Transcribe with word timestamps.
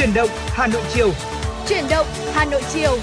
Chuyển 0.00 0.14
động 0.14 0.28
Hà 0.46 0.66
Nội 0.66 0.82
chiều. 0.94 1.10
Chuyển 1.68 1.84
động 1.90 2.06
Hà 2.32 2.44
Nội 2.44 2.62
chiều. 2.72 2.98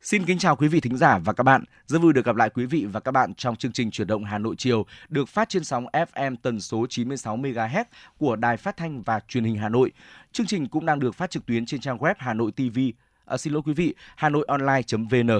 Xin 0.00 0.24
kính 0.24 0.38
chào 0.38 0.56
quý 0.56 0.68
vị 0.68 0.80
thính 0.80 0.96
giả 0.96 1.18
và 1.18 1.32
các 1.32 1.42
bạn. 1.42 1.64
Rất 1.86 1.98
vui 1.98 2.12
được 2.12 2.24
gặp 2.24 2.36
lại 2.36 2.50
quý 2.50 2.66
vị 2.66 2.86
và 2.92 3.00
các 3.00 3.12
bạn 3.12 3.34
trong 3.34 3.56
chương 3.56 3.72
trình 3.72 3.90
Chuyển 3.90 4.06
động 4.06 4.24
Hà 4.24 4.38
Nội 4.38 4.54
chiều 4.58 4.86
được 5.08 5.28
phát 5.28 5.48
trên 5.48 5.64
sóng 5.64 5.86
FM 5.92 6.36
tần 6.42 6.60
số 6.60 6.86
96 6.90 7.36
MHz 7.36 7.84
của 8.18 8.36
Đài 8.36 8.56
Phát 8.56 8.76
thanh 8.76 9.02
và 9.02 9.20
Truyền 9.28 9.44
hình 9.44 9.56
Hà 9.56 9.68
Nội. 9.68 9.92
Chương 10.32 10.46
trình 10.46 10.68
cũng 10.68 10.86
đang 10.86 11.00
được 11.00 11.14
phát 11.14 11.30
trực 11.30 11.46
tuyến 11.46 11.66
trên 11.66 11.80
trang 11.80 11.98
web 11.98 12.14
Hà 12.18 12.34
Nội 12.34 12.52
TV 12.52 12.78
À, 13.26 13.36
xin 13.36 13.52
lỗi 13.52 13.62
quý 13.66 13.72
vị, 13.72 13.94
hanoionline.vn 14.16 15.30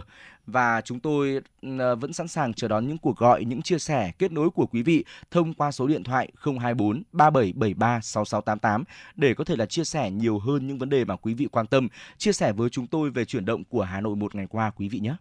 và 0.47 0.81
chúng 0.81 1.01
tôi 1.01 1.41
ờ, 1.79 1.97
vẫn 1.97 2.13
sẵn 2.13 2.29
sàng 2.29 2.55
chờ 2.55 2.69
đón 2.69 2.89
những 2.89 2.99
cuộc 2.99 3.17
gọi, 3.17 3.45
những 3.45 3.63
chia 3.63 3.79
sẻ, 3.79 4.13
kết 4.19 4.33
nối 4.33 4.51
của 4.51 4.67
quý 4.67 4.83
vị 4.83 5.05
thông 5.31 5.55
qua 5.55 5.73
số 5.73 5.87
điện 5.87 6.05
thoại 6.05 6.33
024 6.45 7.03
3773 7.13 8.01
6688 8.03 8.85
để 9.17 9.35
có 9.35 9.45
thể 9.45 9.57
là 9.57 9.67
chia 9.67 9.85
sẻ 9.85 10.11
nhiều 10.11 10.39
hơn 10.39 10.67
những 10.67 10.79
vấn 10.79 10.89
đề 10.89 11.05
mà 11.05 11.17
quý 11.17 11.35
vị 11.35 11.49
quan 11.53 11.67
tâm, 11.67 11.89
chia 12.19 12.33
sẻ 12.33 12.53
với 12.53 12.71
chúng 12.71 12.87
tôi 12.87 13.11
về 13.11 13.25
chuyển 13.25 13.45
động 13.45 13.65
của 13.65 13.83
Hà 13.83 14.01
Nội 14.01 14.17
một 14.17 14.35
ngày 14.35 14.47
qua 14.47 14.71
quý 14.71 14.89
vị 14.89 14.99
nhé. 14.99 15.17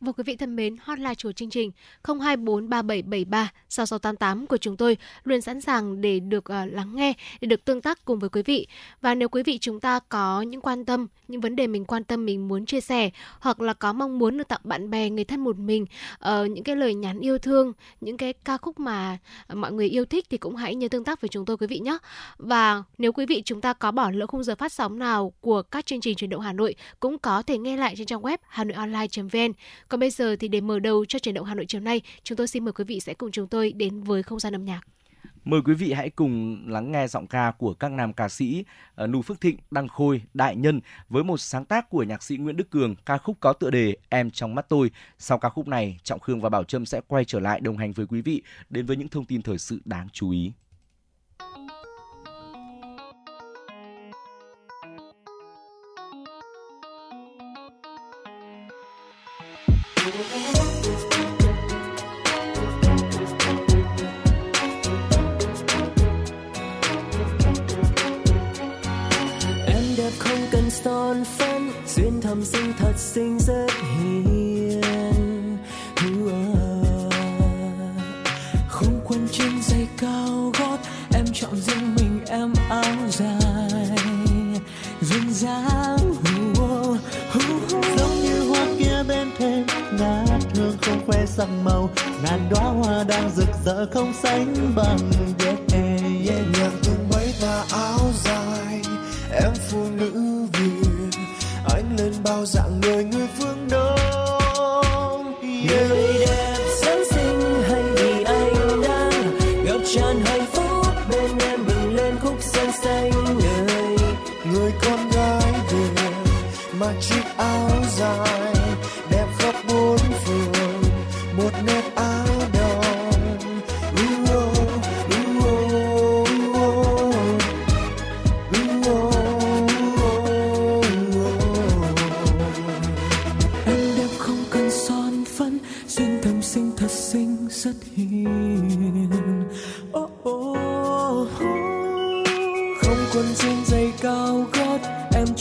Và 0.00 0.12
quý 0.12 0.24
vị 0.26 0.36
thân 0.36 0.56
mến, 0.56 0.76
hotline 0.80 1.14
của 1.22 1.32
chương 1.32 1.50
trình 1.50 1.70
0243773 2.02 3.48
6688 3.68 4.46
của 4.46 4.56
chúng 4.56 4.76
tôi 4.76 4.96
luôn 5.24 5.40
sẵn 5.40 5.60
sàng 5.60 6.00
để 6.00 6.20
được 6.20 6.44
uh, 6.44 6.72
lắng 6.72 6.96
nghe, 6.96 7.12
để 7.40 7.46
được 7.46 7.64
tương 7.64 7.80
tác 7.80 8.04
cùng 8.04 8.18
với 8.18 8.30
quý 8.30 8.42
vị. 8.42 8.66
Và 9.00 9.14
nếu 9.14 9.28
quý 9.28 9.42
vị 9.42 9.58
chúng 9.58 9.80
ta 9.80 10.00
có 10.08 10.42
những 10.42 10.60
quan 10.60 10.84
tâm, 10.84 11.06
những 11.28 11.40
vấn 11.40 11.56
đề 11.56 11.66
mình 11.66 11.84
quan 11.84 12.04
tâm 12.04 12.26
mình 12.26 12.48
muốn 12.48 12.66
chia 12.66 12.80
sẻ 12.80 13.10
hoặc 13.40 13.60
là 13.60 13.74
có 13.74 13.92
mong 13.92 14.18
muốn 14.18 14.38
được 14.38 14.48
tặng 14.48 14.60
bạn 14.64 14.90
bè, 14.90 15.10
người 15.10 15.24
thân 15.24 15.44
một 15.44 15.58
mình 15.58 15.82
uh, 15.82 16.50
những 16.50 16.64
cái 16.64 16.76
lời 16.76 16.94
nhắn 16.94 17.20
yêu 17.20 17.38
thương, 17.38 17.72
những 18.00 18.16
cái 18.16 18.32
ca 18.32 18.56
khúc 18.56 18.78
mà 18.78 19.18
mọi 19.54 19.72
người 19.72 19.88
yêu 19.88 20.04
thích 20.04 20.26
thì 20.30 20.38
cũng 20.38 20.56
hãy 20.56 20.74
nhớ 20.74 20.88
tương 20.88 21.04
tác 21.04 21.20
với 21.20 21.28
chúng 21.28 21.44
tôi 21.44 21.56
quý 21.56 21.66
vị 21.66 21.78
nhé. 21.78 21.98
Và 22.38 22.82
nếu 22.98 23.12
quý 23.12 23.26
vị 23.26 23.42
chúng 23.44 23.60
ta 23.60 23.72
có 23.72 23.90
bỏ 23.90 24.10
lỡ 24.10 24.26
khung 24.26 24.44
giờ 24.44 24.54
phát 24.54 24.72
sóng 24.72 24.98
nào 24.98 25.32
của 25.40 25.62
các 25.62 25.86
chương 25.86 26.00
trình 26.00 26.16
truyền 26.16 26.30
động 26.30 26.40
Hà 26.40 26.52
Nội 26.52 26.74
cũng 27.00 27.18
có 27.18 27.42
thể 27.42 27.58
nghe 27.58 27.76
lại 27.76 27.94
trên 27.96 28.06
trang 28.06 28.22
web 28.22 28.38
hanoionline.vn 28.48 29.52
còn 29.88 30.00
bây 30.00 30.10
giờ 30.10 30.36
thì 30.36 30.48
để 30.48 30.60
mở 30.60 30.78
đầu 30.78 31.04
cho 31.04 31.18
chuyển 31.18 31.34
động 31.34 31.46
Hà 31.46 31.54
Nội 31.54 31.64
chiều 31.68 31.80
nay, 31.80 32.00
chúng 32.22 32.36
tôi 32.36 32.48
xin 32.48 32.64
mời 32.64 32.72
quý 32.72 32.84
vị 32.84 33.00
sẽ 33.00 33.14
cùng 33.14 33.30
chúng 33.30 33.48
tôi 33.48 33.72
đến 33.72 34.02
với 34.02 34.22
không 34.22 34.40
gian 34.40 34.54
âm 34.54 34.64
nhạc. 34.64 34.80
Mời 35.44 35.60
quý 35.64 35.74
vị 35.74 35.92
hãy 35.92 36.10
cùng 36.10 36.64
lắng 36.68 36.92
nghe 36.92 37.08
giọng 37.08 37.26
ca 37.26 37.52
của 37.58 37.74
các 37.74 37.92
nam 37.92 38.12
ca 38.12 38.28
sĩ 38.28 38.64
ờ, 38.94 39.04
uh, 39.04 39.10
Nù 39.10 39.22
Phước 39.22 39.40
Thịnh, 39.40 39.56
Đăng 39.70 39.88
Khôi, 39.88 40.22
Đại 40.34 40.56
Nhân 40.56 40.80
với 41.08 41.24
một 41.24 41.36
sáng 41.36 41.64
tác 41.64 41.90
của 41.90 42.02
nhạc 42.02 42.22
sĩ 42.22 42.36
Nguyễn 42.36 42.56
Đức 42.56 42.70
Cường, 42.70 42.94
ca 43.06 43.18
khúc 43.18 43.36
có 43.40 43.52
tựa 43.52 43.70
đề 43.70 43.96
Em 44.08 44.30
trong 44.30 44.54
mắt 44.54 44.68
tôi. 44.68 44.90
Sau 45.18 45.38
ca 45.38 45.48
khúc 45.48 45.68
này, 45.68 45.98
Trọng 46.02 46.20
Khương 46.20 46.40
và 46.40 46.48
Bảo 46.48 46.64
Trâm 46.64 46.86
sẽ 46.86 47.00
quay 47.08 47.24
trở 47.24 47.40
lại 47.40 47.60
đồng 47.60 47.76
hành 47.76 47.92
với 47.92 48.06
quý 48.06 48.22
vị 48.22 48.42
đến 48.70 48.86
với 48.86 48.96
những 48.96 49.08
thông 49.08 49.24
tin 49.24 49.42
thời 49.42 49.58
sự 49.58 49.80
đáng 49.84 50.08
chú 50.12 50.30
ý. 50.30 50.52
Son 70.84 71.24
phấn 71.24 71.70
duyên 71.86 72.20
thầm 72.20 72.44
sinh 72.44 72.72
thật 72.78 72.92
xinh 72.96 73.38
rất 73.38 73.66
hiền. 73.98 75.58
Không 78.68 79.00
quân 79.04 79.28
trên 79.32 79.62
giày 79.62 79.88
cao 79.98 80.52
gót 80.58 80.78
em 81.14 81.24
chọn 81.32 81.56
riêng 81.56 81.94
mình 81.96 82.20
em 82.28 82.52
áo 82.68 83.08
dài. 83.10 83.96
Duyên 85.00 85.34
dáng 85.34 86.14
giống 87.96 88.22
như 88.22 88.48
hoa 88.48 88.66
kia 88.78 89.02
bên 89.08 89.28
thềm 89.38 89.66
ngát 89.98 90.42
hương 90.56 90.76
không 90.82 91.06
khoe 91.06 91.26
sắc 91.26 91.48
màu. 91.64 91.90
Ngàn 92.22 92.48
đóa 92.50 92.64
hoa 92.64 93.04
đang 93.04 93.30
rực 93.36 93.48
rỡ 93.64 93.86
không 93.92 94.12
sánh 94.22 94.54
bằng 94.76 94.98
yeah, 95.44 95.58
yeah, 95.72 96.00
yeah. 96.28 96.46
nhạc 96.58 96.70
tung 96.84 97.08
mấy 97.12 97.34
tà 97.40 97.64
áo 97.72 97.98
dài 98.24 98.82
em 99.32 99.52
phụ 99.70 99.86
nữ 99.96 100.33
lên 102.04 102.12
bao 102.24 102.46
dạng 102.46 102.80
người 102.80 103.04
người 103.04 103.28
phương 103.38 103.68
đông 103.70 105.34
yeah. 105.42 106.13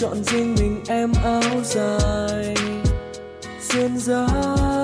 Chọn 0.04 0.24
riêng 0.24 0.56
mình 0.60 0.82
em 0.88 1.12
áo 1.24 1.62
dài 1.64 2.56
duyên 3.70 3.98
dáng 3.98 4.84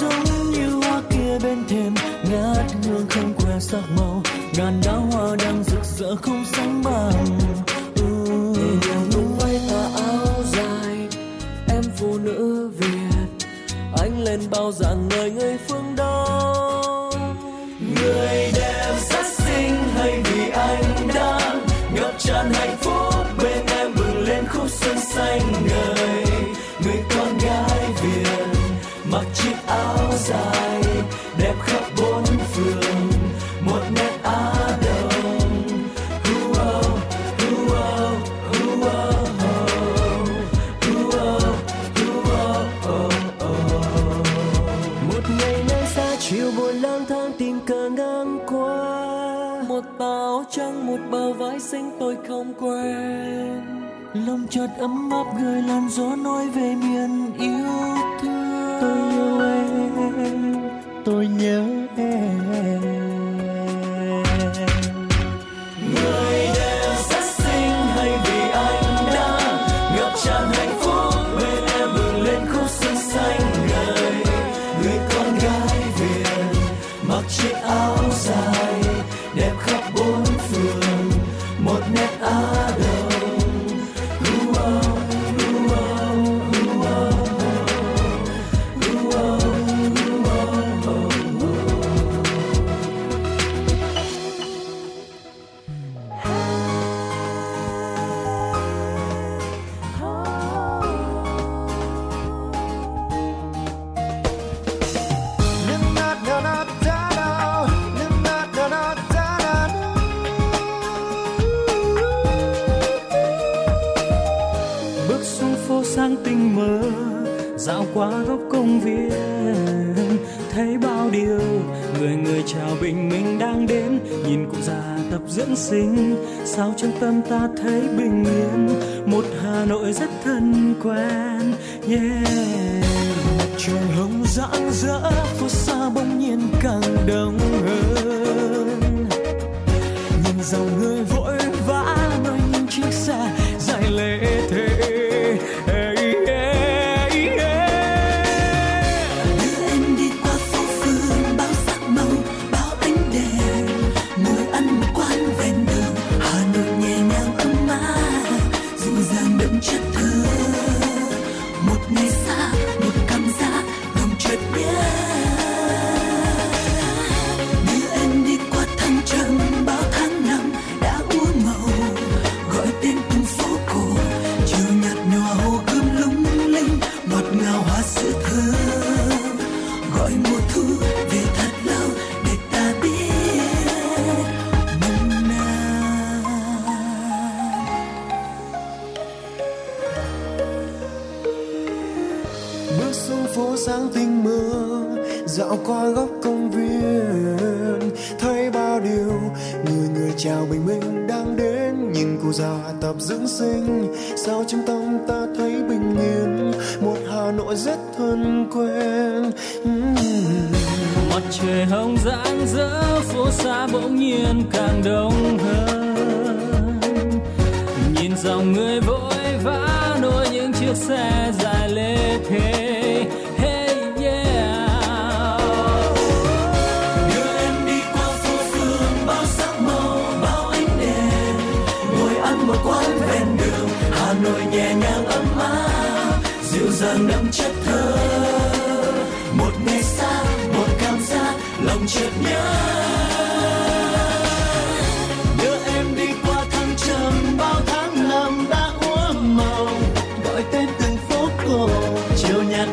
giống 0.00 0.50
như 0.52 0.70
hoa 0.70 1.02
kia 1.10 1.38
bên 1.42 1.64
thềm, 1.68 1.94
ngát 2.30 2.66
hương 2.84 3.06
không 3.10 3.34
que 3.34 3.58
sắc 3.60 3.82
màu. 3.96 4.22
Ngàn 4.56 4.80
đóa 4.84 4.94
hoa 4.94 5.36
đang 5.36 5.64
rực 5.64 5.84
rỡ 5.84 6.16
không 6.16 6.44
sánh 6.52 6.82
bằng. 6.84 7.24
Nhẹ 8.54 8.88
nhàng 8.88 9.10
tung 9.12 9.38
bay 9.40 9.60
tà 9.70 10.02
áo 10.02 10.42
dài. 10.52 11.08
Em 11.68 11.82
phụ 11.96 12.18
nữ 12.18 12.70
việt, 12.78 13.46
anh 13.98 14.24
lên 14.24 14.40
bao 14.50 14.72
dạng 14.72 15.08
người 15.08 15.30
người 15.30 15.58
phụ 15.68 15.71
chợt 54.62 54.78
ấm 54.78 55.10
áp 55.10 55.24
gửi 55.40 55.62
làn 55.62 55.88
gió 55.90 56.16
nói 56.16 56.48
về 56.48 56.74
miền 56.74 57.21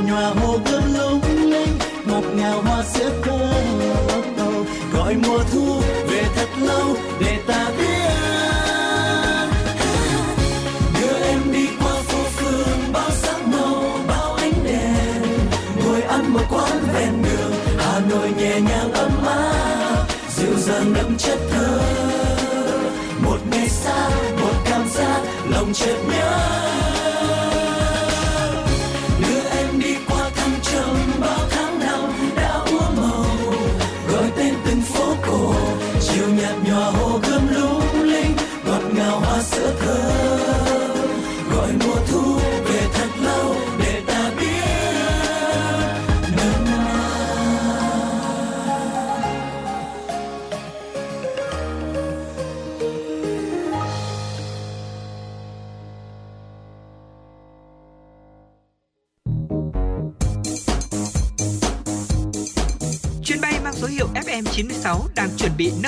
nhòa 0.07 0.33
hồ 0.41 0.59
gươm 0.65 0.83
lung 0.93 1.21
linh 1.51 1.77
ngọt 2.05 2.23
ngào 2.35 2.61
hoa 2.61 2.83
xếp 2.83 3.11
sữa 3.25 4.31
đầu 4.37 4.65
gọi 4.93 5.15
mùa 5.15 5.43
thu 5.51 5.81
về 6.09 6.23
thật 6.35 6.49
lâu 6.61 6.95
để 7.19 7.39
ta 7.47 7.71
biết 7.77 7.89
đưa 11.01 11.23
em 11.23 11.39
đi 11.53 11.67
qua 11.79 11.93
phố 11.93 12.23
phường, 12.23 12.93
bao 12.93 13.11
sắc 13.11 13.47
màu, 13.47 13.83
bao 14.07 14.33
ánh 14.33 14.53
đèn. 14.63 15.23
Ngồi 15.83 16.01
ăn 16.01 16.33
một 16.33 16.43
quán 16.49 16.79
ven 16.93 17.23
đường, 17.23 17.51
hà 17.77 17.99
nội 18.09 18.31
nhẹ 18.37 18.61
nhàng 18.61 18.91
ấm 18.91 19.11
áp, 19.25 20.05
dịu 20.35 20.55
dàng 20.57 20.93
đậm 20.93 21.17
chất 21.17 21.39
thơ. 21.51 21.79
Một 23.23 23.37
ngày 23.51 23.69
xa, 23.69 24.09
một 24.41 24.53
cảm 24.65 24.89
giác, 24.89 25.21
lòng 25.49 25.73
chợt 25.73 25.97
nhớ. 26.11 26.48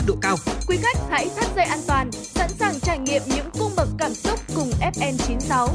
Nâng 0.01 0.07
độ 0.07 0.15
cao. 0.21 0.35
Quý 0.67 0.77
khách 0.81 0.97
hãy 1.09 1.29
thắt 1.35 1.55
dây 1.55 1.65
an 1.65 1.79
toàn, 1.87 2.11
sẵn 2.11 2.49
sàng 2.49 2.79
trải 2.79 2.99
nghiệm 2.99 3.21
những 3.27 3.49
cung 3.59 3.71
bậc 3.77 3.87
cảm 3.97 4.13
xúc 4.13 4.39
cùng 4.55 4.69
FN96. 4.93 5.67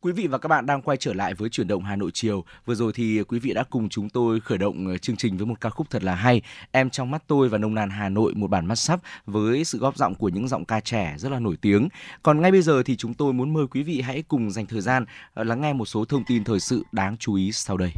Quý 0.00 0.12
vị 0.12 0.26
và 0.26 0.38
các 0.38 0.48
bạn 0.48 0.66
đang 0.66 0.82
quay 0.82 0.96
trở 0.96 1.12
lại 1.12 1.34
với 1.34 1.48
chuyển 1.48 1.68
động 1.68 1.84
Hà 1.84 1.96
Nội 1.96 2.10
chiều. 2.14 2.44
Vừa 2.66 2.74
rồi 2.74 2.92
thì 2.94 3.22
quý 3.22 3.38
vị 3.38 3.54
đã 3.54 3.64
cùng 3.70 3.88
chúng 3.88 4.10
tôi 4.10 4.40
khởi 4.40 4.58
động 4.58 4.86
ờ, 4.86 4.98
chương 4.98 5.16
trình 5.16 5.36
với 5.36 5.46
một 5.46 5.60
ca 5.60 5.70
khúc 5.70 5.90
thật 5.90 6.04
là 6.04 6.14
hay. 6.14 6.42
Em 6.72 6.90
trong 6.90 7.10
mắt 7.10 7.22
tôi 7.26 7.48
và 7.48 7.58
nông 7.58 7.74
nàn 7.74 7.90
Hà 7.90 8.08
Nội 8.08 8.34
một 8.34 8.50
bản 8.50 8.66
mắt 8.66 8.74
sắp 8.74 9.00
với 9.26 9.64
sự 9.64 9.78
góp 9.78 9.96
giọng 9.96 10.14
của 10.14 10.28
những 10.28 10.48
giọng 10.48 10.64
ca 10.64 10.80
trẻ 10.80 11.14
rất 11.18 11.32
là 11.32 11.38
nổi 11.38 11.56
tiếng. 11.60 11.88
Còn 12.22 12.40
ngay 12.40 12.52
bây 12.52 12.62
giờ 12.62 12.82
thì 12.82 12.96
chúng 12.96 13.14
tôi 13.14 13.32
muốn 13.32 13.52
mời 13.52 13.66
quý 13.66 13.82
vị 13.82 14.00
hãy 14.00 14.22
cùng 14.22 14.50
dành 14.50 14.66
thời 14.66 14.80
gian 14.80 15.04
ờ, 15.34 15.44
lắng 15.44 15.60
nghe 15.60 15.72
một 15.72 15.86
số 15.86 16.04
thông 16.04 16.24
tin 16.24 16.44
thời 16.44 16.60
sự 16.60 16.84
đáng 16.92 17.16
chú 17.16 17.34
ý 17.34 17.52
sau 17.52 17.76
đây. 17.76 17.92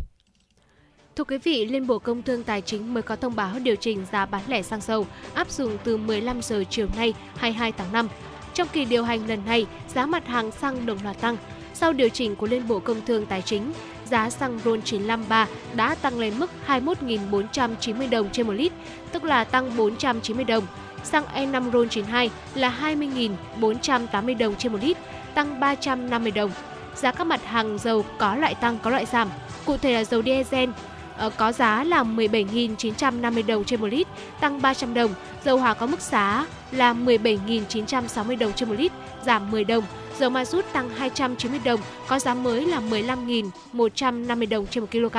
Thưa 1.16 1.24
quý 1.24 1.38
vị, 1.38 1.66
Liên 1.66 1.86
Bộ 1.86 1.98
Công 1.98 2.22
Thương 2.22 2.42
Tài 2.42 2.60
chính 2.60 2.94
mới 2.94 3.02
có 3.02 3.16
thông 3.16 3.36
báo 3.36 3.58
điều 3.58 3.76
chỉnh 3.76 4.04
giá 4.12 4.26
bán 4.26 4.42
lẻ 4.46 4.62
xăng 4.62 4.80
dầu 4.80 5.06
áp 5.34 5.50
dụng 5.50 5.76
từ 5.84 5.96
15 5.96 6.42
giờ 6.42 6.64
chiều 6.70 6.88
nay 6.96 7.14
22 7.36 7.72
tháng 7.72 7.92
5. 7.92 8.08
Trong 8.54 8.68
kỳ 8.72 8.84
điều 8.84 9.04
hành 9.04 9.26
lần 9.26 9.40
này, 9.46 9.66
giá 9.94 10.06
mặt 10.06 10.26
hàng 10.26 10.50
xăng 10.50 10.86
đồng 10.86 10.98
loạt 11.04 11.20
tăng. 11.20 11.36
Sau 11.74 11.92
điều 11.92 12.08
chỉnh 12.08 12.36
của 12.36 12.46
Liên 12.46 12.68
Bộ 12.68 12.78
Công 12.78 13.00
Thương 13.06 13.26
Tài 13.26 13.42
chính, 13.42 13.72
giá 14.10 14.30
xăng 14.30 14.58
RON 14.64 14.82
953 14.82 15.46
đã 15.74 15.94
tăng 15.94 16.18
lên 16.18 16.38
mức 16.38 16.50
21.490 16.66 18.10
đồng 18.10 18.30
trên 18.32 18.46
một 18.46 18.52
lít, 18.52 18.72
tức 19.12 19.24
là 19.24 19.44
tăng 19.44 19.76
490 19.76 20.44
đồng. 20.44 20.66
Xăng 21.04 21.24
E5 21.34 21.72
RON 21.72 21.88
92 21.88 22.30
là 22.54 22.78
20.480 22.82 24.38
đồng 24.38 24.54
trên 24.56 24.72
một 24.72 24.78
lít, 24.82 24.96
tăng 25.34 25.60
350 25.60 26.32
đồng. 26.32 26.50
Giá 26.94 27.12
các 27.12 27.26
mặt 27.26 27.44
hàng 27.44 27.78
dầu 27.78 28.04
có 28.18 28.36
loại 28.36 28.54
tăng 28.54 28.78
có 28.82 28.90
loại 28.90 29.06
giảm. 29.06 29.28
Cụ 29.66 29.76
thể 29.76 29.92
là 29.92 30.04
dầu 30.04 30.22
diesel 30.22 30.70
Ờ, 31.16 31.30
có 31.30 31.52
giá 31.52 31.84
là 31.84 32.02
17.950 32.02 33.46
đồng 33.46 33.64
trên 33.64 33.80
một 33.80 33.86
lít, 33.86 34.06
tăng 34.40 34.62
300 34.62 34.94
đồng. 34.94 35.14
Dầu 35.44 35.58
hỏa 35.58 35.74
có 35.74 35.86
mức 35.86 36.00
giá 36.00 36.46
là 36.70 36.94
17.960 36.94 38.38
đồng 38.38 38.52
trên 38.52 38.68
một 38.68 38.74
lít, 38.78 38.92
giảm 39.26 39.50
10 39.50 39.64
đồng. 39.64 39.84
Dầu 40.18 40.30
ma 40.30 40.44
rút 40.44 40.64
tăng 40.72 40.90
290 40.90 41.60
đồng, 41.64 41.80
có 42.08 42.18
giá 42.18 42.34
mới 42.34 42.66
là 42.66 42.80
15.150 42.80 44.48
đồng 44.48 44.66
trên 44.66 44.80
một 44.84 44.90
kg. 44.92 45.16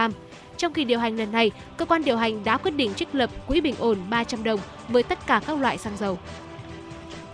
Trong 0.58 0.74
kỳ 0.74 0.84
điều 0.84 1.00
hành 1.00 1.18
lần 1.18 1.32
này, 1.32 1.52
cơ 1.78 1.86
quan 1.86 2.04
điều 2.04 2.18
hành 2.18 2.44
đã 2.44 2.58
quyết 2.58 2.72
định 2.72 2.94
trích 2.94 3.16
lập 3.16 3.30
quỹ 3.48 3.62
bình 3.62 3.76
ổn 3.80 3.98
300 4.10 4.44
đồng 4.44 4.60
với 4.88 5.04
tất 5.04 5.28
cả 5.28 5.42
các 5.48 5.60
loại 5.60 5.78
xăng 5.78 5.98
dầu. 5.98 6.20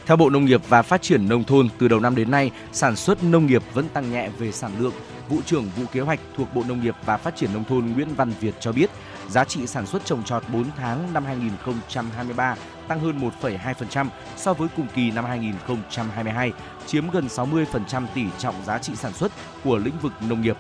Theo 0.06 0.18
Bộ 0.18 0.30
Nông 0.30 0.46
nghiệp 0.46 0.62
và 0.70 0.82
Phát 0.82 1.02
triển 1.02 1.30
Nông 1.30 1.44
thôn, 1.44 1.70
từ 1.78 1.88
đầu 1.88 2.00
năm 2.00 2.16
đến 2.16 2.32
nay, 2.32 2.52
sản 2.72 2.96
xuất 2.96 3.24
nông 3.24 3.46
nghiệp 3.46 3.64
vẫn 3.74 3.90
tăng 3.94 4.12
nhẹ 4.12 4.30
về 4.40 4.52
sản 4.52 4.72
lượng. 4.80 4.94
Vụ 5.32 5.42
trưởng 5.46 5.70
Vụ 5.76 5.84
Kế 5.92 6.00
hoạch 6.02 6.20
thuộc 6.38 6.54
Bộ 6.54 6.64
Nông 6.68 6.82
nghiệp 6.82 6.96
và 7.06 7.18
Phát 7.18 7.36
triển 7.36 7.54
Nông 7.54 7.64
thôn 7.64 7.86
Nguyễn 7.86 8.16
Văn 8.16 8.34
Việt 8.40 8.56
cho 8.60 8.72
biết, 8.72 8.90
giá 9.30 9.46
trị 9.46 9.68
sản 9.68 9.86
xuất 9.86 10.06
trồng 10.06 10.24
trọt 10.24 10.44
4 10.54 10.66
tháng 10.78 11.14
năm 11.14 11.26
2023 11.26 12.56
tăng 12.88 13.00
hơn 13.00 13.32
1,2% 13.42 14.08
so 14.38 14.54
với 14.54 14.68
cùng 14.76 14.88
kỳ 14.96 15.12
năm 15.12 15.26
2022, 15.26 16.52
chiếm 16.88 17.10
gần 17.10 17.28
60% 17.28 18.06
tỷ 18.14 18.24
trọng 18.38 18.56
giá 18.66 18.78
trị 18.78 18.96
sản 18.96 19.14
xuất 19.14 19.32
của 19.64 19.78
lĩnh 19.78 20.00
vực 20.02 20.14
nông 20.30 20.42
nghiệp. 20.42 20.58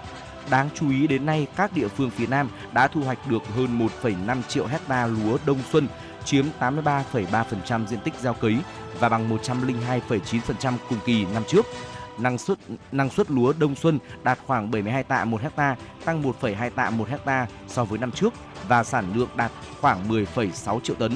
Đáng 0.50 0.70
chú 0.75 0.90
ý 0.90 1.08
đến 1.08 1.25
nay, 1.25 1.48
các 1.56 1.74
địa 1.74 1.88
phương 1.88 2.10
phía 2.10 2.28
Nam 2.28 2.50
đã 2.74 2.88
thu 2.88 3.01
hoạch 3.01 3.28
được 3.30 3.44
hơn 3.56 3.90
1,5 4.04 4.42
triệu 4.48 4.66
hecta 4.66 5.08
lúa 5.08 5.38
đông 5.46 5.60
xuân, 5.72 5.88
chiếm 6.25 6.46
83,3% 6.60 7.86
diện 7.88 8.00
tích 8.00 8.13
gieo 8.22 8.34
cấy 8.34 8.58
và 9.00 9.10
bằng 9.10 9.38
102,9% 9.38 10.74
cùng 10.90 11.00
kỳ 11.06 11.25
năm 11.25 11.44
trước. 11.48 11.66
Năng 12.22 12.38
suất 12.38 12.58
năng 12.92 13.10
suất 13.10 13.32
lúa 13.32 13.54
đông 13.60 13.75
xuân 13.75 14.00
đạt 14.24 14.40
khoảng 14.48 14.72
72 14.72 15.04
tạ 15.04 15.25
một 15.25 15.42
hecta, 15.42 15.75
tăng 16.06 16.24
1,2 16.24 16.70
tạ 16.70 16.90
một 16.90 17.10
hecta 17.10 17.48
so 17.68 17.84
với 17.84 18.00
năm 18.00 18.12
trước 18.12 18.34
và 18.68 18.84
sản 18.84 19.13
lượng 19.16 19.30
đạt 19.36 19.51
khoảng 19.82 20.10
10,6 20.10 20.80
triệu 20.80 20.96
tấn. 20.96 21.12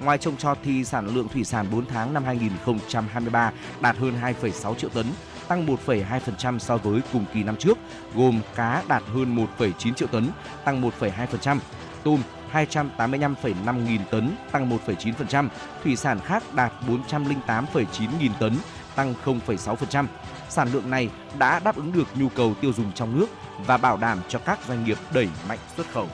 Ngoài 0.00 0.18
trồng 0.18 0.36
trọt 0.36 0.58
thì 0.64 0.84
sản 0.84 1.14
lượng 1.14 1.28
thủy 1.28 1.44
sản 1.44 1.66
4 1.72 1.86
tháng 1.86 2.14
năm 2.14 2.24
2023 2.24 3.52
đạt 3.80 3.96
hơn 3.96 4.14
2,6 4.22 4.74
triệu 4.74 4.90
tấn, 4.90 5.06
tăng 5.48 5.66
1,2% 5.66 6.58
so 6.58 6.76
với 6.76 7.00
cùng 7.12 7.24
kỳ 7.34 7.42
năm 7.42 7.56
trước, 7.56 7.78
gồm 8.14 8.40
cá 8.54 8.82
đạt 8.88 9.02
hơn 9.14 9.36
1,9 9.58 9.94
triệu 9.94 10.08
tấn, 10.08 10.30
tăng 10.64 10.82
1,2%, 10.82 11.58
tôm 12.02 12.22
285,5 12.52 13.84
nghìn 13.84 14.00
tấn, 14.10 14.36
tăng 14.52 14.70
1,9%, 14.86 15.48
thủy 15.84 15.96
sản 15.96 16.20
khác 16.20 16.42
đạt 16.54 16.72
408,9 16.88 18.08
nghìn 18.20 18.32
tấn, 18.40 18.52
tăng 18.94 19.14
0,6%. 19.24 20.06
Sản 20.48 20.68
lượng 20.72 20.90
này 20.90 21.08
đã 21.38 21.58
đáp 21.58 21.76
ứng 21.76 21.92
được 21.92 22.06
nhu 22.14 22.28
cầu 22.28 22.54
tiêu 22.60 22.72
dùng 22.76 22.92
trong 22.92 23.20
nước 23.20 23.26
và 23.66 23.76
bảo 23.76 23.96
đảm 23.96 24.18
cho 24.28 24.38
các 24.38 24.58
doanh 24.68 24.84
nghiệp 24.84 24.98
đẩy 25.12 25.28
mạnh 25.48 25.58
xuất 25.76 25.86
khẩu. 25.92 26.08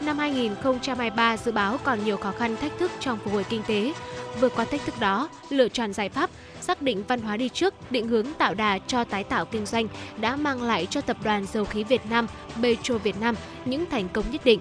Năm 0.00 0.18
2023 0.18 1.36
dự 1.36 1.52
báo 1.52 1.78
còn 1.84 2.04
nhiều 2.04 2.16
khó 2.16 2.32
khăn 2.32 2.56
thách 2.56 2.78
thức 2.78 2.90
trong 3.00 3.18
phục 3.24 3.32
hồi 3.32 3.44
kinh 3.44 3.62
tế. 3.66 3.92
Vượt 4.40 4.52
qua 4.56 4.64
thách 4.64 4.80
thức 4.86 4.94
đó, 5.00 5.28
lựa 5.50 5.68
chọn 5.68 5.92
giải 5.92 6.08
pháp, 6.08 6.30
xác 6.60 6.82
định 6.82 7.02
văn 7.08 7.20
hóa 7.20 7.36
đi 7.36 7.48
trước, 7.48 7.74
định 7.90 8.08
hướng 8.08 8.26
tạo 8.38 8.54
đà 8.54 8.78
cho 8.78 9.04
tái 9.04 9.24
tạo 9.24 9.44
kinh 9.44 9.66
doanh 9.66 9.88
đã 10.20 10.36
mang 10.36 10.62
lại 10.62 10.86
cho 10.90 11.00
tập 11.00 11.16
đoàn 11.24 11.46
dầu 11.46 11.64
khí 11.64 11.84
Việt 11.84 12.02
Nam, 12.10 12.26
Petro 12.62 12.98
Việt 12.98 13.20
Nam 13.20 13.34
những 13.64 13.86
thành 13.90 14.08
công 14.08 14.30
nhất 14.30 14.40
định. 14.44 14.60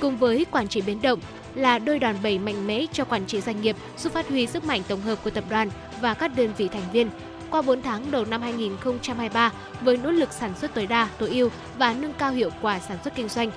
Cùng 0.00 0.16
với 0.16 0.46
quản 0.50 0.68
trị 0.68 0.80
biến 0.80 1.02
động 1.02 1.20
là 1.54 1.78
đôi 1.78 1.98
đòn 1.98 2.16
bẩy 2.22 2.38
mạnh 2.38 2.66
mẽ 2.66 2.86
cho 2.92 3.04
quản 3.04 3.26
trị 3.26 3.40
doanh 3.40 3.60
nghiệp 3.60 3.76
giúp 3.98 4.12
phát 4.12 4.28
huy 4.28 4.46
sức 4.46 4.64
mạnh 4.64 4.82
tổng 4.88 5.00
hợp 5.00 5.18
của 5.24 5.30
tập 5.30 5.44
đoàn 5.50 5.70
và 6.00 6.14
các 6.14 6.36
đơn 6.36 6.52
vị 6.56 6.68
thành 6.68 6.92
viên. 6.92 7.10
Qua 7.52 7.62
4 7.62 7.82
tháng 7.82 8.10
đầu 8.10 8.24
năm 8.24 8.42
2023, 8.42 9.52
với 9.80 9.96
nỗ 9.96 10.10
lực 10.10 10.32
sản 10.32 10.52
xuất 10.60 10.74
tối 10.74 10.86
đa, 10.86 11.08
tối 11.18 11.28
ưu 11.28 11.50
và 11.78 11.94
nâng 11.94 12.12
cao 12.12 12.32
hiệu 12.32 12.50
quả 12.62 12.80
sản 12.80 12.98
xuất 13.04 13.14
kinh 13.14 13.28
doanh, 13.28 13.50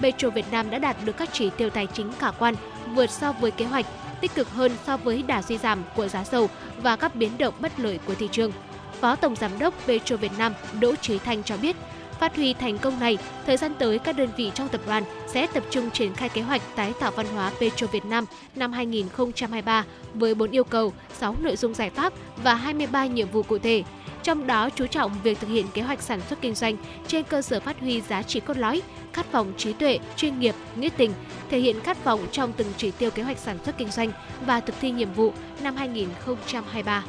Petro 0.00 0.30
Việt 0.30 0.44
Nam 0.50 0.70
đã 0.70 0.78
đạt 0.78 0.96
được 1.04 1.16
các 1.16 1.28
chỉ 1.32 1.50
tiêu 1.50 1.70
tài 1.70 1.86
chính 1.86 2.12
khả 2.18 2.30
quan, 2.30 2.54
vượt 2.94 3.10
so 3.10 3.32
với 3.32 3.50
kế 3.50 3.64
hoạch, 3.64 3.86
tích 4.20 4.34
cực 4.34 4.50
hơn 4.50 4.72
so 4.86 4.96
với 4.96 5.22
đà 5.22 5.42
suy 5.42 5.58
giảm 5.58 5.82
của 5.96 6.08
giá 6.08 6.24
dầu 6.24 6.48
và 6.82 6.96
các 6.96 7.14
biến 7.14 7.38
động 7.38 7.54
bất 7.60 7.80
lợi 7.80 7.98
của 8.06 8.14
thị 8.14 8.28
trường. 8.32 8.52
Phó 9.00 9.16
Tổng 9.16 9.36
Giám 9.36 9.58
đốc 9.58 9.74
Petro 9.86 10.16
Việt 10.16 10.32
Nam 10.38 10.54
Đỗ 10.80 10.96
Trí 10.96 11.18
Thanh 11.18 11.42
cho 11.42 11.56
biết, 11.56 11.76
Phát 12.22 12.36
huy 12.36 12.54
thành 12.54 12.78
công 12.78 13.00
này, 13.00 13.18
thời 13.46 13.56
gian 13.56 13.72
tới 13.78 13.98
các 13.98 14.16
đơn 14.16 14.28
vị 14.36 14.50
trong 14.54 14.68
tập 14.68 14.80
đoàn 14.86 15.04
sẽ 15.26 15.46
tập 15.46 15.62
trung 15.70 15.90
triển 15.90 16.14
khai 16.14 16.28
kế 16.28 16.42
hoạch 16.42 16.62
tái 16.76 16.92
tạo 17.00 17.10
văn 17.10 17.26
hóa 17.34 17.52
Petro 17.60 17.86
Việt 17.86 18.04
Nam 18.04 18.24
năm 18.56 18.72
2023 18.72 19.84
với 20.14 20.34
4 20.34 20.50
yêu 20.50 20.64
cầu, 20.64 20.92
6 21.12 21.36
nội 21.40 21.56
dung 21.56 21.74
giải 21.74 21.90
pháp 21.90 22.12
và 22.42 22.54
23 22.54 23.06
nhiệm 23.06 23.30
vụ 23.30 23.42
cụ 23.42 23.58
thể. 23.58 23.82
Trong 24.22 24.46
đó 24.46 24.70
chú 24.70 24.86
trọng 24.86 25.12
việc 25.22 25.40
thực 25.40 25.46
hiện 25.46 25.66
kế 25.74 25.82
hoạch 25.82 26.02
sản 26.02 26.20
xuất 26.28 26.40
kinh 26.40 26.54
doanh 26.54 26.76
trên 27.06 27.24
cơ 27.24 27.42
sở 27.42 27.60
phát 27.60 27.80
huy 27.80 28.00
giá 28.00 28.22
trị 28.22 28.40
cốt 28.40 28.56
lõi, 28.56 28.82
khát 29.12 29.32
vọng 29.32 29.52
trí 29.56 29.72
tuệ, 29.72 29.98
chuyên 30.16 30.40
nghiệp, 30.40 30.54
nghĩa 30.76 30.88
tình, 30.96 31.12
thể 31.50 31.58
hiện 31.58 31.80
khát 31.80 32.04
vọng 32.04 32.26
trong 32.32 32.52
từng 32.52 32.72
chỉ 32.76 32.90
tiêu 32.90 33.10
kế 33.10 33.22
hoạch 33.22 33.38
sản 33.38 33.58
xuất 33.64 33.78
kinh 33.78 33.90
doanh 33.90 34.12
và 34.46 34.60
thực 34.60 34.74
thi 34.80 34.90
nhiệm 34.90 35.12
vụ 35.12 35.32
năm 35.62 35.76
2023. 35.76 37.04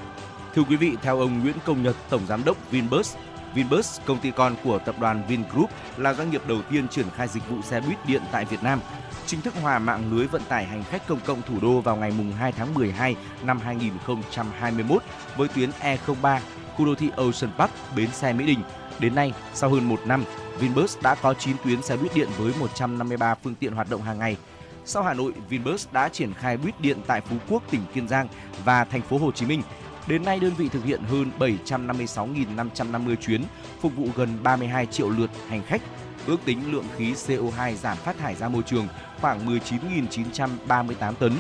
Thưa 0.56 0.64
quý 0.70 0.76
vị, 0.76 0.92
theo 1.02 1.20
ông 1.20 1.40
Nguyễn 1.40 1.56
Công 1.66 1.84
Nhật, 1.84 1.96
Tổng 2.10 2.22
Giám 2.28 2.44
đốc 2.46 2.72
Vinbus, 2.72 3.16
Vinbus, 3.54 4.02
công 4.06 4.20
ty 4.20 4.32
con 4.32 4.56
của 4.64 4.80
tập 4.80 4.96
đoàn 5.00 5.24
Vingroup, 5.28 5.70
là 5.98 6.14
doanh 6.14 6.32
nghiệp 6.32 6.42
đầu 6.48 6.62
tiên 6.62 6.88
triển 6.88 7.06
khai 7.16 7.28
dịch 7.28 7.50
vụ 7.50 7.62
xe 7.62 7.82
buýt 7.82 8.06
điện 8.06 8.22
tại 8.32 8.46
Việt 8.46 8.64
Nam. 8.64 8.80
Chính 9.26 9.42
thức 9.42 9.54
hòa 9.62 9.80
mạng 9.80 10.12
lưới 10.12 10.28
vận 10.28 10.42
tải 10.50 10.66
hành 10.66 10.84
khách 10.84 11.08
công 11.08 11.20
cộng 11.26 11.42
thủ 11.42 11.60
đô 11.62 11.82
vào 11.82 11.96
ngày 11.96 12.12
2 12.40 12.52
tháng 12.52 12.74
12 12.74 13.16
năm 13.44 13.60
2021 13.60 15.04
với 15.38 15.48
tuyến 15.48 15.70
E03 15.82 16.40
khu 16.76 16.86
đô 16.86 16.96
thị 16.96 17.10
Ocean 17.16 17.54
Park, 17.58 17.72
bến 17.96 18.12
xe 18.12 18.34
Mỹ 18.34 18.46
Đình. 18.46 18.60
Đến 19.00 19.16
nay, 19.16 19.34
sau 19.54 19.70
hơn 19.70 19.90
một 19.90 20.00
năm, 20.06 20.24
Vinbus 20.60 20.98
đã 21.02 21.16
có 21.16 21.34
9 21.34 21.56
tuyến 21.64 21.82
xe 21.82 21.98
buýt 21.98 22.16
điện 22.16 22.30
với 22.38 22.54
153 22.60 23.36
phương 23.36 23.56
tiện 23.56 23.74
hoạt 23.74 23.90
động 23.90 24.02
hàng 24.02 24.20
ngày. 24.20 24.38
Sau 24.86 25.04
Hà 25.04 25.14
Nội, 25.14 25.34
Vinbus 25.50 25.88
đã 25.92 26.10
triển 26.10 26.34
khai 26.34 26.58
buýt 26.58 26.82
điện 26.82 26.98
tại 27.08 27.22
Phú 27.22 27.36
Quốc, 27.50 27.64
tỉnh 27.72 27.82
Kiên 27.94 28.08
Giang 28.08 28.28
và 28.66 28.84
thành 28.84 29.02
phố 29.02 29.18
Hồ 29.18 29.32
Chí 29.32 29.46
Minh 29.46 29.62
Đến 30.08 30.24
nay, 30.26 30.40
đơn 30.40 30.54
vị 30.58 30.70
thực 30.70 30.86
hiện 30.86 31.02
hơn 31.04 31.32
756.550 31.40 33.16
chuyến, 33.16 33.44
phục 33.82 33.96
vụ 33.96 34.08
gần 34.16 34.30
32 34.44 34.86
triệu 34.86 35.10
lượt 35.10 35.30
hành 35.50 35.62
khách. 35.64 35.82
Ước 36.28 36.38
tính 36.46 36.72
lượng 36.72 36.86
khí 36.98 37.14
CO2 37.14 37.76
giảm 37.76 37.98
phát 37.98 38.18
thải 38.18 38.36
ra 38.36 38.50
môi 38.50 38.64
trường 38.64 38.88
khoảng 39.22 39.48
19.938 39.48 41.14
tấn. 41.14 41.34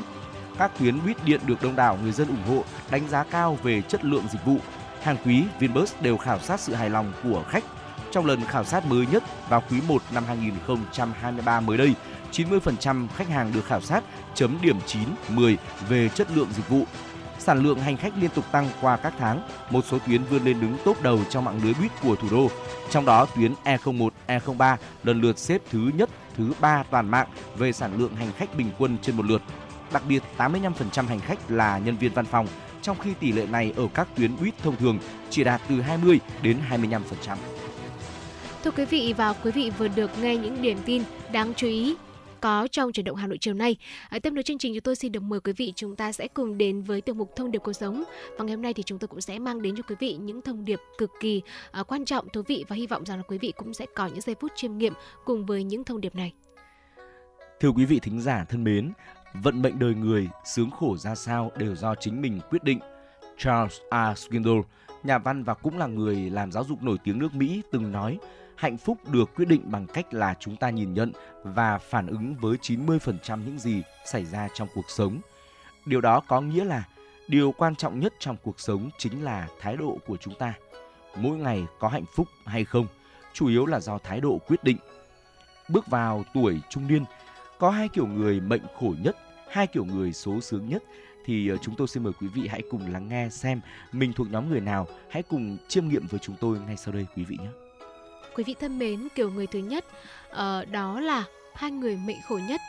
Các 0.57 0.71
tuyến 0.79 1.05
buýt 1.05 1.25
điện 1.25 1.41
được 1.45 1.61
đông 1.61 1.75
đảo 1.75 1.97
người 2.03 2.11
dân 2.11 2.27
ủng 2.27 2.43
hộ, 2.47 2.63
đánh 2.91 3.09
giá 3.09 3.23
cao 3.23 3.57
về 3.63 3.81
chất 3.81 4.05
lượng 4.05 4.23
dịch 4.31 4.45
vụ. 4.45 4.57
Hàng 5.01 5.17
quý, 5.25 5.43
Vinbus 5.59 5.93
đều 6.01 6.17
khảo 6.17 6.39
sát 6.39 6.59
sự 6.59 6.73
hài 6.73 6.89
lòng 6.89 7.11
của 7.23 7.43
khách. 7.49 7.63
Trong 8.11 8.25
lần 8.25 8.41
khảo 8.41 8.63
sát 8.63 8.85
mới 8.85 9.05
nhất 9.11 9.23
vào 9.49 9.63
quý 9.69 9.77
1 9.87 10.01
năm 10.13 10.23
2023 10.27 11.59
mới 11.59 11.77
đây, 11.77 11.93
90% 12.31 13.07
khách 13.07 13.29
hàng 13.29 13.51
được 13.53 13.65
khảo 13.65 13.81
sát 13.81 14.03
chấm 14.35 14.57
điểm 14.61 14.77
9, 14.85 15.01
10 15.29 15.57
về 15.89 16.09
chất 16.09 16.27
lượng 16.35 16.47
dịch 16.55 16.69
vụ 16.69 16.85
sản 17.43 17.63
lượng 17.63 17.79
hành 17.79 17.97
khách 17.97 18.13
liên 18.17 18.29
tục 18.35 18.45
tăng 18.51 18.69
qua 18.81 18.97
các 18.97 19.13
tháng, 19.19 19.41
một 19.69 19.85
số 19.85 19.97
tuyến 20.07 20.23
vươn 20.23 20.43
lên 20.43 20.61
đứng 20.61 20.77
top 20.83 21.01
đầu 21.01 21.19
trong 21.29 21.45
mạng 21.45 21.59
lưới 21.63 21.73
buýt 21.73 21.91
của 22.03 22.15
thủ 22.15 22.27
đô. 22.31 22.49
Trong 22.89 23.05
đó 23.05 23.25
tuyến 23.35 23.53
E01, 23.63 24.09
E03 24.27 24.77
lần 25.03 25.21
lượt 25.21 25.39
xếp 25.39 25.61
thứ 25.71 25.91
nhất, 25.97 26.09
thứ 26.37 26.53
ba 26.59 26.83
toàn 26.83 27.09
mạng 27.09 27.27
về 27.57 27.71
sản 27.71 27.97
lượng 27.97 28.15
hành 28.15 28.31
khách 28.37 28.57
bình 28.57 28.71
quân 28.79 28.97
trên 29.01 29.17
một 29.17 29.25
lượt. 29.25 29.41
Đặc 29.93 30.03
biệt 30.07 30.23
85% 30.37 31.07
hành 31.07 31.19
khách 31.19 31.51
là 31.51 31.77
nhân 31.77 31.97
viên 31.97 32.13
văn 32.13 32.25
phòng, 32.25 32.47
trong 32.81 32.97
khi 32.99 33.13
tỷ 33.19 33.31
lệ 33.31 33.45
này 33.45 33.73
ở 33.75 33.87
các 33.93 34.07
tuyến 34.15 34.31
buýt 34.41 34.53
thông 34.63 34.75
thường 34.75 34.99
chỉ 35.29 35.43
đạt 35.43 35.61
từ 35.69 35.81
20 35.81 36.19
đến 36.41 36.57
25%. 36.69 36.99
Thưa 38.63 38.71
quý 38.71 38.85
vị 38.85 39.13
và 39.17 39.33
quý 39.33 39.51
vị 39.51 39.71
vừa 39.77 39.87
được 39.87 40.11
nghe 40.21 40.37
những 40.37 40.61
điểm 40.61 40.77
tin 40.85 41.03
đáng 41.31 41.53
chú 41.55 41.67
ý 41.67 41.95
có 42.43 42.67
trong 42.71 42.91
chuyển 42.91 43.03
động 43.03 43.15
Hà 43.15 43.27
Nội 43.27 43.37
chiều 43.41 43.53
nay. 43.53 43.75
À, 44.09 44.19
tiếp 44.19 44.33
nối 44.33 44.43
chương 44.43 44.57
trình 44.57 44.73
chúng 44.73 44.81
tôi 44.81 44.95
xin 44.95 45.11
được 45.11 45.23
mời 45.23 45.39
quý 45.39 45.53
vị 45.53 45.73
chúng 45.75 45.95
ta 45.95 46.11
sẽ 46.11 46.27
cùng 46.27 46.57
đến 46.57 46.81
với 46.81 47.01
tiểu 47.01 47.15
mục 47.15 47.35
thông 47.35 47.51
điệp 47.51 47.59
cuộc 47.59 47.73
sống. 47.73 48.03
Và 48.37 48.45
ngày 48.45 48.55
hôm 48.55 48.61
nay 48.61 48.73
thì 48.73 48.83
chúng 48.83 48.99
tôi 48.99 49.07
cũng 49.07 49.21
sẽ 49.21 49.39
mang 49.39 49.61
đến 49.61 49.75
cho 49.75 49.83
quý 49.89 49.95
vị 49.99 50.17
những 50.21 50.41
thông 50.41 50.65
điệp 50.65 50.79
cực 50.97 51.11
kỳ 51.19 51.41
uh, 51.79 51.87
quan 51.87 52.05
trọng 52.05 52.29
thú 52.29 52.41
vị 52.47 52.65
và 52.67 52.75
hy 52.75 52.87
vọng 52.87 53.05
rằng 53.05 53.17
là 53.17 53.23
quý 53.27 53.37
vị 53.37 53.53
cũng 53.57 53.73
sẽ 53.73 53.85
có 53.95 54.07
những 54.07 54.21
giây 54.21 54.35
phút 54.39 54.51
chiêm 54.55 54.77
nghiệm 54.77 54.93
cùng 55.25 55.45
với 55.45 55.63
những 55.63 55.83
thông 55.83 56.01
điệp 56.01 56.15
này. 56.15 56.33
Thưa 57.59 57.69
quý 57.69 57.85
vị 57.85 57.99
thính 57.99 58.21
giả 58.21 58.45
thân 58.49 58.63
mến, 58.63 58.93
vận 59.33 59.61
mệnh 59.61 59.79
đời 59.79 59.95
người 59.95 60.29
sướng 60.45 60.71
khổ 60.71 60.97
ra 60.97 61.15
sao 61.15 61.51
đều 61.57 61.75
do 61.75 61.95
chính 61.95 62.21
mình 62.21 62.39
quyết 62.49 62.63
định. 62.63 62.79
Charles 63.37 63.79
R. 63.91 63.95
Swindoll, 63.95 64.63
nhà 65.03 65.17
văn 65.17 65.43
và 65.43 65.53
cũng 65.53 65.77
là 65.77 65.87
người 65.87 66.15
làm 66.15 66.51
giáo 66.51 66.63
dục 66.63 66.83
nổi 66.83 66.97
tiếng 67.03 67.19
nước 67.19 67.35
Mỹ 67.35 67.61
từng 67.71 67.91
nói 67.91 68.17
hạnh 68.63 68.77
phúc 68.77 68.97
được 69.11 69.35
quyết 69.35 69.47
định 69.47 69.61
bằng 69.71 69.87
cách 69.87 70.13
là 70.13 70.35
chúng 70.39 70.55
ta 70.55 70.69
nhìn 70.69 70.93
nhận 70.93 71.11
và 71.43 71.77
phản 71.77 72.07
ứng 72.07 72.35
với 72.35 72.57
90% 72.61 73.45
những 73.45 73.59
gì 73.59 73.83
xảy 74.05 74.25
ra 74.25 74.47
trong 74.53 74.67
cuộc 74.75 74.89
sống. 74.89 75.19
Điều 75.85 76.01
đó 76.01 76.21
có 76.27 76.41
nghĩa 76.41 76.63
là 76.63 76.83
điều 77.27 77.51
quan 77.51 77.75
trọng 77.75 77.99
nhất 77.99 78.13
trong 78.19 78.37
cuộc 78.43 78.59
sống 78.59 78.89
chính 78.97 79.23
là 79.23 79.47
thái 79.59 79.77
độ 79.77 79.97
của 80.07 80.17
chúng 80.17 80.33
ta. 80.39 80.53
Mỗi 81.15 81.37
ngày 81.37 81.65
có 81.79 81.87
hạnh 81.87 82.05
phúc 82.15 82.27
hay 82.45 82.65
không, 82.65 82.87
chủ 83.33 83.47
yếu 83.47 83.65
là 83.65 83.79
do 83.79 83.97
thái 83.97 84.21
độ 84.21 84.39
quyết 84.47 84.63
định. 84.63 84.77
Bước 85.69 85.87
vào 85.87 86.23
tuổi 86.33 86.59
trung 86.69 86.87
niên, 86.87 87.03
có 87.59 87.69
hai 87.69 87.89
kiểu 87.89 88.07
người 88.07 88.39
mệnh 88.39 88.63
khổ 88.79 88.93
nhất, 89.03 89.17
hai 89.49 89.67
kiểu 89.67 89.85
người 89.85 90.13
số 90.13 90.41
sướng 90.41 90.69
nhất 90.69 90.83
thì 91.25 91.47
ờ, 91.47 91.57
chúng 91.57 91.75
tôi 91.75 91.87
xin 91.87 92.03
mời 92.03 92.13
quý 92.21 92.27
vị 92.27 92.47
hãy 92.47 92.61
cùng 92.69 92.91
lắng 92.91 93.07
nghe 93.07 93.29
xem 93.29 93.61
mình 93.91 94.13
thuộc 94.13 94.31
nhóm 94.31 94.49
người 94.49 94.61
nào. 94.61 94.87
Hãy 95.09 95.23
cùng 95.23 95.57
chiêm 95.67 95.87
nghiệm 95.87 96.07
với 96.07 96.19
chúng 96.19 96.35
tôi 96.39 96.59
ngay 96.59 96.77
sau 96.77 96.93
đây 96.93 97.05
quý 97.15 97.23
vị 97.23 97.37
nhé. 97.41 97.62
Quý 98.35 98.43
vị 98.43 98.55
thân 98.59 98.79
mến, 98.79 99.07
kiểu 99.15 99.31
người 99.31 99.47
thứ 99.47 99.59
nhất 99.59 99.85
uh, 100.31 100.37
đó 100.71 100.99
là 100.99 101.23
hai 101.53 101.71
người 101.71 101.95
mệnh 101.95 102.17
khổ 102.27 102.39
nhất. 102.47 102.61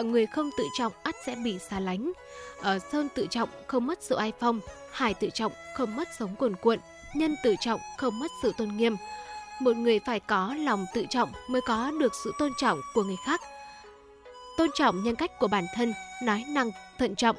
Uh, 0.00 0.06
người 0.06 0.26
không 0.26 0.50
tự 0.58 0.66
trọng 0.78 0.92
ắt 1.02 1.14
sẽ 1.26 1.34
bị 1.34 1.58
xa 1.58 1.80
lánh. 1.80 2.12
Uh, 2.58 2.66
Sơn 2.92 3.08
tự 3.14 3.26
trọng 3.30 3.48
không 3.66 3.86
mất 3.86 3.98
sự 4.02 4.14
ai 4.14 4.32
phong, 4.40 4.60
Hải 4.92 5.14
tự 5.14 5.28
trọng 5.34 5.52
không 5.74 5.96
mất 5.96 6.08
sống 6.18 6.36
cuồn 6.36 6.56
cuộn, 6.56 6.78
Nhân 7.14 7.36
tự 7.44 7.54
trọng 7.60 7.80
không 7.98 8.18
mất 8.18 8.30
sự 8.42 8.52
tôn 8.58 8.76
nghiêm. 8.76 8.96
Một 9.60 9.76
người 9.76 9.98
phải 10.06 10.20
có 10.20 10.54
lòng 10.58 10.86
tự 10.94 11.06
trọng 11.10 11.32
mới 11.48 11.60
có 11.66 11.92
được 12.00 12.12
sự 12.24 12.32
tôn 12.38 12.52
trọng 12.58 12.80
của 12.94 13.02
người 13.02 13.16
khác. 13.26 13.40
Tôn 14.56 14.70
trọng 14.74 15.02
nhân 15.02 15.16
cách 15.16 15.38
của 15.38 15.48
bản 15.48 15.64
thân, 15.74 15.92
nói 16.22 16.44
năng 16.48 16.70
thận 16.98 17.14
trọng. 17.16 17.36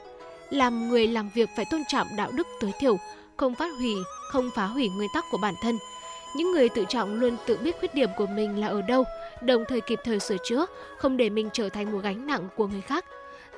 Làm 0.50 0.90
người 0.90 1.08
làm 1.08 1.30
việc 1.30 1.50
phải 1.56 1.66
tôn 1.72 1.82
trọng 1.88 2.08
đạo 2.16 2.32
đức 2.32 2.48
tối 2.62 2.72
thiểu, 2.80 2.98
không 3.38 3.56
phát 3.56 3.72
hủy, 3.78 3.96
không 4.30 4.50
phá 4.56 4.66
hủy 4.66 4.90
nguyên 4.90 5.10
tắc 5.14 5.26
của 5.32 5.38
bản 5.38 5.54
thân– 5.62 5.78
những 6.36 6.52
người 6.52 6.70
tự 6.70 6.86
trọng 6.90 7.20
luôn 7.20 7.38
tự 7.46 7.58
biết 7.58 7.76
khuyết 7.80 7.96
điểm 7.96 8.10
của 8.18 8.26
mình 8.26 8.60
là 8.60 8.68
ở 8.68 8.82
đâu, 8.82 9.04
đồng 9.42 9.64
thời 9.68 9.82
kịp 9.82 10.00
thời 10.04 10.20
sửa 10.20 10.38
chữa, 10.44 10.66
không 10.98 11.18
để 11.18 11.30
mình 11.30 11.50
trở 11.54 11.70
thành 11.70 11.92
một 11.92 12.00
gánh 12.04 12.26
nặng 12.26 12.48
của 12.56 12.68
người 12.68 12.82
khác. 12.82 13.06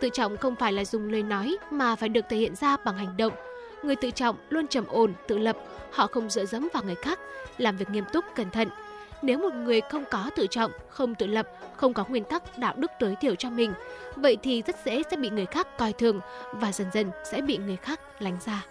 Tự 0.02 0.10
trọng 0.10 0.38
không 0.38 0.56
phải 0.56 0.74
là 0.74 0.86
dùng 0.86 1.12
lời 1.12 1.24
nói 1.24 1.58
mà 1.72 1.96
phải 1.96 2.10
được 2.10 2.26
thể 2.30 2.38
hiện 2.38 2.56
ra 2.56 2.78
bằng 2.78 2.98
hành 2.98 3.18
động. 3.18 3.34
Người 3.84 3.96
tự 3.96 4.12
trọng 4.12 4.36
luôn 4.50 4.68
trầm 4.68 4.86
ổn, 4.88 5.14
tự 5.28 5.38
lập, 5.38 5.58
họ 5.92 6.08
không 6.08 6.30
dựa 6.30 6.46
dẫm 6.46 6.68
vào 6.74 6.84
người 6.84 6.96
khác, 6.96 7.20
làm 7.58 7.78
việc 7.78 7.90
nghiêm 7.90 8.04
túc, 8.14 8.26
cẩn 8.36 8.50
thận. 8.50 8.70
Nếu 9.22 9.38
một 9.38 9.54
người 9.54 9.82
không 9.82 10.04
có 10.12 10.30
tự 10.36 10.48
trọng, 10.48 10.72
không 10.90 11.16
tự 11.16 11.28
lập, 11.28 11.48
không 11.76 11.94
có 11.94 12.06
nguyên 12.10 12.24
tắc 12.24 12.58
đạo 12.58 12.74
đức 12.78 12.92
tối 13.00 13.16
thiểu 13.22 13.36
cho 13.36 13.50
mình, 13.50 13.74
vậy 14.16 14.38
thì 14.44 14.62
rất 14.62 14.76
dễ 14.86 15.04
sẽ 15.12 15.18
bị 15.18 15.30
người 15.30 15.46
khác 15.46 15.78
coi 15.78 15.94
thường 15.94 16.20
và 16.54 16.72
dần 16.72 16.88
dần 16.94 17.12
sẽ 17.32 17.42
bị 17.42 17.58
người 17.58 17.76
khác 17.76 18.00
lánh 18.20 18.38
ra. 18.46 18.66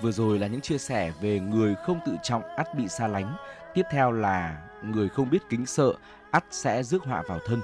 Vừa 0.00 0.12
rồi 0.12 0.38
là 0.38 0.46
những 0.46 0.60
chia 0.60 0.78
sẻ 0.78 1.12
về 1.20 1.40
người 1.40 1.74
không 1.86 2.00
tự 2.06 2.16
trọng 2.22 2.42
ắt 2.42 2.74
bị 2.74 2.88
xa 2.88 3.06
lánh. 3.06 3.36
Tiếp 3.74 3.82
theo 3.90 4.12
là 4.12 4.62
người 4.82 5.08
không 5.08 5.30
biết 5.30 5.38
kính 5.48 5.66
sợ 5.66 5.92
ắt 6.30 6.44
sẽ 6.50 6.82
rước 6.82 7.02
họa 7.02 7.22
vào 7.28 7.38
thân. 7.46 7.60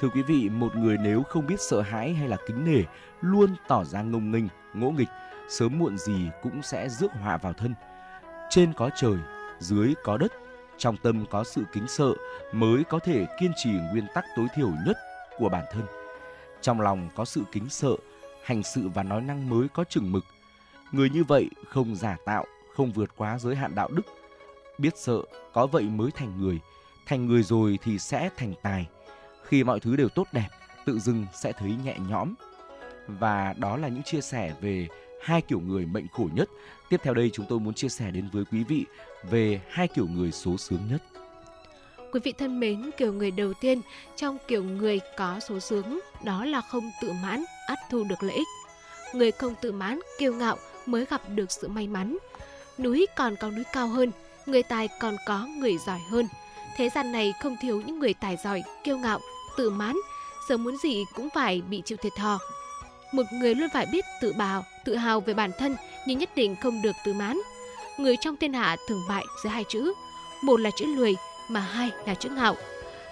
Thưa 0.00 0.08
quý 0.08 0.22
vị, 0.22 0.48
một 0.48 0.76
người 0.76 0.96
nếu 0.98 1.22
không 1.22 1.46
biết 1.46 1.60
sợ 1.60 1.80
hãi 1.80 2.14
hay 2.14 2.28
là 2.28 2.36
kính 2.46 2.64
nể, 2.64 2.82
luôn 3.20 3.54
tỏ 3.68 3.84
ra 3.84 4.02
ngông 4.02 4.30
nghênh, 4.30 4.44
ngỗ 4.74 4.90
nghịch, 4.90 5.08
sớm 5.48 5.78
muộn 5.78 5.98
gì 5.98 6.30
cũng 6.42 6.62
sẽ 6.62 6.88
rước 6.88 7.12
họa 7.12 7.36
vào 7.36 7.52
thân. 7.52 7.74
Trên 8.50 8.72
có 8.72 8.90
trời, 8.96 9.16
dưới 9.58 9.94
có 10.04 10.16
đất, 10.16 10.32
trong 10.78 10.96
tâm 10.96 11.26
có 11.30 11.44
sự 11.44 11.62
kính 11.72 11.88
sợ 11.88 12.12
mới 12.52 12.84
có 12.84 12.98
thể 12.98 13.26
kiên 13.40 13.52
trì 13.56 13.70
nguyên 13.70 14.06
tắc 14.14 14.24
tối 14.36 14.46
thiểu 14.54 14.70
nhất 14.86 14.96
của 15.38 15.48
bản 15.48 15.64
thân. 15.72 15.82
Trong 16.60 16.80
lòng 16.80 17.08
có 17.16 17.24
sự 17.24 17.42
kính 17.52 17.68
sợ, 17.68 17.92
hành 18.44 18.62
sự 18.62 18.88
và 18.94 19.02
nói 19.02 19.20
năng 19.20 19.50
mới 19.50 19.68
có 19.74 19.84
chừng 19.84 20.12
mực. 20.12 20.22
Người 20.96 21.10
như 21.10 21.24
vậy 21.24 21.48
không 21.68 21.96
giả 21.96 22.16
tạo, 22.24 22.44
không 22.74 22.92
vượt 22.92 23.10
quá 23.16 23.38
giới 23.38 23.56
hạn 23.56 23.74
đạo 23.74 23.88
đức. 23.92 24.02
Biết 24.78 24.98
sợ, 24.98 25.18
có 25.52 25.66
vậy 25.66 25.82
mới 25.82 26.10
thành 26.10 26.40
người. 26.40 26.58
Thành 27.06 27.26
người 27.26 27.42
rồi 27.42 27.78
thì 27.82 27.98
sẽ 27.98 28.30
thành 28.36 28.54
tài. 28.62 28.86
Khi 29.42 29.64
mọi 29.64 29.80
thứ 29.80 29.96
đều 29.96 30.08
tốt 30.08 30.26
đẹp, 30.32 30.48
tự 30.84 30.98
dưng 30.98 31.26
sẽ 31.34 31.52
thấy 31.52 31.74
nhẹ 31.84 31.96
nhõm. 32.08 32.34
Và 33.08 33.54
đó 33.58 33.76
là 33.76 33.88
những 33.88 34.02
chia 34.02 34.20
sẻ 34.20 34.52
về 34.60 34.88
hai 35.22 35.40
kiểu 35.40 35.60
người 35.60 35.86
mệnh 35.86 36.08
khổ 36.08 36.28
nhất. 36.34 36.48
Tiếp 36.88 37.00
theo 37.02 37.14
đây 37.14 37.30
chúng 37.32 37.46
tôi 37.48 37.60
muốn 37.60 37.74
chia 37.74 37.88
sẻ 37.88 38.10
đến 38.10 38.28
với 38.32 38.44
quý 38.52 38.64
vị 38.64 38.84
về 39.30 39.60
hai 39.70 39.88
kiểu 39.88 40.06
người 40.06 40.32
số 40.32 40.56
sướng 40.56 40.80
nhất. 40.90 41.02
Quý 42.12 42.20
vị 42.24 42.32
thân 42.32 42.60
mến, 42.60 42.90
kiểu 42.96 43.12
người 43.12 43.30
đầu 43.30 43.52
tiên 43.60 43.80
trong 44.16 44.38
kiểu 44.48 44.64
người 44.64 45.00
có 45.16 45.40
số 45.48 45.60
sướng 45.60 46.00
đó 46.24 46.44
là 46.44 46.60
không 46.60 46.90
tự 47.02 47.12
mãn, 47.22 47.44
ắt 47.66 47.78
thu 47.90 48.04
được 48.04 48.22
lợi 48.22 48.36
ích. 48.36 48.48
Người 49.14 49.30
không 49.30 49.54
tự 49.62 49.72
mãn, 49.72 50.00
kiêu 50.18 50.34
ngạo 50.34 50.56
mới 50.86 51.04
gặp 51.10 51.22
được 51.28 51.52
sự 51.52 51.68
may 51.68 51.86
mắn. 51.86 52.16
Núi 52.78 53.06
còn 53.16 53.36
có 53.36 53.50
núi 53.50 53.64
cao 53.72 53.88
hơn, 53.88 54.10
người 54.46 54.62
tài 54.62 54.88
còn 55.00 55.16
có 55.26 55.46
người 55.58 55.78
giỏi 55.86 56.00
hơn. 56.10 56.28
Thế 56.76 56.88
gian 56.94 57.12
này 57.12 57.34
không 57.42 57.56
thiếu 57.62 57.82
những 57.86 57.98
người 57.98 58.14
tài 58.14 58.36
giỏi, 58.44 58.62
kiêu 58.84 58.98
ngạo, 58.98 59.20
tự 59.56 59.70
mãn, 59.70 59.96
sớm 60.48 60.64
muốn 60.64 60.76
gì 60.82 61.04
cũng 61.14 61.28
phải 61.34 61.62
bị 61.70 61.82
chịu 61.84 61.98
thiệt 62.02 62.12
thòi. 62.16 62.38
Một 63.12 63.22
người 63.32 63.54
luôn 63.54 63.68
phải 63.72 63.86
biết 63.92 64.04
tự 64.20 64.32
bào, 64.32 64.64
tự 64.84 64.96
hào 64.96 65.20
về 65.20 65.34
bản 65.34 65.50
thân 65.58 65.76
nhưng 66.06 66.18
nhất 66.18 66.30
định 66.36 66.56
không 66.56 66.82
được 66.82 66.96
tự 67.04 67.12
mãn. 67.12 67.38
Người 67.98 68.16
trong 68.20 68.36
thiên 68.36 68.52
hạ 68.52 68.76
thường 68.88 69.02
bại 69.08 69.24
giữa 69.44 69.50
hai 69.50 69.64
chữ, 69.68 69.92
một 70.42 70.60
là 70.60 70.70
chữ 70.76 70.86
lười 70.86 71.16
mà 71.48 71.60
hai 71.60 71.90
là 72.06 72.14
chữ 72.14 72.28
ngạo. 72.28 72.56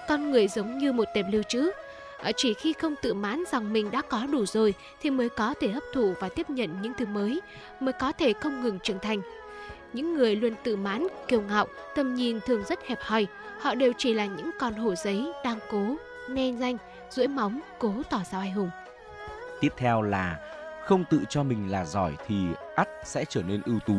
Con 0.09 0.31
người 0.31 0.49
giống 0.49 0.79
như 0.79 0.93
một 0.93 1.05
tệp 1.15 1.25
lưu 1.33 1.43
trữ, 1.49 1.71
Ờ, 2.25 2.33
chỉ 2.37 2.55
khi 2.55 2.73
không 2.73 2.95
tự 3.03 3.15
mãn 3.15 3.45
rằng 3.53 3.73
mình 3.73 3.91
đã 3.91 4.03
có 4.03 4.27
đủ 4.27 4.47
rồi 4.47 4.75
thì 5.01 5.11
mới 5.11 5.29
có 5.29 5.55
thể 5.61 5.69
hấp 5.69 5.83
thụ 5.95 6.15
và 6.21 6.29
tiếp 6.29 6.51
nhận 6.51 6.83
những 6.83 6.93
thứ 6.99 7.07
mới, 7.07 7.41
mới 7.81 7.93
có 7.93 8.13
thể 8.13 8.33
không 8.33 8.61
ngừng 8.61 8.79
trưởng 8.79 8.99
thành. 8.99 9.21
Những 9.93 10.15
người 10.15 10.37
luôn 10.37 10.55
tự 10.63 10.77
mãn, 10.77 11.07
kiêu 11.29 11.41
ngạo, 11.41 11.67
tầm 11.95 12.15
nhìn 12.15 12.41
thường 12.41 12.65
rất 12.69 12.87
hẹp 12.87 12.99
hòi, 13.01 13.27
họ 13.61 13.75
đều 13.75 13.93
chỉ 13.99 14.15
là 14.15 14.27
những 14.27 14.51
con 14.61 14.75
hổ 14.75 14.95
giấy 14.95 15.33
đang 15.45 15.59
cố, 15.71 15.97
nên 16.29 16.59
danh, 16.59 16.77
duỗi 17.11 17.29
móng, 17.29 17.61
cố 17.79 17.93
tỏ 18.11 18.21
ra 18.33 18.39
ai 18.39 18.51
hùng. 18.51 18.71
Tiếp 19.61 19.73
theo 19.77 20.03
là 20.03 20.39
không 20.85 21.05
tự 21.11 21.21
cho 21.29 21.43
mình 21.43 21.71
là 21.71 21.85
giỏi 21.85 22.13
thì 22.27 22.37
ắt 22.77 22.89
sẽ 23.05 23.25
trở 23.29 23.43
nên 23.43 23.63
ưu 23.67 23.79
tú. 23.87 23.95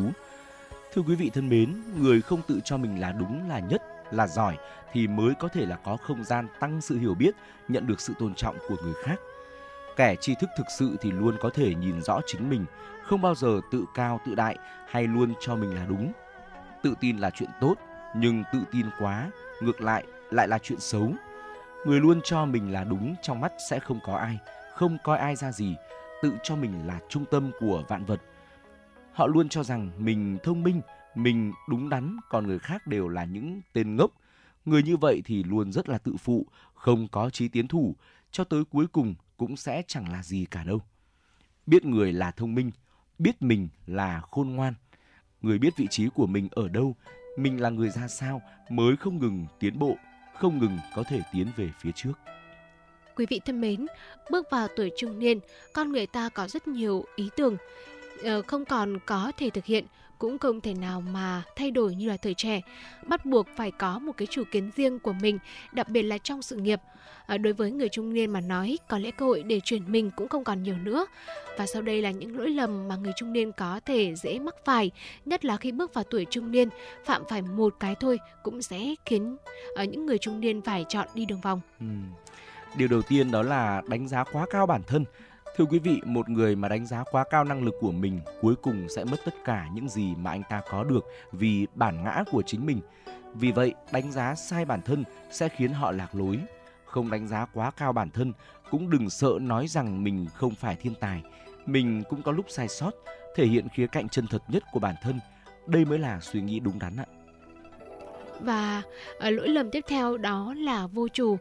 Thưa 0.94 1.02
quý 1.08 1.14
vị 1.14 1.30
thân 1.34 1.48
mến, 1.48 1.82
người 2.00 2.20
không 2.20 2.40
tự 2.46 2.60
cho 2.64 2.76
mình 2.76 3.00
là 3.00 3.12
đúng 3.12 3.48
là 3.48 3.58
nhất, 3.58 3.82
là 4.10 4.26
giỏi 4.26 4.56
thì 4.92 5.06
mới 5.06 5.34
có 5.34 5.48
thể 5.48 5.66
là 5.66 5.76
có 5.76 5.96
không 5.96 6.24
gian 6.24 6.48
tăng 6.60 6.80
sự 6.80 6.98
hiểu 6.98 7.14
biết, 7.14 7.34
nhận 7.68 7.86
được 7.86 8.00
sự 8.00 8.14
tôn 8.18 8.34
trọng 8.34 8.56
của 8.68 8.76
người 8.82 8.94
khác. 9.04 9.16
Kẻ 9.96 10.16
tri 10.20 10.34
thức 10.34 10.50
thực 10.56 10.66
sự 10.78 10.96
thì 11.00 11.10
luôn 11.10 11.36
có 11.40 11.50
thể 11.50 11.74
nhìn 11.74 12.02
rõ 12.02 12.20
chính 12.26 12.48
mình, 12.48 12.64
không 13.02 13.22
bao 13.22 13.34
giờ 13.34 13.60
tự 13.70 13.84
cao 13.94 14.20
tự 14.26 14.34
đại 14.34 14.56
hay 14.88 15.06
luôn 15.06 15.34
cho 15.40 15.56
mình 15.56 15.74
là 15.74 15.86
đúng. 15.88 16.12
Tự 16.82 16.94
tin 17.00 17.18
là 17.18 17.30
chuyện 17.30 17.50
tốt, 17.60 17.74
nhưng 18.16 18.44
tự 18.52 18.58
tin 18.72 18.86
quá, 19.00 19.30
ngược 19.60 19.80
lại 19.80 20.04
lại 20.30 20.48
là 20.48 20.58
chuyện 20.58 20.80
xấu. 20.80 21.12
Người 21.84 22.00
luôn 22.00 22.20
cho 22.24 22.44
mình 22.44 22.72
là 22.72 22.84
đúng 22.84 23.14
trong 23.22 23.40
mắt 23.40 23.52
sẽ 23.70 23.78
không 23.78 24.00
có 24.04 24.16
ai, 24.16 24.38
không 24.74 24.98
coi 25.04 25.18
ai 25.18 25.36
ra 25.36 25.52
gì, 25.52 25.76
tự 26.22 26.32
cho 26.42 26.56
mình 26.56 26.86
là 26.86 26.98
trung 27.08 27.24
tâm 27.24 27.50
của 27.60 27.82
vạn 27.88 28.04
vật. 28.04 28.20
Họ 29.12 29.26
luôn 29.26 29.48
cho 29.48 29.62
rằng 29.62 29.90
mình 29.98 30.38
thông 30.42 30.62
minh, 30.62 30.80
mình 31.16 31.52
đúng 31.68 31.88
đắn, 31.88 32.16
còn 32.28 32.46
người 32.46 32.58
khác 32.58 32.86
đều 32.86 33.08
là 33.08 33.24
những 33.24 33.60
tên 33.72 33.96
ngốc. 33.96 34.10
Người 34.64 34.82
như 34.82 34.96
vậy 34.96 35.22
thì 35.24 35.42
luôn 35.42 35.72
rất 35.72 35.88
là 35.88 35.98
tự 35.98 36.16
phụ, 36.16 36.46
không 36.74 37.08
có 37.08 37.30
chí 37.30 37.48
tiến 37.48 37.68
thủ, 37.68 37.96
cho 38.30 38.44
tới 38.44 38.64
cuối 38.64 38.86
cùng 38.86 39.14
cũng 39.36 39.56
sẽ 39.56 39.82
chẳng 39.86 40.12
là 40.12 40.22
gì 40.22 40.46
cả 40.50 40.64
đâu. 40.64 40.80
Biết 41.66 41.84
người 41.84 42.12
là 42.12 42.30
thông 42.30 42.54
minh, 42.54 42.70
biết 43.18 43.42
mình 43.42 43.68
là 43.86 44.20
khôn 44.20 44.48
ngoan. 44.50 44.74
Người 45.42 45.58
biết 45.58 45.76
vị 45.76 45.86
trí 45.90 46.08
của 46.08 46.26
mình 46.26 46.48
ở 46.50 46.68
đâu, 46.68 46.96
mình 47.36 47.60
là 47.60 47.70
người 47.70 47.90
ra 47.90 48.08
sao 48.08 48.42
mới 48.70 48.96
không 48.96 49.18
ngừng 49.18 49.46
tiến 49.60 49.78
bộ, 49.78 49.96
không 50.34 50.58
ngừng 50.58 50.78
có 50.94 51.02
thể 51.02 51.20
tiến 51.32 51.46
về 51.56 51.70
phía 51.80 51.92
trước. 51.94 52.12
Quý 53.16 53.26
vị 53.28 53.40
thân 53.44 53.60
mến, 53.60 53.86
bước 54.30 54.46
vào 54.50 54.68
tuổi 54.76 54.90
trung 54.96 55.18
niên, 55.18 55.40
con 55.72 55.92
người 55.92 56.06
ta 56.06 56.28
có 56.28 56.48
rất 56.48 56.68
nhiều 56.68 57.04
ý 57.16 57.30
tưởng, 57.36 57.56
ờ, 58.22 58.42
không 58.42 58.64
còn 58.64 58.98
có 59.06 59.32
thể 59.36 59.50
thực 59.50 59.64
hiện, 59.64 59.86
cũng 60.18 60.38
không 60.38 60.60
thể 60.60 60.74
nào 60.74 61.00
mà 61.00 61.42
thay 61.56 61.70
đổi 61.70 61.94
như 61.94 62.08
là 62.08 62.16
thời 62.16 62.34
trẻ. 62.34 62.60
Bắt 63.06 63.26
buộc 63.26 63.46
phải 63.56 63.70
có 63.70 63.98
một 63.98 64.12
cái 64.16 64.26
chủ 64.30 64.42
kiến 64.50 64.70
riêng 64.76 64.98
của 64.98 65.12
mình, 65.12 65.38
đặc 65.72 65.88
biệt 65.88 66.02
là 66.02 66.18
trong 66.18 66.42
sự 66.42 66.56
nghiệp. 66.56 66.80
À, 67.26 67.38
đối 67.38 67.52
với 67.52 67.70
người 67.70 67.88
trung 67.88 68.14
niên 68.14 68.30
mà 68.30 68.40
nói, 68.40 68.78
có 68.88 68.98
lẽ 68.98 69.10
cơ 69.10 69.26
hội 69.26 69.42
để 69.42 69.60
chuyển 69.64 69.92
mình 69.92 70.10
cũng 70.16 70.28
không 70.28 70.44
còn 70.44 70.62
nhiều 70.62 70.76
nữa. 70.76 71.06
Và 71.58 71.66
sau 71.66 71.82
đây 71.82 72.02
là 72.02 72.10
những 72.10 72.38
lỗi 72.38 72.50
lầm 72.50 72.88
mà 72.88 72.96
người 72.96 73.12
trung 73.16 73.32
niên 73.32 73.52
có 73.52 73.80
thể 73.84 74.14
dễ 74.14 74.38
mắc 74.38 74.54
phải, 74.64 74.90
nhất 75.24 75.44
là 75.44 75.56
khi 75.56 75.72
bước 75.72 75.94
vào 75.94 76.04
tuổi 76.04 76.26
trung 76.30 76.50
niên, 76.50 76.68
phạm 77.04 77.22
phải 77.28 77.42
một 77.42 77.74
cái 77.80 77.94
thôi 77.94 78.18
cũng 78.42 78.62
sẽ 78.62 78.94
khiến 79.06 79.36
uh, 79.82 79.88
những 79.88 80.06
người 80.06 80.18
trung 80.18 80.40
niên 80.40 80.62
phải 80.62 80.84
chọn 80.88 81.08
đi 81.14 81.24
đường 81.24 81.40
vòng. 81.40 81.60
Ừ. 81.80 81.86
Điều 82.76 82.88
đầu 82.88 83.02
tiên 83.02 83.30
đó 83.30 83.42
là 83.42 83.82
đánh 83.88 84.08
giá 84.08 84.24
quá 84.24 84.46
cao 84.50 84.66
bản 84.66 84.82
thân. 84.86 85.04
Thưa 85.56 85.64
quý 85.64 85.78
vị, 85.78 86.00
một 86.04 86.28
người 86.28 86.56
mà 86.56 86.68
đánh 86.68 86.86
giá 86.86 87.04
quá 87.10 87.24
cao 87.30 87.44
năng 87.44 87.64
lực 87.64 87.74
của 87.80 87.92
mình 87.92 88.20
cuối 88.40 88.54
cùng 88.62 88.88
sẽ 88.88 89.04
mất 89.04 89.16
tất 89.24 89.34
cả 89.44 89.68
những 89.74 89.88
gì 89.88 90.14
mà 90.14 90.30
anh 90.30 90.42
ta 90.50 90.62
có 90.70 90.84
được 90.84 91.06
vì 91.32 91.66
bản 91.74 92.04
ngã 92.04 92.24
của 92.30 92.42
chính 92.46 92.66
mình. 92.66 92.80
Vì 93.34 93.52
vậy, 93.52 93.74
đánh 93.92 94.12
giá 94.12 94.34
sai 94.34 94.64
bản 94.64 94.82
thân 94.82 95.04
sẽ 95.30 95.48
khiến 95.48 95.72
họ 95.72 95.90
lạc 95.90 96.14
lối. 96.14 96.38
Không 96.84 97.10
đánh 97.10 97.28
giá 97.28 97.46
quá 97.52 97.70
cao 97.70 97.92
bản 97.92 98.10
thân, 98.10 98.32
cũng 98.70 98.90
đừng 98.90 99.10
sợ 99.10 99.38
nói 99.40 99.66
rằng 99.68 100.04
mình 100.04 100.26
không 100.34 100.54
phải 100.54 100.76
thiên 100.76 100.94
tài. 101.00 101.22
Mình 101.66 102.02
cũng 102.08 102.22
có 102.22 102.32
lúc 102.32 102.46
sai 102.48 102.68
sót, 102.68 102.90
thể 103.36 103.46
hiện 103.46 103.68
khía 103.68 103.86
cạnh 103.86 104.08
chân 104.08 104.26
thật 104.26 104.42
nhất 104.48 104.62
của 104.72 104.80
bản 104.80 104.94
thân. 105.02 105.20
Đây 105.66 105.84
mới 105.84 105.98
là 105.98 106.20
suy 106.20 106.40
nghĩ 106.40 106.60
đúng 106.60 106.78
đắn 106.78 106.96
ạ. 106.96 107.06
Và 108.40 108.82
ờ, 109.18 109.30
lỗi 109.30 109.48
lầm 109.48 109.70
tiếp 109.70 109.84
theo 109.88 110.16
đó 110.16 110.54
là 110.56 110.86
vô 110.86 111.08
chủ 111.08 111.36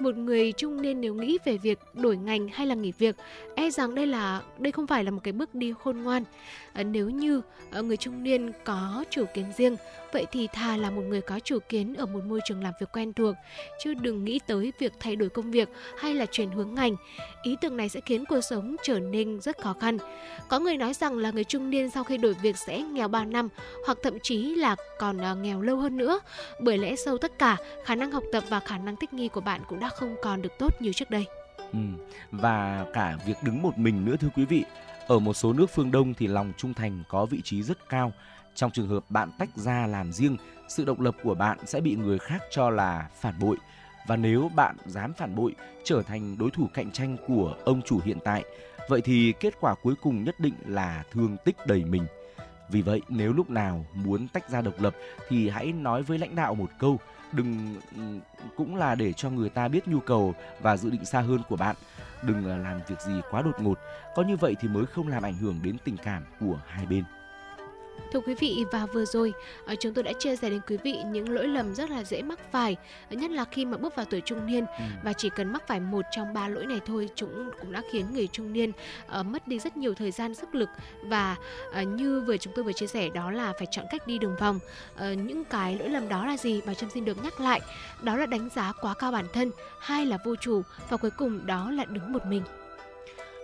một 0.00 0.16
người 0.16 0.52
trung 0.52 0.82
niên 0.82 1.00
nếu 1.00 1.14
nghĩ 1.14 1.38
về 1.44 1.56
việc 1.56 1.78
đổi 1.94 2.16
ngành 2.16 2.48
hay 2.48 2.66
là 2.66 2.74
nghỉ 2.74 2.92
việc 2.98 3.16
e 3.54 3.70
rằng 3.70 3.94
đây 3.94 4.06
là 4.06 4.42
đây 4.58 4.72
không 4.72 4.86
phải 4.86 5.04
là 5.04 5.10
một 5.10 5.20
cái 5.22 5.32
bước 5.32 5.54
đi 5.54 5.74
khôn 5.84 6.02
ngoan. 6.02 6.24
À, 6.72 6.82
nếu 6.82 7.10
như 7.10 7.42
ờ, 7.70 7.82
người 7.82 7.96
trung 7.96 8.22
niên 8.22 8.52
có 8.64 9.04
chủ 9.10 9.24
kiến 9.34 9.46
riêng 9.56 9.76
vậy 10.12 10.26
thì 10.32 10.48
thà 10.52 10.76
là 10.76 10.90
một 10.90 11.02
người 11.02 11.20
có 11.20 11.40
chủ 11.44 11.58
kiến 11.68 11.94
ở 11.94 12.06
một 12.06 12.24
môi 12.24 12.40
trường 12.44 12.62
làm 12.62 12.74
việc 12.80 12.92
quen 12.92 13.12
thuộc 13.12 13.36
chứ 13.84 13.94
đừng 13.94 14.24
nghĩ 14.24 14.40
tới 14.46 14.72
việc 14.78 14.92
thay 15.00 15.16
đổi 15.16 15.28
công 15.28 15.50
việc 15.50 15.68
hay 15.98 16.14
là 16.14 16.26
chuyển 16.26 16.50
hướng 16.50 16.74
ngành 16.74 16.96
ý 17.42 17.56
tưởng 17.60 17.76
này 17.76 17.88
sẽ 17.88 18.00
khiến 18.00 18.24
cuộc 18.28 18.40
sống 18.40 18.76
trở 18.82 18.98
nên 18.98 19.40
rất 19.40 19.58
khó 19.58 19.74
khăn 19.80 19.98
có 20.48 20.58
người 20.58 20.76
nói 20.76 20.94
rằng 20.94 21.18
là 21.18 21.30
người 21.30 21.44
trung 21.44 21.70
niên 21.70 21.90
sau 21.90 22.04
khi 22.04 22.16
đổi 22.16 22.34
việc 22.34 22.56
sẽ 22.56 22.78
nghèo 22.82 23.08
3 23.08 23.24
năm 23.24 23.48
hoặc 23.86 23.98
thậm 24.02 24.18
chí 24.22 24.54
là 24.54 24.76
còn 24.98 25.18
à, 25.18 25.34
nghèo 25.34 25.60
lâu 25.60 25.76
hơn 25.76 25.96
nữa 25.96 26.20
bởi 26.60 26.78
lẽ 26.78 26.96
sâu 26.96 27.18
tất 27.18 27.38
cả 27.38 27.56
khả 27.84 27.94
năng 27.94 28.12
học 28.12 28.22
tập 28.32 28.44
và 28.48 28.60
khả 28.60 28.78
năng 28.78 28.96
thích 28.96 29.12
nghi 29.12 29.28
của 29.28 29.40
bạn 29.40 29.60
cũng 29.68 29.80
đã 29.80 29.88
không 29.88 30.16
còn 30.22 30.42
được 30.42 30.58
tốt 30.58 30.82
như 30.82 30.92
trước 30.92 31.10
đây. 31.10 31.26
Ừ, 31.72 31.78
và 32.30 32.86
cả 32.92 33.16
việc 33.26 33.36
đứng 33.42 33.62
một 33.62 33.78
mình 33.78 34.04
nữa 34.04 34.16
thưa 34.20 34.28
quý 34.36 34.44
vị. 34.44 34.64
Ở 35.06 35.18
một 35.18 35.34
số 35.34 35.52
nước 35.52 35.66
phương 35.70 35.90
Đông 35.90 36.14
thì 36.14 36.26
lòng 36.26 36.52
trung 36.56 36.74
thành 36.74 37.02
có 37.08 37.26
vị 37.26 37.40
trí 37.44 37.62
rất 37.62 37.88
cao. 37.88 38.12
Trong 38.58 38.70
trường 38.70 38.88
hợp 38.88 39.04
bạn 39.08 39.30
tách 39.38 39.48
ra 39.56 39.86
làm 39.86 40.12
riêng, 40.12 40.36
sự 40.68 40.84
độc 40.84 41.00
lập 41.00 41.14
của 41.22 41.34
bạn 41.34 41.58
sẽ 41.66 41.80
bị 41.80 41.96
người 41.96 42.18
khác 42.18 42.42
cho 42.50 42.70
là 42.70 43.08
phản 43.20 43.38
bội. 43.38 43.56
Và 44.06 44.16
nếu 44.16 44.50
bạn 44.54 44.76
dám 44.86 45.12
phản 45.12 45.34
bội, 45.36 45.54
trở 45.84 46.02
thành 46.02 46.38
đối 46.38 46.50
thủ 46.50 46.68
cạnh 46.74 46.90
tranh 46.90 47.16
của 47.26 47.56
ông 47.64 47.82
chủ 47.82 48.00
hiện 48.04 48.18
tại, 48.24 48.44
vậy 48.88 49.00
thì 49.00 49.34
kết 49.40 49.54
quả 49.60 49.74
cuối 49.82 49.94
cùng 50.02 50.24
nhất 50.24 50.40
định 50.40 50.54
là 50.66 51.04
thương 51.12 51.36
tích 51.44 51.56
đầy 51.66 51.84
mình. 51.84 52.06
Vì 52.70 52.82
vậy, 52.82 53.00
nếu 53.08 53.32
lúc 53.32 53.50
nào 53.50 53.86
muốn 53.94 54.28
tách 54.28 54.50
ra 54.50 54.60
độc 54.60 54.80
lập 54.80 54.94
thì 55.28 55.48
hãy 55.48 55.72
nói 55.72 56.02
với 56.02 56.18
lãnh 56.18 56.34
đạo 56.34 56.54
một 56.54 56.70
câu, 56.78 56.98
đừng 57.32 57.76
cũng 58.56 58.76
là 58.76 58.94
để 58.94 59.12
cho 59.12 59.30
người 59.30 59.48
ta 59.48 59.68
biết 59.68 59.88
nhu 59.88 60.00
cầu 60.00 60.34
và 60.60 60.76
dự 60.76 60.90
định 60.90 61.04
xa 61.04 61.20
hơn 61.20 61.40
của 61.48 61.56
bạn. 61.56 61.76
Đừng 62.22 62.50
à, 62.50 62.56
làm 62.56 62.80
việc 62.88 63.00
gì 63.00 63.20
quá 63.30 63.42
đột 63.42 63.60
ngột, 63.60 63.78
có 64.14 64.22
như 64.22 64.36
vậy 64.36 64.56
thì 64.60 64.68
mới 64.68 64.86
không 64.86 65.08
làm 65.08 65.22
ảnh 65.22 65.36
hưởng 65.36 65.60
đến 65.62 65.76
tình 65.84 65.96
cảm 66.04 66.24
của 66.40 66.60
hai 66.66 66.86
bên. 66.86 67.04
Thưa 68.12 68.20
quý 68.20 68.34
vị 68.34 68.64
và 68.72 68.86
vừa 68.86 69.04
rồi 69.04 69.32
ờ, 69.66 69.74
chúng 69.80 69.94
tôi 69.94 70.04
đã 70.04 70.12
chia 70.18 70.36
sẻ 70.36 70.50
đến 70.50 70.60
quý 70.68 70.76
vị 70.76 70.98
những 71.06 71.30
lỗi 71.30 71.48
lầm 71.48 71.74
rất 71.74 71.90
là 71.90 72.04
dễ 72.04 72.22
mắc 72.22 72.38
phải 72.52 72.76
nhất 73.10 73.30
là 73.30 73.44
khi 73.44 73.64
mà 73.64 73.76
bước 73.76 73.96
vào 73.96 74.06
tuổi 74.10 74.20
trung 74.20 74.46
niên. 74.46 74.66
Ừ. 74.66 74.84
và 75.02 75.12
chỉ 75.12 75.30
cần 75.30 75.52
mắc 75.52 75.62
phải 75.66 75.80
một 75.80 76.04
trong 76.10 76.34
ba 76.34 76.48
lỗi 76.48 76.66
này 76.66 76.80
thôi 76.86 77.08
chúng 77.14 77.50
cũng 77.60 77.72
đã 77.72 77.82
khiến 77.92 78.06
người 78.12 78.26
trung 78.26 78.52
niên 78.52 78.72
uh, 79.20 79.26
mất 79.26 79.48
đi 79.48 79.58
rất 79.58 79.76
nhiều 79.76 79.94
thời 79.94 80.10
gian 80.10 80.34
sức 80.34 80.54
lực. 80.54 80.68
Và 81.02 81.36
uh, 81.82 81.88
như 81.88 82.20
vừa 82.20 82.36
chúng 82.36 82.52
tôi 82.56 82.64
vừa 82.64 82.72
chia 82.72 82.86
sẻ 82.86 83.08
đó 83.14 83.30
là 83.30 83.52
phải 83.58 83.66
chọn 83.70 83.84
cách 83.90 84.06
đi 84.06 84.18
đường 84.18 84.36
vòng. 84.40 84.58
Uh, 84.94 85.18
những 85.18 85.44
cái 85.44 85.78
lỗi 85.78 85.88
lầm 85.88 86.08
đó 86.08 86.26
là 86.26 86.36
gì? 86.36 86.60
Bà 86.66 86.74
trâm 86.74 86.90
xin 86.90 87.04
được 87.04 87.24
nhắc 87.24 87.40
lại. 87.40 87.60
Đó 88.02 88.16
là 88.16 88.26
đánh 88.26 88.48
giá 88.54 88.72
quá 88.80 88.94
cao 88.94 89.12
bản 89.12 89.26
thân 89.32 89.50
hai 89.80 90.06
là 90.06 90.18
vô 90.24 90.36
chủ 90.36 90.62
và 90.88 90.96
cuối 90.96 91.10
cùng 91.10 91.46
đó 91.46 91.70
là 91.70 91.84
đứng 91.84 92.12
một 92.12 92.26
mình 92.26 92.42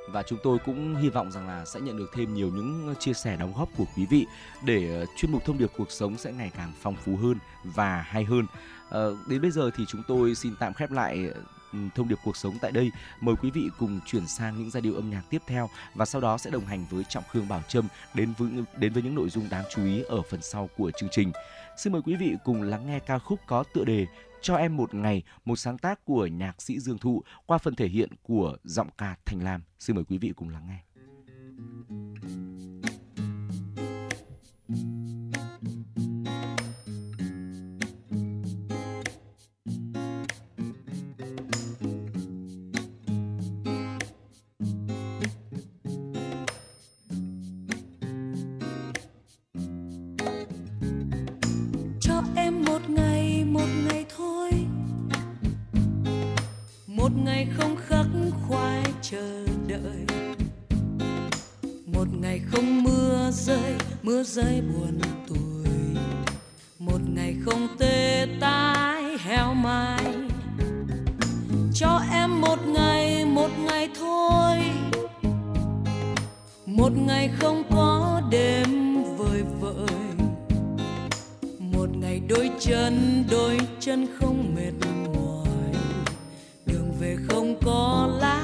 và 0.08 0.22
chúng 0.22 0.38
tôi 0.42 0.58
cũng 0.64 0.96
hy 0.96 1.08
vọng 1.08 1.32
rằng 1.32 1.48
là 1.48 1.64
sẽ 1.64 1.80
nhận 1.80 1.96
được 1.96 2.10
thêm 2.14 2.34
nhiều 2.34 2.48
những 2.48 2.88
ờ, 2.88 2.94
chia 2.94 3.12
sẻ 3.12 3.36
đóng 3.36 3.52
góp 3.56 3.68
của 3.76 3.84
quý 3.96 4.06
vị 4.06 4.26
để 4.64 5.00
ờ, 5.00 5.06
chuyên 5.16 5.32
mục 5.32 5.44
thông 5.44 5.58
điệp 5.58 5.70
cuộc 5.76 5.90
sống 5.90 6.18
sẽ 6.18 6.32
ngày 6.32 6.50
càng 6.56 6.72
phong 6.82 6.96
phú 6.96 7.16
hơn 7.16 7.38
và 7.64 8.02
hay 8.02 8.24
hơn. 8.24 8.46
À, 8.90 9.00
đến 9.26 9.42
bây 9.42 9.50
giờ 9.50 9.70
thì 9.76 9.84
chúng 9.88 10.02
tôi 10.08 10.34
xin 10.34 10.54
tạm 10.60 10.74
khép 10.74 10.90
lại 10.90 11.30
ừ, 11.72 11.78
thông 11.94 12.08
điệp 12.08 12.18
cuộc 12.24 12.36
sống 12.36 12.58
tại 12.60 12.72
đây. 12.72 12.90
Mời 13.20 13.34
quý 13.42 13.50
vị 13.50 13.70
cùng 13.78 14.00
chuyển 14.06 14.26
sang 14.26 14.58
những 14.58 14.70
giai 14.70 14.80
điệu 14.80 14.94
âm 14.94 15.10
nhạc 15.10 15.22
tiếp 15.30 15.42
theo 15.46 15.70
và 15.94 16.04
sau 16.04 16.20
đó 16.20 16.38
sẽ 16.38 16.50
đồng 16.50 16.66
hành 16.66 16.86
với 16.90 17.04
Trọng 17.08 17.24
Khương 17.30 17.48
Bảo 17.48 17.62
Trâm 17.68 17.88
đến 18.14 18.34
với 18.38 18.48
đến 18.76 18.92
với 18.92 19.02
những 19.02 19.14
nội 19.14 19.30
dung 19.30 19.48
đáng 19.50 19.64
chú 19.74 19.84
ý 19.84 20.02
ở 20.02 20.22
phần 20.22 20.42
sau 20.42 20.68
của 20.76 20.90
chương 20.90 21.10
trình. 21.12 21.32
Xin 21.76 21.92
mời 21.92 22.02
quý 22.02 22.16
vị 22.16 22.34
cùng 22.44 22.62
lắng 22.62 22.86
nghe 22.86 22.98
ca 22.98 23.18
khúc 23.18 23.40
có 23.46 23.64
tựa 23.74 23.84
đề 23.84 24.06
cho 24.44 24.56
em 24.56 24.76
một 24.76 24.94
ngày, 24.94 25.22
một 25.44 25.56
sáng 25.56 25.78
tác 25.78 26.04
của 26.04 26.26
nhạc 26.26 26.62
sĩ 26.62 26.80
Dương 26.80 26.98
Thụ 26.98 27.22
qua 27.46 27.58
phần 27.58 27.74
thể 27.74 27.88
hiện 27.88 28.10
của 28.22 28.56
giọng 28.64 28.88
ca 28.98 29.16
Thành 29.24 29.42
Lam. 29.42 29.62
Xin 29.78 29.96
mời 29.96 30.04
quý 30.04 30.18
vị 30.18 30.32
cùng 30.36 30.48
lắng 30.48 30.68
nghe. 30.68 30.80
Ngày 57.34 57.46
không 57.56 57.76
khắc 57.88 58.06
khoải 58.48 58.82
chờ 59.02 59.46
đợi. 59.66 60.06
Một 61.86 62.06
ngày 62.20 62.40
không 62.46 62.82
mưa 62.82 63.30
rơi 63.32 63.74
mưa 64.02 64.22
rơi 64.22 64.60
buồn 64.60 65.00
tuổi 65.28 65.72
một 66.78 67.00
ngày 67.14 67.36
không 67.44 67.68
tê 67.78 68.26
tái 68.40 69.02
heo 69.18 69.54
mai. 69.54 70.04
Cho 71.74 72.00
em 72.12 72.40
một 72.40 72.58
ngày 72.66 73.24
một 73.24 73.50
ngày 73.58 73.88
thôi. 73.98 74.58
Một 76.66 76.92
ngày 77.06 77.30
không 77.38 77.62
có 77.70 78.22
đêm 78.30 78.94
vời 79.16 79.42
vợi. 79.60 79.98
Một 81.58 81.88
ngày 81.96 82.20
đôi 82.28 82.50
chân 82.60 83.24
đôi 83.30 83.58
chân 83.80 84.06
không 87.64 88.18
có 88.20 88.43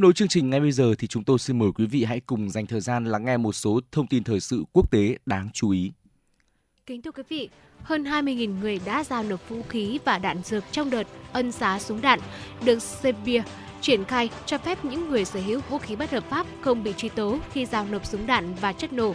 Tiếp 0.00 0.02
nối 0.02 0.12
chương 0.12 0.28
trình 0.28 0.50
ngay 0.50 0.60
bây 0.60 0.72
giờ 0.72 0.94
thì 0.98 1.06
chúng 1.06 1.24
tôi 1.24 1.38
xin 1.38 1.58
mời 1.58 1.68
quý 1.74 1.86
vị 1.86 2.04
hãy 2.04 2.20
cùng 2.20 2.50
dành 2.50 2.66
thời 2.66 2.80
gian 2.80 3.04
lắng 3.04 3.24
nghe 3.24 3.36
một 3.36 3.52
số 3.52 3.80
thông 3.92 4.06
tin 4.06 4.24
thời 4.24 4.40
sự 4.40 4.64
quốc 4.72 4.90
tế 4.90 5.16
đáng 5.26 5.48
chú 5.52 5.70
ý. 5.70 5.92
Kính 6.86 7.02
thưa 7.02 7.12
quý 7.12 7.22
vị, 7.28 7.48
hơn 7.82 8.04
20.000 8.04 8.60
người 8.60 8.80
đã 8.84 9.04
giao 9.04 9.22
nộp 9.22 9.48
vũ 9.48 9.62
khí 9.62 9.98
và 10.04 10.18
đạn 10.18 10.42
dược 10.42 10.64
trong 10.72 10.90
đợt 10.90 11.06
ân 11.32 11.52
xá 11.52 11.78
súng 11.78 12.00
đạn 12.00 12.20
được 12.64 12.82
Serbia 12.82 13.42
triển 13.80 14.04
khai 14.04 14.30
cho 14.46 14.58
phép 14.58 14.84
những 14.84 15.08
người 15.08 15.24
sở 15.24 15.40
hữu 15.40 15.60
vũ 15.68 15.78
khí 15.78 15.96
bất 15.96 16.10
hợp 16.10 16.24
pháp 16.30 16.46
không 16.60 16.82
bị 16.82 16.92
truy 16.96 17.08
tố 17.08 17.38
khi 17.52 17.66
giao 17.66 17.86
nộp 17.90 18.06
súng 18.06 18.26
đạn 18.26 18.54
và 18.54 18.72
chất 18.72 18.92
nổ. 18.92 19.14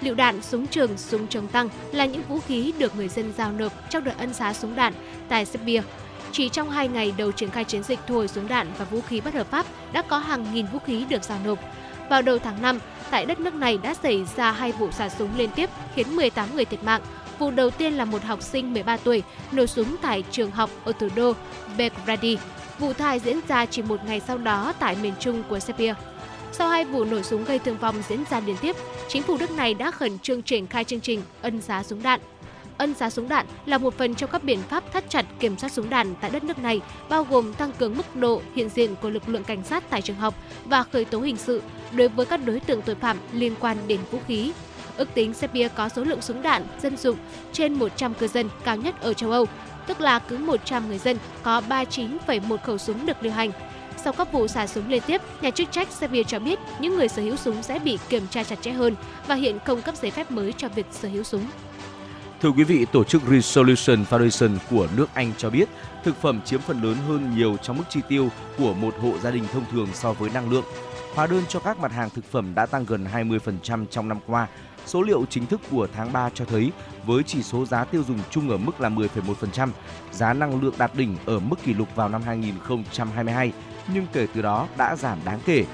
Lựu 0.00 0.14
đạn, 0.14 0.42
súng 0.42 0.66
trường, 0.66 0.98
súng 0.98 1.28
chống 1.28 1.48
tăng 1.48 1.68
là 1.92 2.06
những 2.06 2.22
vũ 2.28 2.40
khí 2.40 2.72
được 2.78 2.96
người 2.96 3.08
dân 3.08 3.32
giao 3.36 3.52
nộp 3.52 3.72
trong 3.90 4.04
đợt 4.04 4.18
ân 4.18 4.34
xá 4.34 4.52
súng 4.52 4.76
đạn 4.76 4.92
tại 5.28 5.44
Serbia. 5.44 5.82
Chỉ 6.36 6.48
trong 6.48 6.70
2 6.70 6.88
ngày 6.88 7.14
đầu 7.16 7.32
triển 7.32 7.50
khai 7.50 7.64
chiến 7.64 7.82
dịch 7.82 7.98
thu 8.06 8.14
hồi 8.14 8.28
súng 8.28 8.48
đạn 8.48 8.72
và 8.78 8.84
vũ 8.84 9.00
khí 9.00 9.20
bất 9.20 9.34
hợp 9.34 9.50
pháp 9.50 9.66
đã 9.92 10.02
có 10.02 10.18
hàng 10.18 10.54
nghìn 10.54 10.66
vũ 10.66 10.78
khí 10.78 11.04
được 11.08 11.24
giao 11.24 11.38
nộp. 11.44 11.58
Vào 12.10 12.22
đầu 12.22 12.38
tháng 12.38 12.62
5, 12.62 12.78
tại 13.10 13.26
đất 13.26 13.40
nước 13.40 13.54
này 13.54 13.78
đã 13.82 13.94
xảy 13.94 14.24
ra 14.36 14.52
hai 14.52 14.72
vụ 14.72 14.90
xả 14.90 15.08
súng 15.08 15.36
liên 15.36 15.50
tiếp 15.50 15.70
khiến 15.94 16.16
18 16.16 16.56
người 16.56 16.64
thiệt 16.64 16.84
mạng. 16.84 17.02
Vụ 17.38 17.50
đầu 17.50 17.70
tiên 17.70 17.92
là 17.92 18.04
một 18.04 18.22
học 18.22 18.42
sinh 18.42 18.72
13 18.72 18.96
tuổi 18.96 19.22
nổ 19.52 19.66
súng 19.66 19.96
tại 20.02 20.24
trường 20.30 20.50
học 20.50 20.70
ở 20.84 20.92
thủ 20.92 21.08
đô 21.16 21.32
Belgrade. 21.78 22.34
Vụ 22.78 22.92
thai 22.92 23.18
diễn 23.18 23.40
ra 23.48 23.66
chỉ 23.66 23.82
một 23.82 24.00
ngày 24.06 24.20
sau 24.20 24.38
đó 24.38 24.72
tại 24.78 24.96
miền 25.02 25.14
trung 25.20 25.42
của 25.48 25.58
Serbia. 25.58 25.94
Sau 26.52 26.68
hai 26.68 26.84
vụ 26.84 27.04
nổ 27.04 27.22
súng 27.22 27.44
gây 27.44 27.58
thương 27.58 27.78
vong 27.78 28.02
diễn 28.08 28.24
ra 28.30 28.40
liên 28.40 28.56
tiếp, 28.60 28.76
chính 29.08 29.22
phủ 29.22 29.36
nước 29.38 29.50
này 29.50 29.74
đã 29.74 29.90
khẩn 29.90 30.18
trương 30.18 30.42
triển 30.42 30.66
khai 30.66 30.84
chương 30.84 31.00
trình 31.00 31.22
ân 31.42 31.60
giá 31.60 31.82
súng 31.82 32.02
đạn. 32.02 32.20
Ân 32.78 32.94
giá 32.94 33.10
súng 33.10 33.28
đạn 33.28 33.46
là 33.66 33.78
một 33.78 33.98
phần 33.98 34.14
trong 34.14 34.30
các 34.30 34.44
biện 34.44 34.58
pháp 34.68 34.92
thắt 34.92 35.04
chặt 35.10 35.26
kiểm 35.40 35.58
soát 35.58 35.72
súng 35.72 35.90
đạn 35.90 36.14
tại 36.20 36.30
đất 36.30 36.44
nước 36.44 36.58
này, 36.58 36.80
bao 37.08 37.24
gồm 37.24 37.52
tăng 37.52 37.72
cường 37.72 37.96
mức 37.96 38.16
độ 38.16 38.42
hiện 38.54 38.68
diện 38.68 38.94
của 39.02 39.10
lực 39.10 39.28
lượng 39.28 39.44
cảnh 39.44 39.64
sát 39.64 39.84
tại 39.90 40.02
trường 40.02 40.16
học 40.16 40.34
và 40.64 40.82
khởi 40.82 41.04
tố 41.04 41.20
hình 41.20 41.36
sự 41.36 41.62
đối 41.92 42.08
với 42.08 42.26
các 42.26 42.40
đối 42.44 42.60
tượng 42.60 42.82
tội 42.82 42.94
phạm 42.94 43.16
liên 43.32 43.54
quan 43.60 43.76
đến 43.86 44.00
vũ 44.10 44.18
khí. 44.26 44.52
Ước 44.96 45.14
tính 45.14 45.34
Serbia 45.34 45.68
có 45.68 45.88
số 45.88 46.04
lượng 46.04 46.22
súng 46.22 46.42
đạn 46.42 46.62
dân 46.82 46.96
dụng 46.96 47.16
trên 47.52 47.74
100 47.74 48.14
cư 48.14 48.28
dân 48.28 48.48
cao 48.64 48.76
nhất 48.76 49.00
ở 49.00 49.12
châu 49.12 49.30
Âu, 49.30 49.46
tức 49.86 50.00
là 50.00 50.18
cứ 50.18 50.38
100 50.38 50.88
người 50.88 50.98
dân 50.98 51.16
có 51.42 51.62
39,1 51.68 52.56
khẩu 52.56 52.78
súng 52.78 53.06
được 53.06 53.22
lưu 53.22 53.32
hành. 53.32 53.50
Sau 54.04 54.12
các 54.12 54.32
vụ 54.32 54.48
xả 54.48 54.66
súng 54.66 54.88
liên 54.88 55.02
tiếp, 55.06 55.20
nhà 55.40 55.50
chức 55.50 55.72
trách 55.72 55.92
Serbia 55.92 56.22
cho 56.22 56.38
biết 56.38 56.58
những 56.78 56.96
người 56.96 57.08
sở 57.08 57.22
hữu 57.22 57.36
súng 57.36 57.62
sẽ 57.62 57.78
bị 57.78 57.98
kiểm 58.08 58.26
tra 58.30 58.44
chặt 58.44 58.56
chẽ 58.60 58.70
hơn 58.70 58.94
và 59.26 59.34
hiện 59.34 59.58
không 59.64 59.82
cấp 59.82 59.96
giấy 59.96 60.10
phép 60.10 60.30
mới 60.30 60.52
cho 60.52 60.68
việc 60.68 60.86
sở 60.90 61.08
hữu 61.08 61.22
súng. 61.22 61.46
Thưa 62.40 62.50
quý 62.50 62.64
vị, 62.64 62.86
tổ 62.92 63.04
chức 63.04 63.22
Resolution 63.30 64.04
Foundation 64.10 64.56
của 64.70 64.88
nước 64.96 65.08
Anh 65.14 65.32
cho 65.38 65.50
biết 65.50 65.68
thực 66.04 66.16
phẩm 66.16 66.40
chiếm 66.44 66.60
phần 66.60 66.82
lớn 66.82 66.96
hơn 67.08 67.36
nhiều 67.36 67.56
trong 67.62 67.78
mức 67.78 67.84
chi 67.88 68.00
tiêu 68.08 68.28
của 68.58 68.74
một 68.74 68.94
hộ 69.00 69.18
gia 69.22 69.30
đình 69.30 69.44
thông 69.52 69.64
thường 69.72 69.88
so 69.94 70.12
với 70.12 70.30
năng 70.30 70.50
lượng. 70.50 70.64
Hóa 71.14 71.26
đơn 71.26 71.42
cho 71.48 71.60
các 71.60 71.78
mặt 71.78 71.92
hàng 71.92 72.10
thực 72.10 72.24
phẩm 72.24 72.54
đã 72.54 72.66
tăng 72.66 72.84
gần 72.84 73.06
20% 73.12 73.86
trong 73.86 74.08
năm 74.08 74.18
qua. 74.26 74.48
Số 74.86 75.02
liệu 75.02 75.24
chính 75.30 75.46
thức 75.46 75.60
của 75.70 75.88
tháng 75.94 76.12
3 76.12 76.30
cho 76.34 76.44
thấy 76.44 76.72
với 77.06 77.22
chỉ 77.22 77.42
số 77.42 77.64
giá 77.64 77.84
tiêu 77.84 78.02
dùng 78.08 78.18
chung 78.30 78.50
ở 78.50 78.56
mức 78.56 78.80
là 78.80 78.88
10,1%, 78.88 79.68
giá 80.12 80.32
năng 80.32 80.62
lượng 80.62 80.74
đạt 80.78 80.94
đỉnh 80.94 81.16
ở 81.26 81.38
mức 81.38 81.56
kỷ 81.64 81.74
lục 81.74 81.88
vào 81.96 82.08
năm 82.08 82.22
2022 82.22 83.52
nhưng 83.94 84.06
kể 84.12 84.26
từ 84.34 84.42
đó 84.42 84.68
đã 84.78 84.96
giảm 84.96 85.18
đáng 85.24 85.40
kể. 85.46 85.64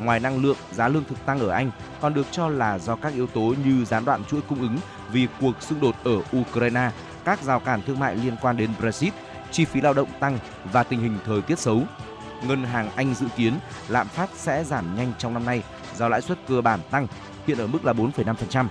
Ngoài 0.00 0.20
năng 0.20 0.42
lượng, 0.42 0.56
giá 0.72 0.88
lương 0.88 1.04
thực 1.04 1.26
tăng 1.26 1.38
ở 1.38 1.48
Anh 1.48 1.70
còn 2.00 2.14
được 2.14 2.26
cho 2.30 2.48
là 2.48 2.78
do 2.78 2.96
các 2.96 3.14
yếu 3.14 3.26
tố 3.26 3.54
như 3.64 3.84
gián 3.84 4.04
đoạn 4.04 4.24
chuỗi 4.24 4.40
cung 4.48 4.60
ứng 4.60 4.78
vì 5.12 5.28
cuộc 5.40 5.62
xung 5.62 5.80
đột 5.80 5.94
ở 6.04 6.38
Ukraine, 6.40 6.90
các 7.24 7.42
rào 7.42 7.60
cản 7.60 7.82
thương 7.82 7.98
mại 7.98 8.16
liên 8.16 8.36
quan 8.42 8.56
đến 8.56 8.70
Brexit, 8.80 9.12
chi 9.50 9.64
phí 9.64 9.80
lao 9.80 9.94
động 9.94 10.08
tăng 10.20 10.38
và 10.72 10.82
tình 10.82 11.00
hình 11.00 11.18
thời 11.26 11.42
tiết 11.42 11.58
xấu. 11.58 11.82
Ngân 12.42 12.64
hàng 12.64 12.90
Anh 12.96 13.14
dự 13.14 13.26
kiến 13.36 13.54
lạm 13.88 14.08
phát 14.08 14.30
sẽ 14.34 14.64
giảm 14.64 14.96
nhanh 14.96 15.12
trong 15.18 15.34
năm 15.34 15.46
nay 15.46 15.62
do 15.96 16.08
lãi 16.08 16.22
suất 16.22 16.38
cơ 16.48 16.60
bản 16.60 16.80
tăng, 16.90 17.06
hiện 17.46 17.58
ở 17.58 17.66
mức 17.66 17.84
là 17.84 17.92
4,5% 17.92 18.66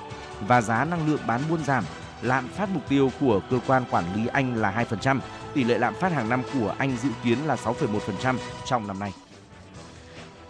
và 0.47 0.61
giá 0.61 0.85
năng 0.85 1.07
lượng 1.07 1.19
bán 1.27 1.41
buôn 1.49 1.63
giảm. 1.63 1.83
Lạm 2.21 2.47
phát 2.47 2.69
mục 2.69 2.83
tiêu 2.89 3.11
của 3.19 3.41
cơ 3.49 3.59
quan 3.67 3.83
quản 3.91 4.03
lý 4.15 4.27
Anh 4.27 4.55
là 4.55 4.85
2%, 4.89 5.19
tỷ 5.53 5.63
lệ 5.63 5.77
lạm 5.77 5.93
phát 5.93 6.11
hàng 6.11 6.29
năm 6.29 6.41
của 6.53 6.75
Anh 6.77 6.97
dự 6.97 7.09
kiến 7.23 7.37
là 7.45 7.55
6,1% 7.55 8.35
trong 8.65 8.87
năm 8.87 8.99
nay. 8.99 9.13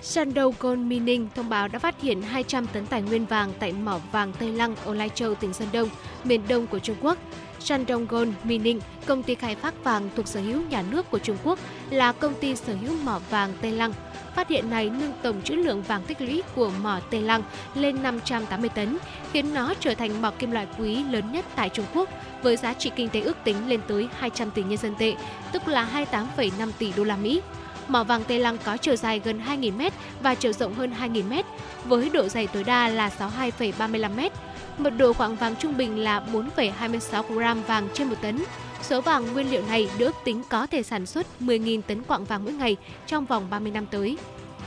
Shandong 0.07 0.53
Gold 0.59 0.79
Mining 0.79 1.27
thông 1.35 1.49
báo 1.49 1.67
đã 1.67 1.79
phát 1.79 2.01
hiện 2.01 2.21
200 2.21 2.67
tấn 2.67 2.85
tài 2.85 3.01
nguyên 3.01 3.25
vàng 3.25 3.53
tại 3.59 3.71
mỏ 3.71 3.99
vàng 4.11 4.33
Tây 4.39 4.51
Lăng 4.51 4.75
ở 4.85 4.93
Lai 4.93 5.09
Châu, 5.15 5.35
tỉnh 5.35 5.53
Sơn 5.53 5.67
Đông, 5.73 5.89
miền 6.23 6.41
đông 6.47 6.67
của 6.67 6.79
Trung 6.79 6.95
Quốc. 7.01 7.17
Shandong 7.59 8.07
Gold 8.07 8.31
Mining, 8.43 8.79
công 9.05 9.23
ty 9.23 9.35
khai 9.35 9.55
thác 9.55 9.83
vàng 9.83 10.09
thuộc 10.15 10.27
sở 10.27 10.39
hữu 10.39 10.61
nhà 10.69 10.83
nước 10.91 11.11
của 11.11 11.19
Trung 11.19 11.37
Quốc, 11.43 11.59
là 11.89 12.11
công 12.11 12.33
ty 12.33 12.55
sở 12.55 12.73
hữu 12.81 12.97
mỏ 13.03 13.19
vàng 13.29 13.53
Tây 13.61 13.71
Lăng. 13.71 13.93
Phát 14.35 14.49
hiện 14.49 14.69
này 14.69 14.89
nâng 14.89 15.13
tổng 15.21 15.41
trữ 15.41 15.55
lượng 15.55 15.81
vàng 15.81 16.03
tích 16.03 16.21
lũy 16.21 16.43
của 16.55 16.71
mỏ 16.83 16.99
Tây 17.09 17.21
Lăng 17.21 17.43
lên 17.75 18.03
580 18.03 18.69
tấn, 18.69 18.97
khiến 19.33 19.53
nó 19.53 19.73
trở 19.79 19.93
thành 19.93 20.21
mỏ 20.21 20.31
kim 20.39 20.51
loại 20.51 20.67
quý 20.79 21.03
lớn 21.03 21.31
nhất 21.31 21.45
tại 21.55 21.69
Trung 21.69 21.85
Quốc, 21.93 22.09
với 22.41 22.57
giá 22.57 22.73
trị 22.73 22.91
kinh 22.95 23.09
tế 23.09 23.21
ước 23.21 23.37
tính 23.43 23.69
lên 23.69 23.79
tới 23.87 24.07
200 24.19 24.51
tỷ 24.51 24.63
nhân 24.63 24.77
dân 24.77 24.95
tệ, 24.99 25.13
tức 25.51 25.67
là 25.67 26.05
28,5 26.11 26.71
tỷ 26.77 26.93
đô 26.97 27.03
la 27.03 27.17
Mỹ. 27.17 27.41
Mỏ 27.88 28.04
vàng 28.04 28.23
Tây 28.23 28.39
Lăng 28.39 28.58
có 28.65 28.78
chiều 28.78 28.95
dài 28.95 29.21
gần 29.23 29.41
2.000m 29.47 29.91
và 30.21 30.36
chiều 30.36 30.54
rộng 30.54 30.73
hơn 30.73 30.93
2.000m, 31.00 31.43
với 31.86 32.10
độ 32.10 32.28
dày 32.28 32.47
tối 32.47 32.63
đa 32.63 32.88
là 32.88 33.12
62,35m. 33.19 34.30
Mật 34.78 34.89
độ 34.89 35.13
quặng 35.13 35.36
vàng 35.36 35.56
trung 35.56 35.78
bình 35.78 36.00
là 36.00 36.23
4,26 36.34 37.23
gram 37.23 37.63
vàng 37.63 37.88
trên 37.93 38.08
một 38.08 38.15
tấn. 38.21 38.43
Số 38.82 39.02
vàng 39.02 39.34
nguyên 39.34 39.52
liệu 39.52 39.62
này 39.67 39.89
được 39.97 40.06
ước 40.06 40.15
tính 40.26 40.41
có 40.50 40.67
thể 40.67 40.84
sản 40.84 41.06
xuất 41.06 41.28
10.000 41.39 41.82
tấn 41.82 42.04
quặng 42.04 42.26
vàng 42.26 42.43
mỗi 42.43 42.54
ngày 42.54 42.78
trong 43.08 43.26
vòng 43.26 43.47
30 43.50 43.71
năm 43.71 43.86
tới. 43.86 44.17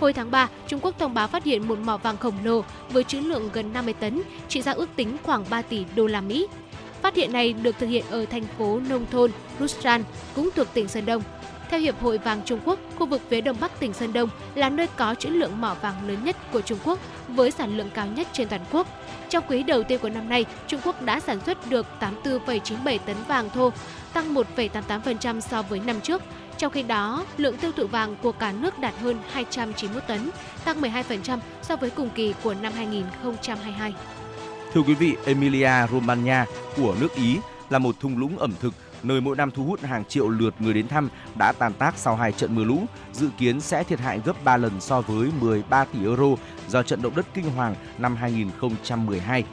Hồi 0.00 0.12
tháng 0.12 0.30
3, 0.30 0.48
Trung 0.68 0.80
Quốc 0.82 0.94
thông 0.98 1.14
báo 1.14 1.28
phát 1.28 1.44
hiện 1.44 1.68
một 1.68 1.78
mỏ 1.78 1.96
vàng 1.96 2.16
khổng 2.16 2.34
lồ 2.44 2.64
với 2.90 3.04
trữ 3.04 3.20
lượng 3.20 3.50
gần 3.52 3.72
50 3.72 3.94
tấn, 3.94 4.22
trị 4.48 4.62
giá 4.62 4.72
ước 4.72 4.88
tính 4.96 5.16
khoảng 5.22 5.44
3 5.50 5.62
tỷ 5.62 5.84
đô 5.96 6.06
la 6.06 6.20
Mỹ. 6.20 6.46
Phát 7.02 7.16
hiện 7.16 7.32
này 7.32 7.52
được 7.52 7.78
thực 7.78 7.86
hiện 7.86 8.04
ở 8.10 8.24
thành 8.26 8.44
phố 8.58 8.80
nông 8.88 9.06
thôn 9.10 9.30
Rusran, 9.60 10.04
cũng 10.34 10.50
thuộc 10.56 10.66
tỉnh 10.74 10.88
Sơn 10.88 11.06
Đông. 11.06 11.22
Theo 11.70 11.80
Hiệp 11.80 12.00
hội 12.00 12.18
Vàng 12.18 12.40
Trung 12.44 12.60
Quốc, 12.64 12.78
khu 12.98 13.06
vực 13.06 13.22
phía 13.28 13.40
đông 13.40 13.56
bắc 13.60 13.80
tỉnh 13.80 13.92
Sơn 13.92 14.12
Đông 14.12 14.28
là 14.54 14.68
nơi 14.68 14.86
có 14.96 15.14
trữ 15.14 15.28
lượng 15.28 15.60
mỏ 15.60 15.76
vàng 15.82 16.08
lớn 16.08 16.24
nhất 16.24 16.36
của 16.52 16.60
Trung 16.60 16.78
Quốc 16.84 16.98
với 17.28 17.50
sản 17.50 17.76
lượng 17.76 17.90
cao 17.94 18.06
nhất 18.06 18.28
trên 18.32 18.48
toàn 18.48 18.60
quốc. 18.72 18.86
Trong 19.28 19.44
quý 19.48 19.62
đầu 19.62 19.82
tiên 19.82 19.98
của 19.98 20.08
năm 20.08 20.28
nay, 20.28 20.44
Trung 20.66 20.80
Quốc 20.84 21.02
đã 21.02 21.20
sản 21.20 21.40
xuất 21.46 21.70
được 21.70 21.86
84,97 22.00 22.98
tấn 22.98 23.16
vàng 23.28 23.50
thô, 23.50 23.72
tăng 24.12 24.34
1,88% 24.34 25.40
so 25.40 25.62
với 25.62 25.80
năm 25.80 26.00
trước. 26.00 26.22
Trong 26.58 26.72
khi 26.72 26.82
đó, 26.82 27.24
lượng 27.36 27.56
tiêu 27.56 27.72
thụ 27.76 27.86
vàng 27.86 28.16
của 28.22 28.32
cả 28.32 28.52
nước 28.52 28.78
đạt 28.78 28.94
hơn 28.98 29.18
291 29.32 30.02
tấn, 30.06 30.30
tăng 30.64 30.80
12% 30.80 31.38
so 31.62 31.76
với 31.76 31.90
cùng 31.90 32.10
kỳ 32.14 32.34
của 32.42 32.54
năm 32.54 32.72
2022. 32.72 33.94
Thưa 34.72 34.80
quý 34.80 34.94
vị, 34.94 35.16
Emilia 35.24 35.72
Romagna 35.92 36.46
của 36.76 36.94
nước 37.00 37.14
Ý 37.14 37.36
là 37.70 37.78
một 37.78 38.00
thung 38.00 38.18
lũng 38.18 38.38
ẩm 38.38 38.52
thực 38.60 38.72
nơi 39.02 39.20
mỗi 39.20 39.36
năm 39.36 39.50
thu 39.50 39.64
hút 39.64 39.80
hàng 39.82 40.04
triệu 40.04 40.28
lượt 40.28 40.54
người 40.58 40.74
đến 40.74 40.88
thăm 40.88 41.08
đã 41.34 41.52
tàn 41.52 41.72
tác 41.72 41.94
sau 41.96 42.16
hai 42.16 42.32
trận 42.32 42.54
mưa 42.54 42.64
lũ, 42.64 42.78
dự 43.12 43.28
kiến 43.38 43.60
sẽ 43.60 43.84
thiệt 43.84 44.00
hại 44.00 44.20
gấp 44.24 44.44
3 44.44 44.56
lần 44.56 44.80
so 44.80 45.00
với 45.00 45.28
13 45.40 45.84
tỷ 45.84 46.04
euro 46.04 46.26
do 46.68 46.82
trận 46.82 47.02
động 47.02 47.14
đất 47.16 47.26
kinh 47.34 47.50
hoàng 47.50 47.74
năm 47.98 48.16
2012 48.16 49.44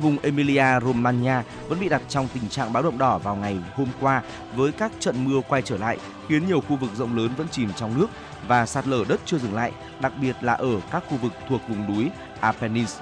vùng 0.00 0.18
Emilia 0.22 0.80
Romagna 0.80 1.44
vẫn 1.68 1.80
bị 1.80 1.88
đặt 1.88 2.02
trong 2.08 2.28
tình 2.34 2.48
trạng 2.48 2.72
báo 2.72 2.82
động 2.82 2.98
đỏ 2.98 3.18
vào 3.18 3.36
ngày 3.36 3.58
hôm 3.74 3.88
qua 4.00 4.22
với 4.54 4.72
các 4.72 4.92
trận 5.00 5.24
mưa 5.24 5.40
quay 5.48 5.62
trở 5.62 5.78
lại 5.78 5.98
khiến 6.28 6.46
nhiều 6.46 6.60
khu 6.60 6.76
vực 6.76 6.90
rộng 6.96 7.16
lớn 7.16 7.30
vẫn 7.36 7.46
chìm 7.50 7.72
trong 7.76 7.98
nước 7.98 8.06
và 8.48 8.66
sạt 8.66 8.86
lở 8.86 9.04
đất 9.08 9.20
chưa 9.24 9.38
dừng 9.38 9.54
lại, 9.54 9.72
đặc 10.00 10.12
biệt 10.20 10.36
là 10.40 10.52
ở 10.52 10.80
các 10.90 11.04
khu 11.08 11.16
vực 11.16 11.32
thuộc 11.48 11.60
vùng 11.68 11.94
núi 11.94 12.10
Apennines. 12.40 12.98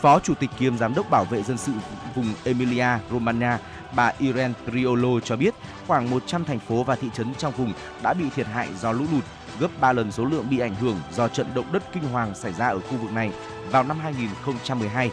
Phó 0.00 0.20
Chủ 0.20 0.34
tịch 0.34 0.50
kiêm 0.58 0.78
Giám 0.78 0.94
đốc 0.94 1.10
Bảo 1.10 1.24
vệ 1.24 1.42
dân 1.42 1.58
sự 1.58 1.72
vùng 2.14 2.34
Emilia 2.44 2.88
Romagna, 3.10 3.58
bà 3.96 4.12
Irene 4.18 4.54
Triolo 4.72 5.20
cho 5.20 5.36
biết 5.36 5.54
khoảng 5.86 6.10
100 6.10 6.44
thành 6.44 6.58
phố 6.58 6.84
và 6.84 6.96
thị 6.96 7.08
trấn 7.14 7.34
trong 7.34 7.52
vùng 7.56 7.72
đã 8.02 8.14
bị 8.14 8.24
thiệt 8.34 8.46
hại 8.46 8.68
do 8.80 8.92
lũ 8.92 9.04
lụt, 9.12 9.24
gấp 9.60 9.68
3 9.80 9.92
lần 9.92 10.12
số 10.12 10.24
lượng 10.24 10.46
bị 10.50 10.58
ảnh 10.58 10.74
hưởng 10.74 10.96
do 11.12 11.28
trận 11.28 11.46
động 11.54 11.72
đất 11.72 11.82
kinh 11.92 12.02
hoàng 12.02 12.34
xảy 12.34 12.52
ra 12.52 12.68
ở 12.68 12.80
khu 12.80 12.96
vực 12.96 13.12
này 13.12 13.30
vào 13.70 13.82
năm 13.82 13.98
2012. 13.98 15.10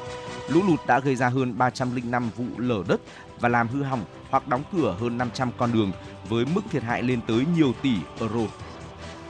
Lũ 0.50 0.62
lụt 0.68 0.80
đã 0.88 1.00
gây 1.00 1.16
ra 1.16 1.30
hơn 1.30 1.58
305 1.58 2.30
vụ 2.38 2.46
lở 2.58 2.84
đất 2.88 3.02
và 3.40 3.50
làm 3.50 3.68
hư 3.68 3.84
hỏng 3.84 4.06
hoặc 4.30 4.48
đóng 4.48 4.64
cửa 4.74 4.96
hơn 5.00 5.18
500 5.18 5.52
con 5.58 5.72
đường 5.74 5.92
với 6.30 6.46
mức 6.46 6.62
thiệt 6.72 6.84
hại 6.84 7.04
lên 7.04 7.20
tới 7.28 7.46
nhiều 7.58 7.74
tỷ 7.82 7.94
euro. 8.20 8.52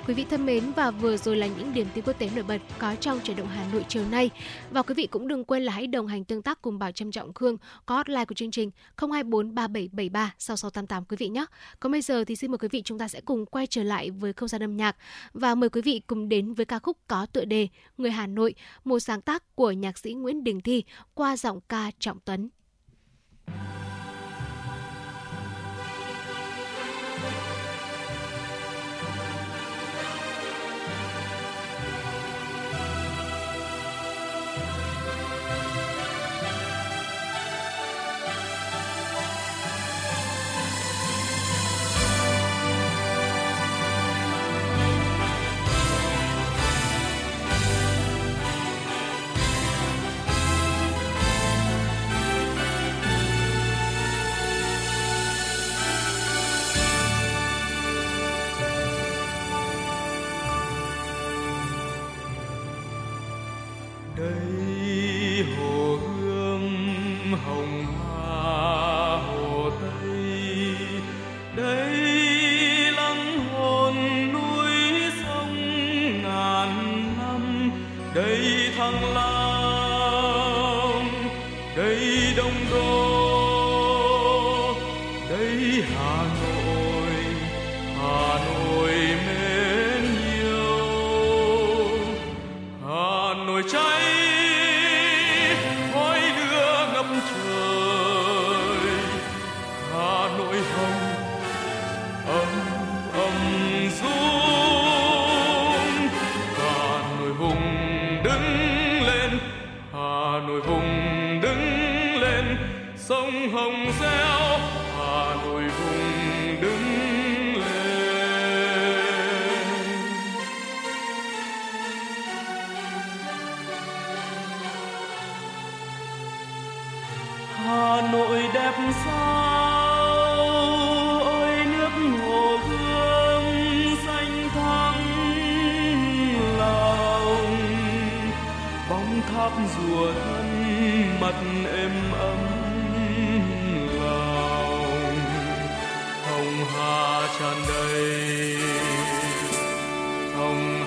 Quý 0.07 0.13
vị 0.13 0.25
thân 0.29 0.45
mến 0.45 0.63
và 0.75 0.91
vừa 0.91 1.17
rồi 1.17 1.35
là 1.35 1.47
những 1.47 1.73
điểm 1.73 1.87
tin 1.93 2.03
quốc 2.03 2.19
tế 2.19 2.29
nổi 2.35 2.43
bật 2.43 2.57
có 2.79 2.95
trong 2.95 3.19
chuyển 3.23 3.37
động 3.37 3.47
Hà 3.47 3.67
Nội 3.73 3.85
chiều 3.87 4.03
nay. 4.11 4.29
Và 4.71 4.81
quý 4.81 4.93
vị 4.93 5.07
cũng 5.07 5.27
đừng 5.27 5.43
quên 5.43 5.63
là 5.63 5.73
hãy 5.73 5.87
đồng 5.87 6.07
hành 6.07 6.23
tương 6.23 6.41
tác 6.41 6.61
cùng 6.61 6.79
Bảo 6.79 6.91
Trâm 6.91 7.11
Trọng 7.11 7.33
Khương 7.33 7.57
có 7.85 7.95
hotline 7.95 8.25
của 8.25 8.35
chương 8.35 8.51
trình 8.51 8.71
024 8.97 9.55
3773 9.55 10.33
6688 10.39 11.05
quý 11.05 11.17
vị 11.17 11.29
nhé. 11.29 11.45
Còn 11.79 11.91
bây 11.91 12.01
giờ 12.01 12.23
thì 12.23 12.35
xin 12.35 12.51
mời 12.51 12.57
quý 12.57 12.67
vị 12.71 12.81
chúng 12.81 12.97
ta 12.97 13.07
sẽ 13.07 13.21
cùng 13.21 13.45
quay 13.45 13.67
trở 13.67 13.83
lại 13.83 14.11
với 14.11 14.33
không 14.33 14.49
gian 14.49 14.63
âm 14.63 14.77
nhạc 14.77 14.95
và 15.33 15.55
mời 15.55 15.69
quý 15.69 15.81
vị 15.81 16.01
cùng 16.07 16.29
đến 16.29 16.53
với 16.53 16.65
ca 16.65 16.79
khúc 16.79 16.97
có 17.07 17.25
tựa 17.25 17.45
đề 17.45 17.67
Người 17.97 18.11
Hà 18.11 18.27
Nội, 18.27 18.55
một 18.83 18.99
sáng 18.99 19.21
tác 19.21 19.55
của 19.55 19.71
nhạc 19.71 19.97
sĩ 19.97 20.13
Nguyễn 20.13 20.43
Đình 20.43 20.61
Thi 20.61 20.83
qua 21.13 21.37
giọng 21.37 21.59
ca 21.69 21.91
Trọng 21.99 22.19
Tuấn. 22.25 22.49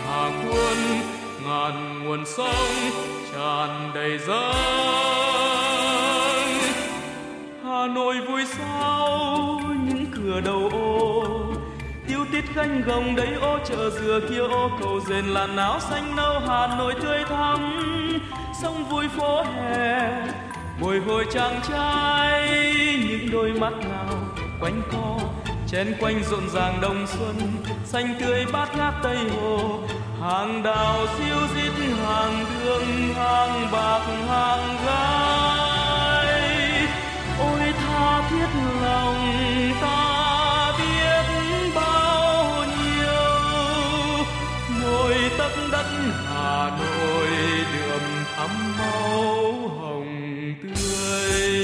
Hà 0.07 0.31
quân, 0.51 0.79
ngàn 1.45 2.05
nguồn 2.05 2.27
sông 2.27 2.91
tràn 3.33 3.91
đầy 3.95 4.19
dâng 4.19 4.55
Hà 7.65 7.87
Nội 7.87 8.17
vui 8.29 8.43
sao 8.47 9.61
những 9.85 10.07
cửa 10.13 10.41
đầu 10.41 10.71
ô, 10.73 11.25
tiêu 12.09 12.25
tít 12.33 12.45
canh 12.55 12.83
gồng 12.87 13.17
đấy 13.17 13.29
ô 13.41 13.59
chợ 13.65 13.91
dừa 13.91 14.21
kia 14.31 14.41
ô, 14.41 14.71
cầu 14.81 15.01
rền 15.09 15.25
làn 15.25 15.57
áo 15.57 15.81
xanh 15.81 16.17
nâu 16.17 16.41
Hà 16.47 16.67
Nội 16.79 16.95
tươi 17.03 17.25
thắm. 17.29 17.73
Sông 18.63 18.85
vui 18.85 19.09
phố 19.09 19.43
hè 19.43 20.11
bồi 20.81 21.01
hồi 21.01 21.27
chàng 21.33 21.61
trai, 21.69 22.49
những 23.09 23.31
đôi 23.33 23.53
mắt 23.53 23.73
nào 23.91 24.15
quanh 24.61 24.83
co 24.93 25.19
chen 25.71 25.95
quanh 26.01 26.23
rộn 26.31 26.51
ràng 26.55 26.81
đông 26.81 27.07
xuân, 27.07 27.37
xanh 27.85 28.15
tươi 28.21 28.47
bát 28.53 28.77
ngát 28.77 28.95
tây 29.03 29.17
hồ. 29.17 29.81
Hàng 30.21 30.63
đào 30.63 31.07
siêu 31.19 31.37
rít 31.55 31.73
hàng 32.07 32.45
đường, 32.65 33.15
hàng 33.15 33.71
bạc, 33.73 34.01
hàng 34.29 34.77
gai. 34.87 36.27
Ôi 37.41 37.73
tha 37.79 38.29
thiết 38.31 38.61
lòng 38.83 39.43
ta 39.81 40.73
biết 40.79 41.27
bao 41.75 42.65
nhiêu. 42.65 44.25
Ngồi 44.83 45.15
tấp 45.39 45.51
đất 45.73 45.87
hà 46.27 46.71
nội, 46.79 47.29
đường 47.73 48.25
thắm 48.37 48.79
máu 48.79 49.53
hồng 49.81 50.55
tươi. 50.63 51.61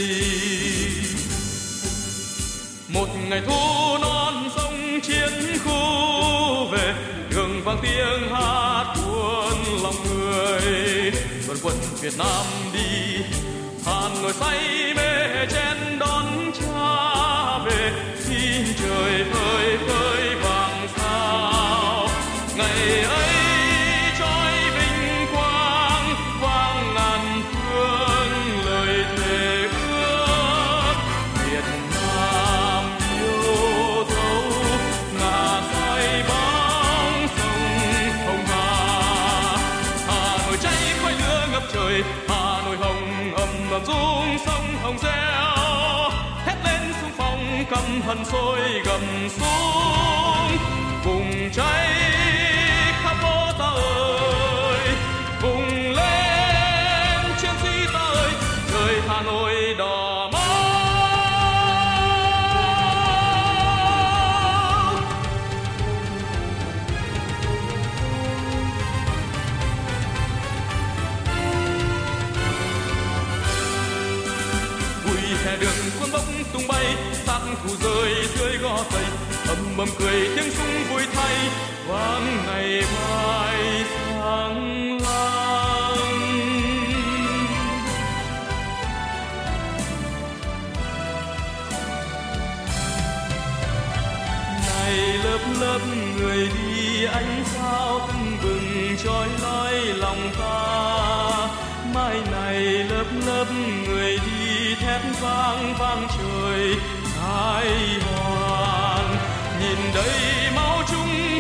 Một 2.89 3.09
ngày 3.29 3.43
thu 3.47 3.96
vang 7.77 7.83
tiếng 7.83 8.31
hát 8.31 8.95
cuốn 8.97 9.83
lòng 9.83 9.95
người. 10.09 11.13
Đoàn 11.47 11.59
quân 11.63 11.77
Việt 12.01 12.19
Nam 12.19 12.47
đi, 12.73 13.25
hàn 13.87 14.23
Nội 14.23 14.33
say 14.33 14.95
mê 14.95 15.47
chen 15.51 15.99
đón 15.99 16.26
căm 48.17 48.25
sôi 48.25 48.61
gầm 48.85 49.29
xuống 49.29 50.59
cùng 51.05 51.51
cháy 51.53 52.26
ầm 79.87 79.95
cười, 79.99 80.29
tiếng 80.37 80.51
súng 80.51 80.85
vui 80.91 81.03
thay. 81.13 81.37
Vang 81.89 82.47
ngày 82.47 82.83
mai 82.95 83.85
sáng 84.05 84.99
láng. 85.01 86.11
Này 94.67 95.19
lớp 95.25 95.39
lớp 95.61 95.79
người 96.19 96.49
đi, 96.49 97.05
ánh 97.05 97.45
sao 97.45 98.01
tưng 98.09 98.39
bừng 98.43 98.97
trói 99.05 99.29
lói 99.43 99.75
lòng 99.75 100.31
ta. 100.39 101.49
Mai 101.95 102.21
này 102.33 102.61
lớp 102.63 103.05
lớp 103.27 103.47
người 103.89 104.19
đi, 104.27 104.75
thét 104.75 105.01
vang 105.21 105.75
vang 105.79 106.09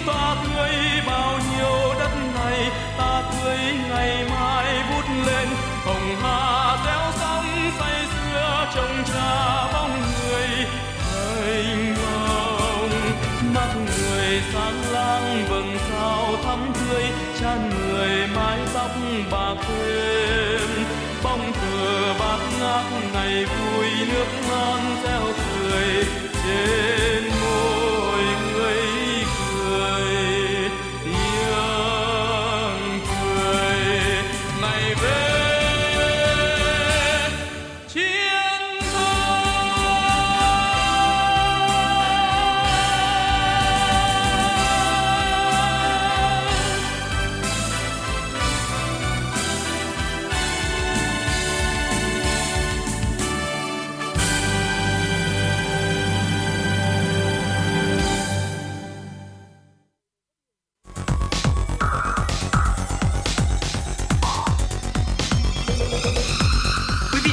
ta 0.06 0.36
tươi 0.44 0.72
bao 1.06 1.38
nhiêu 1.38 1.94
đất 1.98 2.10
này, 2.34 2.70
ta 2.98 3.22
tươi 3.32 3.58
ngày 3.88 4.24
mai 4.30 4.82
vút 4.90 5.04
lên, 5.26 5.48
hồng 5.84 6.16
hà 6.22 6.76
reo 6.86 7.12
sóng 7.20 7.70
say 7.78 8.06
sưa 8.12 8.66
trông 8.74 9.04
cha 9.14 9.65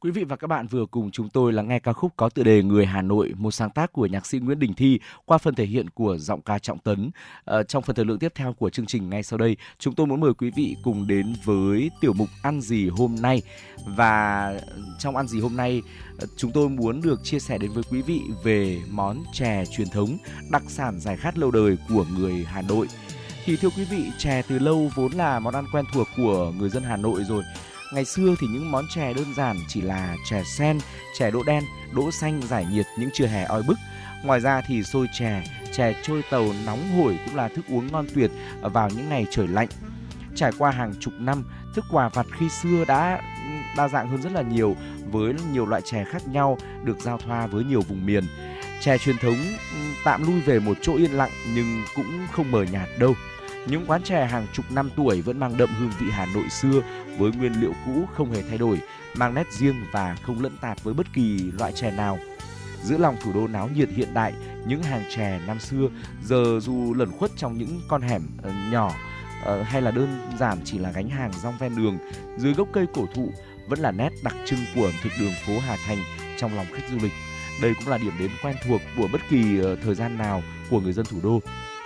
Quý 0.00 0.10
vị 0.10 0.24
và 0.24 0.36
các 0.36 0.46
bạn 0.46 0.66
vừa 0.66 0.86
cùng 0.86 1.10
chúng 1.10 1.28
tôi 1.28 1.52
lắng 1.52 1.68
nghe 1.68 1.78
ca 1.78 1.92
khúc 1.92 2.12
có 2.16 2.28
tựa 2.28 2.42
đề 2.42 2.62
Người 2.62 2.86
Hà 2.86 3.02
Nội, 3.02 3.32
một 3.36 3.50
sáng 3.50 3.70
tác 3.70 3.92
của 3.92 4.06
nhạc 4.06 4.26
sĩ 4.26 4.38
Nguyễn 4.38 4.58
Đình 4.58 4.74
Thi 4.74 5.00
qua 5.24 5.38
phần 5.38 5.54
thể 5.54 5.64
hiện 5.64 5.90
của 5.90 6.18
giọng 6.18 6.40
ca 6.40 6.58
Trọng 6.58 6.78
Tấn. 6.78 7.10
Ờ, 7.44 7.62
trong 7.62 7.82
phần 7.82 7.96
thời 7.96 8.04
lượng 8.04 8.18
tiếp 8.18 8.32
theo 8.34 8.52
của 8.52 8.70
chương 8.70 8.86
trình 8.86 9.10
ngay 9.10 9.22
sau 9.22 9.38
đây, 9.38 9.56
chúng 9.78 9.94
tôi 9.94 10.06
muốn 10.06 10.20
mời 10.20 10.34
quý 10.34 10.50
vị 10.56 10.76
cùng 10.82 11.06
đến 11.06 11.34
với 11.44 11.90
tiểu 12.00 12.12
mục 12.12 12.28
Ăn 12.42 12.60
gì 12.60 12.88
hôm 12.88 13.16
nay. 13.20 13.42
Và 13.86 14.52
trong 14.98 15.16
Ăn 15.16 15.28
gì 15.28 15.40
hôm 15.40 15.56
nay, 15.56 15.82
ờ, 16.18 16.26
chúng 16.36 16.52
tôi 16.52 16.68
muốn 16.68 17.00
được 17.02 17.20
chia 17.24 17.38
sẻ 17.38 17.58
đến 17.58 17.70
với 17.72 17.82
quý 17.90 18.02
vị 18.02 18.20
về 18.44 18.78
món 18.90 19.24
chè 19.32 19.64
truyền 19.76 19.88
thống, 19.88 20.18
đặc 20.50 20.62
sản 20.68 21.00
giải 21.00 21.16
khát 21.16 21.38
lâu 21.38 21.50
đời 21.50 21.76
của 21.88 22.04
người 22.18 22.44
Hà 22.44 22.62
Nội. 22.62 22.86
Thì 23.44 23.56
thưa 23.56 23.70
quý 23.76 23.84
vị, 23.84 24.10
chè 24.18 24.42
từ 24.48 24.58
lâu 24.58 24.90
vốn 24.94 25.12
là 25.12 25.40
món 25.40 25.54
ăn 25.54 25.64
quen 25.72 25.84
thuộc 25.92 26.08
của 26.16 26.52
người 26.58 26.68
dân 26.68 26.82
Hà 26.82 26.96
Nội 26.96 27.24
rồi. 27.24 27.42
Ngày 27.92 28.04
xưa 28.04 28.34
thì 28.40 28.46
những 28.46 28.70
món 28.70 28.84
chè 28.88 29.14
đơn 29.14 29.34
giản 29.34 29.56
chỉ 29.68 29.80
là 29.80 30.16
chè 30.24 30.42
sen, 30.44 30.78
chè 31.18 31.30
đỗ 31.30 31.42
đen, 31.42 31.64
đỗ 31.94 32.10
xanh 32.10 32.42
giải 32.42 32.66
nhiệt 32.72 32.86
những 32.98 33.10
trưa 33.12 33.26
hè 33.26 33.44
oi 33.44 33.62
bức. 33.62 33.78
Ngoài 34.24 34.40
ra 34.40 34.60
thì 34.66 34.82
xôi 34.82 35.06
chè, 35.18 35.42
chè 35.72 35.94
trôi 36.02 36.22
tàu 36.30 36.46
nóng 36.66 36.92
hổi 36.96 37.18
cũng 37.26 37.36
là 37.36 37.48
thức 37.48 37.64
uống 37.68 37.92
ngon 37.92 38.06
tuyệt 38.14 38.30
vào 38.60 38.90
những 38.90 39.08
ngày 39.08 39.26
trời 39.30 39.48
lạnh. 39.48 39.68
Trải 40.34 40.52
qua 40.58 40.70
hàng 40.70 40.94
chục 41.00 41.14
năm, 41.18 41.44
thức 41.74 41.84
quà 41.90 42.08
vặt 42.08 42.26
khi 42.38 42.48
xưa 42.48 42.84
đã 42.84 43.20
đa 43.76 43.88
dạng 43.88 44.08
hơn 44.08 44.22
rất 44.22 44.32
là 44.32 44.42
nhiều 44.42 44.76
với 45.10 45.34
nhiều 45.52 45.66
loại 45.66 45.82
chè 45.82 46.04
khác 46.04 46.28
nhau 46.28 46.58
được 46.84 46.98
giao 47.00 47.18
thoa 47.18 47.46
với 47.46 47.64
nhiều 47.64 47.80
vùng 47.80 48.06
miền. 48.06 48.24
Chè 48.80 48.98
truyền 48.98 49.18
thống 49.18 49.36
ừ, 49.74 49.78
tạm 50.04 50.26
lui 50.26 50.40
về 50.40 50.58
một 50.58 50.76
chỗ 50.82 50.96
yên 50.96 51.12
lặng 51.12 51.30
nhưng 51.54 51.82
cũng 51.94 52.26
không 52.32 52.50
mờ 52.50 52.62
nhạt 52.62 52.88
đâu. 52.98 53.14
Những 53.66 53.84
quán 53.86 54.02
chè 54.02 54.26
hàng 54.26 54.46
chục 54.52 54.64
năm 54.70 54.90
tuổi 54.96 55.22
vẫn 55.22 55.38
mang 55.40 55.56
đậm 55.56 55.68
hương 55.78 55.92
vị 56.00 56.06
Hà 56.10 56.26
Nội 56.34 56.48
xưa 56.48 56.82
với 57.18 57.32
nguyên 57.32 57.60
liệu 57.60 57.72
cũ 57.86 58.06
không 58.14 58.32
hề 58.32 58.42
thay 58.42 58.58
đổi, 58.58 58.80
mang 59.14 59.34
nét 59.34 59.52
riêng 59.52 59.84
và 59.92 60.16
không 60.22 60.42
lẫn 60.42 60.56
tạp 60.60 60.84
với 60.84 60.94
bất 60.94 61.06
kỳ 61.14 61.38
loại 61.58 61.72
chè 61.72 61.90
nào. 61.90 62.18
Giữa 62.82 62.98
lòng 62.98 63.16
thủ 63.22 63.32
đô 63.32 63.48
náo 63.48 63.68
nhiệt 63.74 63.88
hiện 63.88 64.14
đại, 64.14 64.32
những 64.66 64.82
hàng 64.82 65.04
chè 65.16 65.40
năm 65.46 65.60
xưa 65.60 65.88
giờ 66.24 66.60
dù 66.62 66.94
lẩn 66.94 67.10
khuất 67.10 67.30
trong 67.36 67.58
những 67.58 67.80
con 67.88 68.02
hẻm 68.02 68.22
ờ, 68.42 68.50
nhỏ 68.72 68.94
ờ, 69.44 69.62
hay 69.62 69.82
là 69.82 69.90
đơn 69.90 70.30
giản 70.38 70.58
chỉ 70.64 70.78
là 70.78 70.90
gánh 70.90 71.08
hàng 71.08 71.32
rong 71.42 71.58
ven 71.58 71.76
đường 71.76 71.98
dưới 72.36 72.54
gốc 72.54 72.68
cây 72.72 72.86
cổ 72.94 73.06
thụ 73.14 73.28
vẫn 73.68 73.78
là 73.78 73.90
nét 73.90 74.10
đặc 74.24 74.34
trưng 74.46 74.58
của 74.74 74.84
ẩm 74.84 74.94
thực 75.02 75.12
đường 75.20 75.32
phố 75.46 75.52
Hà 75.58 75.76
Thành 75.86 75.98
trong 76.38 76.56
lòng 76.56 76.66
khách 76.72 76.88
du 76.90 76.98
lịch. 77.02 77.12
Đây 77.62 77.74
cũng 77.74 77.88
là 77.88 77.98
điểm 77.98 78.12
đến 78.18 78.30
quen 78.42 78.56
thuộc 78.66 78.80
của 78.96 79.08
bất 79.12 79.20
kỳ 79.30 79.58
ờ, 79.58 79.76
thời 79.76 79.94
gian 79.94 80.18
nào 80.18 80.42
của 80.70 80.80
người 80.80 80.92
dân 80.92 81.06
thủ 81.06 81.18
đô. 81.22 81.40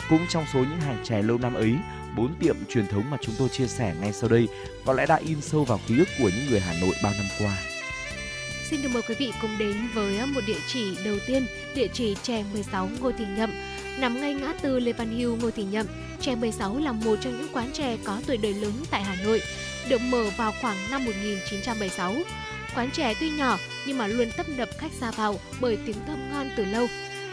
Cũng 0.09 0.27
trong 0.29 0.45
số 0.53 0.59
những 0.59 0.81
hàng 0.81 1.05
chè 1.05 1.23
lâu 1.23 1.39
năm 1.39 1.55
ấy, 1.55 1.75
bốn 2.17 2.35
tiệm 2.41 2.57
truyền 2.69 2.87
thống 2.87 3.11
mà 3.11 3.17
chúng 3.21 3.35
tôi 3.39 3.49
chia 3.49 3.67
sẻ 3.67 3.95
ngay 4.01 4.13
sau 4.13 4.29
đây 4.29 4.49
có 4.85 4.93
lẽ 4.93 5.07
đã 5.07 5.17
in 5.17 5.41
sâu 5.41 5.65
vào 5.65 5.81
ký 5.89 5.99
ức 5.99 6.09
của 6.19 6.31
những 6.37 6.51
người 6.51 6.61
Hà 6.61 6.75
Nội 6.81 6.95
bao 7.03 7.13
năm 7.13 7.27
qua. 7.39 7.57
Xin 8.71 8.83
được 8.83 8.89
mời 8.93 9.03
quý 9.09 9.15
vị 9.19 9.33
cùng 9.43 9.59
đến 9.59 9.89
với 9.95 10.27
một 10.27 10.41
địa 10.47 10.61
chỉ 10.67 10.97
đầu 11.05 11.17
tiên, 11.27 11.47
địa 11.75 11.89
chỉ 11.93 12.17
chè 12.23 12.45
16 12.53 12.89
Ngô 13.01 13.13
Thị 13.19 13.25
Nhậm. 13.37 13.51
Nằm 13.99 14.21
ngay 14.21 14.35
ngã 14.35 14.53
tư 14.63 14.79
Lê 14.79 14.93
Văn 14.93 15.19
Hưu 15.19 15.37
Ngô 15.37 15.51
Thị 15.51 15.65
Nhậm, 15.65 15.87
chè 16.21 16.35
16 16.35 16.79
là 16.79 16.93
một 16.93 17.17
trong 17.21 17.39
những 17.39 17.49
quán 17.53 17.73
chè 17.73 17.97
có 18.05 18.21
tuổi 18.27 18.37
đời 18.37 18.55
lớn 18.55 18.73
tại 18.91 19.03
Hà 19.03 19.17
Nội, 19.25 19.43
được 19.89 20.01
mở 20.01 20.25
vào 20.37 20.53
khoảng 20.61 20.77
năm 20.91 21.05
1976. 21.05 22.15
Quán 22.75 22.91
chè 22.91 23.15
tuy 23.21 23.31
nhỏ 23.31 23.59
nhưng 23.87 23.99
mà 23.99 24.07
luôn 24.07 24.29
tấp 24.37 24.49
nập 24.49 24.69
khách 24.79 24.93
ra 25.01 25.11
vào 25.11 25.41
bởi 25.61 25.79
tiếng 25.87 25.97
thơm 26.07 26.33
ngon 26.33 26.51
từ 26.57 26.65
lâu. 26.65 26.87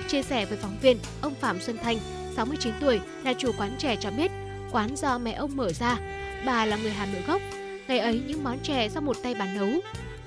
Chia 0.07 0.23
sẻ 0.23 0.45
với 0.45 0.57
phóng 0.61 0.77
viên, 0.81 0.97
ông 1.21 1.35
Phạm 1.41 1.61
Xuân 1.61 1.77
Thanh, 1.83 1.97
69 2.39 2.73
tuổi, 2.79 2.99
là 3.23 3.33
chủ 3.33 3.51
quán 3.57 3.71
chè 3.77 3.95
cho 3.95 4.11
biết, 4.11 4.31
quán 4.71 4.95
do 4.95 5.17
mẹ 5.17 5.31
ông 5.31 5.57
mở 5.57 5.73
ra. 5.73 5.97
Bà 6.45 6.65
là 6.65 6.77
người 6.77 6.91
Hà 6.91 7.05
Nội 7.05 7.21
gốc. 7.27 7.41
Ngày 7.87 7.99
ấy 7.99 8.21
những 8.27 8.43
món 8.43 8.59
chè 8.63 8.89
do 8.89 9.01
một 9.01 9.17
tay 9.23 9.35
bà 9.39 9.45
nấu. 9.53 9.69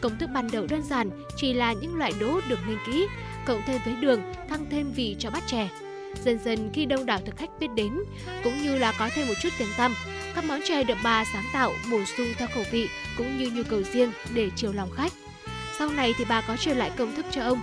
Công 0.00 0.18
thức 0.18 0.30
ban 0.34 0.50
đầu 0.52 0.66
đơn 0.70 0.82
giản, 0.82 1.10
chỉ 1.36 1.52
là 1.52 1.72
những 1.72 1.96
loại 1.96 2.12
đỗ 2.20 2.40
được 2.48 2.58
ninh 2.66 2.78
kỹ, 2.86 3.06
cộng 3.46 3.62
thêm 3.66 3.80
với 3.84 3.94
đường, 4.00 4.22
thăng 4.48 4.66
thêm 4.70 4.92
vị 4.92 5.16
cho 5.18 5.30
bát 5.30 5.42
chè. 5.46 5.68
Dần 6.24 6.38
dần 6.44 6.70
khi 6.72 6.86
đông 6.86 7.06
đảo 7.06 7.20
thực 7.26 7.36
khách 7.36 7.50
biết 7.60 7.68
đến, 7.74 7.98
cũng 8.44 8.62
như 8.62 8.78
là 8.78 8.92
có 8.98 9.08
thêm 9.14 9.28
một 9.28 9.34
chút 9.42 9.52
tiếng 9.58 9.72
tăm, 9.76 9.94
các 10.34 10.44
món 10.44 10.60
chè 10.64 10.84
được 10.84 10.98
bà 11.04 11.24
sáng 11.32 11.44
tạo 11.52 11.72
bổ 11.90 11.98
sung 12.16 12.28
theo 12.36 12.48
khẩu 12.54 12.64
vị 12.70 12.88
cũng 13.18 13.38
như 13.38 13.50
nhu 13.50 13.62
cầu 13.68 13.82
riêng 13.82 14.12
để 14.34 14.50
chiều 14.56 14.72
lòng 14.72 14.90
khách. 14.90 15.12
Sau 15.78 15.88
này 15.88 16.14
thì 16.18 16.24
bà 16.28 16.40
có 16.40 16.56
truyền 16.56 16.76
lại 16.76 16.90
công 16.96 17.16
thức 17.16 17.26
cho 17.30 17.42
ông. 17.42 17.62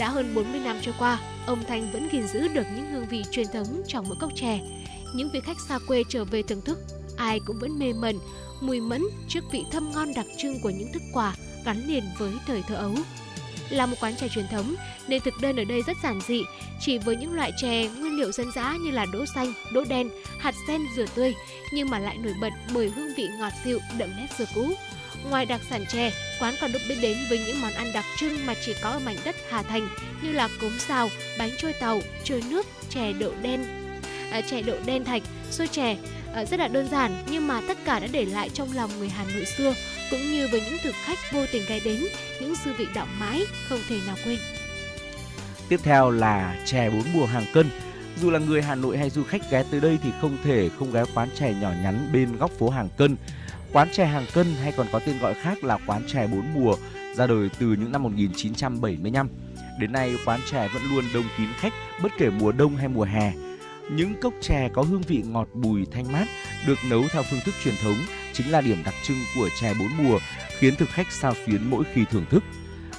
Đã 0.00 0.08
hơn 0.08 0.34
40 0.34 0.60
năm 0.60 0.76
trôi 0.82 0.94
qua, 0.98 1.18
ông 1.46 1.64
Thanh 1.68 1.92
vẫn 1.92 2.08
gìn 2.12 2.26
giữ 2.26 2.48
được 2.48 2.66
những 2.76 2.86
hương 2.92 3.06
vị 3.06 3.22
truyền 3.30 3.46
thống 3.52 3.82
trong 3.86 4.04
mỗi 4.08 4.16
cốc 4.20 4.30
chè. 4.34 4.60
Những 5.14 5.30
vị 5.32 5.40
khách 5.40 5.60
xa 5.68 5.78
quê 5.86 6.02
trở 6.08 6.24
về 6.24 6.42
thưởng 6.42 6.60
thức, 6.60 6.78
ai 7.16 7.40
cũng 7.46 7.58
vẫn 7.60 7.78
mê 7.78 7.92
mẩn, 7.92 8.18
mùi 8.60 8.80
mẫn 8.80 9.02
trước 9.28 9.40
vị 9.52 9.64
thơm 9.72 9.90
ngon 9.90 10.14
đặc 10.14 10.26
trưng 10.38 10.60
của 10.60 10.70
những 10.70 10.92
thức 10.92 11.02
quà 11.12 11.34
gắn 11.64 11.86
liền 11.86 12.04
với 12.18 12.32
thời 12.46 12.62
thơ 12.62 12.74
ấu. 12.74 12.94
Là 13.70 13.86
một 13.86 13.96
quán 14.00 14.16
chè 14.16 14.28
truyền 14.28 14.46
thống 14.50 14.74
nên 15.08 15.22
thực 15.22 15.34
đơn 15.40 15.56
ở 15.56 15.64
đây 15.64 15.82
rất 15.86 15.96
giản 16.02 16.20
dị, 16.20 16.42
chỉ 16.80 16.98
với 16.98 17.16
những 17.16 17.34
loại 17.34 17.52
chè 17.56 17.88
nguyên 17.88 18.16
liệu 18.16 18.32
dân 18.32 18.52
dã 18.54 18.76
như 18.80 18.90
là 18.90 19.06
đỗ 19.12 19.24
xanh, 19.34 19.52
đỗ 19.72 19.84
đen, 19.88 20.10
hạt 20.38 20.54
sen 20.66 20.80
dừa 20.96 21.06
tươi 21.14 21.34
nhưng 21.72 21.90
mà 21.90 21.98
lại 21.98 22.16
nổi 22.16 22.34
bật 22.40 22.52
bởi 22.74 22.90
hương 22.90 23.14
vị 23.16 23.28
ngọt 23.38 23.52
dịu 23.64 23.78
đậm 23.98 24.10
nét 24.16 24.26
xưa 24.38 24.44
cũ. 24.54 24.74
Ngoài 25.28 25.46
đặc 25.46 25.60
sản 25.70 25.84
chè, 25.88 26.12
quán 26.40 26.54
còn 26.60 26.72
được 26.72 26.78
biết 26.88 26.96
đến 27.02 27.16
với 27.28 27.38
những 27.46 27.60
món 27.60 27.72
ăn 27.72 27.92
đặc 27.92 28.04
trưng 28.18 28.46
mà 28.46 28.54
chỉ 28.64 28.74
có 28.82 28.90
ở 28.90 28.98
mảnh 28.98 29.16
đất 29.24 29.36
Hà 29.50 29.62
Thành 29.62 29.88
như 30.22 30.32
là 30.32 30.48
cốm 30.60 30.78
xào, 30.78 31.08
bánh 31.38 31.50
trôi 31.58 31.72
tàu, 31.72 32.00
trôi 32.24 32.42
nước, 32.50 32.66
chè 32.88 33.12
đậu 33.12 33.32
đen, 33.42 33.64
à, 34.32 34.40
chè 34.40 34.62
đậu 34.62 34.76
đen 34.86 35.04
thạch, 35.04 35.22
xôi 35.50 35.68
chè. 35.68 35.96
À, 36.34 36.44
rất 36.44 36.60
là 36.60 36.68
đơn 36.68 36.88
giản 36.88 37.24
nhưng 37.30 37.46
mà 37.46 37.60
tất 37.68 37.78
cả 37.84 38.00
đã 38.00 38.06
để 38.12 38.24
lại 38.24 38.50
trong 38.54 38.68
lòng 38.74 38.90
người 38.98 39.08
Hà 39.08 39.24
Nội 39.34 39.44
xưa 39.44 39.74
cũng 40.10 40.32
như 40.32 40.48
với 40.48 40.60
những 40.60 40.78
thực 40.82 40.94
khách 41.04 41.18
vô 41.32 41.46
tình 41.52 41.62
ghé 41.68 41.80
đến 41.84 42.04
những 42.40 42.54
dư 42.64 42.72
vị 42.72 42.86
đọng 42.94 43.08
mãi 43.18 43.44
không 43.68 43.78
thể 43.88 43.96
nào 44.06 44.16
quên. 44.24 44.38
Tiếp 45.68 45.80
theo 45.82 46.10
là 46.10 46.56
chè 46.66 46.90
bốn 46.90 47.02
mùa 47.12 47.26
hàng 47.26 47.46
cân. 47.54 47.70
Dù 48.20 48.30
là 48.30 48.38
người 48.38 48.62
Hà 48.62 48.74
Nội 48.74 48.98
hay 48.98 49.10
du 49.10 49.24
khách 49.24 49.50
ghé 49.50 49.64
tới 49.70 49.80
đây 49.80 49.98
thì 50.02 50.10
không 50.20 50.36
thể 50.44 50.68
không 50.78 50.92
ghé 50.92 51.04
quán 51.14 51.28
chè 51.38 51.54
nhỏ 51.60 51.70
nhắn 51.82 52.08
bên 52.12 52.36
góc 52.36 52.50
phố 52.58 52.70
Hàng 52.70 52.88
Cân. 52.96 53.16
Quán 53.72 53.88
chè 53.92 54.06
Hàng 54.06 54.26
Cân 54.34 54.46
hay 54.62 54.72
còn 54.72 54.86
có 54.92 54.98
tên 54.98 55.18
gọi 55.18 55.34
khác 55.34 55.64
là 55.64 55.78
quán 55.86 56.02
chè 56.06 56.26
bốn 56.26 56.54
mùa 56.54 56.76
ra 57.14 57.26
đời 57.26 57.50
từ 57.58 57.66
những 57.66 57.92
năm 57.92 58.02
1975. 58.02 59.28
Đến 59.78 59.92
nay 59.92 60.16
quán 60.24 60.40
chè 60.50 60.68
vẫn 60.68 60.82
luôn 60.90 61.04
đông 61.14 61.24
kín 61.38 61.48
khách 61.56 61.72
bất 62.02 62.12
kể 62.18 62.30
mùa 62.30 62.52
đông 62.52 62.76
hay 62.76 62.88
mùa 62.88 63.04
hè. 63.04 63.32
Những 63.90 64.20
cốc 64.20 64.34
chè 64.40 64.68
có 64.74 64.82
hương 64.82 65.02
vị 65.02 65.22
ngọt 65.26 65.48
bùi 65.54 65.86
thanh 65.92 66.12
mát 66.12 66.26
được 66.66 66.78
nấu 66.90 67.02
theo 67.12 67.22
phương 67.30 67.40
thức 67.44 67.54
truyền 67.64 67.74
thống 67.82 67.96
chính 68.32 68.50
là 68.50 68.60
điểm 68.60 68.82
đặc 68.84 68.94
trưng 69.02 69.18
của 69.36 69.48
chè 69.60 69.74
bốn 69.74 69.88
mùa, 69.96 70.18
khiến 70.58 70.76
thực 70.76 70.88
khách 70.88 71.12
sao 71.12 71.34
xuyến 71.46 71.70
mỗi 71.70 71.84
khi 71.94 72.04
thưởng 72.10 72.24
thức. 72.30 72.44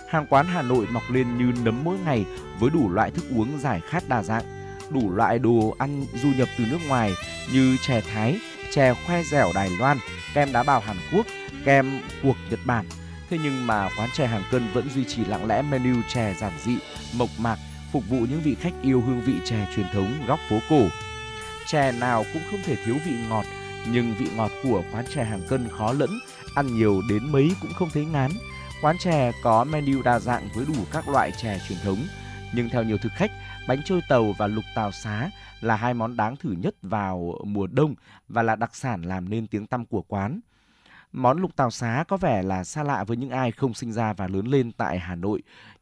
Hàng 0.09 0.25
quán 0.29 0.45
Hà 0.45 0.61
Nội 0.61 0.87
mọc 0.91 1.03
lên 1.11 1.37
như 1.37 1.61
nấm 1.63 1.83
mỗi 1.83 1.97
ngày 2.05 2.25
với 2.59 2.69
đủ 2.69 2.89
loại 2.89 3.11
thức 3.11 3.25
uống 3.35 3.59
giải 3.59 3.81
khát 3.89 4.09
đa 4.09 4.23
dạng, 4.23 4.43
đủ 4.89 5.11
loại 5.11 5.39
đồ 5.39 5.75
ăn 5.77 6.05
du 6.23 6.29
nhập 6.37 6.47
từ 6.57 6.65
nước 6.71 6.79
ngoài 6.87 7.13
như 7.53 7.77
chè 7.81 8.01
Thái, 8.01 8.39
chè 8.71 8.93
khoe 8.93 9.23
dẻo 9.23 9.51
Đài 9.55 9.69
Loan, 9.79 9.97
kem 10.33 10.53
đá 10.53 10.63
bào 10.63 10.79
Hàn 10.79 10.97
Quốc, 11.13 11.25
kem 11.65 12.01
cuộc 12.23 12.35
Nhật 12.49 12.59
Bản. 12.65 12.85
Thế 13.29 13.37
nhưng 13.43 13.67
mà 13.67 13.89
quán 13.97 14.09
chè 14.13 14.27
Hàng 14.27 14.43
Cân 14.51 14.73
vẫn 14.73 14.89
duy 14.89 15.05
trì 15.05 15.25
lặng 15.25 15.47
lẽ 15.47 15.61
menu 15.61 15.95
chè 16.13 16.33
giản 16.39 16.51
dị, 16.65 16.77
mộc 17.13 17.29
mạc, 17.37 17.57
phục 17.91 18.03
vụ 18.09 18.19
những 18.19 18.41
vị 18.41 18.55
khách 18.61 18.73
yêu 18.81 19.01
hương 19.01 19.21
vị 19.21 19.33
chè 19.45 19.67
truyền 19.75 19.85
thống 19.93 20.23
góc 20.27 20.39
phố 20.49 20.59
cổ. 20.69 20.87
Chè 21.67 21.91
nào 21.91 22.25
cũng 22.33 22.41
không 22.51 22.61
thể 22.65 22.75
thiếu 22.85 22.95
vị 23.05 23.11
ngọt, 23.29 23.45
nhưng 23.91 24.15
vị 24.15 24.27
ngọt 24.35 24.51
của 24.63 24.83
quán 24.91 25.05
chè 25.15 25.23
Hàng 25.23 25.41
Cân 25.49 25.67
khó 25.77 25.93
lẫn, 25.93 26.09
ăn 26.55 26.77
nhiều 26.77 27.01
đến 27.09 27.31
mấy 27.31 27.51
cũng 27.61 27.73
không 27.73 27.89
thấy 27.93 28.05
ngán. 28.05 28.31
Quán 28.81 28.97
chè 28.97 29.31
có 29.43 29.63
menu 29.63 30.01
đa 30.01 30.19
dạng 30.19 30.49
với 30.55 30.65
đủ 30.65 30.85
các 30.91 31.09
loại 31.09 31.31
chè 31.31 31.59
truyền 31.67 31.77
thống, 31.83 32.07
nhưng 32.53 32.69
theo 32.69 32.83
nhiều 32.83 32.97
thực 32.97 33.11
khách, 33.15 33.31
bánh 33.67 33.81
trôi 33.85 34.01
tàu 34.09 34.33
và 34.37 34.47
lục 34.47 34.65
tàu 34.75 34.91
xá 34.91 35.29
là 35.61 35.75
hai 35.75 35.93
món 35.93 36.17
đáng 36.17 36.35
thử 36.35 36.51
nhất 36.51 36.75
vào 36.81 37.35
mùa 37.43 37.67
đông 37.67 37.95
và 38.29 38.43
là 38.43 38.55
đặc 38.55 38.75
sản 38.75 39.01
làm 39.01 39.29
nên 39.29 39.47
tiếng 39.47 39.67
tăm 39.67 39.85
của 39.85 40.01
quán. 40.01 40.39
Món 41.11 41.41
lục 41.41 41.55
tàu 41.55 41.71
xá 41.71 42.03
có 42.07 42.17
vẻ 42.17 42.43
là 42.43 42.63
xa 42.63 42.83
lạ 42.83 43.03
với 43.03 43.17
những 43.17 43.29
ai 43.29 43.51
không 43.51 43.73
sinh 43.73 43.91
ra 43.91 44.13
và 44.13 44.27
lớn 44.27 44.47
lên 44.47 44.71
tại 44.71 44.99
Hà 44.99 45.15
Nội, 45.15 45.41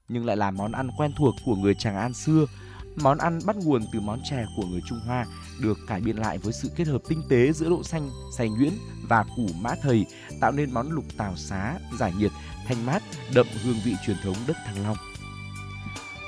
nhưng 0.10 0.26
lại 0.26 0.38
là 0.38 0.52
món 0.52 0.72
ăn 0.72 0.90
quen 0.98 1.12
thuộc 1.18 1.36
của 1.46 1.56
người 1.56 1.76
Tràng 1.76 1.96
An 1.96 2.14
xưa. 2.14 2.46
Món 2.96 3.18
ăn 3.18 3.40
bắt 3.46 3.56
nguồn 3.56 3.82
từ 3.94 4.00
món 4.00 4.20
chè 4.24 4.46
của 4.56 4.64
người 4.66 4.82
Trung 4.86 5.00
Hoa, 5.06 5.26
được 5.62 5.78
cải 5.88 6.02
biên 6.02 6.18
lại 6.18 6.38
với 6.38 6.54
sự 6.54 6.72
kết 6.76 6.88
hợp 6.88 7.02
tinh 7.08 7.22
tế 7.30 7.54
giữa 7.54 7.70
đậu 7.70 7.84
xanh, 7.84 8.10
xay 8.38 8.50
nhuyễn 8.50 8.74
và 9.08 9.26
củ 9.36 9.48
mã 9.62 9.76
thầy, 9.82 10.06
tạo 10.42 10.52
nên 10.52 10.72
món 10.72 10.92
lục 10.92 11.06
tàu 11.18 11.36
xá 11.36 11.76
giải 12.00 12.14
nhiệt, 12.18 12.32
thanh 12.68 12.86
mát, 12.86 13.04
đậm 13.36 13.48
hương 13.64 13.78
vị 13.84 13.96
truyền 14.06 14.18
thống 14.24 14.36
đất 14.48 14.58
Thăng 14.66 14.84
Long. 14.84 14.98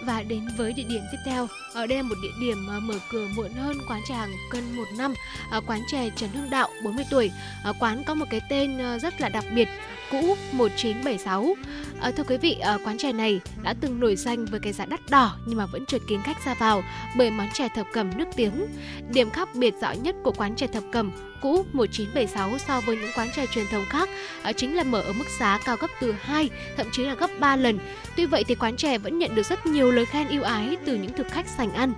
Và 0.06 0.24
đến 0.24 0.48
với 0.58 0.74
địa 0.74 0.84
điểm 0.84 1.02
tiếp 1.12 1.18
theo, 1.26 1.48
ở 1.74 1.88
đây 1.88 1.98
là 1.98 2.04
một 2.04 2.16
địa 2.22 2.32
điểm 2.42 2.68
ờ, 2.68 2.80
mở 2.80 2.94
cửa 3.12 3.28
muộn 3.36 3.54
hơn 3.54 3.78
quán 3.88 4.02
trà 4.08 4.16
hàng 4.16 4.32
cân 4.52 4.76
một 4.76 4.88
năm, 4.98 5.14
ờ, 5.52 5.62
quán 5.68 5.80
chè 5.88 6.10
Trần 6.16 6.30
Hưng 6.30 6.50
Đạo 6.50 6.70
40 6.84 7.06
tuổi. 7.12 7.32
Ờ, 7.64 7.74
quán 7.80 8.04
có 8.08 8.14
một 8.14 8.26
cái 8.30 8.42
tên 8.50 9.00
rất 9.02 9.22
là 9.22 9.30
đặc 9.30 9.46
biệt, 9.56 9.68
cũ 10.12 10.36
1976. 10.52 11.56
À, 12.02 12.12
thưa 12.12 12.24
quý 12.24 12.38
vị, 12.38 12.58
quán 12.86 12.98
chè 12.98 13.14
này 13.14 13.40
đã 13.64 13.74
từng 13.82 14.00
nổi 14.00 14.16
danh 14.16 14.46
với 14.46 14.60
cái 14.60 14.74
giá 14.74 14.86
đắt 14.86 15.00
đỏ 15.10 15.36
nhưng 15.46 15.58
mà 15.58 15.66
vẫn 15.66 15.86
trượt 15.86 16.02
kín 16.08 16.22
khách 16.24 16.46
ra 16.46 16.54
vào 16.54 16.84
bởi 17.18 17.32
món 17.32 17.50
chè 17.54 17.68
thập 17.76 17.88
cẩm 17.94 18.18
nước 18.18 18.28
tiếng. 18.36 18.68
Điểm 19.10 19.30
khác 19.30 19.50
biệt 19.56 19.74
rõ 19.82 19.92
nhất 19.92 20.16
của 20.24 20.32
quán 20.32 20.56
chè 20.56 20.68
thập 20.68 20.84
cẩm 20.92 21.12
cũ 21.42 21.66
1976 21.74 22.58
so 22.68 22.82
với 22.82 22.98
những 22.98 23.12
quán 23.16 23.30
chè 23.36 23.46
truyền 23.46 23.66
thống 23.72 23.86
khác 23.90 24.10
chính 24.58 24.76
là 24.76 24.84
mở 24.84 25.02
ở 25.02 25.14
mức 25.14 25.26
giá 25.40 25.60
cao 25.66 25.78
gấp 25.82 25.88
từ 26.02 26.16
2 26.22 26.50
thậm 26.78 26.88
chí 26.92 27.04
là 27.04 27.16
gấp 27.16 27.30
3 27.40 27.56
lần. 27.56 27.80
Tuy 28.16 28.26
vậy 28.26 28.44
thì 28.44 28.56
quán 28.56 28.78
chè 28.78 28.98
vẫn 28.98 29.20
nhận 29.20 29.36
được 29.36 29.46
rất 29.46 29.66
nhiều 29.66 29.92
lời 29.92 30.06
khen 30.06 30.28
yêu 30.28 30.44
ái 30.44 30.78
từ 30.86 30.96
những 30.96 31.14
thực 31.14 31.28
khách 31.32 31.48
sành 31.48 31.74
ăn 31.74 31.94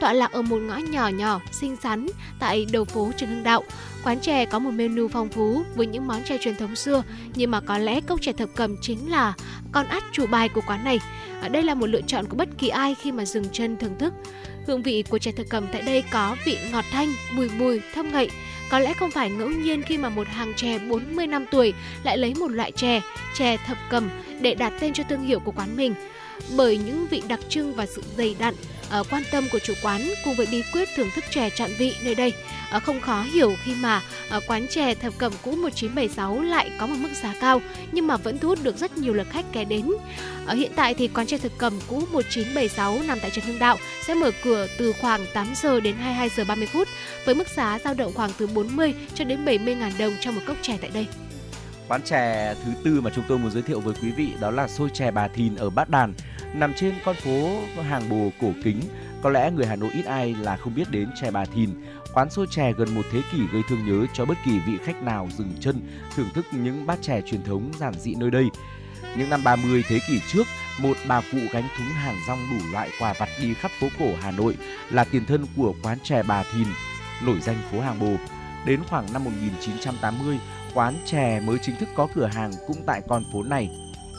tọa 0.00 0.12
lạc 0.12 0.32
ở 0.32 0.42
một 0.42 0.58
ngõ 0.58 0.76
nhỏ 0.76 1.08
nhỏ, 1.08 1.40
xinh 1.52 1.76
xắn 1.76 2.06
tại 2.38 2.66
đầu 2.72 2.84
phố 2.84 3.12
Trần 3.16 3.30
Hưng 3.30 3.42
Đạo. 3.42 3.62
Quán 4.04 4.20
chè 4.20 4.44
có 4.44 4.58
một 4.58 4.70
menu 4.70 5.08
phong 5.08 5.28
phú 5.28 5.62
với 5.74 5.86
những 5.86 6.06
món 6.06 6.24
chè 6.24 6.38
truyền 6.40 6.56
thống 6.56 6.76
xưa, 6.76 7.02
nhưng 7.34 7.50
mà 7.50 7.60
có 7.60 7.78
lẽ 7.78 8.00
cốc 8.00 8.22
chè 8.22 8.32
thập 8.32 8.48
cầm 8.56 8.76
chính 8.80 9.10
là 9.10 9.34
con 9.72 9.86
át 9.86 10.02
chủ 10.12 10.26
bài 10.26 10.48
của 10.48 10.60
quán 10.66 10.84
này. 10.84 11.00
Đây 11.50 11.62
là 11.62 11.74
một 11.74 11.86
lựa 11.86 12.00
chọn 12.00 12.26
của 12.26 12.36
bất 12.36 12.48
kỳ 12.58 12.68
ai 12.68 12.94
khi 12.94 13.12
mà 13.12 13.24
dừng 13.24 13.44
chân 13.52 13.76
thưởng 13.76 13.98
thức. 13.98 14.12
Hương 14.66 14.82
vị 14.82 15.04
của 15.08 15.18
chè 15.18 15.32
thập 15.32 15.46
cầm 15.50 15.66
tại 15.72 15.82
đây 15.82 16.04
có 16.10 16.36
vị 16.44 16.58
ngọt 16.72 16.84
thanh, 16.92 17.08
bùi 17.36 17.48
bùi, 17.58 17.80
thơm 17.94 18.12
ngậy. 18.12 18.30
Có 18.70 18.78
lẽ 18.78 18.92
không 18.94 19.10
phải 19.10 19.30
ngẫu 19.30 19.48
nhiên 19.48 19.82
khi 19.82 19.98
mà 19.98 20.08
một 20.08 20.28
hàng 20.28 20.54
chè 20.56 20.78
40 20.78 21.26
năm 21.26 21.46
tuổi 21.50 21.74
lại 22.02 22.18
lấy 22.18 22.34
một 22.34 22.48
loại 22.48 22.72
chè, 22.72 23.00
chè 23.34 23.56
thập 23.56 23.78
cầm 23.90 24.10
để 24.40 24.54
đặt 24.54 24.72
tên 24.80 24.92
cho 24.92 25.04
thương 25.08 25.22
hiệu 25.22 25.40
của 25.40 25.52
quán 25.52 25.76
mình 25.76 25.94
bởi 26.56 26.78
những 26.78 27.06
vị 27.10 27.22
đặc 27.28 27.40
trưng 27.48 27.74
và 27.74 27.86
sự 27.86 28.02
dày 28.16 28.36
đặn 28.38 28.54
ờ, 28.90 29.04
quan 29.10 29.22
tâm 29.32 29.44
của 29.52 29.58
chủ 29.58 29.74
quán 29.82 30.08
cùng 30.24 30.34
với 30.34 30.46
bí 30.50 30.62
quyết 30.72 30.88
thưởng 30.96 31.10
thức 31.14 31.24
chè 31.30 31.50
trọn 31.50 31.70
vị 31.78 31.94
nơi 32.04 32.14
đây. 32.14 32.32
Ờ, 32.70 32.80
không 32.80 33.00
khó 33.00 33.22
hiểu 33.22 33.54
khi 33.64 33.74
mà 33.74 34.02
ờ, 34.28 34.40
quán 34.46 34.66
chè 34.68 34.94
thập 34.94 35.12
cẩm 35.18 35.32
cũ 35.42 35.50
1976 35.50 36.42
lại 36.42 36.70
có 36.78 36.86
một 36.86 36.96
mức 36.98 37.08
giá 37.22 37.34
cao 37.40 37.60
nhưng 37.92 38.06
mà 38.06 38.16
vẫn 38.16 38.38
thu 38.38 38.48
hút 38.48 38.58
được 38.62 38.76
rất 38.76 38.98
nhiều 38.98 39.14
lượt 39.14 39.26
khách 39.30 39.44
ghé 39.52 39.64
đến. 39.64 39.86
Ở 40.46 40.54
hiện 40.54 40.72
tại 40.76 40.94
thì 40.94 41.08
quán 41.08 41.26
chè 41.26 41.38
thập 41.38 41.52
cẩm 41.58 41.80
cũ 41.88 42.02
1976 42.12 42.98
nằm 43.06 43.20
tại 43.20 43.30
Trần 43.30 43.44
Hưng 43.44 43.58
Đạo 43.58 43.76
sẽ 44.06 44.14
mở 44.14 44.30
cửa 44.44 44.66
từ 44.78 44.92
khoảng 45.00 45.26
8 45.34 45.46
giờ 45.62 45.80
đến 45.80 45.96
22 45.96 46.28
giờ 46.28 46.44
30 46.48 46.66
phút 46.72 46.88
với 47.26 47.34
mức 47.34 47.48
giá 47.48 47.78
dao 47.84 47.94
động 47.94 48.12
khoảng 48.14 48.30
từ 48.38 48.46
40 48.46 48.94
cho 49.14 49.24
đến 49.24 49.44
70 49.44 49.74
ngàn 49.74 49.92
đồng 49.98 50.12
cho 50.20 50.32
một 50.32 50.40
cốc 50.46 50.56
chè 50.62 50.78
tại 50.80 50.90
đây. 50.94 51.06
Quán 51.88 52.02
chè 52.02 52.54
thứ 52.64 52.70
tư 52.84 53.00
mà 53.00 53.10
chúng 53.14 53.24
tôi 53.28 53.38
muốn 53.38 53.50
giới 53.50 53.62
thiệu 53.62 53.80
với 53.80 53.94
quý 54.02 54.10
vị 54.10 54.32
đó 54.40 54.50
là 54.50 54.68
xôi 54.68 54.90
chè 54.92 55.10
Bà 55.10 55.28
Thìn 55.28 55.56
ở 55.56 55.70
Bát 55.70 55.90
Đàn, 55.90 56.14
nằm 56.54 56.74
trên 56.74 56.94
con 57.04 57.16
phố 57.16 57.60
hàng 57.82 58.08
bồ 58.08 58.30
cổ 58.40 58.52
kính. 58.64 58.80
Có 59.22 59.30
lẽ 59.30 59.50
người 59.50 59.66
Hà 59.66 59.76
Nội 59.76 59.90
ít 59.94 60.04
ai 60.04 60.34
là 60.40 60.56
không 60.56 60.74
biết 60.74 60.90
đến 60.90 61.08
chè 61.20 61.30
Bà 61.30 61.44
Thìn. 61.44 61.70
Quán 62.16 62.30
xôi 62.30 62.46
chè 62.50 62.72
gần 62.72 62.94
một 62.94 63.02
thế 63.12 63.22
kỷ 63.32 63.38
gây 63.52 63.62
thương 63.68 63.86
nhớ 63.86 64.06
cho 64.12 64.24
bất 64.24 64.34
kỳ 64.44 64.58
vị 64.58 64.78
khách 64.84 65.02
nào 65.02 65.28
dừng 65.38 65.52
chân 65.60 65.80
thưởng 66.14 66.28
thức 66.34 66.46
những 66.52 66.86
bát 66.86 66.98
chè 67.02 67.20
truyền 67.20 67.44
thống 67.44 67.70
giản 67.78 67.94
dị 68.00 68.14
nơi 68.14 68.30
đây. 68.30 68.44
Những 69.16 69.30
năm 69.30 69.44
30 69.44 69.84
thế 69.88 69.98
kỷ 70.08 70.20
trước, 70.32 70.46
một 70.78 70.96
bà 71.08 71.20
cụ 71.32 71.38
gánh 71.52 71.68
thúng 71.78 71.86
hàng 71.86 72.16
rong 72.28 72.38
đủ 72.50 72.66
loại 72.72 72.90
quà 73.00 73.14
vặt 73.18 73.28
đi 73.40 73.54
khắp 73.54 73.70
phố 73.80 73.88
cổ 73.98 74.12
Hà 74.20 74.30
Nội 74.30 74.56
là 74.90 75.04
tiền 75.04 75.26
thân 75.26 75.46
của 75.56 75.74
quán 75.82 75.98
chè 76.02 76.22
Bà 76.22 76.42
Thìn, 76.42 76.66
nổi 77.24 77.40
danh 77.40 77.56
phố 77.72 77.80
hàng 77.80 77.98
bồ. 77.98 78.16
Đến 78.66 78.80
khoảng 78.88 79.12
năm 79.12 79.24
1980, 79.24 80.38
quán 80.74 80.94
chè 81.06 81.40
mới 81.40 81.58
chính 81.62 81.76
thức 81.76 81.88
có 81.94 82.08
cửa 82.14 82.26
hàng 82.26 82.50
cũng 82.66 82.82
tại 82.86 83.02
con 83.08 83.24
phố 83.32 83.42
này. 83.42 83.70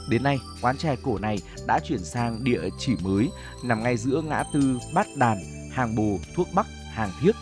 Đến 0.09 0.23
nay, 0.23 0.37
quán 0.61 0.77
chè 0.77 0.95
cổ 1.03 1.17
này 1.17 1.37
đã 1.67 1.79
chuyển 1.79 2.03
sang 2.03 2.43
địa 2.43 2.61
chỉ 2.79 2.95
mới 3.01 3.29
nằm 3.63 3.83
ngay 3.83 3.97
giữa 3.97 4.21
ngã 4.21 4.43
tư 4.53 4.79
Bát 4.93 5.07
Đàn, 5.15 5.37
Hàng 5.71 5.95
Bồ, 5.95 6.17
Thuốc 6.35 6.47
Bắc, 6.53 6.67
Hàng 6.93 7.11
Thiếc. 7.21 7.35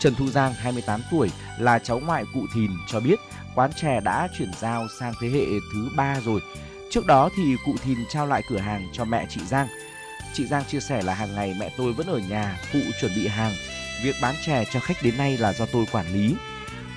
Trần 0.00 0.14
Thu 0.14 0.26
Giang, 0.28 0.54
28 0.54 1.00
tuổi, 1.10 1.30
là 1.58 1.78
cháu 1.78 2.00
ngoại 2.00 2.24
cụ 2.34 2.46
Thìn 2.54 2.70
cho 2.86 3.00
biết 3.00 3.18
quán 3.54 3.72
chè 3.72 4.00
đã 4.00 4.28
chuyển 4.38 4.50
giao 4.60 4.86
sang 5.00 5.14
thế 5.20 5.28
hệ 5.28 5.44
thứ 5.72 5.88
ba 5.96 6.20
rồi. 6.24 6.40
Trước 6.90 7.06
đó 7.06 7.30
thì 7.36 7.56
cụ 7.64 7.74
Thìn 7.84 7.98
trao 8.10 8.26
lại 8.26 8.42
cửa 8.48 8.58
hàng 8.58 8.88
cho 8.92 9.04
mẹ 9.04 9.26
chị 9.28 9.40
Giang. 9.46 9.68
Chị 10.34 10.46
Giang 10.46 10.64
chia 10.64 10.80
sẻ 10.80 11.02
là 11.02 11.14
hàng 11.14 11.34
ngày 11.34 11.56
mẹ 11.60 11.70
tôi 11.76 11.92
vẫn 11.92 12.06
ở 12.06 12.18
nhà 12.18 12.58
phụ 12.72 12.78
chuẩn 13.00 13.12
bị 13.14 13.26
hàng. 13.26 13.52
Việc 14.02 14.16
bán 14.22 14.34
chè 14.46 14.64
cho 14.72 14.80
khách 14.80 15.02
đến 15.02 15.16
nay 15.16 15.38
là 15.38 15.52
do 15.52 15.66
tôi 15.72 15.86
quản 15.92 16.06
lý. 16.12 16.34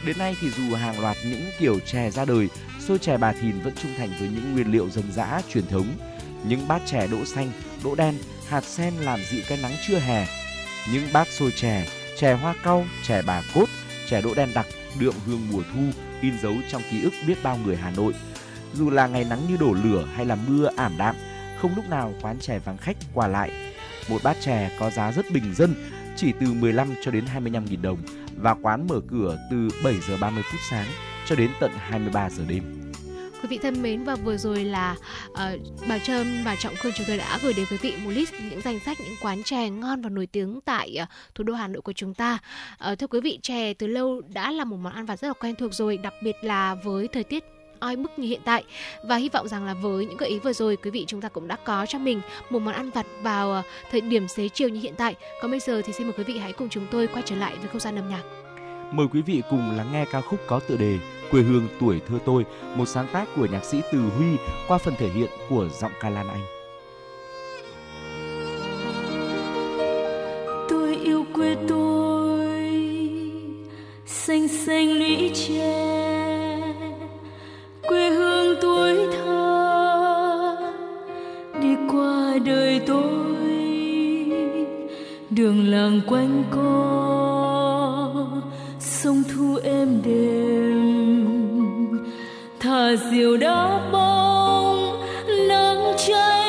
Đến 0.06 0.18
nay 0.18 0.36
thì 0.42 0.50
dù 0.50 0.76
hàng 0.76 1.00
loạt 1.00 1.18
những 1.26 1.50
kiểu 1.60 1.80
chè 1.80 2.12
ra 2.12 2.26
đời, 2.26 2.50
xôi 2.80 3.00
chè 3.00 3.18
bà 3.18 3.34
Thìn 3.34 3.62
vẫn 3.62 3.74
trung 3.84 3.94
thành 3.98 4.10
với 4.20 4.30
những 4.30 4.54
nguyên 4.54 4.72
liệu 4.72 4.90
dân 4.90 5.12
dã 5.12 5.42
truyền 5.54 5.68
thống. 5.68 5.88
Những 6.44 6.68
bát 6.68 6.82
chè 6.86 7.08
đỗ 7.08 7.26
xanh, 7.26 7.52
đỗ 7.84 7.96
đen, 7.96 8.16
hạt 8.50 8.64
sen 8.64 8.94
làm 8.94 9.20
dịu 9.32 9.42
cái 9.48 9.58
nắng 9.62 9.74
trưa 9.88 10.00
hè. 10.00 10.28
Những 10.92 11.08
bát 11.14 11.28
xôi 11.28 11.52
chè, 11.52 11.86
chè 12.22 12.34
hoa 12.34 12.54
cau, 12.64 12.86
chè 13.04 13.22
bà 13.22 13.42
cốt, 13.56 13.66
chè 14.10 14.22
đỗ 14.22 14.34
đen 14.36 14.50
đặc 14.56 14.66
đượm 15.00 15.14
hương 15.26 15.48
mùa 15.52 15.64
thu 15.74 15.82
in 16.22 16.34
dấu 16.42 16.54
trong 16.72 16.82
ký 16.92 17.04
ức 17.04 17.14
biết 17.28 17.36
bao 17.44 17.58
người 17.66 17.76
Hà 17.76 17.92
Nội. 17.92 18.14
Dù 18.74 18.90
là 18.90 19.08
ngày 19.08 19.26
nắng 19.30 19.40
như 19.50 19.58
đổ 19.58 19.74
lửa 19.84 20.08
hay 20.16 20.26
là 20.26 20.38
mưa 20.48 20.70
ảm 20.76 20.92
đạm, 20.98 21.16
không 21.62 21.76
lúc 21.76 21.90
nào 21.90 22.14
quán 22.22 22.40
chè 22.40 22.60
vắng 22.60 22.78
khách 22.78 22.98
qua 23.14 23.28
lại. 23.28 23.52
Một 24.10 24.24
bát 24.24 24.38
chè 24.42 24.72
có 24.80 24.90
giá 24.90 25.12
rất 25.12 25.26
bình 25.34 25.54
dân, 25.56 25.76
chỉ 26.16 26.34
từ 26.40 26.54
15 26.54 26.94
cho 27.04 27.12
đến 27.12 27.26
25 27.26 27.66
nghìn 27.66 27.82
đồng 27.82 27.98
và 28.36 28.56
quán 28.62 28.88
mở 28.88 29.00
cửa 29.08 29.38
từ 29.52 29.70
7 29.84 29.94
giờ 30.08 30.18
30 30.22 30.44
phút 30.52 30.60
sáng 30.70 30.88
cho 31.28 31.36
đến 31.36 31.52
tận 31.60 31.72
23 31.78 32.30
giờ 32.30 32.44
đêm. 32.48 32.91
Quý 33.42 33.48
vị 33.48 33.58
thân 33.58 33.82
mến 33.82 34.04
và 34.04 34.16
vừa 34.16 34.38
rồi 34.38 34.64
là 34.66 34.96
uh, 35.32 35.38
bà 35.90 36.00
Trâm 36.00 36.44
và 36.46 36.56
Trọng 36.56 36.76
Khương 36.76 36.92
chúng 36.96 37.08
tôi 37.08 37.18
đã 37.18 37.40
gửi 37.44 37.54
đến 37.54 37.66
quý 37.72 37.78
vị 37.82 37.94
một 38.04 38.12
list 38.12 38.34
những 38.50 38.62
danh 38.62 38.80
sách 38.86 38.98
những 39.00 39.16
quán 39.22 39.44
chè 39.44 39.70
ngon 39.70 40.02
và 40.02 40.10
nổi 40.10 40.26
tiếng 40.26 40.62
tại 40.62 40.98
uh, 41.02 41.08
thủ 41.36 41.44
đô 41.44 41.54
Hà 41.54 41.68
Nội 41.68 41.82
của 41.82 41.94
chúng 41.94 42.14
ta. 42.14 42.38
Uh, 42.92 43.00
thưa 43.00 43.08
quý 43.08 43.22
vị, 43.22 43.40
chè 43.42 43.74
từ 43.74 43.88
lâu 43.88 44.22
đã 44.34 44.52
là 44.52 44.64
một 44.64 44.78
món 44.78 44.94
ăn 44.94 45.06
vặt 45.06 45.20
rất 45.20 45.28
là 45.28 45.34
quen 45.34 45.56
thuộc 45.56 45.74
rồi, 45.74 45.98
đặc 45.98 46.14
biệt 46.24 46.36
là 46.42 46.76
với 46.76 47.08
thời 47.08 47.24
tiết 47.24 47.44
oi 47.80 47.96
bức 47.96 48.20
như 48.20 48.28
hiện 48.28 48.42
tại. 48.46 48.64
Và 49.04 49.16
hy 49.16 49.30
vọng 49.30 49.48
rằng 49.48 49.66
là 49.66 49.74
với 49.74 50.06
những 50.06 50.18
gợi 50.18 50.30
ý 50.30 50.40
vừa 50.40 50.54
rồi 50.54 50.76
quý 50.76 50.92
vị 50.92 51.06
chúng 51.08 51.22
ta 51.22 51.30
cũng 51.30 51.48
đã 51.48 51.56
có 51.66 51.86
cho 51.86 52.00
mình 52.00 52.22
một 52.50 52.60
món 52.60 52.74
ăn 52.74 52.90
vặt 52.90 53.06
vào 53.22 53.64
thời 53.92 54.02
điểm 54.02 54.28
xế 54.28 54.50
chiều 54.50 54.70
như 54.70 54.80
hiện 54.80 54.94
tại. 54.98 55.16
Còn 55.42 55.52
bây 55.52 55.60
giờ 55.60 55.82
thì 55.86 55.94
xin 55.94 56.08
mời 56.08 56.14
quý 56.18 56.24
vị 56.24 56.38
hãy 56.38 56.54
cùng 56.54 56.70
chúng 56.70 56.88
tôi 56.92 57.08
quay 57.08 57.24
trở 57.26 57.36
lại 57.36 57.56
với 57.56 57.68
không 57.68 57.80
gian 57.80 57.96
âm 57.96 58.10
nhạc 58.10 58.41
mời 58.92 59.08
quý 59.14 59.22
vị 59.22 59.42
cùng 59.50 59.72
lắng 59.78 59.88
nghe 59.94 60.06
ca 60.12 60.22
khúc 60.22 60.40
có 60.48 60.60
tựa 60.60 60.78
đề 60.78 61.00
quê 61.32 61.42
hương 61.42 61.68
tuổi 61.80 62.02
thơ 62.08 62.20
tôi, 62.26 62.46
một 62.76 62.86
sáng 62.86 63.08
tác 63.14 63.28
của 63.36 63.46
nhạc 63.46 63.66
sĩ 63.66 63.82
Từ 63.92 64.00
Huy 64.00 64.26
qua 64.68 64.78
phần 64.78 64.94
thể 64.98 65.10
hiện 65.10 65.30
của 65.50 65.68
giọng 65.80 65.92
ca 66.00 66.10
Lan 66.10 66.28
Anh. 66.28 66.42
Tôi 70.70 70.96
yêu 70.96 71.26
quê 71.34 71.56
tôi, 71.68 72.48
xanh 74.06 74.48
xanh 74.48 75.00
lũy 75.00 75.32
tre. 75.34 76.62
Quê 77.88 78.10
hương 78.10 78.56
tuổi 78.62 78.98
thơ, 79.12 80.56
đi 81.62 81.76
qua 81.92 82.38
đời 82.46 82.82
tôi. 82.88 83.06
Đường 85.30 85.68
làng 85.68 86.02
quanh 86.08 86.44
co 86.52 87.21
sông 89.04 89.24
thu 89.36 89.56
êm 89.64 90.02
đềm. 90.06 91.28
Thả 92.60 92.96
diều 93.12 93.38
đá 93.38 93.90
bóng 93.92 95.02
nắng 95.48 95.94
cháy 96.08 96.41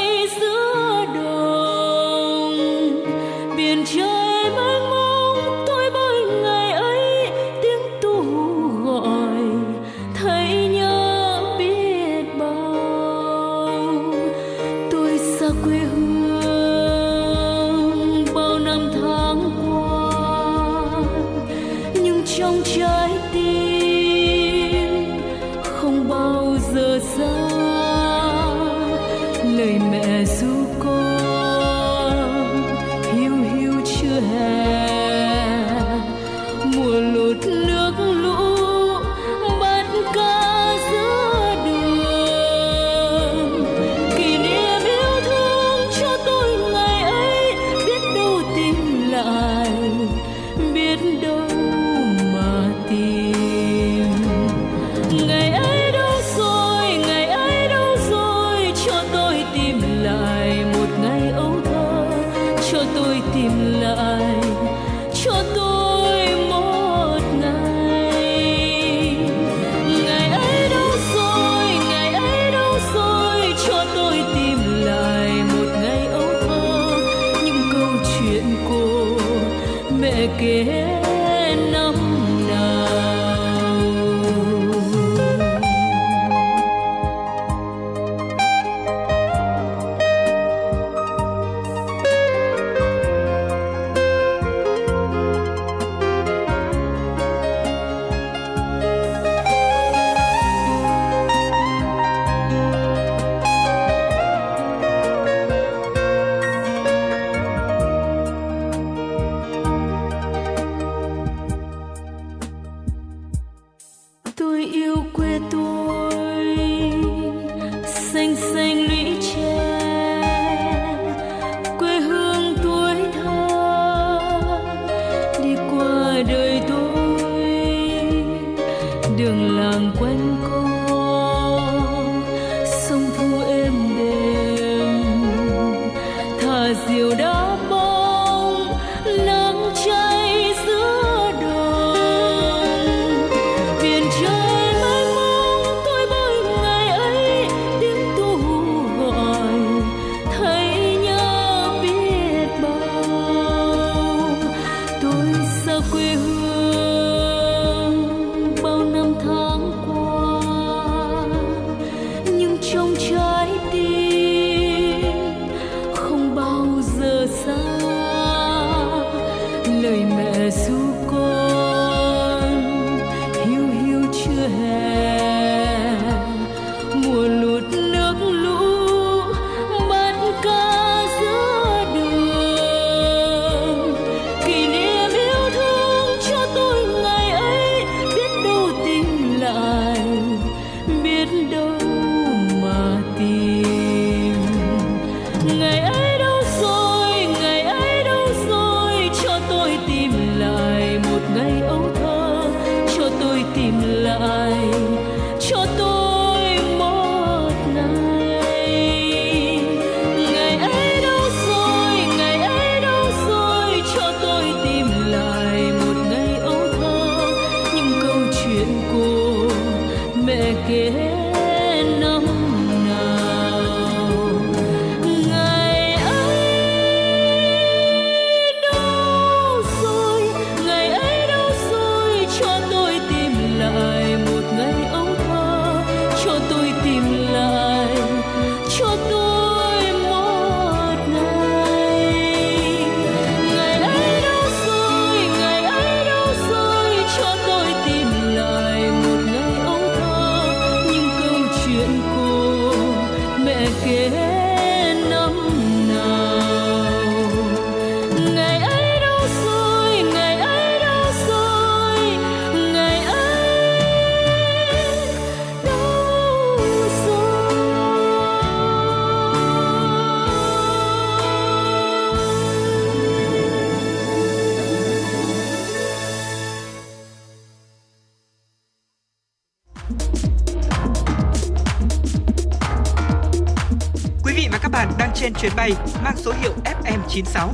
chuyến 285.43 285.53
bay 285.57 285.73
mang 286.05 286.17
số 286.17 286.33
hiệu 286.41 286.53
FM96. 286.65 287.49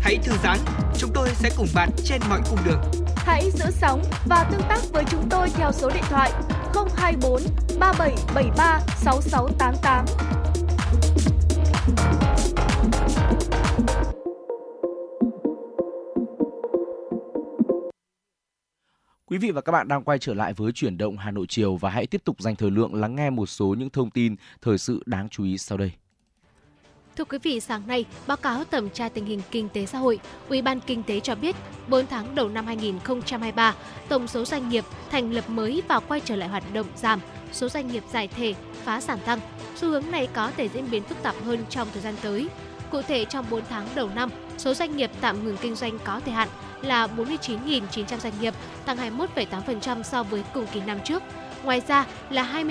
Hãy 0.00 0.18
thư 0.24 0.32
giãn, 0.42 0.58
chúng 0.98 1.10
tôi 1.14 1.28
sẽ 1.28 1.50
cùng 1.56 1.66
bạn 1.74 1.90
trên 2.04 2.20
mọi 2.28 2.40
cung 2.50 2.58
đường. 2.64 2.80
Hãy 3.16 3.50
giữ 3.50 3.64
sóng 3.70 4.02
và 4.26 4.48
tương 4.50 4.60
tác 4.68 4.78
với 4.92 5.04
chúng 5.10 5.28
tôi 5.30 5.48
theo 5.54 5.72
số 5.72 5.90
điện 5.94 6.04
thoại 6.08 6.32
024 6.96 7.42
3773 7.80 8.80
6688. 8.96 10.04
Quý 19.26 19.38
vị 19.38 19.50
và 19.50 19.60
các 19.60 19.72
bạn 19.72 19.88
đang 19.88 20.04
quay 20.04 20.18
trở 20.18 20.34
lại 20.34 20.52
với 20.52 20.72
chuyển 20.72 20.98
động 20.98 21.16
Hà 21.16 21.30
Nội 21.30 21.46
chiều 21.48 21.76
và 21.76 21.90
hãy 21.90 22.06
tiếp 22.06 22.24
tục 22.24 22.40
dành 22.40 22.56
thời 22.56 22.70
lượng 22.70 22.94
lắng 22.94 23.16
nghe 23.16 23.30
một 23.30 23.46
số 23.46 23.74
những 23.78 23.90
thông 23.90 24.10
tin 24.10 24.36
thời 24.62 24.78
sự 24.78 25.02
đáng 25.06 25.28
chú 25.28 25.44
ý 25.44 25.58
sau 25.58 25.78
đây. 25.78 25.92
Thưa 27.16 27.24
quý 27.24 27.38
vị, 27.42 27.60
sáng 27.60 27.82
nay, 27.86 28.04
báo 28.26 28.36
cáo 28.36 28.64
thẩm 28.64 28.90
tra 28.90 29.08
tình 29.08 29.26
hình 29.26 29.40
kinh 29.50 29.68
tế 29.68 29.86
xã 29.86 29.98
hội, 29.98 30.20
Ủy 30.48 30.62
ban 30.62 30.80
Kinh 30.80 31.02
tế 31.02 31.20
cho 31.20 31.34
biết, 31.34 31.56
4 31.88 32.06
tháng 32.06 32.34
đầu 32.34 32.48
năm 32.48 32.66
2023, 32.66 33.74
tổng 34.08 34.28
số 34.28 34.44
doanh 34.44 34.68
nghiệp 34.68 34.84
thành 35.10 35.32
lập 35.32 35.50
mới 35.50 35.82
và 35.88 36.00
quay 36.00 36.20
trở 36.24 36.36
lại 36.36 36.48
hoạt 36.48 36.72
động 36.72 36.86
giảm, 36.96 37.20
số 37.52 37.68
doanh 37.68 37.88
nghiệp 37.88 38.02
giải 38.12 38.28
thể, 38.28 38.54
phá 38.84 39.00
sản 39.00 39.18
tăng. 39.24 39.40
Xu 39.76 39.88
hướng 39.88 40.10
này 40.10 40.28
có 40.34 40.50
thể 40.56 40.68
diễn 40.68 40.90
biến 40.90 41.02
phức 41.02 41.22
tạp 41.22 41.34
hơn 41.44 41.64
trong 41.70 41.88
thời 41.92 42.02
gian 42.02 42.14
tới. 42.22 42.48
Cụ 42.90 43.02
thể, 43.02 43.24
trong 43.24 43.46
4 43.50 43.62
tháng 43.68 43.88
đầu 43.94 44.10
năm, 44.14 44.30
số 44.58 44.74
doanh 44.74 44.96
nghiệp 44.96 45.10
tạm 45.20 45.44
ngừng 45.44 45.56
kinh 45.56 45.74
doanh 45.74 45.98
có 46.04 46.20
thời 46.24 46.34
hạn 46.34 46.48
là 46.82 47.06
49.900 47.06 48.18
doanh 48.18 48.40
nghiệp, 48.40 48.54
tăng 48.84 48.96
21,8% 49.18 50.02
so 50.02 50.22
với 50.22 50.42
cùng 50.54 50.66
kỳ 50.72 50.80
năm 50.80 50.98
trước. 51.04 51.22
Ngoài 51.64 51.82
ra 51.88 52.06
là 52.30 52.62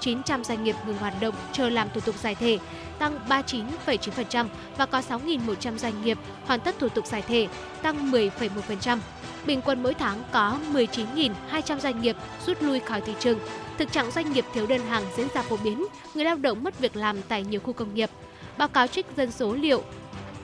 20.900 0.00 0.42
doanh 0.42 0.64
nghiệp 0.64 0.76
ngừng 0.86 0.96
hoạt 0.96 1.14
động 1.20 1.34
chờ 1.52 1.68
làm 1.68 1.88
thủ 1.94 2.00
tục 2.00 2.14
giải 2.18 2.34
thể, 2.34 2.58
tăng 2.98 3.18
39,9% 3.28 4.46
và 4.76 4.86
có 4.86 5.02
6.100 5.08 5.78
doanh 5.78 6.02
nghiệp 6.04 6.18
hoàn 6.46 6.60
tất 6.60 6.78
thủ 6.78 6.88
tục 6.88 7.06
giải 7.06 7.22
thể, 7.22 7.48
tăng 7.82 8.10
10,1%. 8.10 8.98
Bình 9.46 9.60
quân 9.64 9.82
mỗi 9.82 9.94
tháng 9.94 10.22
có 10.32 10.58
19.200 10.72 11.78
doanh 11.78 12.00
nghiệp 12.00 12.16
rút 12.46 12.62
lui 12.62 12.80
khỏi 12.80 13.00
thị 13.00 13.12
trường. 13.20 13.38
Thực 13.78 13.92
trạng 13.92 14.10
doanh 14.10 14.32
nghiệp 14.32 14.44
thiếu 14.54 14.66
đơn 14.66 14.80
hàng 14.88 15.02
diễn 15.16 15.28
ra 15.34 15.42
phổ 15.42 15.56
biến, 15.56 15.86
người 16.14 16.24
lao 16.24 16.36
động 16.36 16.64
mất 16.64 16.78
việc 16.78 16.96
làm 16.96 17.22
tại 17.22 17.44
nhiều 17.44 17.60
khu 17.60 17.72
công 17.72 17.94
nghiệp. 17.94 18.10
Báo 18.58 18.68
cáo 18.68 18.86
trích 18.86 19.06
dân 19.16 19.30
số 19.30 19.54
liệu 19.54 19.82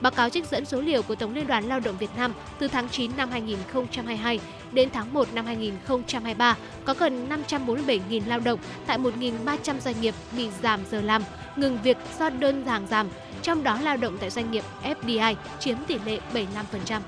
Báo 0.01 0.11
cáo 0.11 0.29
trích 0.29 0.47
dẫn 0.47 0.65
số 0.65 0.81
liệu 0.81 1.01
của 1.01 1.15
Tổng 1.15 1.33
Liên 1.33 1.47
đoàn 1.47 1.63
Lao 1.63 1.79
động 1.79 1.97
Việt 1.97 2.09
Nam 2.17 2.33
từ 2.59 2.67
tháng 2.67 2.89
9 2.89 3.11
năm 3.17 3.29
2022 3.31 4.39
đến 4.71 4.89
tháng 4.93 5.13
1 5.13 5.27
năm 5.33 5.45
2023 5.45 6.57
có 6.85 6.93
gần 6.93 7.29
547.000 7.49 8.21
lao 8.27 8.39
động 8.39 8.59
tại 8.85 8.97
1.300 8.97 9.79
doanh 9.79 10.01
nghiệp 10.01 10.15
bị 10.37 10.49
giảm 10.63 10.79
giờ 10.91 11.01
làm, 11.01 11.23
ngừng 11.55 11.77
việc 11.83 11.97
do 12.19 12.29
đơn 12.29 12.65
hàng 12.65 12.87
giảm, 12.87 13.07
trong 13.41 13.63
đó 13.63 13.79
lao 13.83 13.97
động 13.97 14.17
tại 14.17 14.29
doanh 14.29 14.51
nghiệp 14.51 14.63
FDI 14.83 15.35
chiếm 15.59 15.77
tỷ 15.87 15.97
lệ 16.05 16.19
75%. 16.33 16.99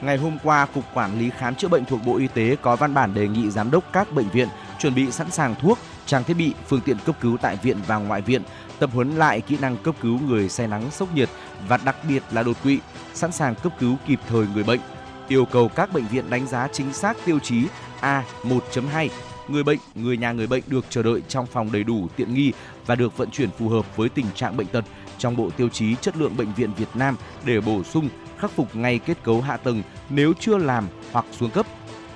Ngày 0.00 0.16
hôm 0.16 0.38
qua, 0.44 0.66
Cục 0.66 0.84
Quản 0.94 1.18
lý 1.18 1.30
Khám 1.38 1.54
chữa 1.54 1.68
bệnh 1.68 1.84
thuộc 1.84 2.00
Bộ 2.06 2.16
Y 2.16 2.26
tế 2.28 2.56
có 2.62 2.76
văn 2.76 2.94
bản 2.94 3.14
đề 3.14 3.28
nghị 3.28 3.50
giám 3.50 3.70
đốc 3.70 3.92
các 3.92 4.12
bệnh 4.12 4.28
viện 4.28 4.48
chuẩn 4.78 4.94
bị 4.94 5.10
sẵn 5.10 5.30
sàng 5.30 5.54
thuốc, 5.60 5.78
trang 6.08 6.24
thiết 6.24 6.34
bị, 6.34 6.54
phương 6.66 6.80
tiện 6.80 6.96
cấp 7.04 7.16
cứu 7.20 7.36
tại 7.36 7.56
viện 7.62 7.76
và 7.86 7.96
ngoại 7.96 8.20
viện, 8.20 8.42
tập 8.78 8.90
huấn 8.92 9.10
lại 9.16 9.40
kỹ 9.40 9.56
năng 9.60 9.76
cấp 9.76 9.94
cứu 10.00 10.18
người 10.18 10.48
say 10.48 10.66
nắng 10.66 10.90
sốc 10.90 11.14
nhiệt 11.14 11.28
và 11.68 11.76
đặc 11.84 11.96
biệt 12.08 12.22
là 12.30 12.42
đột 12.42 12.56
quỵ, 12.62 12.78
sẵn 13.14 13.32
sàng 13.32 13.54
cấp 13.54 13.72
cứu 13.78 13.96
kịp 14.06 14.20
thời 14.28 14.46
người 14.54 14.64
bệnh. 14.64 14.80
Yêu 15.28 15.44
cầu 15.44 15.68
các 15.68 15.92
bệnh 15.92 16.06
viện 16.06 16.30
đánh 16.30 16.46
giá 16.46 16.68
chính 16.72 16.92
xác 16.92 17.16
tiêu 17.24 17.38
chí 17.38 17.64
A1.2 18.00 19.08
người 19.48 19.62
bệnh, 19.62 19.78
người 19.94 20.16
nhà 20.16 20.32
người 20.32 20.46
bệnh 20.46 20.62
được 20.66 20.84
chờ 20.90 21.02
đợi 21.02 21.22
trong 21.28 21.46
phòng 21.46 21.72
đầy 21.72 21.84
đủ 21.84 22.08
tiện 22.16 22.34
nghi 22.34 22.52
và 22.86 22.94
được 22.94 23.16
vận 23.16 23.30
chuyển 23.30 23.50
phù 23.50 23.68
hợp 23.68 23.96
với 23.96 24.08
tình 24.08 24.26
trạng 24.34 24.56
bệnh 24.56 24.66
tật 24.66 24.84
trong 25.18 25.36
bộ 25.36 25.50
tiêu 25.50 25.68
chí 25.68 25.94
chất 26.00 26.16
lượng 26.16 26.36
bệnh 26.36 26.54
viện 26.54 26.70
Việt 26.76 26.88
Nam 26.94 27.16
để 27.44 27.60
bổ 27.60 27.82
sung 27.82 28.08
khắc 28.38 28.50
phục 28.50 28.76
ngay 28.76 28.98
kết 28.98 29.22
cấu 29.22 29.40
hạ 29.40 29.56
tầng 29.56 29.82
nếu 30.10 30.32
chưa 30.40 30.58
làm 30.58 30.88
hoặc 31.12 31.24
xuống 31.32 31.50
cấp 31.50 31.66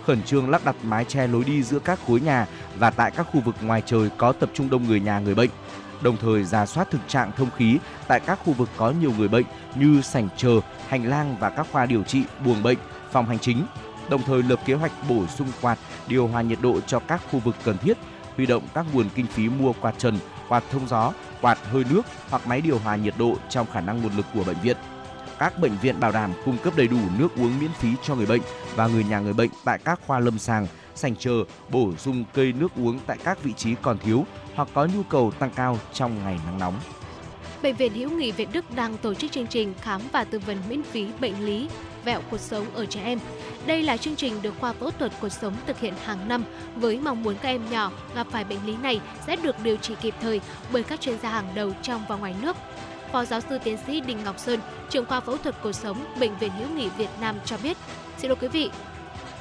khẩn 0.06 0.22
trương 0.22 0.50
lắp 0.50 0.64
đặt 0.64 0.76
mái 0.82 1.04
che 1.04 1.26
lối 1.26 1.44
đi 1.44 1.62
giữa 1.62 1.78
các 1.78 1.98
khối 2.06 2.20
nhà 2.20 2.46
và 2.78 2.90
tại 2.90 3.10
các 3.10 3.26
khu 3.32 3.40
vực 3.40 3.54
ngoài 3.62 3.82
trời 3.86 4.10
có 4.18 4.32
tập 4.32 4.50
trung 4.54 4.70
đông 4.70 4.84
người 4.84 5.00
nhà 5.00 5.18
người 5.18 5.34
bệnh. 5.34 5.50
Đồng 6.02 6.16
thời 6.16 6.44
ra 6.44 6.66
soát 6.66 6.90
thực 6.90 7.00
trạng 7.08 7.32
thông 7.36 7.50
khí 7.56 7.78
tại 8.08 8.20
các 8.20 8.38
khu 8.44 8.52
vực 8.52 8.68
có 8.76 8.90
nhiều 8.90 9.12
người 9.18 9.28
bệnh 9.28 9.44
như 9.74 10.02
sảnh 10.02 10.28
chờ, 10.36 10.60
hành 10.88 11.04
lang 11.04 11.36
và 11.40 11.50
các 11.50 11.66
khoa 11.72 11.86
điều 11.86 12.02
trị, 12.02 12.22
buồng 12.44 12.62
bệnh, 12.62 12.78
phòng 13.12 13.26
hành 13.26 13.38
chính. 13.38 13.66
Đồng 14.08 14.22
thời 14.22 14.42
lập 14.42 14.60
kế 14.66 14.74
hoạch 14.74 14.92
bổ 15.08 15.26
sung 15.26 15.48
quạt, 15.60 15.78
điều 16.06 16.26
hòa 16.26 16.42
nhiệt 16.42 16.58
độ 16.62 16.80
cho 16.86 16.98
các 16.98 17.22
khu 17.30 17.38
vực 17.38 17.56
cần 17.64 17.78
thiết, 17.78 17.98
huy 18.36 18.46
động 18.46 18.62
các 18.74 18.86
nguồn 18.92 19.08
kinh 19.14 19.26
phí 19.26 19.48
mua 19.48 19.72
quạt 19.72 19.94
trần, 19.98 20.18
quạt 20.48 20.64
thông 20.72 20.88
gió, 20.88 21.12
quạt 21.40 21.58
hơi 21.70 21.84
nước 21.90 22.02
hoặc 22.30 22.46
máy 22.46 22.60
điều 22.60 22.78
hòa 22.78 22.96
nhiệt 22.96 23.14
độ 23.18 23.36
trong 23.48 23.66
khả 23.72 23.80
năng 23.80 24.02
nguồn 24.02 24.16
lực 24.16 24.26
của 24.34 24.44
bệnh 24.44 24.60
viện 24.62 24.76
các 25.42 25.58
bệnh 25.58 25.76
viện 25.82 26.00
bảo 26.00 26.12
đảm 26.12 26.32
cung 26.44 26.56
cấp 26.62 26.72
đầy 26.76 26.88
đủ 26.88 26.98
nước 27.18 27.28
uống 27.36 27.60
miễn 27.60 27.70
phí 27.72 27.88
cho 28.02 28.14
người 28.14 28.26
bệnh 28.26 28.40
và 28.74 28.86
người 28.86 29.04
nhà 29.04 29.20
người 29.20 29.32
bệnh 29.32 29.50
tại 29.64 29.78
các 29.84 30.00
khoa 30.06 30.18
lâm 30.18 30.38
sàng, 30.38 30.66
sành 30.94 31.16
chờ, 31.16 31.44
bổ 31.68 31.96
sung 31.96 32.24
cây 32.34 32.52
nước 32.52 32.72
uống 32.76 32.98
tại 33.06 33.18
các 33.24 33.42
vị 33.42 33.52
trí 33.52 33.74
còn 33.82 33.98
thiếu 33.98 34.26
hoặc 34.54 34.68
có 34.74 34.88
nhu 34.94 35.02
cầu 35.02 35.30
tăng 35.30 35.50
cao 35.50 35.78
trong 35.92 36.24
ngày 36.24 36.38
nắng 36.46 36.58
nóng. 36.58 36.74
Bệnh 37.62 37.76
viện 37.76 37.94
Hữu 37.94 38.10
nghị 38.10 38.32
Việt 38.32 38.48
Đức 38.52 38.74
đang 38.74 38.96
tổ 38.98 39.14
chức 39.14 39.32
chương 39.32 39.46
trình 39.46 39.74
khám 39.80 40.00
và 40.12 40.24
tư 40.24 40.38
vấn 40.38 40.56
miễn 40.68 40.82
phí 40.82 41.06
bệnh 41.20 41.46
lý 41.46 41.68
vẹo 42.04 42.20
cuộc 42.30 42.40
sống 42.40 42.66
ở 42.74 42.86
trẻ 42.86 43.00
em. 43.04 43.18
Đây 43.66 43.82
là 43.82 43.96
chương 43.96 44.16
trình 44.16 44.42
được 44.42 44.54
khoa 44.60 44.72
phẫu 44.72 44.90
thuật 44.90 45.12
cuộc 45.20 45.28
sống 45.28 45.54
thực 45.66 45.80
hiện 45.80 45.94
hàng 46.04 46.28
năm 46.28 46.44
với 46.76 46.98
mong 46.98 47.22
muốn 47.22 47.34
các 47.42 47.48
em 47.48 47.70
nhỏ 47.70 47.90
gặp 48.14 48.26
phải 48.30 48.44
bệnh 48.44 48.66
lý 48.66 48.76
này 48.76 49.00
sẽ 49.26 49.36
được 49.36 49.56
điều 49.62 49.76
trị 49.76 49.94
kịp 50.00 50.14
thời 50.20 50.40
bởi 50.72 50.82
các 50.82 51.00
chuyên 51.00 51.18
gia 51.22 51.28
hàng 51.28 51.48
đầu 51.54 51.72
trong 51.82 52.02
và 52.08 52.16
ngoài 52.16 52.34
nước. 52.42 52.56
Phó 53.12 53.24
giáo 53.24 53.40
sư 53.40 53.58
tiến 53.64 53.78
sĩ 53.86 54.00
Đinh 54.00 54.24
Ngọc 54.24 54.38
Sơn, 54.38 54.60
trưởng 54.90 55.06
khoa 55.06 55.20
phẫu 55.20 55.36
thuật 55.36 55.54
cuộc 55.62 55.72
sống 55.72 56.04
Bệnh 56.20 56.38
viện 56.38 56.50
Hữu 56.58 56.68
nghị 56.68 56.88
Việt 56.88 57.10
Nam 57.20 57.36
cho 57.44 57.56
biết. 57.62 57.76
Xin 58.18 58.28
lỗi 58.28 58.38
quý 58.40 58.48
vị, 58.48 58.70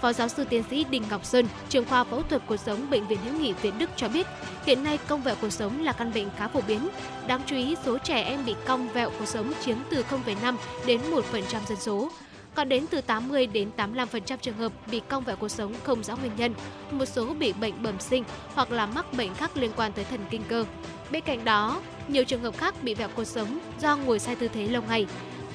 Phó 0.02 0.14
giáo 0.14 0.28
sư 0.28 0.46
tiến 0.50 0.64
sĩ 0.70 0.84
Đinh 0.84 1.04
Ngọc 1.10 1.26
Sơn, 1.26 1.48
trưởng 1.70 1.86
khoa 1.86 2.04
phẫu 2.04 2.24
thuật 2.24 2.42
cuộc 2.48 2.58
sống 2.58 2.90
Bệnh 2.90 3.08
viện 3.08 3.20
Hữu 3.26 3.34
nghị 3.40 3.54
Việt 3.54 3.74
Đức 3.78 3.90
cho 3.96 4.10
biết, 4.10 4.28
hiện 4.66 4.84
nay 4.84 5.00
cong 5.08 5.22
vẹo 5.22 5.36
cuộc 5.42 5.50
sống 5.50 5.84
là 5.84 5.92
căn 5.92 6.14
bệnh 6.14 6.30
khá 6.38 6.48
phổ 6.48 6.62
biến. 6.62 6.90
Đáng 7.28 7.42
chú 7.46 7.56
ý, 7.56 7.76
số 7.86 7.98
trẻ 7.98 8.22
em 8.22 8.46
bị 8.46 8.56
cong 8.68 8.90
vẹo 8.90 9.12
cuộc 9.20 9.26
sống 9.26 9.54
chiếm 9.62 9.78
từ 9.90 10.04
0,5 10.04 10.56
đến 10.86 11.02
1% 11.12 11.22
dân 11.68 11.78
số. 11.80 12.12
Còn 12.56 12.70
đến 12.70 12.86
từ 12.88 13.02
80 13.02 13.48
đến 13.48 13.70
85% 13.78 14.38
trường 14.42 14.58
hợp 14.58 14.72
bị 14.92 15.02
cong 15.08 15.24
vẹo 15.24 15.36
cuộc 15.36 15.50
sống 15.50 15.74
không 15.84 16.04
rõ 16.04 16.16
nguyên 16.16 16.32
nhân, 16.38 16.54
một 16.92 17.06
số 17.06 17.34
bị 17.34 17.54
bệnh 17.54 17.84
bẩm 17.84 18.00
sinh 18.00 18.24
hoặc 18.56 18.72
là 18.72 18.86
mắc 18.86 19.14
bệnh 19.14 19.34
khác 19.34 19.58
liên 19.58 19.72
quan 19.76 19.92
tới 19.94 20.06
thần 20.06 20.20
kinh 20.30 20.44
cơ. 20.50 20.66
Bên 21.12 21.24
cạnh 21.24 21.46
đó, 21.46 21.82
nhiều 22.12 22.24
trường 22.24 22.42
hợp 22.42 22.58
khác 22.58 22.76
bị 22.84 22.94
vẹo 22.94 23.10
cột 23.16 23.28
sống 23.28 23.60
do 23.82 23.96
ngồi 23.96 24.20
sai 24.20 24.36
tư 24.36 24.48
thế 24.48 24.68
lâu 24.68 24.82
ngày. 24.90 25.06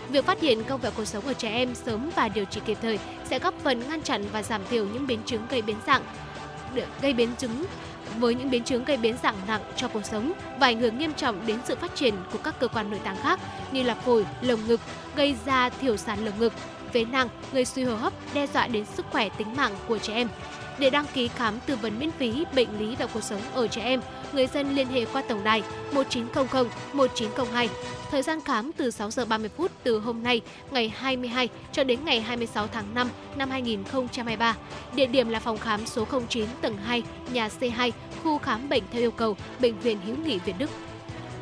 Việc 0.08 0.24
phát 0.24 0.40
hiện 0.40 0.64
cong 0.64 0.80
vẹo 0.80 0.92
cột 0.96 1.08
sống 1.08 1.26
ở 1.26 1.34
trẻ 1.34 1.50
em 1.50 1.74
sớm 1.74 2.10
và 2.16 2.28
điều 2.28 2.44
trị 2.44 2.60
kịp 2.66 2.78
thời 2.82 2.98
sẽ 3.24 3.38
góp 3.38 3.54
phần 3.62 3.88
ngăn 3.88 4.02
chặn 4.02 4.24
và 4.32 4.42
giảm 4.42 4.60
thiểu 4.70 4.86
những 4.86 5.06
biến 5.06 5.20
chứng 5.26 5.46
gây 5.50 5.62
biến 5.62 5.76
dạng 5.86 6.02
gây 7.00 7.12
biến 7.12 7.28
chứng 7.38 7.64
với 8.18 8.34
những 8.34 8.50
biến 8.50 8.64
chứng 8.64 8.84
gây 8.84 8.96
biến 8.96 9.16
dạng 9.22 9.36
nặng 9.46 9.60
cho 9.76 9.88
cuộc 9.88 10.04
sống 10.04 10.32
và 10.60 10.66
ảnh 10.66 10.80
hưởng 10.80 10.98
nghiêm 10.98 11.12
trọng 11.12 11.46
đến 11.46 11.58
sự 11.64 11.76
phát 11.76 11.94
triển 11.94 12.14
của 12.32 12.38
các 12.38 12.60
cơ 12.60 12.68
quan 12.68 12.90
nội 12.90 13.00
tạng 13.04 13.16
khác 13.22 13.40
như 13.72 13.82
là 13.82 13.94
phổi, 13.94 14.26
lồng 14.40 14.66
ngực, 14.66 14.80
gây 15.16 15.36
ra 15.46 15.68
thiểu 15.68 15.96
sản 15.96 16.24
lồng 16.24 16.38
ngực, 16.38 16.52
phế 16.92 17.04
nang, 17.04 17.28
gây 17.52 17.64
suy 17.64 17.84
hô 17.84 17.94
hấp, 17.96 18.12
đe 18.34 18.46
dọa 18.46 18.66
đến 18.66 18.84
sức 18.84 19.06
khỏe 19.10 19.28
tính 19.28 19.56
mạng 19.56 19.72
của 19.88 19.98
trẻ 19.98 20.14
em. 20.14 20.28
Để 20.78 20.90
đăng 20.90 21.06
ký 21.14 21.28
khám 21.28 21.54
tư 21.66 21.76
vấn 21.76 21.98
miễn 21.98 22.10
phí 22.10 22.44
bệnh 22.54 22.78
lý 22.78 22.96
và 22.98 23.06
cuộc 23.06 23.22
sống 23.22 23.40
ở 23.54 23.68
trẻ 23.68 23.82
em, 23.82 24.00
người 24.32 24.46
dân 24.46 24.74
liên 24.74 24.86
hệ 24.88 25.04
qua 25.12 25.22
tổng 25.28 25.44
đài 25.44 25.62
1900 25.92 26.66
1902. 26.92 27.68
Thời 28.10 28.22
gian 28.22 28.40
khám 28.40 28.72
từ 28.76 28.90
6 28.90 29.10
giờ 29.10 29.24
30 29.24 29.50
phút 29.56 29.70
từ 29.82 29.98
hôm 29.98 30.22
nay, 30.22 30.40
ngày 30.70 30.92
22 30.96 31.48
cho 31.72 31.84
đến 31.84 32.04
ngày 32.04 32.20
26 32.20 32.66
tháng 32.66 32.94
5 32.94 33.08
năm 33.36 33.50
2023. 33.50 34.56
Địa 34.94 35.06
điểm 35.06 35.28
là 35.28 35.40
phòng 35.40 35.58
khám 35.58 35.86
số 35.86 36.06
09 36.28 36.46
tầng 36.60 36.76
2, 36.76 37.02
nhà 37.32 37.48
C2, 37.60 37.90
khu 38.22 38.38
khám 38.38 38.68
bệnh 38.68 38.82
theo 38.92 39.02
yêu 39.02 39.10
cầu, 39.10 39.36
Bệnh 39.60 39.78
viện 39.78 39.98
Hữu 40.06 40.16
nghị 40.16 40.38
Việt 40.38 40.54
Đức. 40.58 40.70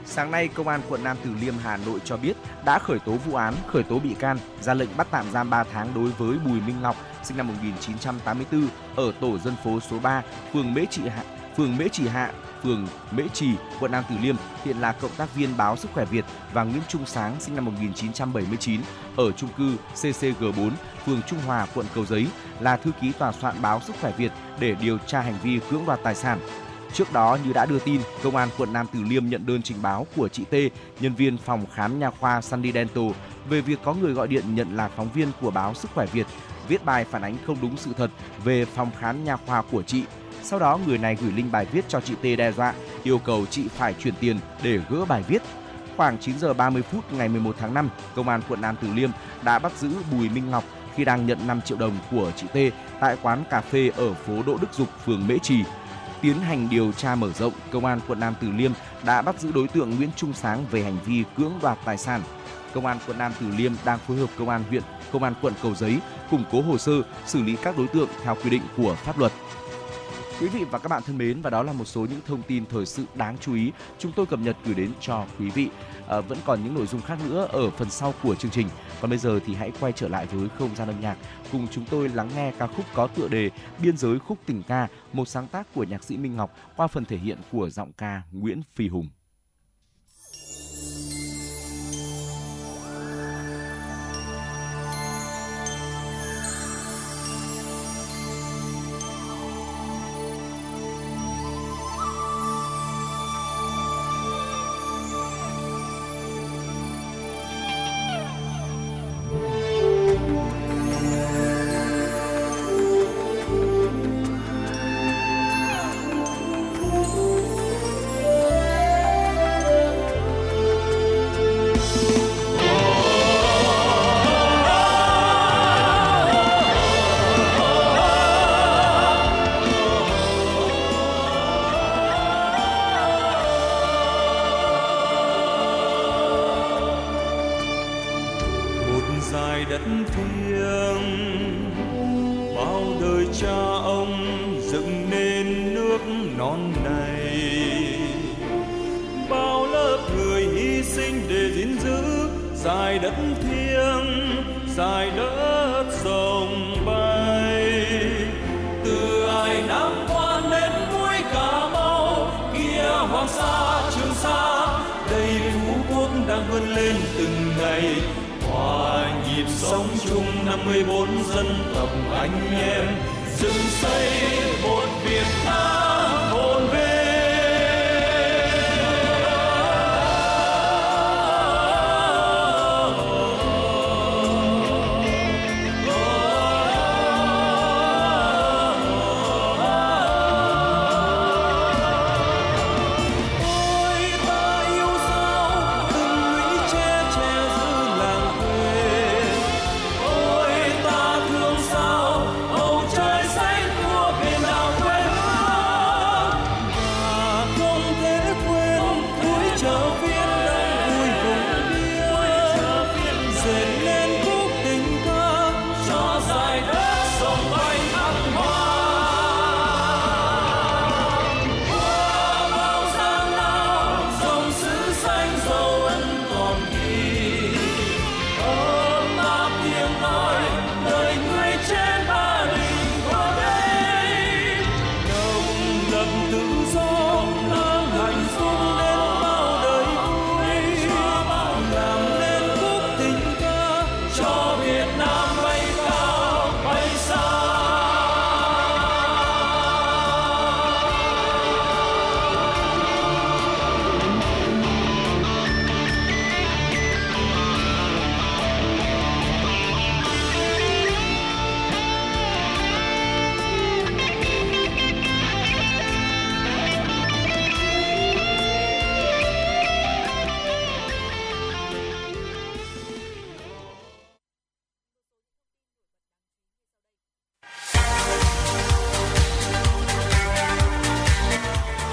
Sáng 0.07 0.31
nay, 0.31 0.49
Công 0.49 0.69
an 0.69 0.81
quận 0.89 1.05
Nam 1.05 1.17
Từ 1.25 1.31
Liêm 1.41 1.55
Hà 1.63 1.77
Nội 1.77 2.01
cho 2.05 2.17
biết 2.17 2.33
đã 2.65 2.79
khởi 2.79 2.99
tố 2.99 3.13
vụ 3.13 3.37
án, 3.37 3.55
khởi 3.67 3.83
tố 3.83 3.99
bị 3.99 4.15
can, 4.19 4.39
ra 4.61 4.75
lệnh 4.75 4.97
bắt 4.97 5.07
tạm 5.11 5.31
giam 5.33 5.51
3 5.51 5.65
tháng 5.73 5.89
đối 5.95 6.11
với 6.11 6.39
Bùi 6.39 6.61
Minh 6.61 6.77
Ngọc, 6.83 6.97
sinh 7.25 7.37
năm 7.37 7.47
1984, 7.47 8.69
ở 8.97 9.13
tổ 9.21 9.39
dân 9.39 9.55
phố 9.65 9.81
số 9.81 9.99
3, 9.99 10.23
phường 10.53 10.75
Mễ 10.75 10.85
Trị 10.91 11.03
Hạ, 11.09 11.23
phường 11.57 11.77
Mễ 11.77 11.89
Trì 11.89 12.09
Hạ, 12.09 12.33
phường 12.63 12.87
Mễ 13.11 13.23
Trì, 13.33 13.49
quận 13.81 13.93
Nam 13.93 14.05
Từ 14.11 14.17
Liêm, 14.23 14.37
hiện 14.65 14.77
là 14.77 14.93
cộng 14.93 15.11
tác 15.17 15.35
viên 15.35 15.57
báo 15.57 15.77
Sức 15.77 15.91
khỏe 15.95 16.05
Việt 16.05 16.25
và 16.53 16.65
Nguyễn 16.65 16.83
Trung 16.89 17.07
Sáng 17.07 17.37
sinh 17.41 17.55
năm 17.55 17.65
1979 17.65 18.81
ở 19.17 19.33
trung 19.33 19.51
cư 19.59 19.77
CCG4, 19.95 20.71
phường 21.07 21.21
Trung 21.27 21.39
Hòa, 21.47 21.67
quận 21.75 21.87
Cầu 21.95 22.07
Giấy 22.07 22.27
là 22.61 22.77
thư 22.77 22.91
ký 23.01 23.13
tòa 23.13 23.33
soạn 23.33 23.63
báo 23.63 23.81
Sức 23.81 23.97
khỏe 24.01 24.13
Việt 24.17 24.33
để 24.61 24.75
điều 24.81 24.99
tra 24.99 25.21
hành 25.21 25.39
vi 25.43 25.61
cưỡng 25.71 25.87
đoạt 25.87 26.01
tài 26.03 26.15
sản. 26.15 26.39
Trước 26.93 27.13
đó 27.13 27.39
như 27.45 27.53
đã 27.53 27.67
đưa 27.67 27.79
tin, 27.79 28.01
công 28.23 28.37
an 28.37 28.49
quận 28.59 28.73
Nam 28.73 28.87
Từ 28.93 29.03
Liêm 29.03 29.27
nhận 29.27 29.47
đơn 29.47 29.63
trình 29.63 29.77
báo 29.83 30.07
của 30.17 30.29
chị 30.29 30.45
T, 30.45 30.55
nhân 31.01 31.15
viên 31.15 31.39
phòng 31.39 31.67
khám 31.75 31.99
nha 31.99 32.11
khoa 32.11 32.41
Sunny 32.41 32.73
Dental 32.73 33.11
về 33.49 33.61
việc 33.61 33.79
có 33.85 33.95
người 33.95 34.13
gọi 34.13 34.29
điện 34.29 34.55
nhận 34.55 34.77
là 34.77 34.89
phóng 34.89 35.09
viên 35.15 35.29
của 35.41 35.51
báo 35.51 35.75
Sức 35.75 35.91
khỏe 35.95 36.07
Việt 36.07 36.27
viết 36.69 36.85
bài 36.85 37.05
phản 37.05 37.23
ánh 37.23 37.37
không 37.47 37.57
đúng 37.63 37.77
sự 37.77 37.93
thật 37.97 38.11
về 38.45 38.65
phòng 38.65 38.91
khám 38.99 39.25
nha 39.25 39.37
khoa 39.37 39.63
của 39.63 39.83
chị. 39.83 40.05
Sau 40.43 40.59
đó 40.59 40.79
người 40.87 40.99
này 40.99 41.17
gửi 41.21 41.33
link 41.33 41.53
bài 41.53 41.67
viết 41.73 41.85
cho 41.89 42.01
chị 42.01 42.15
T 42.15 42.39
đe 42.39 42.53
dọa, 42.53 42.75
yêu 43.03 43.19
cầu 43.19 43.47
chị 43.47 43.69
phải 43.69 43.95
chuyển 43.95 44.15
tiền 44.21 44.39
để 44.63 44.79
gỡ 44.91 45.05
bài 45.05 45.23
viết. 45.29 45.43
Khoảng 45.97 46.19
9 46.19 46.39
giờ 46.39 46.55
30 46.55 46.83
phút 46.83 47.13
ngày 47.13 47.29
11 47.29 47.57
tháng 47.59 47.75
5, 47.75 47.89
công 48.15 48.29
an 48.29 48.41
quận 48.49 48.61
Nam 48.61 48.77
Từ 48.83 48.89
Liêm 48.95 49.11
đã 49.43 49.59
bắt 49.59 49.73
giữ 49.79 49.91
Bùi 50.13 50.29
Minh 50.29 50.51
Ngọc 50.51 50.65
khi 50.95 51.05
đang 51.05 51.27
nhận 51.27 51.47
5 51.47 51.61
triệu 51.61 51.79
đồng 51.79 51.99
của 52.11 52.33
chị 52.37 52.47
T 52.47 52.75
tại 53.01 53.17
quán 53.23 53.45
cà 53.51 53.61
phê 53.61 53.91
ở 53.97 54.15
phố 54.15 54.43
Đỗ 54.47 54.59
Đức 54.61 54.75
Dục, 54.75 54.89
phường 55.05 55.27
Mễ 55.27 55.39
Trì. 55.43 55.65
Tiến 56.21 56.41
hành 56.41 56.69
điều 56.71 56.93
tra 56.93 57.15
mở 57.15 57.33
rộng, 57.33 57.53
công 57.73 57.85
an 57.85 58.01
quận 58.09 58.21
Nam 58.21 58.35
Từ 58.41 58.51
Liêm 58.51 58.73
đã 59.05 59.23
bắt 59.23 59.41
giữ 59.41 59.53
đối 59.53 59.69
tượng 59.69 59.97
Nguyễn 59.97 60.11
Trung 60.17 60.33
Sáng 60.33 60.65
về 60.71 60.83
hành 60.83 60.99
vi 61.05 61.25
cưỡng 61.37 61.53
đoạt 61.63 61.79
tài 61.85 61.99
sản. 61.99 62.23
Công 62.75 62.87
an 62.87 62.99
quận 63.07 63.19
Nam 63.19 63.33
Từ 63.41 63.47
Liêm 63.57 63.73
đang 63.85 63.99
phối 63.99 64.17
hợp 64.17 64.31
công 64.39 64.49
an 64.49 64.65
huyện, 64.69 64.83
công 65.13 65.23
an 65.23 65.35
quận 65.43 65.55
Cầu 65.63 65.75
Giấy 65.75 65.99
củng 66.31 66.45
cố 66.53 66.63
hồ 66.63 66.79
sơ, 66.79 66.93
xử 67.27 67.43
lý 67.43 67.57
các 67.63 67.79
đối 67.79 67.89
tượng 67.89 68.09
theo 68.23 68.37
quy 68.45 68.51
định 68.51 68.63
của 68.77 68.95
pháp 68.95 69.19
luật. 69.19 69.33
Quý 70.41 70.49
vị 70.49 70.65
và 70.71 70.79
các 70.79 70.89
bạn 70.89 71.03
thân 71.07 71.19
mến 71.19 71.43
và 71.43 71.51
đó 71.51 71.63
là 71.63 71.73
một 71.73 71.85
số 71.85 72.01
những 72.01 72.21
thông 72.27 72.43
tin 72.43 72.67
thời 72.67 72.87
sự 72.87 73.05
đáng 73.15 73.37
chú 73.41 73.55
ý 73.55 73.73
chúng 73.99 74.13
tôi 74.13 74.27
cập 74.27 74.39
nhật 74.39 74.57
gửi 74.65 74.75
đến 74.75 74.93
cho 75.01 75.25
quý 75.39 75.51
vị. 75.51 75.69
À, 76.09 76.21
vẫn 76.21 76.39
còn 76.45 76.65
những 76.65 76.75
nội 76.75 76.87
dung 76.87 77.01
khác 77.01 77.19
nữa 77.29 77.49
ở 77.53 77.71
phần 77.71 77.91
sau 77.91 78.15
của 78.23 78.35
chương 78.35 78.51
trình. 78.51 78.69
Còn 79.01 79.11
bây 79.11 79.19
giờ 79.19 79.41
thì 79.47 79.55
hãy 79.55 79.73
quay 79.81 79.93
trở 79.93 80.09
lại 80.09 80.27
với 80.27 80.49
không 80.59 80.77
gian 80.77 80.89
âm 80.89 81.01
nhạc 81.01 81.17
cùng 81.53 81.67
chúng 81.71 81.85
tôi 81.91 82.09
lắng 82.09 82.31
nghe 82.37 82.53
ca 82.59 82.67
khúc 82.67 82.85
có 82.95 83.07
tựa 83.07 83.29
đề 83.29 83.51
Biên 83.83 83.97
giới 83.97 84.19
khúc 84.19 84.39
tình 84.47 84.63
ca, 84.63 84.89
một 85.13 85.29
sáng 85.29 85.49
tác 85.49 85.75
của 85.75 85.85
nhạc 85.85 86.05
sĩ 86.05 86.17
Minh 86.17 86.37
Ngọc 86.37 86.57
qua 86.77 86.87
phần 86.87 87.05
thể 87.05 87.17
hiện 87.17 87.39
của 87.53 87.71
giọng 87.71 87.93
ca 87.93 88.23
Nguyễn 88.33 88.63
Phi 88.75 88.89
Hùng. 88.89 89.09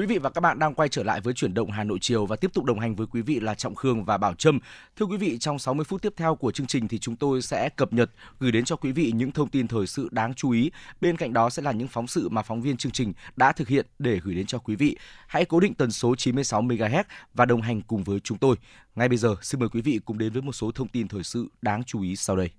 Quý 0.00 0.06
vị 0.06 0.18
và 0.18 0.30
các 0.30 0.40
bạn 0.40 0.58
đang 0.58 0.74
quay 0.74 0.88
trở 0.88 1.02
lại 1.02 1.20
với 1.20 1.34
chuyển 1.34 1.54
động 1.54 1.70
Hà 1.70 1.84
Nội 1.84 1.98
chiều 2.00 2.26
và 2.26 2.36
tiếp 2.36 2.50
tục 2.54 2.64
đồng 2.64 2.80
hành 2.80 2.96
với 2.96 3.06
quý 3.06 3.22
vị 3.22 3.40
là 3.40 3.54
Trọng 3.54 3.74
Khương 3.74 4.04
và 4.04 4.18
Bảo 4.18 4.34
Trâm. 4.34 4.58
Thưa 4.96 5.06
quý 5.06 5.16
vị, 5.16 5.38
trong 5.38 5.58
60 5.58 5.84
phút 5.84 6.02
tiếp 6.02 6.12
theo 6.16 6.34
của 6.34 6.52
chương 6.52 6.66
trình 6.66 6.88
thì 6.88 6.98
chúng 6.98 7.16
tôi 7.16 7.42
sẽ 7.42 7.68
cập 7.68 7.92
nhật 7.92 8.10
gửi 8.38 8.52
đến 8.52 8.64
cho 8.64 8.76
quý 8.76 8.92
vị 8.92 9.12
những 9.14 9.32
thông 9.32 9.48
tin 9.48 9.68
thời 9.68 9.86
sự 9.86 10.08
đáng 10.12 10.34
chú 10.34 10.50
ý. 10.50 10.70
Bên 11.00 11.16
cạnh 11.16 11.32
đó 11.32 11.50
sẽ 11.50 11.62
là 11.62 11.72
những 11.72 11.88
phóng 11.88 12.06
sự 12.06 12.28
mà 12.28 12.42
phóng 12.42 12.62
viên 12.62 12.76
chương 12.76 12.92
trình 12.92 13.12
đã 13.36 13.52
thực 13.52 13.68
hiện 13.68 13.86
để 13.98 14.20
gửi 14.24 14.34
đến 14.34 14.46
cho 14.46 14.58
quý 14.58 14.76
vị. 14.76 14.96
Hãy 15.26 15.44
cố 15.44 15.60
định 15.60 15.74
tần 15.74 15.90
số 15.90 16.14
96 16.16 16.62
MHz 16.62 17.04
và 17.34 17.44
đồng 17.44 17.62
hành 17.62 17.82
cùng 17.82 18.04
với 18.04 18.20
chúng 18.20 18.38
tôi. 18.38 18.56
Ngay 18.94 19.08
bây 19.08 19.18
giờ, 19.18 19.36
xin 19.42 19.60
mời 19.60 19.68
quý 19.68 19.80
vị 19.80 20.00
cùng 20.04 20.18
đến 20.18 20.32
với 20.32 20.42
một 20.42 20.52
số 20.52 20.70
thông 20.70 20.88
tin 20.88 21.08
thời 21.08 21.22
sự 21.22 21.48
đáng 21.62 21.84
chú 21.84 22.02
ý 22.02 22.16
sau 22.16 22.36
đây. 22.36 22.50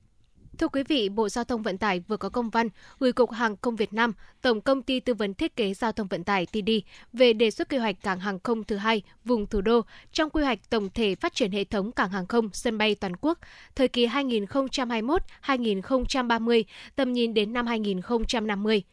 Thưa 0.61 0.67
quý 0.67 0.83
vị, 0.83 1.09
Bộ 1.09 1.29
Giao 1.29 1.43
thông 1.43 1.61
Vận 1.61 1.77
tải 1.77 1.99
vừa 1.99 2.17
có 2.17 2.29
công 2.29 2.49
văn 2.49 2.69
gửi 2.99 3.11
Cục 3.11 3.31
Hàng 3.31 3.55
không 3.61 3.75
Việt 3.75 3.93
Nam, 3.93 4.13
Tổng 4.41 4.61
công 4.61 4.83
ty 4.83 4.99
tư 4.99 5.13
vấn 5.13 5.33
thiết 5.33 5.55
kế 5.55 5.73
giao 5.73 5.91
thông 5.91 6.07
vận 6.07 6.23
tải 6.23 6.45
TD 6.45 6.69
về 7.13 7.33
đề 7.33 7.51
xuất 7.51 7.69
quy 7.69 7.77
hoạch 7.77 7.95
cảng 8.03 8.19
hàng 8.19 8.39
không 8.43 8.63
thứ 8.63 8.75
hai 8.75 9.01
vùng 9.25 9.47
thủ 9.47 9.61
đô 9.61 9.81
trong 10.11 10.29
quy 10.29 10.43
hoạch 10.43 10.69
tổng 10.69 10.89
thể 10.93 11.15
phát 11.15 11.35
triển 11.35 11.51
hệ 11.51 11.63
thống 11.63 11.91
cảng 11.91 12.09
hàng 12.09 12.27
không 12.27 12.49
sân 12.53 12.77
bay 12.77 12.95
toàn 12.95 13.15
quốc 13.21 13.39
thời 13.75 13.87
kỳ 13.87 14.07
2021-2030, 14.07 16.63
tầm 16.95 17.13
nhìn 17.13 17.33
đến 17.33 17.53
năm 17.53 17.67
2050. 17.67 18.83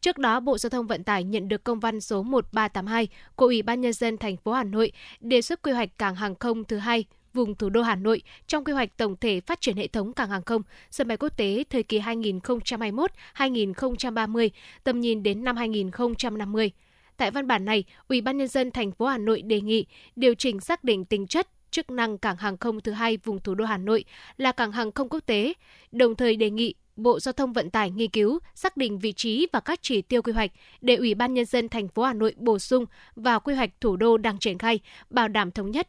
Trước 0.00 0.18
đó, 0.18 0.40
Bộ 0.40 0.58
Giao 0.58 0.70
thông 0.70 0.86
Vận 0.86 1.04
tải 1.04 1.24
nhận 1.24 1.48
được 1.48 1.64
công 1.64 1.80
văn 1.80 2.00
số 2.00 2.22
1382 2.22 3.08
của 3.36 3.46
Ủy 3.46 3.62
ban 3.62 3.80
nhân 3.80 3.92
dân 3.92 4.18
thành 4.18 4.36
phố 4.36 4.52
Hà 4.52 4.64
Nội 4.64 4.92
đề 5.20 5.42
xuất 5.42 5.62
quy 5.62 5.72
hoạch 5.72 5.98
cảng 5.98 6.14
hàng 6.14 6.34
không 6.34 6.64
thứ 6.64 6.76
hai 6.76 7.04
vùng 7.36 7.54
thủ 7.54 7.68
đô 7.68 7.82
Hà 7.82 7.94
Nội 7.94 8.22
trong 8.46 8.64
quy 8.64 8.72
hoạch 8.72 8.96
tổng 8.96 9.16
thể 9.20 9.40
phát 9.40 9.60
triển 9.60 9.76
hệ 9.76 9.86
thống 9.86 10.12
cảng 10.12 10.30
hàng 10.30 10.42
không, 10.42 10.62
sân 10.90 11.08
bay 11.08 11.16
quốc 11.16 11.36
tế 11.36 11.64
thời 11.70 11.82
kỳ 11.82 12.00
2021-2030, 12.00 14.48
tầm 14.84 15.00
nhìn 15.00 15.22
đến 15.22 15.44
năm 15.44 15.56
2050. 15.56 16.70
Tại 17.16 17.30
văn 17.30 17.46
bản 17.46 17.64
này, 17.64 17.84
Ủy 18.08 18.20
ban 18.20 18.36
nhân 18.36 18.48
dân 18.48 18.70
thành 18.70 18.92
phố 18.92 19.06
Hà 19.06 19.18
Nội 19.18 19.42
đề 19.42 19.60
nghị 19.60 19.86
điều 20.16 20.34
chỉnh 20.34 20.60
xác 20.60 20.84
định 20.84 21.04
tính 21.04 21.26
chất 21.26 21.48
chức 21.70 21.90
năng 21.90 22.18
cảng 22.18 22.36
hàng 22.36 22.56
không 22.56 22.80
thứ 22.80 22.92
hai 22.92 23.16
vùng 23.16 23.40
thủ 23.40 23.54
đô 23.54 23.64
Hà 23.64 23.78
Nội 23.78 24.04
là 24.36 24.52
cảng 24.52 24.72
hàng 24.72 24.92
không 24.92 25.08
quốc 25.08 25.20
tế, 25.26 25.52
đồng 25.92 26.14
thời 26.14 26.36
đề 26.36 26.50
nghị 26.50 26.74
Bộ 26.96 27.20
Giao 27.20 27.32
thông 27.32 27.52
Vận 27.52 27.70
tải 27.70 27.90
nghiên 27.90 28.10
cứu 28.10 28.38
xác 28.54 28.76
định 28.76 28.98
vị 28.98 29.12
trí 29.12 29.46
và 29.52 29.60
các 29.60 29.78
chỉ 29.82 30.02
tiêu 30.02 30.22
quy 30.22 30.32
hoạch 30.32 30.50
để 30.80 30.96
Ủy 30.96 31.14
ban 31.14 31.34
nhân 31.34 31.44
dân 31.44 31.68
thành 31.68 31.88
phố 31.88 32.02
Hà 32.02 32.12
Nội 32.12 32.34
bổ 32.36 32.58
sung 32.58 32.84
vào 33.16 33.40
quy 33.40 33.54
hoạch 33.54 33.70
thủ 33.80 33.96
đô 33.96 34.16
đang 34.16 34.38
triển 34.38 34.58
khai, 34.58 34.80
bảo 35.10 35.28
đảm 35.28 35.50
thống 35.50 35.70
nhất, 35.70 35.88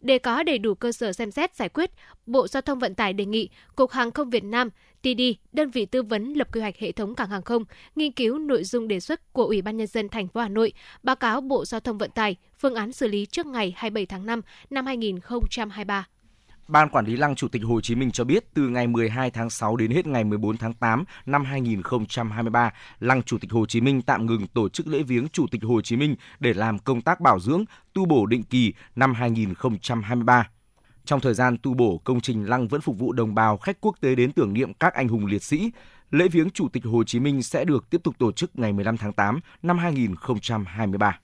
để 0.00 0.18
có 0.18 0.42
đầy 0.42 0.58
đủ 0.58 0.74
cơ 0.74 0.92
sở 0.92 1.12
xem 1.12 1.30
xét 1.30 1.54
giải 1.54 1.68
quyết, 1.68 1.90
Bộ 2.26 2.48
Giao 2.48 2.60
thông 2.60 2.78
Vận 2.78 2.94
tải 2.94 3.12
đề 3.12 3.24
nghị 3.24 3.48
Cục 3.76 3.90
Hàng 3.90 4.10
không 4.10 4.30
Việt 4.30 4.44
Nam, 4.44 4.70
TD, 5.02 5.20
đơn 5.52 5.70
vị 5.70 5.86
tư 5.86 6.02
vấn 6.02 6.32
lập 6.32 6.48
quy 6.52 6.60
hoạch 6.60 6.78
hệ 6.78 6.92
thống 6.92 7.14
cảng 7.14 7.30
hàng 7.30 7.42
không, 7.42 7.64
nghiên 7.96 8.12
cứu 8.12 8.38
nội 8.38 8.64
dung 8.64 8.88
đề 8.88 9.00
xuất 9.00 9.32
của 9.32 9.44
Ủy 9.44 9.62
ban 9.62 9.76
nhân 9.76 9.86
dân 9.86 10.08
thành 10.08 10.28
phố 10.28 10.40
Hà 10.40 10.48
Nội, 10.48 10.72
báo 11.02 11.16
cáo 11.16 11.40
Bộ 11.40 11.64
Giao 11.64 11.80
thông 11.80 11.98
Vận 11.98 12.10
tải 12.10 12.36
phương 12.58 12.74
án 12.74 12.92
xử 12.92 13.08
lý 13.08 13.26
trước 13.26 13.46
ngày 13.46 13.72
27 13.76 14.06
tháng 14.06 14.26
5 14.26 14.42
năm 14.70 14.86
2023. 14.86 16.06
Ban 16.68 16.88
Quản 16.88 17.06
lý 17.06 17.16
Lăng 17.16 17.34
Chủ 17.34 17.48
tịch 17.48 17.62
Hồ 17.64 17.80
Chí 17.80 17.94
Minh 17.94 18.10
cho 18.10 18.24
biết 18.24 18.54
từ 18.54 18.68
ngày 18.68 18.86
12 18.86 19.30
tháng 19.30 19.50
6 19.50 19.76
đến 19.76 19.90
hết 19.90 20.06
ngày 20.06 20.24
14 20.24 20.56
tháng 20.56 20.74
8 20.74 21.04
năm 21.26 21.44
2023, 21.44 22.72
Lăng 23.00 23.22
Chủ 23.22 23.38
tịch 23.38 23.52
Hồ 23.52 23.66
Chí 23.66 23.80
Minh 23.80 24.02
tạm 24.02 24.26
ngừng 24.26 24.46
tổ 24.46 24.68
chức 24.68 24.86
lễ 24.86 25.02
viếng 25.02 25.28
Chủ 25.28 25.46
tịch 25.50 25.62
Hồ 25.64 25.80
Chí 25.80 25.96
Minh 25.96 26.16
để 26.40 26.54
làm 26.54 26.78
công 26.78 27.02
tác 27.02 27.20
bảo 27.20 27.40
dưỡng, 27.40 27.64
tu 27.94 28.04
bổ 28.04 28.26
định 28.26 28.42
kỳ 28.42 28.72
năm 28.96 29.14
2023. 29.14 30.48
Trong 31.04 31.20
thời 31.20 31.34
gian 31.34 31.56
tu 31.62 31.74
bổ, 31.74 31.98
công 32.04 32.20
trình 32.20 32.44
lăng 32.44 32.68
vẫn 32.68 32.80
phục 32.80 32.98
vụ 32.98 33.12
đồng 33.12 33.34
bào 33.34 33.56
khách 33.56 33.80
quốc 33.80 33.96
tế 34.00 34.14
đến 34.14 34.32
tưởng 34.32 34.52
niệm 34.52 34.74
các 34.74 34.94
anh 34.94 35.08
hùng 35.08 35.26
liệt 35.26 35.42
sĩ. 35.42 35.70
Lễ 36.10 36.28
viếng 36.28 36.50
Chủ 36.50 36.68
tịch 36.68 36.84
Hồ 36.84 37.04
Chí 37.04 37.20
Minh 37.20 37.42
sẽ 37.42 37.64
được 37.64 37.90
tiếp 37.90 38.00
tục 38.04 38.14
tổ 38.18 38.32
chức 38.32 38.58
ngày 38.58 38.72
15 38.72 38.96
tháng 38.96 39.12
8 39.12 39.40
năm 39.62 39.78
2023. 39.78 41.20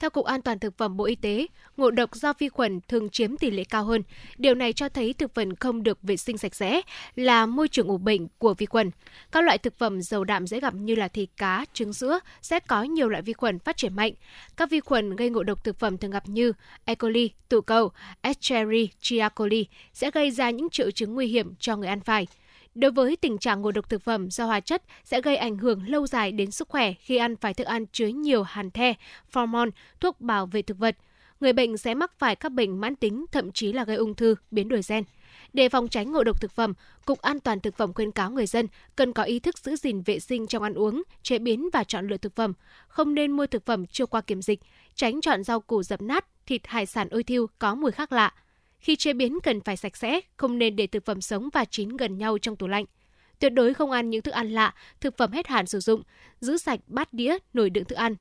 Theo 0.00 0.10
Cục 0.10 0.24
An 0.24 0.42
toàn 0.42 0.58
Thực 0.58 0.78
phẩm 0.78 0.96
Bộ 0.96 1.04
Y 1.04 1.14
tế, 1.14 1.46
ngộ 1.76 1.90
độc 1.90 2.14
do 2.14 2.32
vi 2.38 2.48
khuẩn 2.48 2.80
thường 2.88 3.10
chiếm 3.10 3.36
tỷ 3.36 3.50
lệ 3.50 3.64
cao 3.64 3.84
hơn. 3.84 4.02
Điều 4.38 4.54
này 4.54 4.72
cho 4.72 4.88
thấy 4.88 5.12
thực 5.12 5.34
phẩm 5.34 5.56
không 5.56 5.82
được 5.82 5.98
vệ 6.02 6.16
sinh 6.16 6.38
sạch 6.38 6.54
sẽ 6.54 6.80
là 7.14 7.46
môi 7.46 7.68
trường 7.68 7.88
ủ 7.88 7.98
bệnh 7.98 8.28
của 8.38 8.54
vi 8.54 8.66
khuẩn. 8.66 8.90
Các 9.32 9.44
loại 9.44 9.58
thực 9.58 9.78
phẩm 9.78 10.02
giàu 10.02 10.24
đạm 10.24 10.46
dễ 10.46 10.60
gặp 10.60 10.74
như 10.74 10.94
là 10.94 11.08
thịt 11.08 11.28
cá, 11.36 11.64
trứng 11.72 11.92
sữa 11.92 12.18
sẽ 12.42 12.60
có 12.60 12.82
nhiều 12.82 13.08
loại 13.08 13.22
vi 13.22 13.32
khuẩn 13.32 13.58
phát 13.58 13.76
triển 13.76 13.96
mạnh. 13.96 14.12
Các 14.56 14.70
vi 14.70 14.80
khuẩn 14.80 15.16
gây 15.16 15.30
ngộ 15.30 15.42
độc 15.42 15.64
thực 15.64 15.78
phẩm 15.78 15.98
thường 15.98 16.10
gặp 16.10 16.28
như 16.28 16.52
E. 16.84 16.94
coli, 16.94 17.30
tụ 17.48 17.60
cầu, 17.60 17.90
Escherichia 18.20 19.28
coli 19.34 19.66
sẽ 19.92 20.10
gây 20.10 20.30
ra 20.30 20.50
những 20.50 20.70
triệu 20.70 20.90
chứng 20.90 21.14
nguy 21.14 21.26
hiểm 21.26 21.54
cho 21.60 21.76
người 21.76 21.88
ăn 21.88 22.00
phải. 22.00 22.26
Đối 22.76 22.90
với 22.90 23.16
tình 23.16 23.38
trạng 23.38 23.62
ngộ 23.62 23.72
độc 23.72 23.88
thực 23.88 24.02
phẩm 24.02 24.30
do 24.30 24.46
hóa 24.46 24.60
chất 24.60 24.82
sẽ 25.04 25.20
gây 25.20 25.36
ảnh 25.36 25.58
hưởng 25.58 25.88
lâu 25.88 26.06
dài 26.06 26.32
đến 26.32 26.50
sức 26.50 26.68
khỏe 26.68 26.92
khi 26.92 27.16
ăn 27.16 27.36
phải 27.36 27.54
thức 27.54 27.66
ăn 27.66 27.86
chứa 27.86 28.06
nhiều 28.06 28.42
hàn 28.42 28.70
the, 28.70 28.94
hormone, 29.32 29.70
thuốc 30.00 30.20
bảo 30.20 30.46
vệ 30.46 30.62
thực 30.62 30.78
vật. 30.78 30.96
Người 31.40 31.52
bệnh 31.52 31.76
sẽ 31.76 31.94
mắc 31.94 32.12
phải 32.18 32.36
các 32.36 32.52
bệnh 32.52 32.80
mãn 32.80 32.96
tính, 32.96 33.26
thậm 33.32 33.52
chí 33.52 33.72
là 33.72 33.84
gây 33.84 33.96
ung 33.96 34.14
thư, 34.14 34.34
biến 34.50 34.68
đổi 34.68 34.80
gen. 34.88 35.04
Để 35.52 35.68
phòng 35.68 35.88
tránh 35.88 36.12
ngộ 36.12 36.24
độc 36.24 36.40
thực 36.40 36.52
phẩm, 36.52 36.74
Cục 37.04 37.22
An 37.22 37.40
toàn 37.40 37.60
thực 37.60 37.76
phẩm 37.76 37.92
khuyên 37.92 38.12
cáo 38.12 38.30
người 38.30 38.46
dân 38.46 38.66
cần 38.96 39.12
có 39.12 39.22
ý 39.22 39.38
thức 39.40 39.58
giữ 39.58 39.76
gìn 39.76 40.02
vệ 40.02 40.18
sinh 40.18 40.46
trong 40.46 40.62
ăn 40.62 40.74
uống, 40.74 41.02
chế 41.22 41.38
biến 41.38 41.68
và 41.72 41.84
chọn 41.84 42.08
lựa 42.08 42.16
thực 42.16 42.34
phẩm, 42.34 42.52
không 42.88 43.14
nên 43.14 43.32
mua 43.32 43.46
thực 43.46 43.66
phẩm 43.66 43.86
chưa 43.86 44.06
qua 44.06 44.20
kiểm 44.20 44.42
dịch, 44.42 44.60
tránh 44.94 45.20
chọn 45.20 45.44
rau 45.44 45.60
củ 45.60 45.82
dập 45.82 46.02
nát, 46.02 46.26
thịt 46.46 46.66
hải 46.66 46.86
sản 46.86 47.08
ôi 47.10 47.22
thiêu 47.22 47.46
có 47.58 47.74
mùi 47.74 47.92
khác 47.92 48.12
lạ. 48.12 48.32
Khi 48.78 48.96
chế 48.96 49.12
biến 49.12 49.38
cần 49.42 49.60
phải 49.60 49.76
sạch 49.76 49.96
sẽ, 49.96 50.20
không 50.36 50.58
nên 50.58 50.76
để 50.76 50.86
thực 50.86 51.04
phẩm 51.04 51.20
sống 51.20 51.48
và 51.52 51.64
chín 51.64 51.88
gần 51.88 52.18
nhau 52.18 52.38
trong 52.38 52.56
tủ 52.56 52.66
lạnh. 52.66 52.84
Tuyệt 53.38 53.52
đối 53.52 53.74
không 53.74 53.90
ăn 53.90 54.10
những 54.10 54.22
thức 54.22 54.34
ăn 54.34 54.50
lạ, 54.50 54.74
thực 55.00 55.16
phẩm 55.16 55.32
hết 55.32 55.46
hạn 55.46 55.66
sử 55.66 55.80
dụng, 55.80 56.02
giữ 56.40 56.56
sạch 56.56 56.80
bát 56.86 57.12
đĩa, 57.12 57.36
nồi 57.52 57.70
đựng 57.70 57.84
thức 57.84 57.96
ăn. 57.96 58.14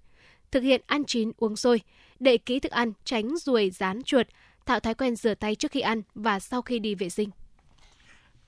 Thực 0.51 0.61
hiện 0.61 0.81
ăn 0.85 1.03
chín 1.05 1.31
uống 1.37 1.55
sôi, 1.55 1.81
để 2.19 2.37
kỹ 2.37 2.59
thức 2.59 2.71
ăn, 2.71 2.93
tránh 3.03 3.37
ruồi, 3.37 3.69
rán, 3.69 4.03
chuột, 4.03 4.27
tạo 4.65 4.79
thói 4.79 4.93
quen 4.93 5.15
rửa 5.15 5.33
tay 5.35 5.55
trước 5.55 5.71
khi 5.71 5.79
ăn 5.79 6.01
và 6.15 6.39
sau 6.39 6.61
khi 6.61 6.79
đi 6.79 6.95
vệ 6.95 7.09
sinh. 7.09 7.29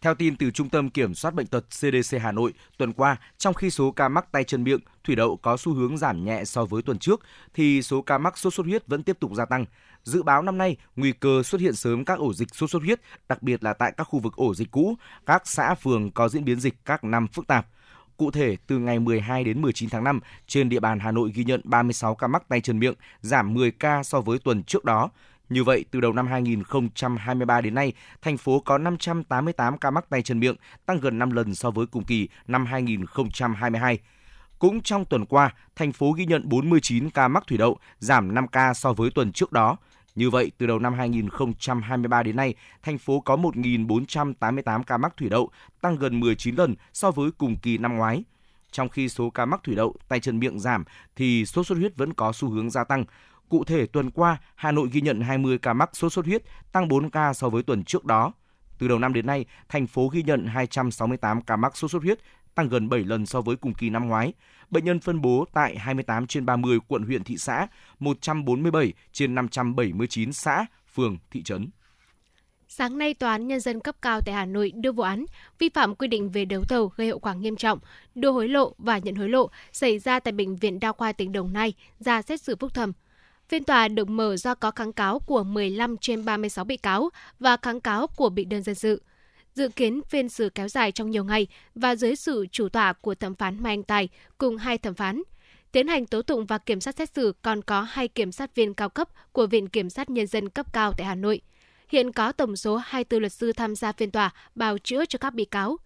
Theo 0.01 0.16
tin 0.16 0.38
từ 0.38 0.51
Trung 0.51 0.70
tâm 0.70 0.89
Kiểm 0.89 1.16
soát 1.16 1.34
Bệnh 1.34 1.47
tật 1.47 1.66
CDC 1.70 2.18
Hà 2.22 2.32
Nội, 2.32 2.53
tuần 2.78 2.93
qua, 2.93 3.18
trong 3.38 3.53
khi 3.53 3.70
số 3.70 3.91
ca 3.91 4.08
mắc 4.08 4.32
tay 4.32 4.43
chân 4.43 4.64
miệng, 4.64 4.80
thủy 5.03 5.16
đậu 5.16 5.38
có 5.38 5.58
xu 5.58 5.74
hướng 5.74 5.97
giảm 5.97 6.26
nhẹ 6.26 6.43
so 6.45 6.66
với 6.66 6.82
tuần 6.82 6.99
trước, 6.99 7.22
thì 7.53 7.82
số 7.82 8.01
ca 8.01 8.18
mắc 8.18 8.38
sốt 8.38 8.53
xuất 8.53 8.66
huyết 8.66 8.88
vẫn 8.88 9.03
tiếp 9.03 9.18
tục 9.20 9.32
gia 9.36 9.45
tăng. 9.45 9.66
Dự 10.04 10.24
báo 10.24 10.41
năm 10.41 10.58
nay, 10.58 10.78
nguy 10.95 11.12
cơ 11.12 11.43
xuất 11.43 11.62
hiện 11.62 11.76
sớm 11.76 12.06
các 12.06 12.20
ổ 12.20 12.34
dịch 12.34 12.56
sốt 12.56 12.70
xuất 12.70 12.84
huyết, 12.84 13.02
đặc 13.30 13.43
biệt 13.43 13.64
là 13.64 13.74
tại 13.74 13.93
các 13.98 14.04
khu 14.04 14.20
vực 14.20 14.36
ổ 14.36 14.56
dịch 14.56 14.72
cũ, 14.72 14.95
các 15.26 15.48
xã 15.48 15.76
phường 15.76 16.12
có 16.12 16.30
diễn 16.30 16.45
biến 16.45 16.60
dịch 16.60 16.76
các 16.86 17.04
năm 17.04 17.28
phức 17.28 17.48
tạp. 17.48 17.68
Cụ 18.18 18.32
thể, 18.32 18.58
từ 18.68 18.80
ngày 18.80 19.00
12 19.00 19.43
đến 19.43 19.62
19 19.62 19.89
tháng 19.89 20.04
5, 20.04 20.20
trên 20.48 20.70
địa 20.70 20.80
bàn 20.80 21.00
Hà 21.00 21.12
Nội 21.12 21.32
ghi 21.36 21.43
nhận 21.43 21.62
36 21.64 22.16
ca 22.16 22.28
mắc 22.28 22.50
tay 22.50 22.62
chân 22.62 22.80
miệng, 22.80 22.93
giảm 23.22 23.54
10 23.54 23.72
ca 23.72 24.04
so 24.04 24.22
với 24.22 24.39
tuần 24.39 24.64
trước 24.64 24.86
đó. 24.86 25.10
Như 25.50 25.64
vậy, 25.64 25.86
từ 25.91 26.02
đầu 26.02 26.14
năm 26.14 26.28
2023 26.28 27.62
đến 27.62 27.76
nay, 27.76 27.93
thành 28.22 28.38
phố 28.38 28.60
có 28.60 28.78
588 28.78 29.78
ca 29.78 29.91
mắc 29.91 30.10
tay 30.10 30.22
chân 30.22 30.39
miệng, 30.39 30.56
tăng 30.86 31.00
gần 31.00 31.20
5 31.20 31.32
lần 31.32 31.56
so 31.56 31.72
với 31.72 31.86
cùng 31.86 32.04
kỳ 32.04 32.28
năm 32.48 32.66
2022. 32.66 34.00
Cũng 34.60 34.82
trong 34.82 35.05
tuần 35.05 35.26
qua, 35.26 35.53
thành 35.76 35.91
phố 35.91 36.12
ghi 36.12 36.26
nhận 36.26 36.49
49 36.49 37.10
ca 37.10 37.28
mắc 37.28 37.43
thủy 37.47 37.58
đậu, 37.58 37.78
giảm 37.99 38.34
5 38.34 38.47
ca 38.47 38.74
so 38.74 38.93
với 38.93 39.10
tuần 39.10 39.32
trước 39.32 39.51
đó. 39.51 39.78
Như 40.16 40.30
vậy, 40.30 40.51
từ 40.58 40.68
đầu 40.68 40.80
năm 40.80 40.93
2023 40.93 42.24
đến 42.24 42.36
nay, 42.36 42.55
thành 42.84 42.97
phố 42.97 43.20
có 43.20 43.36
1.488 43.36 44.84
ca 44.84 44.97
mắc 44.97 45.18
thủy 45.18 45.30
đậu, 45.30 45.49
tăng 45.82 45.95
gần 45.95 46.20
19 46.20 46.55
lần 46.55 46.76
so 46.93 47.12
với 47.12 47.32
cùng 47.38 47.58
kỳ 47.62 47.78
năm 47.78 47.97
ngoái. 47.97 48.24
Trong 48.72 48.89
khi 48.89 49.10
số 49.10 49.30
ca 49.30 49.45
mắc 49.45 49.64
thủy 49.64 49.76
đậu, 49.76 49.95
tay 50.08 50.20
chân 50.20 50.39
miệng 50.39 50.60
giảm, 50.60 50.84
thì 51.16 51.45
sốt 51.45 51.68
xuất 51.68 51.78
huyết 51.78 51.95
vẫn 51.95 52.14
có 52.14 52.32
xu 52.34 52.49
hướng 52.49 52.70
gia 52.70 52.84
tăng. 52.84 53.05
Cụ 53.49 53.64
thể, 53.64 53.86
tuần 53.86 54.12
qua, 54.12 54.38
Hà 54.55 54.72
Nội 54.72 54.89
ghi 54.91 55.01
nhận 55.01 55.22
20 55.22 55.58
ca 55.58 55.74
mắc 55.74 55.89
sốt 55.93 56.14
xuất 56.14 56.26
huyết, 56.26 56.43
tăng 56.72 56.88
4 56.88 57.10
ca 57.10 57.34
so 57.34 57.49
với 57.49 57.64
tuần 57.64 57.84
trước 57.84 58.05
đó. 58.05 58.34
Từ 58.80 58.88
đầu 58.88 58.99
năm 58.99 59.14
đến 59.14 59.26
nay, 59.26 59.45
thành 59.70 59.88
phố 59.88 60.08
ghi 60.08 60.24
nhận 60.24 60.45
268 60.45 61.41
ca 61.41 61.55
mắc 61.55 61.78
sốt 61.78 61.91
xuất 61.91 62.03
huyết, 62.03 62.20
tăng 62.58 62.70
gần 62.70 62.89
7 62.89 63.03
lần 63.03 63.26
so 63.26 63.41
với 63.41 63.55
cùng 63.55 63.74
kỳ 63.74 63.89
năm 63.89 64.08
ngoái. 64.08 64.34
Bệnh 64.70 64.86
nhân 64.86 64.99
phân 64.99 65.22
bố 65.22 65.45
tại 65.53 65.78
28 65.78 66.28
trên 66.28 66.45
30 66.45 66.80
quận 66.88 67.03
huyện 67.03 67.24
thị 67.24 67.38
xã, 67.38 67.68
147 67.99 68.93
trên 69.12 69.36
579 69.36 70.34
xã, 70.34 70.66
phường, 70.93 71.18
thị 71.32 71.43
trấn. 71.43 71.70
Sáng 72.68 72.97
nay, 72.97 73.14
Tòa 73.14 73.32
án 73.32 73.47
Nhân 73.47 73.60
dân 73.60 73.80
cấp 73.80 73.95
cao 74.01 74.22
tại 74.22 74.36
Hà 74.36 74.45
Nội 74.45 74.72
đưa 74.76 74.91
vụ 74.91 75.03
án 75.03 75.26
vi 75.60 75.70
phạm 75.70 75.95
quy 75.95 76.08
định 76.08 76.30
về 76.30 76.45
đấu 76.45 76.64
thầu 76.64 76.91
gây 76.95 77.10
hậu 77.10 77.20
quả 77.20 77.34
nghiêm 77.34 77.55
trọng, 77.55 77.80
đưa 78.16 78.32
hối 78.32 78.47
lộ 78.47 78.74
và 78.78 78.97
nhận 78.97 79.16
hối 79.16 79.30
lộ 79.30 79.49
xảy 79.72 79.99
ra 79.99 80.20
tại 80.20 80.32
Bệnh 80.32 80.55
viện 80.55 80.80
Đa 80.80 80.91
khoa 80.91 81.12
tỉnh 81.12 81.32
Đồng 81.32 81.53
Nai 81.53 81.74
ra 81.99 82.22
xét 82.22 82.41
xử 82.41 82.55
phúc 82.55 82.74
thẩm. 82.74 82.91
Phiên 83.49 83.64
tòa 83.64 83.88
được 83.88 84.10
mở 84.10 84.38
do 84.38 84.55
có 84.55 84.72
kháng 84.72 84.93
cáo 84.93 85.20
của 85.20 85.43
15 85.43 85.97
trên 85.97 86.26
36 86.26 86.66
bị 86.66 86.78
cáo 86.78 87.10
và 87.39 87.58
kháng 87.58 87.82
cáo 87.82 88.08
của 88.08 88.30
bị 88.30 88.45
đơn 88.45 88.64
dân 88.64 88.76
sự. 88.76 89.01
Dự 89.58 89.70
kiến 89.70 90.01
phiên 90.10 90.30
xử 90.30 90.49
kéo 90.49 90.68
dài 90.68 90.91
trong 90.91 91.12
nhiều 91.12 91.24
ngày 91.24 91.47
và 91.76 91.95
dưới 91.95 92.16
sự 92.16 92.45
chủ 92.51 92.70
tọa 92.70 92.93
của 92.93 93.16
thẩm 93.16 93.36
phán 93.36 93.64
Mai 93.64 93.74
Anh 93.74 93.84
Tài 93.84 94.10
cùng 94.38 94.58
hai 94.58 94.78
thẩm 94.78 94.93
phán. 94.93 95.24
Tiến 95.72 95.88
hành 95.88 96.05
tố 96.05 96.22
tụng 96.22 96.45
và 96.45 96.58
kiểm 96.58 96.82
sát 96.82 96.95
xét 96.97 97.14
xử 97.14 97.34
còn 97.41 97.62
có 97.62 97.82
hai 97.82 98.08
kiểm 98.08 98.32
sát 98.32 98.55
viên 98.55 98.74
cao 98.74 98.89
cấp 98.89 99.10
của 99.32 99.47
Viện 99.47 99.70
Kiểm 99.70 99.89
sát 99.89 100.10
Nhân 100.10 100.28
dân 100.28 100.49
cấp 100.49 100.74
cao 100.74 100.93
tại 100.97 101.05
Hà 101.05 101.16
Nội. 101.16 101.41
Hiện 101.89 102.12
có 102.12 102.32
tổng 102.32 102.55
số 102.55 102.76
24 102.76 103.20
luật 103.22 103.34
sư 103.34 103.53
tham 103.53 103.76
gia 103.76 103.91
phiên 103.91 104.12
tòa 104.12 104.34
bào 104.55 104.78
chữa 104.78 105.05
cho 105.05 105.18
các 105.18 105.34
bị 105.34 105.45
cáo. 105.45 105.78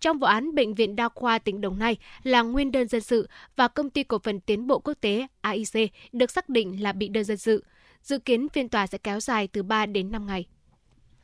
trong 0.00 0.18
vụ 0.18 0.26
án, 0.26 0.54
Bệnh 0.54 0.74
viện 0.74 0.96
Đa 0.96 1.08
khoa 1.08 1.38
tỉnh 1.38 1.60
Đồng 1.60 1.78
Nai 1.78 1.96
là 2.22 2.42
nguyên 2.42 2.72
đơn 2.72 2.88
dân 2.88 3.00
sự 3.00 3.28
và 3.56 3.68
Công 3.68 3.90
ty 3.90 4.02
Cổ 4.02 4.18
phần 4.18 4.40
Tiến 4.40 4.66
bộ 4.66 4.78
Quốc 4.78 4.94
tế 5.00 5.26
AIC 5.40 5.92
được 6.12 6.30
xác 6.30 6.48
định 6.48 6.82
là 6.82 6.92
bị 6.92 7.08
đơn 7.08 7.24
dân 7.24 7.36
sự. 7.36 7.64
Dự 8.02 8.18
kiến 8.18 8.48
phiên 8.48 8.68
tòa 8.68 8.86
sẽ 8.86 8.98
kéo 8.98 9.20
dài 9.20 9.48
từ 9.48 9.62
3 9.62 9.86
đến 9.86 10.10
5 10.10 10.26
ngày. 10.26 10.46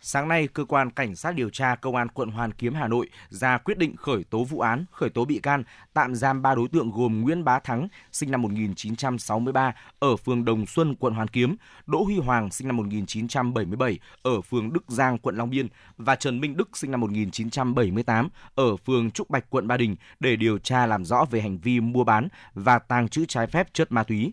Sáng 0.04 0.28
nay, 0.28 0.48
cơ 0.48 0.64
quan 0.64 0.90
cảnh 0.90 1.16
sát 1.16 1.34
điều 1.34 1.50
tra 1.50 1.74
công 1.74 1.96
an 1.96 2.08
quận 2.08 2.30
Hoàn 2.30 2.52
Kiếm 2.52 2.74
Hà 2.74 2.88
Nội 2.88 3.08
ra 3.28 3.58
quyết 3.58 3.78
định 3.78 3.96
khởi 3.96 4.24
tố 4.24 4.44
vụ 4.44 4.60
án, 4.60 4.84
khởi 4.92 5.10
tố 5.10 5.24
bị 5.24 5.40
can, 5.42 5.64
tạm 5.94 6.14
giam 6.14 6.42
3 6.42 6.54
đối 6.54 6.68
tượng 6.68 6.90
gồm 6.90 7.20
Nguyễn 7.20 7.44
Bá 7.44 7.58
Thắng, 7.58 7.88
sinh 8.12 8.30
năm 8.30 8.42
1963 8.42 9.72
ở 9.98 10.16
phường 10.16 10.44
Đồng 10.44 10.66
Xuân, 10.66 10.94
quận 10.94 11.14
Hoàn 11.14 11.28
Kiếm, 11.28 11.56
Đỗ 11.86 12.02
Huy 12.04 12.16
Hoàng, 12.16 12.50
sinh 12.50 12.68
năm 12.68 12.76
1977 12.76 13.98
ở 14.22 14.40
phường 14.40 14.72
Đức 14.72 14.84
Giang, 14.88 15.18
quận 15.18 15.36
Long 15.36 15.50
Biên 15.50 15.68
và 15.96 16.16
Trần 16.16 16.40
Minh 16.40 16.56
Đức, 16.56 16.76
sinh 16.76 16.90
năm 16.90 17.00
1978 17.00 18.28
ở 18.54 18.76
phường 18.76 19.10
Trúc 19.10 19.30
Bạch, 19.30 19.50
quận 19.50 19.68
Ba 19.68 19.76
Đình 19.76 19.96
để 20.20 20.36
điều 20.36 20.58
tra 20.58 20.86
làm 20.86 21.04
rõ 21.04 21.24
về 21.30 21.40
hành 21.40 21.58
vi 21.58 21.80
mua 21.80 22.04
bán 22.04 22.28
và 22.54 22.78
tàng 22.78 23.08
trữ 23.08 23.24
trái 23.24 23.46
phép 23.46 23.74
chất 23.74 23.92
ma 23.92 24.02
túy. 24.04 24.32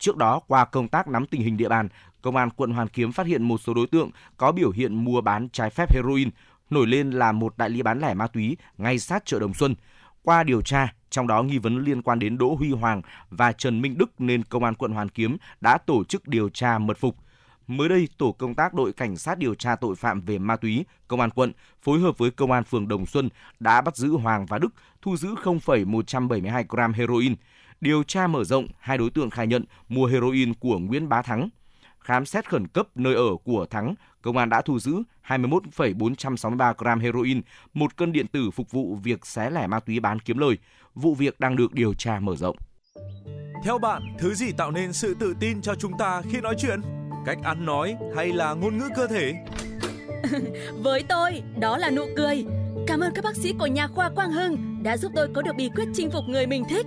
Trước 0.00 0.16
đó, 0.16 0.40
qua 0.46 0.64
công 0.64 0.88
tác 0.88 1.08
nắm 1.08 1.26
tình 1.26 1.42
hình 1.42 1.56
địa 1.56 1.68
bàn, 1.68 1.88
Công 2.22 2.36
an 2.36 2.50
quận 2.50 2.70
Hoàn 2.70 2.88
Kiếm 2.88 3.12
phát 3.12 3.26
hiện 3.26 3.42
một 3.42 3.60
số 3.60 3.74
đối 3.74 3.86
tượng 3.86 4.10
có 4.36 4.52
biểu 4.52 4.70
hiện 4.70 5.04
mua 5.04 5.20
bán 5.20 5.48
trái 5.48 5.70
phép 5.70 5.92
heroin, 5.94 6.30
nổi 6.70 6.86
lên 6.86 7.10
là 7.10 7.32
một 7.32 7.58
đại 7.58 7.70
lý 7.70 7.82
bán 7.82 8.00
lẻ 8.00 8.14
ma 8.14 8.26
túy 8.26 8.56
ngay 8.78 8.98
sát 8.98 9.26
chợ 9.26 9.38
Đồng 9.38 9.54
Xuân. 9.54 9.74
Qua 10.22 10.42
điều 10.42 10.62
tra, 10.62 10.94
trong 11.10 11.26
đó 11.26 11.42
nghi 11.42 11.58
vấn 11.58 11.84
liên 11.84 12.02
quan 12.02 12.18
đến 12.18 12.38
Đỗ 12.38 12.54
Huy 12.54 12.70
Hoàng 12.70 13.02
và 13.30 13.52
Trần 13.52 13.82
Minh 13.82 13.98
Đức 13.98 14.20
nên 14.20 14.42
Công 14.44 14.64
an 14.64 14.74
quận 14.74 14.92
Hoàn 14.92 15.08
Kiếm 15.08 15.36
đã 15.60 15.78
tổ 15.78 16.04
chức 16.04 16.28
điều 16.28 16.48
tra 16.48 16.78
mật 16.78 16.98
phục. 16.98 17.16
Mới 17.66 17.88
đây, 17.88 18.08
tổ 18.18 18.32
công 18.32 18.54
tác 18.54 18.74
đội 18.74 18.92
cảnh 18.92 19.16
sát 19.16 19.38
điều 19.38 19.54
tra 19.54 19.76
tội 19.76 19.94
phạm 19.96 20.20
về 20.20 20.38
ma 20.38 20.56
túy, 20.56 20.84
công 21.08 21.20
an 21.20 21.30
quận 21.30 21.52
phối 21.82 22.00
hợp 22.00 22.18
với 22.18 22.30
công 22.30 22.52
an 22.52 22.64
phường 22.64 22.88
Đồng 22.88 23.06
Xuân 23.06 23.28
đã 23.60 23.80
bắt 23.80 23.96
giữ 23.96 24.08
Hoàng 24.10 24.46
và 24.46 24.58
Đức, 24.58 24.74
thu 25.02 25.16
giữ 25.16 25.34
0,172 25.42 26.64
gram 26.68 26.92
heroin. 26.92 27.34
Điều 27.80 28.02
tra 28.02 28.26
mở 28.26 28.44
rộng, 28.44 28.66
hai 28.78 28.98
đối 28.98 29.10
tượng 29.10 29.30
khai 29.30 29.46
nhận 29.46 29.64
mua 29.88 30.06
heroin 30.06 30.54
của 30.54 30.78
Nguyễn 30.78 31.08
Bá 31.08 31.22
Thắng. 31.22 31.48
Khám 32.00 32.26
xét 32.26 32.48
khẩn 32.48 32.66
cấp 32.66 32.88
nơi 32.94 33.14
ở 33.14 33.36
của 33.44 33.66
Thắng, 33.70 33.94
công 34.22 34.36
an 34.36 34.48
đã 34.48 34.62
thu 34.62 34.78
giữ 34.78 35.02
21,463 35.20 36.74
gram 36.78 37.00
heroin, 37.00 37.40
một 37.74 37.96
cân 37.96 38.12
điện 38.12 38.26
tử 38.26 38.50
phục 38.50 38.70
vụ 38.70 38.98
việc 39.02 39.26
xé 39.26 39.50
lẻ 39.50 39.66
ma 39.66 39.80
túy 39.80 40.00
bán 40.00 40.20
kiếm 40.20 40.38
lời. 40.38 40.58
Vụ 40.94 41.14
việc 41.14 41.40
đang 41.40 41.56
được 41.56 41.72
điều 41.72 41.94
tra 41.94 42.20
mở 42.20 42.36
rộng. 42.36 42.56
Theo 43.64 43.78
bạn, 43.78 44.02
thứ 44.18 44.34
gì 44.34 44.52
tạo 44.52 44.70
nên 44.70 44.92
sự 44.92 45.14
tự 45.14 45.34
tin 45.40 45.62
cho 45.62 45.74
chúng 45.74 45.92
ta 45.98 46.22
khi 46.30 46.40
nói 46.40 46.54
chuyện? 46.58 46.80
Cách 47.26 47.38
ăn 47.42 47.66
nói 47.66 47.96
hay 48.16 48.32
là 48.32 48.54
ngôn 48.54 48.78
ngữ 48.78 48.88
cơ 48.96 49.06
thể? 49.06 49.34
Với 50.82 51.02
tôi, 51.08 51.42
đó 51.58 51.76
là 51.76 51.90
nụ 51.90 52.06
cười. 52.16 52.44
Cảm 52.86 53.00
ơn 53.00 53.12
các 53.14 53.24
bác 53.24 53.36
sĩ 53.36 53.54
của 53.58 53.66
nhà 53.66 53.86
khoa 53.86 54.10
Quang 54.10 54.32
Hưng 54.32 54.82
đã 54.82 54.96
giúp 54.96 55.12
tôi 55.14 55.28
có 55.34 55.42
được 55.42 55.56
bí 55.56 55.70
quyết 55.76 55.88
chinh 55.94 56.10
phục 56.10 56.24
người 56.28 56.46
mình 56.46 56.64
thích. 56.68 56.86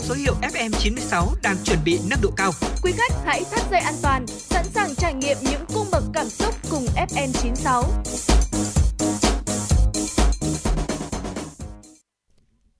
mang 0.00 0.08
số 0.08 0.14
hiệu 0.14 0.34
FM96 0.42 1.26
đang 1.42 1.56
chuẩn 1.64 1.78
bị 1.84 1.98
nâng 2.10 2.20
độ 2.22 2.30
cao. 2.36 2.50
Quý 2.82 2.92
khách 2.92 3.12
hãy 3.24 3.42
thắt 3.50 3.70
dây 3.70 3.80
an 3.80 3.94
toàn, 4.02 4.26
sẵn 4.26 4.64
sàng 4.64 4.94
trải 4.94 5.14
nghiệm 5.14 5.36
những 5.40 5.60
cung 5.74 5.86
bậc 5.92 6.04
cảm 6.12 6.28
xúc 6.28 6.54
cùng 6.70 6.84
FN96. 7.08 7.82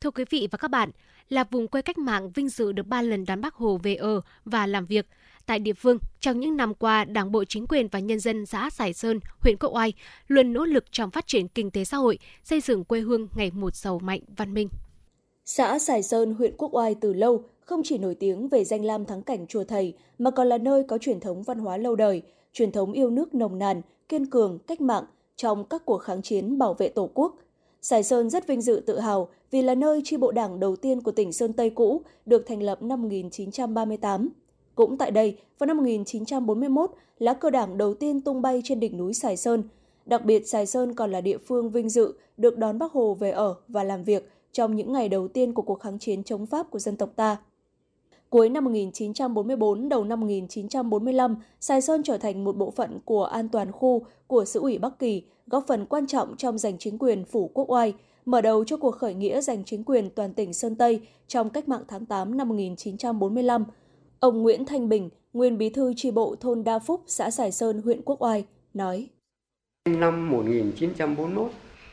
Thưa 0.00 0.10
quý 0.10 0.24
vị 0.30 0.48
và 0.50 0.58
các 0.58 0.70
bạn, 0.70 0.90
là 1.28 1.44
vùng 1.44 1.68
quê 1.68 1.82
cách 1.82 1.98
mạng 1.98 2.30
vinh 2.30 2.48
dự 2.48 2.72
được 2.72 2.86
ba 2.86 3.02
lần 3.02 3.24
đón 3.24 3.40
Bác 3.40 3.54
Hồ 3.54 3.80
về 3.82 3.94
ở 3.94 4.20
và 4.44 4.66
làm 4.66 4.86
việc– 4.86 5.06
Tại 5.46 5.58
địa 5.58 5.72
phương, 5.72 5.98
trong 6.20 6.40
những 6.40 6.56
năm 6.56 6.74
qua, 6.74 7.04
Đảng 7.04 7.32
bộ 7.32 7.44
chính 7.44 7.66
quyền 7.66 7.88
và 7.88 7.98
nhân 7.98 8.20
dân 8.20 8.46
xã 8.46 8.70
Sài 8.70 8.92
Sơn, 8.92 9.20
huyện 9.40 9.56
Quốc 9.60 9.70
Oai 9.74 9.92
luôn 10.28 10.52
nỗ 10.52 10.64
lực 10.64 10.84
trong 10.92 11.10
phát 11.10 11.26
triển 11.26 11.48
kinh 11.48 11.70
tế 11.70 11.84
xã 11.84 11.96
hội, 11.96 12.18
xây 12.44 12.60
dựng 12.60 12.84
quê 12.84 13.00
hương 13.00 13.28
ngày 13.34 13.50
một 13.50 13.74
giàu 13.74 13.98
mạnh, 13.98 14.20
văn 14.36 14.54
minh. 14.54 14.68
Xã 15.52 15.78
Sài 15.78 16.02
Sơn, 16.02 16.34
huyện 16.34 16.54
Quốc 16.56 16.74
Oai 16.74 16.94
từ 16.94 17.12
lâu 17.12 17.42
không 17.60 17.80
chỉ 17.84 17.98
nổi 17.98 18.14
tiếng 18.14 18.48
về 18.48 18.64
danh 18.64 18.84
lam 18.84 19.04
thắng 19.04 19.22
cảnh 19.22 19.46
chùa 19.46 19.64
thầy 19.64 19.94
mà 20.18 20.30
còn 20.30 20.48
là 20.48 20.58
nơi 20.58 20.82
có 20.82 20.98
truyền 20.98 21.20
thống 21.20 21.42
văn 21.42 21.58
hóa 21.58 21.76
lâu 21.76 21.96
đời, 21.96 22.22
truyền 22.52 22.72
thống 22.72 22.92
yêu 22.92 23.10
nước 23.10 23.34
nồng 23.34 23.58
nàn, 23.58 23.82
kiên 24.08 24.26
cường, 24.26 24.58
cách 24.66 24.80
mạng 24.80 25.04
trong 25.36 25.64
các 25.64 25.84
cuộc 25.84 25.98
kháng 25.98 26.22
chiến 26.22 26.58
bảo 26.58 26.74
vệ 26.74 26.88
Tổ 26.88 27.10
quốc. 27.14 27.36
Sài 27.82 28.02
Sơn 28.02 28.30
rất 28.30 28.46
vinh 28.46 28.60
dự 28.60 28.82
tự 28.86 28.98
hào 28.98 29.28
vì 29.50 29.62
là 29.62 29.74
nơi 29.74 30.00
chi 30.04 30.16
bộ 30.16 30.32
đảng 30.32 30.60
đầu 30.60 30.76
tiên 30.76 31.00
của 31.00 31.12
tỉnh 31.12 31.32
Sơn 31.32 31.52
Tây 31.52 31.70
cũ 31.70 32.02
được 32.26 32.46
thành 32.46 32.62
lập 32.62 32.82
năm 32.82 33.02
1938. 33.02 34.28
Cũng 34.74 34.96
tại 34.96 35.10
đây, 35.10 35.36
vào 35.58 35.66
năm 35.66 35.76
1941, 35.76 36.90
lá 37.18 37.34
cờ 37.34 37.50
đảng 37.50 37.78
đầu 37.78 37.94
tiên 37.94 38.20
tung 38.20 38.42
bay 38.42 38.60
trên 38.64 38.80
đỉnh 38.80 38.96
núi 38.96 39.14
Sài 39.14 39.36
Sơn. 39.36 39.62
Đặc 40.06 40.24
biệt, 40.24 40.48
Sài 40.48 40.66
Sơn 40.66 40.94
còn 40.94 41.10
là 41.10 41.20
địa 41.20 41.38
phương 41.38 41.70
vinh 41.70 41.88
dự 41.88 42.14
được 42.36 42.58
đón 42.58 42.78
Bác 42.78 42.92
Hồ 42.92 43.14
về 43.14 43.30
ở 43.30 43.54
và 43.68 43.84
làm 43.84 44.04
việc 44.04 44.28
trong 44.52 44.76
những 44.76 44.92
ngày 44.92 45.08
đầu 45.08 45.28
tiên 45.28 45.52
của 45.52 45.62
cuộc 45.62 45.80
kháng 45.80 45.98
chiến 45.98 46.24
chống 46.24 46.46
Pháp 46.46 46.70
của 46.70 46.78
dân 46.78 46.96
tộc 46.96 47.10
ta. 47.16 47.36
Cuối 48.30 48.48
năm 48.48 48.64
1944, 48.64 49.88
đầu 49.88 50.04
năm 50.04 50.20
1945, 50.20 51.36
Sài 51.60 51.80
Sơn 51.80 52.02
trở 52.02 52.18
thành 52.18 52.44
một 52.44 52.56
bộ 52.56 52.70
phận 52.70 52.98
của 53.04 53.24
an 53.24 53.48
toàn 53.48 53.72
khu 53.72 54.04
của 54.26 54.44
Sứ 54.44 54.60
ủy 54.60 54.78
Bắc 54.78 54.98
Kỳ, 54.98 55.22
góp 55.46 55.64
phần 55.66 55.86
quan 55.86 56.06
trọng 56.06 56.36
trong 56.36 56.58
giành 56.58 56.78
chính 56.78 56.98
quyền 56.98 57.24
Phủ 57.24 57.50
Quốc 57.54 57.70
Oai, 57.70 57.94
mở 58.24 58.40
đầu 58.40 58.64
cho 58.64 58.76
cuộc 58.76 58.90
khởi 58.90 59.14
nghĩa 59.14 59.40
giành 59.40 59.64
chính 59.64 59.84
quyền 59.84 60.10
toàn 60.10 60.34
tỉnh 60.34 60.52
Sơn 60.52 60.76
Tây 60.76 61.00
trong 61.28 61.50
cách 61.50 61.68
mạng 61.68 61.82
tháng 61.88 62.06
8 62.06 62.36
năm 62.36 62.48
1945, 62.48 63.64
Ông 64.20 64.42
Nguyễn 64.42 64.64
Thanh 64.64 64.88
Bình, 64.88 65.10
nguyên 65.32 65.58
bí 65.58 65.70
thư 65.70 65.94
tri 65.96 66.10
bộ 66.10 66.36
thôn 66.40 66.64
Đa 66.64 66.78
Phúc, 66.78 67.02
xã 67.06 67.30
Sài 67.30 67.52
Sơn, 67.52 67.82
huyện 67.82 68.02
Quốc 68.02 68.22
Oai, 68.22 68.44
nói. 68.74 69.08
Năm 69.88 70.30
1941, 70.30 71.50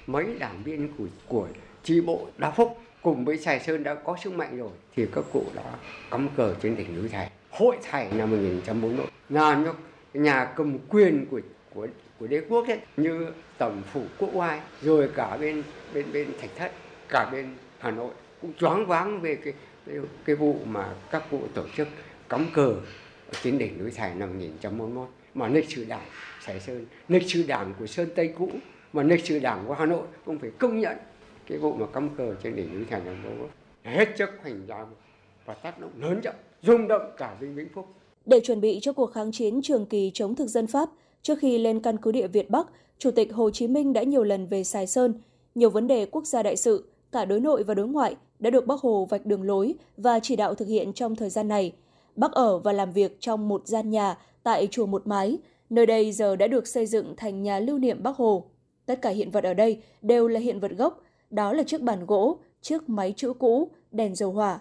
mấy 0.07 0.25
đảng 0.39 0.63
viên 0.63 0.89
của, 0.97 1.07
của 1.27 1.47
tri 1.87 2.01
bộ 2.01 2.27
Đa 2.37 2.51
Phúc 2.51 2.77
cùng 3.01 3.25
với 3.25 3.37
Sài 3.37 3.59
Sơn 3.59 3.83
đã 3.83 3.95
có 3.95 4.17
sức 4.23 4.33
mạnh 4.33 4.57
rồi 4.57 4.69
thì 4.95 5.05
các 5.15 5.23
cụ 5.33 5.43
đã 5.55 5.63
cắm 6.11 6.29
cờ 6.37 6.55
trên 6.61 6.75
đỉnh 6.77 6.95
núi 6.95 7.09
Thầy. 7.09 7.27
Hội 7.49 7.77
Thầy 7.91 8.05
năm 8.11 8.31
1941 8.31 9.09
là 9.29 9.55
nó 9.55 9.73
nhà 10.13 10.45
cầm 10.55 10.77
quyền 10.89 11.25
của 11.31 11.41
của 11.73 11.87
của 12.19 12.27
đế 12.27 12.41
quốc 12.49 12.67
ấy, 12.67 12.79
như 12.97 13.27
tổng 13.57 13.81
phủ 13.93 14.03
quốc 14.17 14.29
oai 14.33 14.59
rồi 14.81 15.09
cả 15.15 15.37
bên 15.37 15.63
bên 15.93 16.05
bên 16.13 16.27
thạch 16.41 16.49
thất 16.55 16.71
cả 17.09 17.29
bên 17.31 17.47
hà 17.79 17.91
nội 17.91 18.11
cũng 18.41 18.53
choáng 18.59 18.85
váng 18.85 19.21
về 19.21 19.35
cái 19.35 19.53
cái, 19.85 19.95
cái 20.25 20.35
vụ 20.35 20.59
mà 20.65 20.93
các 21.11 21.23
cụ 21.31 21.41
tổ 21.53 21.63
chức 21.77 21.87
cắm 22.29 22.45
cờ 22.53 22.75
trên 23.43 23.57
đỉnh 23.57 23.79
núi 23.79 23.91
Thải 23.91 24.15
năm 24.15 24.29
1941 24.29 25.09
mà 25.33 25.47
lịch 25.47 25.69
sử 25.69 25.85
đảng 25.85 26.05
Sài 26.45 26.59
Sơn, 26.59 26.85
lịch 27.07 27.29
sử 27.29 27.43
đảng 27.47 27.73
của 27.79 27.87
Sơn 27.87 28.09
Tây 28.15 28.33
cũ 28.37 28.51
mà 28.93 29.03
lịch 29.03 29.25
sử 29.25 29.39
đảng 29.39 29.63
của 29.67 29.73
Hà 29.73 29.85
Nội 29.85 30.07
cũng 30.25 30.39
phải 30.39 30.51
công 30.59 30.79
nhận 30.79 30.97
cái 31.47 31.57
vụ 31.57 31.73
mà 31.73 31.85
cắm 31.93 32.09
cờ 32.17 32.35
trên 32.43 32.55
đỉnh 32.55 32.73
núi 32.75 32.85
thành 32.89 33.05
năm 33.05 33.23
1941 33.23 33.49
hết 33.83 34.07
sức 34.17 34.29
hoành 34.41 34.67
tráng 34.67 34.87
và 35.45 35.53
tác 35.53 35.79
động 35.79 35.91
lớn 35.97 36.21
rộng, 36.23 36.35
rung 36.61 36.87
động 36.87 37.01
cả 37.17 37.37
Vinh 37.39 37.55
Vĩnh 37.55 37.69
Phúc. 37.73 37.85
Để 38.25 38.39
chuẩn 38.39 38.61
bị 38.61 38.79
cho 38.81 38.93
cuộc 38.93 39.13
kháng 39.13 39.31
chiến 39.31 39.61
trường 39.61 39.85
kỳ 39.85 40.11
chống 40.13 40.35
thực 40.35 40.47
dân 40.47 40.67
Pháp, 40.67 40.89
trước 41.21 41.39
khi 41.39 41.57
lên 41.57 41.79
căn 41.79 41.97
cứ 41.97 42.11
địa 42.11 42.27
Việt 42.27 42.49
Bắc, 42.49 42.67
Chủ 42.97 43.11
tịch 43.11 43.33
Hồ 43.33 43.49
Chí 43.49 43.67
Minh 43.67 43.93
đã 43.93 44.03
nhiều 44.03 44.23
lần 44.23 44.47
về 44.47 44.63
Sài 44.63 44.87
Sơn, 44.87 45.13
nhiều 45.55 45.69
vấn 45.69 45.87
đề 45.87 46.05
quốc 46.05 46.25
gia 46.25 46.43
đại 46.43 46.55
sự, 46.57 46.91
cả 47.11 47.25
đối 47.25 47.39
nội 47.39 47.63
và 47.63 47.73
đối 47.73 47.87
ngoại 47.87 48.15
đã 48.39 48.49
được 48.49 48.67
Bác 48.67 48.79
Hồ 48.79 49.07
vạch 49.09 49.25
đường 49.25 49.43
lối 49.43 49.75
và 49.97 50.19
chỉ 50.19 50.35
đạo 50.35 50.55
thực 50.55 50.67
hiện 50.67 50.93
trong 50.93 51.15
thời 51.15 51.29
gian 51.29 51.47
này– 51.47 51.73
Bác 52.17 52.31
ở 52.31 52.57
và 52.57 52.73
làm 52.73 52.91
việc 52.91 53.17
trong 53.19 53.47
một 53.47 53.67
gian 53.67 53.89
nhà 53.89 54.17
tại 54.43 54.67
chùa 54.71 54.85
Một 54.85 55.07
Mái, 55.07 55.37
Nơi 55.69 55.85
đây 55.85 56.11
giờ 56.11 56.35
đã 56.35 56.47
được 56.47 56.67
xây 56.67 56.85
dựng 56.85 57.13
thành 57.17 57.43
nhà 57.43 57.59
lưu 57.59 57.77
niệm 57.77 58.03
Bác 58.03 58.15
Hồ. 58.15 58.45
Tất 58.85 59.01
cả 59.01 59.09
hiện 59.09 59.31
vật 59.31 59.43
ở 59.43 59.53
đây 59.53 59.81
đều 60.01 60.27
là 60.27 60.39
hiện 60.39 60.59
vật 60.59 60.71
gốc, 60.77 61.01
đó 61.29 61.53
là 61.53 61.63
chiếc 61.63 61.81
bàn 61.81 62.05
gỗ, 62.05 62.37
chiếc 62.61 62.89
máy 62.89 63.13
chữ 63.17 63.33
cũ, 63.33 63.71
đèn 63.91 64.15
dầu 64.15 64.31
hỏa. 64.31 64.59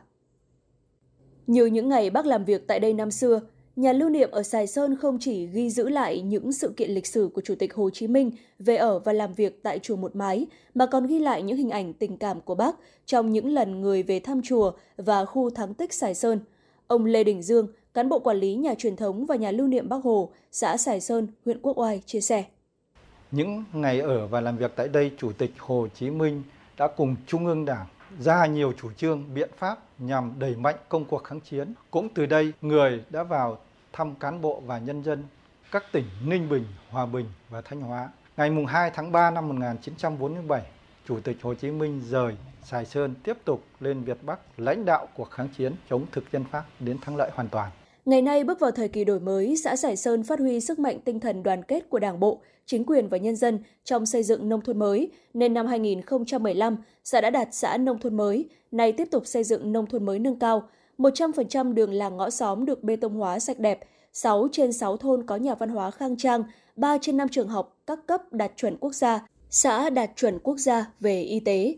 Như 1.46 1.66
những 1.66 1.88
ngày 1.88 2.10
bác 2.10 2.26
làm 2.26 2.44
việc 2.44 2.66
tại 2.66 2.80
đây 2.80 2.94
năm 2.94 3.10
xưa, 3.10 3.40
nhà 3.76 3.92
lưu 3.92 4.08
niệm 4.08 4.30
ở 4.30 4.42
Sài 4.42 4.66
Sơn 4.66 4.96
không 4.96 5.18
chỉ 5.20 5.46
ghi 5.46 5.70
giữ 5.70 5.88
lại 5.88 6.20
những 6.20 6.52
sự 6.52 6.72
kiện 6.76 6.90
lịch 6.90 7.06
sử 7.06 7.30
của 7.34 7.40
Chủ 7.40 7.54
tịch 7.54 7.74
Hồ 7.74 7.90
Chí 7.90 8.06
Minh 8.06 8.30
về 8.58 8.76
ở 8.76 8.98
và 8.98 9.12
làm 9.12 9.32
việc 9.32 9.62
tại 9.62 9.78
chùa 9.78 9.96
Một 9.96 10.16
Mái, 10.16 10.46
mà 10.74 10.86
còn 10.86 11.06
ghi 11.06 11.18
lại 11.18 11.42
những 11.42 11.56
hình 11.56 11.70
ảnh 11.70 11.92
tình 11.92 12.16
cảm 12.16 12.40
của 12.40 12.54
bác 12.54 12.76
trong 13.06 13.32
những 13.32 13.48
lần 13.48 13.80
người 13.80 14.02
về 14.02 14.20
thăm 14.20 14.40
chùa 14.44 14.72
và 14.96 15.24
khu 15.24 15.50
thắng 15.50 15.74
tích 15.74 15.92
Sài 15.92 16.14
Sơn. 16.14 16.40
Ông 16.86 17.04
Lê 17.04 17.24
Đình 17.24 17.42
Dương, 17.42 17.68
cán 17.94 18.08
bộ 18.08 18.18
quản 18.18 18.36
lý 18.36 18.54
nhà 18.54 18.74
truyền 18.74 18.96
thống 18.96 19.26
và 19.26 19.36
nhà 19.36 19.50
lưu 19.50 19.68
niệm 19.68 19.88
Bác 19.88 20.04
Hồ, 20.04 20.30
xã 20.52 20.76
Sài 20.76 21.00
Sơn, 21.00 21.26
huyện 21.44 21.60
Quốc 21.62 21.78
Oai 21.78 22.02
chia 22.06 22.20
sẻ. 22.20 22.44
Những 23.30 23.64
ngày 23.72 24.00
ở 24.00 24.26
và 24.26 24.40
làm 24.40 24.58
việc 24.58 24.72
tại 24.76 24.88
đây, 24.88 25.10
Chủ 25.18 25.32
tịch 25.32 25.50
Hồ 25.58 25.86
Chí 25.94 26.10
Minh 26.10 26.42
đã 26.78 26.88
cùng 26.88 27.16
Trung 27.26 27.46
ương 27.46 27.64
Đảng 27.64 27.86
ra 28.20 28.46
nhiều 28.46 28.72
chủ 28.72 28.92
trương, 28.92 29.34
biện 29.34 29.50
pháp 29.58 29.78
nhằm 29.98 30.32
đẩy 30.38 30.56
mạnh 30.56 30.76
công 30.88 31.04
cuộc 31.04 31.24
kháng 31.24 31.40
chiến. 31.40 31.74
Cũng 31.90 32.08
từ 32.14 32.26
đây, 32.26 32.52
người 32.60 33.04
đã 33.10 33.22
vào 33.22 33.58
thăm 33.92 34.14
cán 34.14 34.40
bộ 34.40 34.62
và 34.66 34.78
nhân 34.78 35.02
dân 35.02 35.24
các 35.72 35.84
tỉnh 35.92 36.04
Ninh 36.26 36.48
Bình, 36.48 36.64
Hòa 36.90 37.06
Bình 37.06 37.26
và 37.50 37.60
Thanh 37.60 37.80
Hóa. 37.80 38.08
Ngày 38.36 38.50
2 38.68 38.90
tháng 38.94 39.12
3 39.12 39.30
năm 39.30 39.48
1947, 39.48 40.62
Chủ 41.08 41.20
tịch 41.20 41.36
Hồ 41.42 41.54
Chí 41.54 41.70
Minh 41.70 42.02
rời 42.08 42.36
Sài 42.64 42.86
Sơn 42.86 43.14
tiếp 43.22 43.36
tục 43.44 43.62
lên 43.80 44.02
Việt 44.02 44.18
Bắc 44.22 44.38
lãnh 44.56 44.84
đạo 44.84 45.08
cuộc 45.16 45.30
kháng 45.30 45.48
chiến 45.58 45.72
chống 45.90 46.06
thực 46.12 46.32
dân 46.32 46.44
Pháp 46.50 46.64
đến 46.80 46.98
thắng 47.00 47.16
lợi 47.16 47.30
hoàn 47.34 47.48
toàn. 47.48 47.70
Ngày 48.04 48.22
nay 48.22 48.44
bước 48.44 48.60
vào 48.60 48.70
thời 48.70 48.88
kỳ 48.88 49.04
đổi 49.04 49.20
mới, 49.20 49.56
xã 49.64 49.76
Sài 49.76 49.96
Sơn 49.96 50.22
phát 50.22 50.38
huy 50.38 50.60
sức 50.60 50.78
mạnh 50.78 50.98
tinh 51.04 51.20
thần 51.20 51.42
đoàn 51.42 51.62
kết 51.62 51.90
của 51.90 51.98
Đảng 51.98 52.20
bộ, 52.20 52.40
chính 52.66 52.84
quyền 52.84 53.08
và 53.08 53.18
nhân 53.18 53.36
dân 53.36 53.58
trong 53.84 54.06
xây 54.06 54.22
dựng 54.22 54.48
nông 54.48 54.60
thôn 54.60 54.78
mới, 54.78 55.10
nên 55.34 55.54
năm 55.54 55.66
2015, 55.66 56.76
xã 57.04 57.20
đã 57.20 57.30
đạt 57.30 57.48
xã 57.52 57.76
nông 57.76 57.98
thôn 57.98 58.16
mới, 58.16 58.48
nay 58.70 58.92
tiếp 58.92 59.08
tục 59.10 59.26
xây 59.26 59.44
dựng 59.44 59.72
nông 59.72 59.86
thôn 59.86 60.06
mới 60.06 60.18
nâng 60.18 60.38
cao. 60.38 60.68
100% 60.98 61.72
đường 61.72 61.92
làng 61.92 62.16
ngõ 62.16 62.30
xóm 62.30 62.64
được 62.64 62.82
bê 62.82 62.96
tông 62.96 63.14
hóa 63.14 63.38
sạch 63.38 63.58
đẹp, 63.58 63.80
6 64.12 64.48
trên 64.52 64.72
6 64.72 64.96
thôn 64.96 65.26
có 65.26 65.36
nhà 65.36 65.54
văn 65.54 65.68
hóa 65.68 65.90
khang 65.90 66.16
trang, 66.16 66.44
3 66.76 66.98
trên 67.00 67.16
5 67.16 67.28
trường 67.28 67.48
học 67.48 67.76
các 67.86 68.06
cấp 68.06 68.32
đạt 68.32 68.52
chuẩn 68.56 68.76
quốc 68.76 68.94
gia, 68.94 69.26
xã 69.50 69.90
đạt 69.90 70.10
chuẩn 70.16 70.38
quốc 70.38 70.58
gia 70.58 70.90
về 71.00 71.22
y 71.22 71.40
tế. 71.40 71.76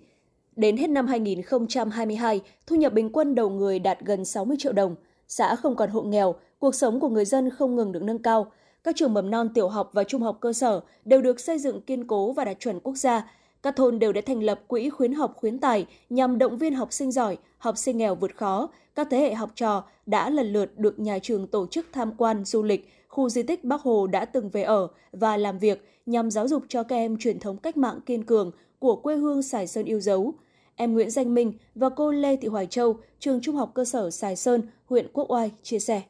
Đến 0.56 0.76
hết 0.76 0.90
năm 0.90 1.06
2022, 1.06 2.40
thu 2.66 2.76
nhập 2.76 2.92
bình 2.92 3.12
quân 3.12 3.34
đầu 3.34 3.50
người 3.50 3.78
đạt 3.78 4.00
gần 4.00 4.24
60 4.24 4.56
triệu 4.60 4.72
đồng. 4.72 4.94
Xã 5.28 5.56
không 5.56 5.76
còn 5.76 5.90
hộ 5.90 6.02
nghèo, 6.02 6.34
cuộc 6.58 6.74
sống 6.74 7.00
của 7.00 7.08
người 7.08 7.24
dân 7.24 7.50
không 7.50 7.76
ngừng 7.76 7.92
được 7.92 8.02
nâng 8.02 8.22
cao. 8.22 8.52
Các 8.84 8.96
trường 8.96 9.14
mầm 9.14 9.30
non 9.30 9.48
tiểu 9.54 9.68
học 9.68 9.90
và 9.92 10.04
trung 10.04 10.22
học 10.22 10.38
cơ 10.40 10.52
sở 10.52 10.80
đều 11.04 11.22
được 11.22 11.40
xây 11.40 11.58
dựng 11.58 11.80
kiên 11.80 12.06
cố 12.06 12.32
và 12.32 12.44
đạt 12.44 12.60
chuẩn 12.60 12.80
quốc 12.80 12.96
gia. 12.96 13.30
Các 13.62 13.76
thôn 13.76 13.98
đều 13.98 14.12
đã 14.12 14.20
thành 14.26 14.42
lập 14.42 14.60
quỹ 14.66 14.90
khuyến 14.90 15.12
học 15.12 15.32
khuyến 15.36 15.58
tài 15.58 15.86
nhằm 16.10 16.38
động 16.38 16.58
viên 16.58 16.74
học 16.74 16.92
sinh 16.92 17.12
giỏi, 17.12 17.36
học 17.58 17.78
sinh 17.78 17.98
nghèo 17.98 18.14
vượt 18.14 18.36
khó. 18.36 18.68
Các 18.94 19.08
thế 19.10 19.18
hệ 19.18 19.34
học 19.34 19.50
trò 19.54 19.84
đã 20.06 20.30
lần 20.30 20.52
lượt 20.52 20.78
được 20.78 20.98
nhà 20.98 21.18
trường 21.18 21.46
tổ 21.46 21.66
chức 21.66 21.86
tham 21.92 22.12
quan 22.16 22.44
du 22.44 22.62
lịch 22.62 22.88
khu 23.08 23.28
di 23.28 23.42
tích 23.42 23.64
Bắc 23.64 23.80
Hồ 23.80 24.06
đã 24.06 24.24
từng 24.24 24.48
về 24.48 24.62
ở 24.62 24.88
và 25.12 25.36
làm 25.36 25.58
việc 25.58 25.88
nhằm 26.06 26.30
giáo 26.30 26.48
dục 26.48 26.62
cho 26.68 26.82
các 26.82 26.96
em 26.96 27.16
truyền 27.16 27.38
thống 27.38 27.56
cách 27.56 27.76
mạng 27.76 28.00
kiên 28.06 28.24
cường 28.24 28.50
của 28.78 28.96
quê 28.96 29.16
hương 29.16 29.42
Sài 29.42 29.66
Sơn 29.66 29.84
yêu 29.84 30.00
dấu. 30.00 30.34
Em 30.76 30.92
Nguyễn 30.92 31.10
Danh 31.10 31.34
Minh 31.34 31.52
và 31.74 31.88
cô 31.88 32.10
Lê 32.10 32.36
Thị 32.36 32.48
Hoài 32.48 32.66
Châu, 32.66 32.96
trường 33.18 33.40
Trung 33.40 33.56
học 33.56 33.70
cơ 33.74 33.84
sở 33.84 34.10
Sài 34.10 34.36
Sơn, 34.36 34.62
huyện 34.86 35.08
Quốc 35.12 35.30
Oai 35.30 35.50
chia 35.62 35.78
sẻ. 35.78 36.02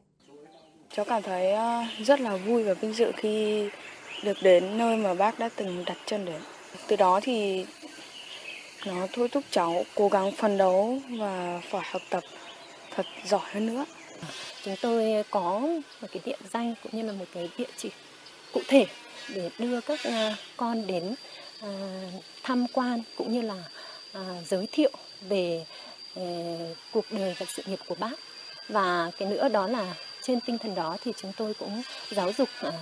Cháu 0.92 1.04
cảm 1.04 1.22
thấy 1.22 1.52
ờ, 1.52 1.84
rất 2.04 2.20
là 2.20 2.36
vui 2.36 2.62
và 2.62 2.74
vinh 2.74 2.92
dự 2.92 3.12
khi 3.16 3.64
được 4.22 4.42
đến 4.42 4.78
nơi 4.78 4.96
mà 4.96 5.14
bác 5.14 5.38
đã 5.38 5.48
từng 5.56 5.84
đặt 5.84 5.96
chân 6.06 6.24
đến. 6.24 6.40
Từ 6.86 6.96
đó 6.96 7.20
thì 7.22 7.66
nó 8.86 9.06
thôi 9.12 9.28
thúc 9.28 9.44
cháu 9.50 9.84
cố 9.94 10.08
gắng 10.08 10.32
phấn 10.32 10.58
đấu 10.58 10.98
và 11.08 11.60
phải 11.70 11.82
học 11.84 12.02
tập 12.10 12.24
thật 12.90 13.06
giỏi 13.24 13.40
hơn 13.52 13.66
nữa. 13.66 13.84
Chúng 14.64 14.76
tôi 14.82 15.24
có 15.30 15.60
một 16.00 16.08
cái 16.12 16.20
địa 16.24 16.36
danh 16.52 16.74
cũng 16.82 16.92
như 16.96 17.02
là 17.02 17.12
một 17.12 17.24
cái 17.34 17.50
địa 17.58 17.70
chỉ 17.76 17.90
cụ 18.52 18.60
thể 18.68 18.86
để 19.34 19.50
đưa 19.58 19.80
các 19.80 20.00
ờ, 20.04 20.34
con 20.56 20.86
đến 20.86 21.14
ờ, 21.60 21.68
tham 22.42 22.66
quan 22.72 23.02
cũng 23.16 23.32
như 23.32 23.42
là 23.42 23.64
giới 24.46 24.68
thiệu 24.72 24.90
về 25.20 25.64
cuộc 26.92 27.04
đời 27.10 27.34
và 27.38 27.46
sự 27.48 27.62
nghiệp 27.66 27.78
của 27.86 27.94
bác 27.94 28.12
và 28.68 29.10
cái 29.18 29.28
nữa 29.28 29.48
đó 29.48 29.66
là 29.66 29.94
trên 30.22 30.40
tinh 30.40 30.58
thần 30.58 30.74
đó 30.74 30.96
thì 31.04 31.12
chúng 31.16 31.32
tôi 31.36 31.54
cũng 31.54 31.82
giáo 32.10 32.32
dục 32.38 32.48
ờ, 32.60 32.72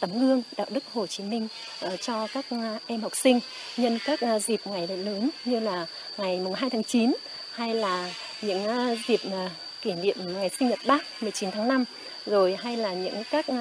tấm 0.00 0.18
gương 0.18 0.42
đạo 0.56 0.66
đức 0.70 0.84
Hồ 0.92 1.06
Chí 1.06 1.24
Minh 1.24 1.48
uh, 1.86 2.00
cho 2.00 2.26
các 2.26 2.44
uh, 2.54 2.82
em 2.86 3.00
học 3.00 3.16
sinh 3.16 3.40
nhân 3.76 3.98
các 4.04 4.20
uh, 4.36 4.42
dịp 4.42 4.60
ngày 4.64 4.88
lớn 4.88 5.30
như 5.44 5.60
là 5.60 5.86
ngày 6.16 6.40
mùng 6.40 6.54
2 6.54 6.70
tháng 6.70 6.84
9 6.84 7.14
hay 7.50 7.74
là 7.74 8.10
những 8.42 8.66
uh, 8.66 8.98
dịp 9.06 9.20
uh, 9.26 9.50
kỷ 9.82 9.92
niệm 9.92 10.16
ngày 10.34 10.50
sinh 10.58 10.68
nhật 10.68 10.78
Bác 10.86 11.22
19 11.22 11.50
tháng 11.50 11.68
5 11.68 11.84
rồi 12.26 12.56
hay 12.60 12.76
là 12.76 12.94
những 12.94 13.22
các 13.30 13.46
uh, 13.48 13.56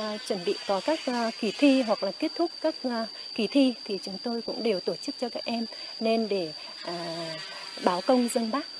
uh, 0.00 0.20
chuẩn 0.28 0.44
bị 0.44 0.54
có 0.66 0.80
các 0.84 0.98
uh, 1.10 1.34
kỳ 1.40 1.52
thi 1.58 1.82
hoặc 1.82 2.02
là 2.02 2.12
kết 2.18 2.32
thúc 2.34 2.50
các 2.60 2.74
uh, 2.88 2.92
kỳ 3.34 3.46
thi 3.46 3.74
thì 3.84 3.98
chúng 4.02 4.18
tôi 4.22 4.42
cũng 4.42 4.62
đều 4.62 4.80
tổ 4.80 4.94
chức 4.96 5.14
cho 5.20 5.28
các 5.28 5.44
em 5.44 5.66
nên 6.00 6.28
để 6.28 6.52
uh, 6.88 6.92
báo 7.84 8.00
công 8.00 8.28
dân 8.28 8.50
Bác 8.50 8.73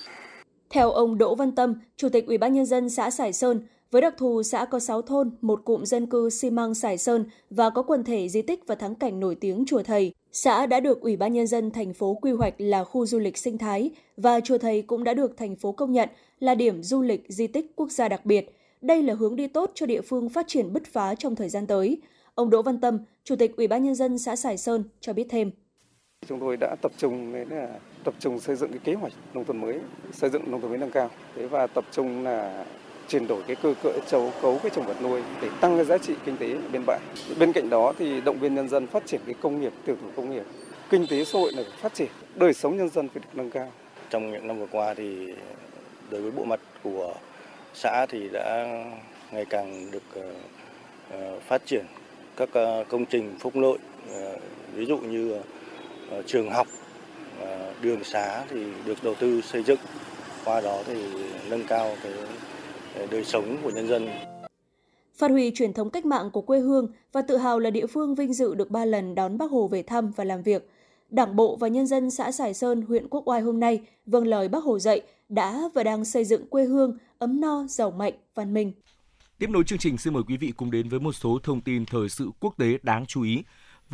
theo 0.74 0.90
ông 0.90 1.18
Đỗ 1.18 1.34
Văn 1.34 1.52
Tâm, 1.52 1.74
Chủ 1.96 2.08
tịch 2.08 2.26
Ủy 2.26 2.38
ban 2.38 2.52
nhân 2.52 2.66
dân 2.66 2.90
xã 2.90 3.10
Sải 3.10 3.32
Sơn, 3.32 3.60
với 3.90 4.02
đặc 4.02 4.14
thù 4.16 4.42
xã 4.42 4.64
có 4.64 4.80
6 4.80 5.02
thôn, 5.02 5.30
một 5.40 5.60
cụm 5.64 5.84
dân 5.84 6.06
cư 6.06 6.30
xi 6.30 6.50
măng 6.50 6.74
Sải 6.74 6.98
Sơn 6.98 7.24
và 7.50 7.70
có 7.70 7.82
quần 7.82 8.04
thể 8.04 8.28
di 8.28 8.42
tích 8.42 8.66
và 8.66 8.74
thắng 8.74 8.94
cảnh 8.94 9.20
nổi 9.20 9.34
tiếng 9.34 9.64
Chùa 9.66 9.82
Thầy, 9.82 10.12
xã 10.32 10.66
đã 10.66 10.80
được 10.80 11.00
Ủy 11.00 11.16
ban 11.16 11.32
nhân 11.32 11.46
dân 11.46 11.70
thành 11.70 11.94
phố 11.94 12.14
quy 12.14 12.32
hoạch 12.32 12.54
là 12.58 12.84
khu 12.84 13.06
du 13.06 13.18
lịch 13.18 13.38
sinh 13.38 13.58
thái 13.58 13.90
và 14.16 14.40
Chùa 14.40 14.58
Thầy 14.58 14.82
cũng 14.82 15.04
đã 15.04 15.14
được 15.14 15.36
thành 15.36 15.56
phố 15.56 15.72
công 15.72 15.92
nhận 15.92 16.08
là 16.40 16.54
điểm 16.54 16.82
du 16.82 17.02
lịch 17.02 17.24
di 17.28 17.46
tích 17.46 17.72
quốc 17.76 17.90
gia 17.90 18.08
đặc 18.08 18.26
biệt. 18.26 18.56
Đây 18.80 19.02
là 19.02 19.14
hướng 19.14 19.36
đi 19.36 19.46
tốt 19.46 19.70
cho 19.74 19.86
địa 19.86 20.00
phương 20.00 20.28
phát 20.28 20.48
triển 20.48 20.72
bứt 20.72 20.82
phá 20.92 21.14
trong 21.14 21.36
thời 21.36 21.48
gian 21.48 21.66
tới. 21.66 21.98
Ông 22.34 22.50
Đỗ 22.50 22.62
Văn 22.62 22.80
Tâm, 22.80 22.98
Chủ 23.24 23.36
tịch 23.36 23.56
Ủy 23.56 23.66
ban 23.66 23.84
nhân 23.84 23.94
dân 23.94 24.18
xã 24.18 24.36
Sài 24.36 24.56
Sơn 24.56 24.84
cho 25.00 25.12
biết 25.12 25.26
thêm. 25.30 25.50
Chúng 26.28 26.40
tôi 26.40 26.56
đã 26.56 26.76
tập 26.82 26.92
trung 26.98 27.32
đến 27.32 27.48
là 27.48 27.78
tập 28.04 28.14
trung 28.18 28.40
xây 28.40 28.56
dựng 28.56 28.70
cái 28.70 28.80
kế 28.84 28.94
hoạch 28.94 29.12
nông 29.34 29.44
thôn 29.44 29.60
mới, 29.60 29.78
xây 30.12 30.30
dựng 30.30 30.50
nông 30.50 30.60
thôn 30.60 30.70
mới 30.70 30.78
nâng 30.78 30.90
cao. 30.90 31.10
Thế 31.36 31.46
và 31.46 31.66
tập 31.66 31.84
trung 31.92 32.24
là 32.24 32.64
chuyển 33.08 33.26
đổi 33.26 33.42
cái 33.46 33.56
cơ 33.56 33.74
cấu 33.82 33.92
châu 34.06 34.32
cấu 34.42 34.58
cái 34.62 34.70
trồng 34.74 34.86
vật 34.86 35.02
nuôi 35.02 35.22
để 35.42 35.48
tăng 35.60 35.76
cái 35.76 35.84
giá 35.84 35.98
trị 35.98 36.14
kinh 36.24 36.36
tế 36.36 36.54
bên 36.72 36.82
bãi. 36.86 36.98
Bên 37.38 37.52
cạnh 37.52 37.70
đó 37.70 37.92
thì 37.98 38.20
động 38.20 38.38
viên 38.38 38.54
nhân 38.54 38.68
dân 38.68 38.86
phát 38.86 39.06
triển 39.06 39.20
cái 39.26 39.34
công 39.40 39.60
nghiệp, 39.60 39.72
tiểu 39.84 39.96
thủ 40.02 40.08
công 40.16 40.30
nghiệp, 40.30 40.44
kinh 40.90 41.06
tế 41.10 41.24
xã 41.24 41.38
hội 41.38 41.52
này 41.56 41.64
phát 41.80 41.94
triển, 41.94 42.08
đời 42.34 42.52
sống 42.52 42.76
nhân 42.76 42.88
dân 42.88 43.08
phải 43.08 43.22
được 43.22 43.30
nâng 43.34 43.50
cao. 43.50 43.72
Trong 44.10 44.32
những 44.32 44.46
năm 44.46 44.58
vừa 44.58 44.66
qua 44.66 44.94
thì 44.94 45.34
đối 46.10 46.22
với 46.22 46.30
bộ 46.30 46.44
mặt 46.44 46.60
của 46.82 47.14
xã 47.74 48.06
thì 48.08 48.28
đã 48.32 48.66
ngày 49.32 49.44
càng 49.44 49.90
được 49.90 50.02
ờ, 50.14 50.34
ờ, 51.10 51.40
phát 51.40 51.66
triển 51.66 51.84
các 52.36 52.48
ờ, 52.52 52.84
công 52.88 53.04
trình 53.04 53.36
phúc 53.38 53.52
lợi, 53.56 53.78
ví 54.74 54.86
dụ 54.86 54.98
như 54.98 55.40
trường 56.26 56.50
học 56.50 56.66
đường 57.82 58.04
xá 58.04 58.44
thì 58.50 58.64
được 58.86 59.04
đầu 59.04 59.14
tư 59.14 59.40
xây 59.40 59.62
dựng 59.62 59.78
qua 60.44 60.60
đó 60.60 60.82
thì 60.86 61.02
nâng 61.50 61.64
cao 61.66 61.96
cái 62.02 62.12
đời 63.10 63.24
sống 63.24 63.56
của 63.62 63.70
nhân 63.70 63.88
dân. 63.88 64.08
Phát 65.16 65.30
huy 65.30 65.50
truyền 65.50 65.72
thống 65.72 65.90
cách 65.90 66.06
mạng 66.06 66.30
của 66.30 66.42
quê 66.42 66.60
hương 66.60 66.88
và 67.12 67.22
tự 67.22 67.36
hào 67.36 67.58
là 67.58 67.70
địa 67.70 67.86
phương 67.86 68.14
vinh 68.14 68.32
dự 68.32 68.54
được 68.54 68.70
ba 68.70 68.84
lần 68.84 69.14
đón 69.14 69.38
Bác 69.38 69.50
Hồ 69.50 69.68
về 69.68 69.82
thăm 69.82 70.10
và 70.16 70.24
làm 70.24 70.42
việc. 70.42 70.70
Đảng 71.10 71.36
bộ 71.36 71.56
và 71.56 71.68
nhân 71.68 71.86
dân 71.86 72.10
xã 72.10 72.32
Sài 72.32 72.54
Sơn, 72.54 72.82
huyện 72.82 73.08
Quốc 73.08 73.28
Oai 73.28 73.40
hôm 73.40 73.60
nay 73.60 73.80
vâng 74.06 74.26
lời 74.26 74.48
Bác 74.48 74.64
Hồ 74.64 74.78
dạy 74.78 75.02
đã 75.28 75.68
và 75.74 75.82
đang 75.82 76.04
xây 76.04 76.24
dựng 76.24 76.46
quê 76.46 76.64
hương 76.64 76.98
ấm 77.18 77.40
no, 77.40 77.64
giàu 77.68 77.90
mạnh, 77.90 78.14
văn 78.34 78.54
minh. 78.54 78.72
Tiếp 79.38 79.50
nối 79.50 79.64
chương 79.64 79.78
trình, 79.78 79.98
xin 79.98 80.14
mời 80.14 80.22
quý 80.28 80.36
vị 80.36 80.52
cùng 80.56 80.70
đến 80.70 80.88
với 80.88 81.00
một 81.00 81.12
số 81.12 81.38
thông 81.42 81.60
tin 81.60 81.86
thời 81.86 82.08
sự 82.08 82.30
quốc 82.40 82.54
tế 82.58 82.78
đáng 82.82 83.06
chú 83.06 83.22
ý 83.22 83.42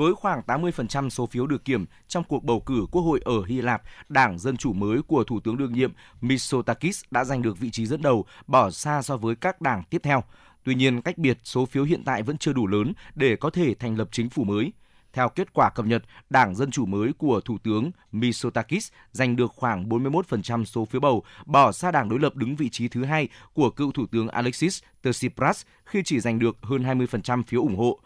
với 0.01 0.15
khoảng 0.15 0.43
80% 0.47 1.09
số 1.09 1.27
phiếu 1.27 1.47
được 1.47 1.65
kiểm 1.65 1.87
trong 2.09 2.25
cuộc 2.25 2.45
bầu 2.45 2.61
cử 2.61 2.87
quốc 2.91 3.03
hội 3.03 3.21
ở 3.25 3.45
Hy 3.47 3.61
Lạp, 3.61 3.83
Đảng 4.09 4.39
Dân 4.39 4.57
Chủ 4.57 4.73
mới 4.73 5.03
của 5.03 5.25
Thủ 5.25 5.41
tướng 5.41 5.57
đương 5.57 5.73
nhiệm 5.73 5.93
Mitsotakis 6.21 7.03
đã 7.11 7.25
giành 7.25 7.43
được 7.43 7.59
vị 7.59 7.71
trí 7.71 7.87
dẫn 7.87 8.03
đầu, 8.03 8.25
bỏ 8.47 8.71
xa 8.71 9.03
so 9.03 9.17
với 9.17 9.35
các 9.35 9.61
đảng 9.61 9.83
tiếp 9.91 10.01
theo. 10.03 10.25
Tuy 10.65 10.75
nhiên, 10.75 11.03
cách 11.03 11.19
biệt 11.19 11.39
số 11.45 11.67
phiếu 11.67 11.85
hiện 11.85 12.05
tại 12.05 12.23
vẫn 12.23 12.39
chưa 12.39 12.53
đủ 12.53 12.67
lớn 12.67 12.93
để 13.15 13.37
có 13.37 13.51
thể 13.51 13.75
thành 13.75 13.99
lập 13.99 14.09
chính 14.13 14.31
phủ 14.31 14.45
mới. 14.45 14.73
Theo 15.13 15.29
kết 15.29 15.53
quả 15.53 15.71
cập 15.71 15.87
nhật, 15.87 16.03
Đảng 16.31 16.55
Dân 16.55 16.71
Chủ 16.71 16.87
mới 16.87 17.13
của 17.13 17.41
Thủ 17.41 17.59
tướng 17.59 17.91
Mitsotakis 18.13 18.89
giành 19.13 19.37
được 19.37 19.53
khoảng 19.57 19.89
41% 19.89 20.65
số 20.65 20.85
phiếu 20.85 21.01
bầu, 21.01 21.25
bỏ 21.47 21.73
xa 21.73 21.91
đảng 21.91 22.09
đối 22.09 22.19
lập 22.19 22.37
đứng 22.37 22.57
vị 22.57 22.69
trí 22.69 22.89
thứ 22.89 23.05
hai 23.05 23.29
của 23.53 23.71
cựu 23.71 23.93
Thủ 23.93 24.07
tướng 24.07 24.29
Alexis 24.29 24.83
Tsipras 25.03 25.63
khi 25.85 26.03
chỉ 26.05 26.21
giành 26.21 26.39
được 26.39 26.57
hơn 26.63 26.83
20% 26.83 27.43
phiếu 27.43 27.61
ủng 27.61 27.77
hộ. 27.77 28.01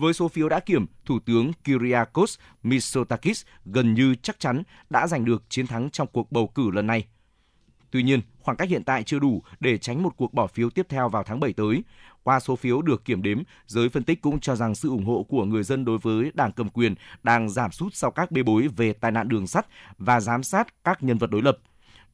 Với 0.00 0.12
số 0.12 0.28
phiếu 0.28 0.48
đã 0.48 0.60
kiểm, 0.60 0.86
Thủ 1.04 1.18
tướng 1.18 1.52
Kyriakos 1.64 2.38
Mitsotakis 2.62 3.44
gần 3.64 3.94
như 3.94 4.14
chắc 4.14 4.40
chắn 4.40 4.62
đã 4.90 5.06
giành 5.06 5.24
được 5.24 5.42
chiến 5.48 5.66
thắng 5.66 5.90
trong 5.90 6.08
cuộc 6.12 6.32
bầu 6.32 6.46
cử 6.46 6.70
lần 6.70 6.86
này. 6.86 7.06
Tuy 7.90 8.02
nhiên, 8.02 8.20
khoảng 8.38 8.56
cách 8.56 8.68
hiện 8.68 8.84
tại 8.84 9.02
chưa 9.02 9.18
đủ 9.18 9.42
để 9.60 9.78
tránh 9.78 10.02
một 10.02 10.16
cuộc 10.16 10.34
bỏ 10.34 10.46
phiếu 10.46 10.70
tiếp 10.70 10.86
theo 10.88 11.08
vào 11.08 11.22
tháng 11.22 11.40
7 11.40 11.52
tới. 11.52 11.82
Qua 12.22 12.40
số 12.40 12.56
phiếu 12.56 12.82
được 12.82 13.04
kiểm 13.04 13.22
đếm, 13.22 13.42
giới 13.66 13.88
phân 13.88 14.02
tích 14.02 14.20
cũng 14.20 14.40
cho 14.40 14.56
rằng 14.56 14.74
sự 14.74 14.88
ủng 14.88 15.04
hộ 15.04 15.22
của 15.28 15.44
người 15.44 15.62
dân 15.62 15.84
đối 15.84 15.98
với 15.98 16.30
đảng 16.34 16.52
cầm 16.52 16.68
quyền 16.68 16.94
đang 17.22 17.48
giảm 17.48 17.72
sút 17.72 17.94
sau 17.94 18.10
các 18.10 18.30
bê 18.30 18.42
bối 18.42 18.68
về 18.76 18.92
tai 18.92 19.10
nạn 19.10 19.28
đường 19.28 19.46
sắt 19.46 19.66
và 19.98 20.20
giám 20.20 20.42
sát 20.42 20.84
các 20.84 21.02
nhân 21.02 21.18
vật 21.18 21.30
đối 21.30 21.42
lập. 21.42 21.58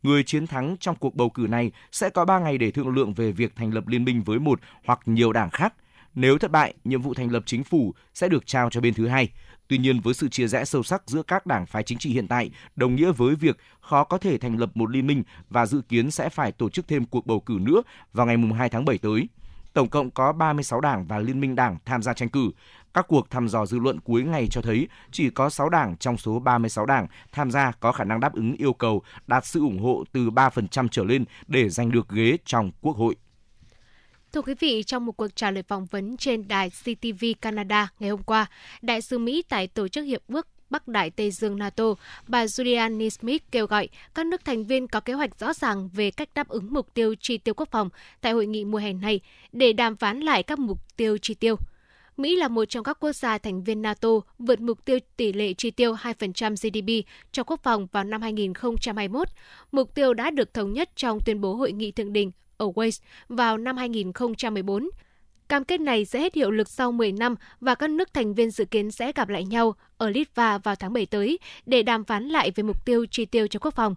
Người 0.02 0.22
chiến 0.22 0.46
thắng 0.46 0.76
trong 0.80 0.96
cuộc 0.96 1.14
bầu 1.14 1.30
cử 1.30 1.46
này 1.50 1.72
sẽ 1.92 2.10
có 2.10 2.24
3 2.24 2.38
ngày 2.38 2.58
để 2.58 2.70
thương 2.70 2.88
lượng 2.88 3.14
về 3.14 3.32
việc 3.32 3.56
thành 3.56 3.74
lập 3.74 3.88
liên 3.88 4.04
minh 4.04 4.22
với 4.22 4.38
một 4.38 4.60
hoặc 4.84 5.00
nhiều 5.06 5.32
đảng 5.32 5.50
khác. 5.50 5.74
Nếu 6.16 6.38
thất 6.38 6.50
bại, 6.50 6.74
nhiệm 6.84 7.02
vụ 7.02 7.14
thành 7.14 7.30
lập 7.30 7.42
chính 7.46 7.64
phủ 7.64 7.94
sẽ 8.14 8.28
được 8.28 8.46
trao 8.46 8.70
cho 8.70 8.80
bên 8.80 8.94
thứ 8.94 9.08
hai. 9.08 9.28
Tuy 9.68 9.78
nhiên, 9.78 10.00
với 10.00 10.14
sự 10.14 10.28
chia 10.28 10.46
rẽ 10.46 10.64
sâu 10.64 10.82
sắc 10.82 11.02
giữa 11.06 11.22
các 11.22 11.46
đảng 11.46 11.66
phái 11.66 11.82
chính 11.82 11.98
trị 11.98 12.10
hiện 12.10 12.28
tại, 12.28 12.50
đồng 12.76 12.94
nghĩa 12.94 13.12
với 13.12 13.34
việc 13.34 13.56
khó 13.80 14.04
có 14.04 14.18
thể 14.18 14.38
thành 14.38 14.58
lập 14.58 14.70
một 14.74 14.90
liên 14.90 15.06
minh 15.06 15.22
và 15.50 15.66
dự 15.66 15.82
kiến 15.88 16.10
sẽ 16.10 16.28
phải 16.28 16.52
tổ 16.52 16.68
chức 16.68 16.88
thêm 16.88 17.04
cuộc 17.04 17.26
bầu 17.26 17.40
cử 17.40 17.58
nữa 17.60 17.82
vào 18.12 18.26
ngày 18.26 18.36
2 18.58 18.68
tháng 18.68 18.84
7 18.84 18.98
tới. 18.98 19.28
Tổng 19.72 19.88
cộng 19.88 20.10
có 20.10 20.32
36 20.32 20.80
đảng 20.80 21.06
và 21.06 21.18
liên 21.18 21.40
minh 21.40 21.54
đảng 21.54 21.78
tham 21.84 22.02
gia 22.02 22.14
tranh 22.14 22.28
cử. 22.28 22.50
Các 22.94 23.06
cuộc 23.08 23.30
thăm 23.30 23.48
dò 23.48 23.66
dư 23.66 23.78
luận 23.78 24.00
cuối 24.00 24.22
ngày 24.22 24.46
cho 24.50 24.62
thấy 24.62 24.88
chỉ 25.10 25.30
có 25.30 25.50
6 25.50 25.68
đảng 25.68 25.96
trong 25.96 26.16
số 26.16 26.38
36 26.38 26.86
đảng 26.86 27.06
tham 27.32 27.50
gia 27.50 27.72
có 27.72 27.92
khả 27.92 28.04
năng 28.04 28.20
đáp 28.20 28.34
ứng 28.34 28.52
yêu 28.56 28.72
cầu 28.72 29.02
đạt 29.26 29.46
sự 29.46 29.60
ủng 29.60 29.78
hộ 29.78 30.04
từ 30.12 30.30
3% 30.30 30.88
trở 30.88 31.04
lên 31.04 31.24
để 31.46 31.68
giành 31.68 31.90
được 31.90 32.08
ghế 32.08 32.36
trong 32.44 32.70
Quốc 32.80 32.96
hội. 32.96 33.16
Thưa 34.32 34.42
quý 34.42 34.54
vị, 34.60 34.82
trong 34.82 35.06
một 35.06 35.12
cuộc 35.12 35.36
trả 35.36 35.50
lời 35.50 35.62
phỏng 35.62 35.86
vấn 35.86 36.16
trên 36.16 36.48
đài 36.48 36.70
CTV 36.70 37.24
Canada 37.40 37.88
ngày 37.98 38.10
hôm 38.10 38.22
qua, 38.22 38.46
đại 38.82 39.02
sứ 39.02 39.18
Mỹ 39.18 39.42
tại 39.48 39.66
Tổ 39.66 39.88
chức 39.88 40.04
Hiệp 40.04 40.22
ước 40.28 40.48
Bắc 40.70 40.88
Đại 40.88 41.10
Tây 41.10 41.30
Dương 41.30 41.58
NATO, 41.58 41.84
bà 42.28 42.44
Julianne 42.44 43.08
Smith 43.08 43.42
kêu 43.50 43.66
gọi 43.66 43.88
các 44.14 44.26
nước 44.26 44.44
thành 44.44 44.64
viên 44.64 44.88
có 44.88 45.00
kế 45.00 45.12
hoạch 45.12 45.38
rõ 45.38 45.52
ràng 45.52 45.88
về 45.88 46.10
cách 46.10 46.28
đáp 46.34 46.48
ứng 46.48 46.74
mục 46.74 46.94
tiêu 46.94 47.14
chi 47.20 47.38
tiêu 47.38 47.54
quốc 47.54 47.68
phòng 47.70 47.88
tại 48.20 48.32
hội 48.32 48.46
nghị 48.46 48.64
mùa 48.64 48.78
hè 48.78 48.92
này 48.92 49.20
để 49.52 49.72
đàm 49.72 49.96
phán 49.96 50.20
lại 50.20 50.42
các 50.42 50.58
mục 50.58 50.96
tiêu 50.96 51.18
chi 51.18 51.34
tiêu. 51.34 51.56
Mỹ 52.16 52.36
là 52.36 52.48
một 52.48 52.64
trong 52.64 52.84
các 52.84 52.96
quốc 53.00 53.12
gia 53.12 53.38
thành 53.38 53.64
viên 53.64 53.82
NATO 53.82 54.08
vượt 54.38 54.60
mục 54.60 54.84
tiêu 54.84 54.98
tỷ 55.16 55.32
lệ 55.32 55.54
chi 55.54 55.70
tiêu 55.70 55.94
2% 55.94 56.54
GDP 56.54 57.08
cho 57.32 57.44
quốc 57.44 57.60
phòng 57.62 57.86
vào 57.92 58.04
năm 58.04 58.22
2021. 58.22 59.28
Mục 59.72 59.94
tiêu 59.94 60.14
đã 60.14 60.30
được 60.30 60.54
thống 60.54 60.72
nhất 60.72 60.90
trong 60.96 61.18
tuyên 61.26 61.40
bố 61.40 61.54
hội 61.54 61.72
nghị 61.72 61.92
thượng 61.92 62.12
đỉnh 62.12 62.30
ở 62.58 62.66
Wales 62.66 63.02
vào 63.28 63.58
năm 63.58 63.76
2014. 63.76 64.88
Cam 65.48 65.64
kết 65.64 65.80
này 65.80 66.04
sẽ 66.04 66.20
hết 66.20 66.34
hiệu 66.34 66.50
lực 66.50 66.68
sau 66.68 66.92
10 66.92 67.12
năm 67.12 67.34
và 67.60 67.74
các 67.74 67.90
nước 67.90 68.14
thành 68.14 68.34
viên 68.34 68.50
dự 68.50 68.64
kiến 68.64 68.90
sẽ 68.90 69.12
gặp 69.12 69.28
lại 69.28 69.44
nhau 69.44 69.74
ở 69.98 70.10
Litva 70.10 70.58
vào 70.58 70.76
tháng 70.76 70.92
7 70.92 71.06
tới 71.06 71.38
để 71.66 71.82
đàm 71.82 72.04
phán 72.04 72.28
lại 72.28 72.50
về 72.50 72.62
mục 72.62 72.84
tiêu 72.84 73.06
chi 73.10 73.24
tiêu 73.24 73.46
cho 73.46 73.58
quốc 73.58 73.74
phòng. 73.74 73.94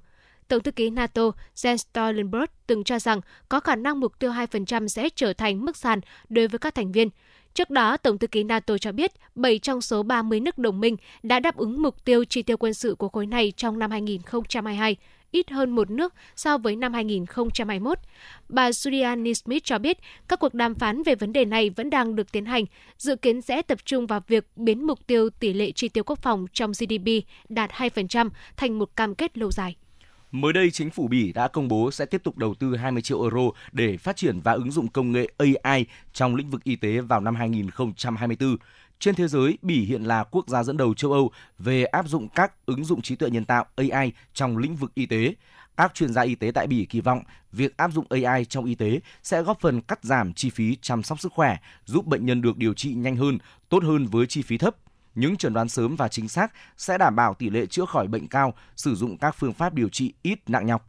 Tổng 0.47 0.63
thư 0.63 0.71
ký 0.71 0.89
NATO 0.89 1.31
Jens 1.55 1.77
Stoltenberg 1.77 2.51
từng 2.67 2.83
cho 2.83 2.99
rằng 2.99 3.21
có 3.49 3.59
khả 3.59 3.75
năng 3.75 3.99
mục 3.99 4.19
tiêu 4.19 4.31
2% 4.31 4.87
sẽ 4.87 5.09
trở 5.15 5.33
thành 5.33 5.65
mức 5.65 5.77
sàn 5.77 5.99
đối 6.29 6.47
với 6.47 6.59
các 6.59 6.75
thành 6.75 6.91
viên. 6.91 7.09
Trước 7.53 7.69
đó, 7.69 7.97
Tổng 7.97 8.17
thư 8.17 8.27
ký 8.27 8.43
NATO 8.43 8.77
cho 8.77 8.91
biết 8.91 9.11
7 9.35 9.59
trong 9.59 9.81
số 9.81 10.03
30 10.03 10.39
nước 10.39 10.57
đồng 10.57 10.79
minh 10.79 10.97
đã 11.23 11.39
đáp 11.39 11.57
ứng 11.57 11.81
mục 11.81 12.05
tiêu 12.05 12.25
chi 12.25 12.41
tiêu 12.41 12.57
quân 12.57 12.73
sự 12.73 12.95
của 12.95 13.09
khối 13.09 13.25
này 13.25 13.53
trong 13.57 13.79
năm 13.79 13.91
2022 13.91 14.97
ít 15.31 15.49
hơn 15.49 15.75
một 15.75 15.89
nước 15.89 16.13
so 16.35 16.57
với 16.57 16.75
năm 16.75 16.93
2021. 16.93 17.97
Bà 18.49 18.69
Julianne 18.69 19.33
Smith 19.33 19.63
cho 19.63 19.79
biết 19.79 19.97
các 20.27 20.39
cuộc 20.39 20.53
đàm 20.53 20.75
phán 20.75 21.03
về 21.03 21.15
vấn 21.15 21.33
đề 21.33 21.45
này 21.45 21.69
vẫn 21.69 21.89
đang 21.89 22.15
được 22.15 22.31
tiến 22.31 22.45
hành, 22.45 22.65
dự 22.97 23.15
kiến 23.15 23.41
sẽ 23.41 23.61
tập 23.61 23.79
trung 23.85 24.07
vào 24.07 24.21
việc 24.27 24.47
biến 24.55 24.83
mục 24.83 25.07
tiêu 25.07 25.29
tỷ 25.29 25.53
lệ 25.53 25.71
chi 25.71 25.89
tiêu 25.89 26.03
quốc 26.03 26.19
phòng 26.21 26.45
trong 26.53 26.71
GDP 26.71 27.25
đạt 27.49 27.71
2% 27.71 28.29
thành 28.57 28.79
một 28.79 28.95
cam 28.95 29.15
kết 29.15 29.37
lâu 29.37 29.51
dài. 29.51 29.75
Mới 30.31 30.53
đây, 30.53 30.71
chính 30.71 30.89
phủ 30.89 31.07
Bỉ 31.07 31.33
đã 31.33 31.47
công 31.47 31.67
bố 31.67 31.91
sẽ 31.91 32.05
tiếp 32.05 32.23
tục 32.23 32.37
đầu 32.37 32.53
tư 32.53 32.75
20 32.75 33.01
triệu 33.01 33.21
euro 33.21 33.41
để 33.71 33.97
phát 33.97 34.15
triển 34.15 34.39
và 34.39 34.51
ứng 34.51 34.71
dụng 34.71 34.87
công 34.87 35.11
nghệ 35.11 35.27
AI 35.37 35.85
trong 36.13 36.35
lĩnh 36.35 36.49
vực 36.49 36.63
y 36.63 36.75
tế 36.75 36.99
vào 36.99 37.19
năm 37.19 37.35
2024. 37.35 38.57
Trên 38.99 39.15
thế 39.15 39.27
giới, 39.27 39.57
Bỉ 39.61 39.85
hiện 39.85 40.03
là 40.03 40.23
quốc 40.23 40.49
gia 40.49 40.63
dẫn 40.63 40.77
đầu 40.77 40.93
châu 40.93 41.11
Âu 41.11 41.31
về 41.59 41.83
áp 41.83 42.07
dụng 42.07 42.27
các 42.29 42.65
ứng 42.65 42.85
dụng 42.85 43.01
trí 43.01 43.15
tuệ 43.15 43.29
nhân 43.29 43.45
tạo 43.45 43.65
AI 43.75 44.11
trong 44.33 44.57
lĩnh 44.57 44.75
vực 44.75 44.91
y 44.95 45.05
tế. 45.05 45.35
Các 45.77 45.93
chuyên 45.93 46.13
gia 46.13 46.21
y 46.21 46.35
tế 46.35 46.51
tại 46.51 46.67
Bỉ 46.67 46.85
kỳ 46.85 47.01
vọng 47.01 47.21
việc 47.51 47.77
áp 47.77 47.91
dụng 47.91 48.05
AI 48.09 48.45
trong 48.45 48.65
y 48.65 48.75
tế 48.75 48.99
sẽ 49.23 49.41
góp 49.41 49.59
phần 49.59 49.81
cắt 49.81 50.03
giảm 50.03 50.33
chi 50.33 50.49
phí 50.49 50.77
chăm 50.81 51.03
sóc 51.03 51.19
sức 51.19 51.33
khỏe, 51.33 51.57
giúp 51.85 52.05
bệnh 52.05 52.25
nhân 52.25 52.41
được 52.41 52.57
điều 52.57 52.73
trị 52.73 52.93
nhanh 52.93 53.15
hơn, 53.15 53.37
tốt 53.69 53.83
hơn 53.83 54.05
với 54.05 54.27
chi 54.27 54.41
phí 54.41 54.57
thấp. 54.57 54.75
Những 55.15 55.37
chẩn 55.37 55.53
đoán 55.53 55.69
sớm 55.69 55.95
và 55.95 56.07
chính 56.07 56.29
xác 56.29 56.53
sẽ 56.77 56.97
đảm 56.97 57.15
bảo 57.15 57.33
tỷ 57.33 57.49
lệ 57.49 57.65
chữa 57.65 57.85
khỏi 57.85 58.07
bệnh 58.07 58.27
cao, 58.27 58.53
sử 58.75 58.95
dụng 58.95 59.17
các 59.17 59.35
phương 59.39 59.53
pháp 59.53 59.73
điều 59.73 59.89
trị 59.89 60.13
ít 60.21 60.49
nặng 60.49 60.65
nhọc. 60.65 60.88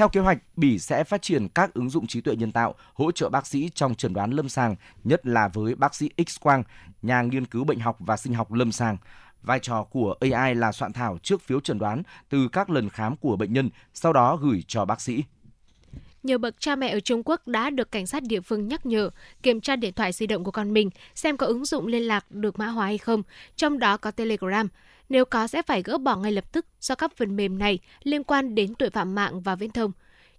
Theo 0.00 0.08
kế 0.08 0.20
hoạch, 0.20 0.38
Bỉ 0.56 0.78
sẽ 0.78 1.04
phát 1.04 1.22
triển 1.22 1.48
các 1.48 1.74
ứng 1.74 1.90
dụng 1.90 2.06
trí 2.06 2.20
tuệ 2.20 2.36
nhân 2.36 2.52
tạo 2.52 2.74
hỗ 2.94 3.12
trợ 3.12 3.28
bác 3.28 3.46
sĩ 3.46 3.70
trong 3.74 3.94
chẩn 3.94 4.14
đoán 4.14 4.30
lâm 4.30 4.48
sàng, 4.48 4.76
nhất 5.04 5.26
là 5.26 5.48
với 5.48 5.74
bác 5.74 5.94
sĩ 5.94 6.10
X-quang, 6.16 6.62
nhà 7.02 7.22
nghiên 7.22 7.46
cứu 7.46 7.64
bệnh 7.64 7.80
học 7.80 7.96
và 7.98 8.16
sinh 8.16 8.34
học 8.34 8.52
lâm 8.52 8.72
sàng. 8.72 8.96
Vai 9.42 9.58
trò 9.58 9.82
của 9.82 10.14
AI 10.20 10.54
là 10.54 10.72
soạn 10.72 10.92
thảo 10.92 11.18
trước 11.22 11.42
phiếu 11.42 11.60
chẩn 11.60 11.78
đoán 11.78 12.02
từ 12.28 12.48
các 12.48 12.70
lần 12.70 12.88
khám 12.88 13.16
của 13.16 13.36
bệnh 13.36 13.52
nhân, 13.52 13.70
sau 13.94 14.12
đó 14.12 14.36
gửi 14.36 14.64
cho 14.68 14.84
bác 14.84 15.00
sĩ. 15.00 15.24
Nhiều 16.22 16.38
bậc 16.38 16.60
cha 16.60 16.76
mẹ 16.76 16.88
ở 16.88 17.00
Trung 17.00 17.22
Quốc 17.24 17.46
đã 17.46 17.70
được 17.70 17.92
cảnh 17.92 18.06
sát 18.06 18.22
địa 18.22 18.40
phương 18.40 18.68
nhắc 18.68 18.86
nhở 18.86 19.10
kiểm 19.42 19.60
tra 19.60 19.76
điện 19.76 19.94
thoại 19.94 20.12
di 20.12 20.26
động 20.26 20.44
của 20.44 20.50
con 20.50 20.72
mình 20.72 20.90
xem 21.14 21.36
có 21.36 21.46
ứng 21.46 21.64
dụng 21.64 21.86
liên 21.86 22.02
lạc 22.02 22.30
được 22.30 22.58
mã 22.58 22.66
hóa 22.66 22.86
hay 22.86 22.98
không, 22.98 23.22
trong 23.56 23.78
đó 23.78 23.96
có 23.96 24.10
Telegram. 24.10 24.68
Nếu 25.10 25.24
có 25.24 25.46
sẽ 25.46 25.62
phải 25.62 25.82
gỡ 25.82 25.98
bỏ 25.98 26.16
ngay 26.16 26.32
lập 26.32 26.52
tức 26.52 26.66
do 26.80 26.94
các 26.94 27.16
phần 27.16 27.36
mềm 27.36 27.58
này 27.58 27.78
liên 28.02 28.24
quan 28.24 28.54
đến 28.54 28.74
tội 28.74 28.90
phạm 28.90 29.14
mạng 29.14 29.40
và 29.40 29.54
viễn 29.54 29.70
thông. 29.70 29.92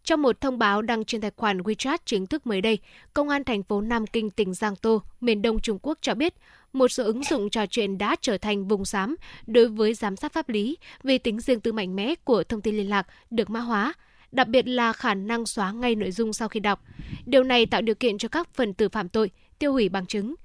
Trong 0.03 0.21
một 0.21 0.41
thông 0.41 0.59
báo 0.59 0.81
đăng 0.81 1.05
trên 1.05 1.21
tài 1.21 1.31
khoản 1.35 1.61
WeChat 1.61 1.97
chính 2.05 2.27
thức 2.27 2.47
mới 2.47 2.61
đây, 2.61 2.79
Công 3.13 3.29
an 3.29 3.43
thành 3.43 3.63
phố 3.63 3.81
Nam 3.81 4.07
Kinh, 4.07 4.29
tỉnh 4.29 4.53
Giang 4.53 4.75
Tô, 4.75 5.01
miền 5.21 5.41
đông 5.41 5.59
Trung 5.59 5.79
Quốc 5.81 5.97
cho 6.01 6.15
biết, 6.15 6.33
một 6.73 6.87
số 6.87 7.03
ứng 7.03 7.23
dụng 7.23 7.49
trò 7.49 7.65
chuyện 7.65 7.97
đã 7.97 8.15
trở 8.21 8.37
thành 8.37 8.67
vùng 8.67 8.85
xám 8.85 9.15
đối 9.47 9.67
với 9.67 9.93
giám 9.93 10.15
sát 10.15 10.33
pháp 10.33 10.49
lý 10.49 10.77
vì 11.03 11.17
tính 11.17 11.39
riêng 11.39 11.59
tư 11.59 11.71
mạnh 11.71 11.95
mẽ 11.95 12.15
của 12.23 12.43
thông 12.43 12.61
tin 12.61 12.77
liên 12.77 12.89
lạc 12.89 13.07
được 13.29 13.49
mã 13.49 13.59
hóa, 13.59 13.93
đặc 14.31 14.47
biệt 14.47 14.67
là 14.67 14.93
khả 14.93 15.13
năng 15.13 15.45
xóa 15.45 15.71
ngay 15.71 15.95
nội 15.95 16.11
dung 16.11 16.33
sau 16.33 16.47
khi 16.47 16.59
đọc. 16.59 16.83
Điều 17.25 17.43
này 17.43 17.65
tạo 17.65 17.81
điều 17.81 17.95
kiện 17.95 18.17
cho 18.17 18.29
các 18.29 18.53
phần 18.53 18.73
tử 18.73 18.89
phạm 18.89 19.09
tội 19.09 19.31
tiêu 19.59 19.73
hủy 19.73 19.89
bằng 19.89 20.05
chứng, 20.05 20.35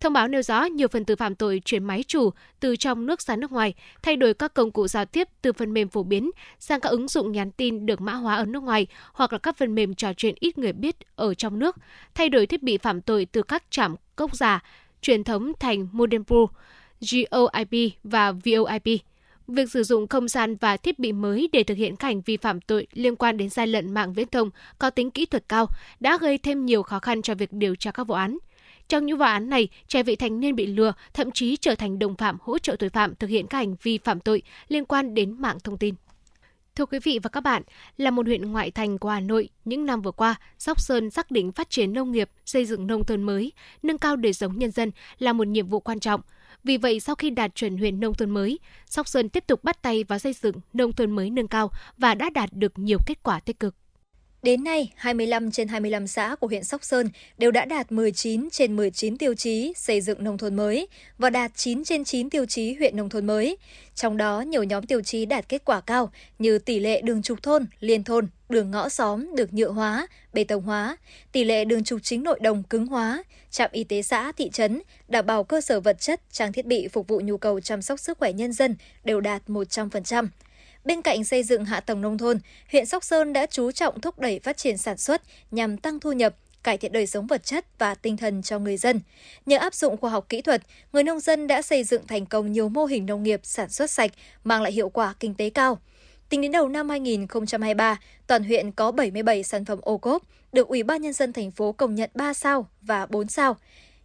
Thông 0.00 0.12
báo 0.12 0.28
nêu 0.28 0.42
rõ 0.42 0.64
nhiều 0.64 0.88
phần 0.88 1.04
tử 1.04 1.16
phạm 1.16 1.34
tội 1.34 1.62
chuyển 1.64 1.84
máy 1.84 2.04
chủ 2.06 2.30
từ 2.60 2.76
trong 2.76 3.06
nước 3.06 3.22
sang 3.22 3.40
nước 3.40 3.52
ngoài, 3.52 3.74
thay 4.02 4.16
đổi 4.16 4.34
các 4.34 4.54
công 4.54 4.70
cụ 4.70 4.88
giao 4.88 5.04
tiếp 5.04 5.28
từ 5.42 5.52
phần 5.52 5.72
mềm 5.72 5.88
phổ 5.88 6.02
biến 6.02 6.30
sang 6.58 6.80
các 6.80 6.88
ứng 6.88 7.08
dụng 7.08 7.32
nhắn 7.32 7.50
tin 7.50 7.86
được 7.86 8.00
mã 8.00 8.12
hóa 8.12 8.36
ở 8.36 8.44
nước 8.44 8.62
ngoài 8.62 8.86
hoặc 9.12 9.32
là 9.32 9.38
các 9.38 9.56
phần 9.56 9.74
mềm 9.74 9.94
trò 9.94 10.12
chuyện 10.12 10.34
ít 10.40 10.58
người 10.58 10.72
biết 10.72 10.96
ở 11.16 11.34
trong 11.34 11.58
nước, 11.58 11.76
thay 12.14 12.28
đổi 12.28 12.46
thiết 12.46 12.62
bị 12.62 12.78
phạm 12.78 13.00
tội 13.00 13.26
từ 13.32 13.42
các 13.42 13.64
trạm 13.70 13.94
cốc 14.16 14.36
giả 14.36 14.62
truyền 15.00 15.24
thống 15.24 15.52
thành 15.60 15.88
modem 15.92 16.24
pool, 16.24 16.44
GOIP 17.00 17.92
và 18.04 18.32
VOIP. 18.32 19.00
Việc 19.48 19.70
sử 19.70 19.82
dụng 19.82 20.08
không 20.08 20.28
gian 20.28 20.56
và 20.56 20.76
thiết 20.76 20.98
bị 20.98 21.12
mới 21.12 21.48
để 21.52 21.62
thực 21.62 21.78
hiện 21.78 21.96
các 21.96 22.08
hành 22.08 22.20
vi 22.20 22.36
phạm 22.36 22.60
tội 22.60 22.86
liên 22.92 23.16
quan 23.16 23.36
đến 23.36 23.48
gian 23.48 23.68
lận 23.68 23.94
mạng 23.94 24.12
viễn 24.12 24.28
thông 24.28 24.50
có 24.78 24.90
tính 24.90 25.10
kỹ 25.10 25.26
thuật 25.26 25.44
cao 25.48 25.66
đã 26.00 26.18
gây 26.20 26.38
thêm 26.38 26.66
nhiều 26.66 26.82
khó 26.82 26.98
khăn 26.98 27.22
cho 27.22 27.34
việc 27.34 27.52
điều 27.52 27.74
tra 27.74 27.90
các 27.90 28.04
vụ 28.04 28.14
án. 28.14 28.38
Trong 28.90 29.06
những 29.06 29.18
vụ 29.18 29.24
án 29.24 29.50
này, 29.50 29.68
trẻ 29.88 30.02
vị 30.02 30.16
thành 30.16 30.40
niên 30.40 30.56
bị 30.56 30.66
lừa, 30.66 30.92
thậm 31.14 31.30
chí 31.30 31.56
trở 31.56 31.74
thành 31.74 31.98
đồng 31.98 32.16
phạm 32.16 32.38
hỗ 32.40 32.58
trợ 32.58 32.76
tội 32.78 32.90
phạm 32.90 33.14
thực 33.14 33.30
hiện 33.30 33.46
các 33.46 33.58
hành 33.58 33.76
vi 33.82 33.98
phạm 33.98 34.20
tội 34.20 34.42
liên 34.68 34.84
quan 34.84 35.14
đến 35.14 35.42
mạng 35.42 35.58
thông 35.64 35.78
tin. 35.78 35.94
Thưa 36.74 36.86
quý 36.86 36.98
vị 36.98 37.18
và 37.22 37.28
các 37.28 37.40
bạn, 37.40 37.62
là 37.96 38.10
một 38.10 38.26
huyện 38.26 38.52
ngoại 38.52 38.70
thành 38.70 38.98
của 38.98 39.08
Hà 39.08 39.20
Nội, 39.20 39.48
những 39.64 39.86
năm 39.86 40.02
vừa 40.02 40.10
qua, 40.10 40.34
Sóc 40.58 40.80
Sơn 40.80 41.10
xác 41.10 41.30
định 41.30 41.52
phát 41.52 41.70
triển 41.70 41.92
nông 41.92 42.12
nghiệp, 42.12 42.30
xây 42.46 42.64
dựng 42.64 42.86
nông 42.86 43.04
thôn 43.04 43.22
mới, 43.22 43.52
nâng 43.82 43.98
cao 43.98 44.16
đời 44.16 44.32
sống 44.32 44.58
nhân 44.58 44.70
dân 44.70 44.90
là 45.18 45.32
một 45.32 45.46
nhiệm 45.46 45.66
vụ 45.66 45.80
quan 45.80 46.00
trọng. 46.00 46.20
Vì 46.64 46.76
vậy, 46.76 47.00
sau 47.00 47.14
khi 47.14 47.30
đạt 47.30 47.54
chuẩn 47.54 47.78
huyện 47.78 48.00
nông 48.00 48.14
thôn 48.14 48.30
mới, 48.30 48.58
Sóc 48.86 49.08
Sơn 49.08 49.28
tiếp 49.28 49.44
tục 49.46 49.64
bắt 49.64 49.82
tay 49.82 50.04
vào 50.04 50.18
xây 50.18 50.32
dựng 50.32 50.56
nông 50.72 50.92
thôn 50.92 51.10
mới 51.10 51.30
nâng 51.30 51.48
cao 51.48 51.70
và 51.98 52.14
đã 52.14 52.30
đạt 52.30 52.50
được 52.52 52.78
nhiều 52.78 52.98
kết 53.06 53.22
quả 53.22 53.40
tích 53.40 53.60
cực. 53.60 53.74
Đến 54.42 54.64
nay, 54.64 54.92
25 54.96 55.50
trên 55.50 55.68
25 55.68 56.06
xã 56.06 56.36
của 56.40 56.46
huyện 56.46 56.64
Sóc 56.64 56.84
Sơn 56.84 57.08
đều 57.38 57.50
đã 57.50 57.64
đạt 57.64 57.92
19 57.92 58.50
trên 58.50 58.76
19 58.76 59.18
tiêu 59.18 59.34
chí 59.34 59.72
xây 59.76 60.00
dựng 60.00 60.24
nông 60.24 60.38
thôn 60.38 60.56
mới 60.56 60.88
và 61.18 61.30
đạt 61.30 61.50
9 61.54 61.84
trên 61.84 62.04
9 62.04 62.30
tiêu 62.30 62.46
chí 62.46 62.74
huyện 62.74 62.96
nông 62.96 63.08
thôn 63.08 63.26
mới. 63.26 63.56
Trong 63.94 64.16
đó, 64.16 64.40
nhiều 64.40 64.62
nhóm 64.62 64.86
tiêu 64.86 65.00
chí 65.02 65.26
đạt 65.26 65.48
kết 65.48 65.64
quả 65.64 65.80
cao 65.80 66.10
như 66.38 66.58
tỷ 66.58 66.78
lệ 66.78 67.00
đường 67.00 67.22
trục 67.22 67.42
thôn, 67.42 67.66
liên 67.80 68.04
thôn, 68.04 68.28
đường 68.48 68.70
ngõ 68.70 68.88
xóm 68.88 69.36
được 69.36 69.54
nhựa 69.54 69.70
hóa, 69.70 70.06
bê 70.32 70.44
tông 70.44 70.62
hóa, 70.62 70.96
tỷ 71.32 71.44
lệ 71.44 71.64
đường 71.64 71.84
trục 71.84 72.00
chính 72.02 72.22
nội 72.22 72.38
đồng 72.42 72.62
cứng 72.62 72.86
hóa, 72.86 73.22
trạm 73.50 73.70
y 73.72 73.84
tế 73.84 74.02
xã, 74.02 74.32
thị 74.32 74.50
trấn, 74.50 74.82
đảm 75.08 75.26
bảo 75.26 75.44
cơ 75.44 75.60
sở 75.60 75.80
vật 75.80 76.00
chất, 76.00 76.20
trang 76.32 76.52
thiết 76.52 76.66
bị 76.66 76.88
phục 76.88 77.08
vụ 77.08 77.20
nhu 77.24 77.36
cầu 77.36 77.60
chăm 77.60 77.82
sóc 77.82 78.00
sức 78.00 78.18
khỏe 78.18 78.32
nhân 78.32 78.52
dân 78.52 78.76
đều 79.04 79.20
đạt 79.20 79.42
100%. 79.46 80.28
Bên 80.84 81.02
cạnh 81.02 81.24
xây 81.24 81.42
dựng 81.42 81.64
hạ 81.64 81.80
tầng 81.80 82.00
nông 82.00 82.18
thôn, 82.18 82.38
huyện 82.72 82.86
Sóc 82.86 83.04
Sơn 83.04 83.32
đã 83.32 83.46
chú 83.46 83.72
trọng 83.72 84.00
thúc 84.00 84.18
đẩy 84.18 84.38
phát 84.38 84.56
triển 84.56 84.76
sản 84.76 84.96
xuất 84.96 85.22
nhằm 85.50 85.76
tăng 85.76 86.00
thu 86.00 86.12
nhập, 86.12 86.34
cải 86.62 86.78
thiện 86.78 86.92
đời 86.92 87.06
sống 87.06 87.26
vật 87.26 87.44
chất 87.44 87.78
và 87.78 87.94
tinh 87.94 88.16
thần 88.16 88.42
cho 88.42 88.58
người 88.58 88.76
dân. 88.76 89.00
Nhờ 89.46 89.58
áp 89.58 89.74
dụng 89.74 89.96
khoa 89.96 90.10
học 90.10 90.26
kỹ 90.28 90.42
thuật, 90.42 90.62
người 90.92 91.02
nông 91.02 91.20
dân 91.20 91.46
đã 91.46 91.62
xây 91.62 91.84
dựng 91.84 92.06
thành 92.06 92.26
công 92.26 92.52
nhiều 92.52 92.68
mô 92.68 92.84
hình 92.84 93.06
nông 93.06 93.22
nghiệp 93.22 93.40
sản 93.42 93.68
xuất 93.68 93.90
sạch, 93.90 94.10
mang 94.44 94.62
lại 94.62 94.72
hiệu 94.72 94.88
quả 94.88 95.14
kinh 95.20 95.34
tế 95.34 95.50
cao. 95.50 95.78
Tính 96.28 96.40
đến 96.40 96.52
đầu 96.52 96.68
năm 96.68 96.88
2023, 96.88 98.00
toàn 98.26 98.44
huyện 98.44 98.72
có 98.72 98.92
77 98.92 99.42
sản 99.42 99.64
phẩm 99.64 99.78
ô 99.82 99.98
cốp, 99.98 100.22
được 100.52 100.68
Ủy 100.68 100.82
ban 100.82 101.02
Nhân 101.02 101.12
dân 101.12 101.32
thành 101.32 101.50
phố 101.50 101.72
công 101.72 101.94
nhận 101.94 102.10
3 102.14 102.34
sao 102.34 102.68
và 102.82 103.06
4 103.06 103.28
sao. 103.28 103.56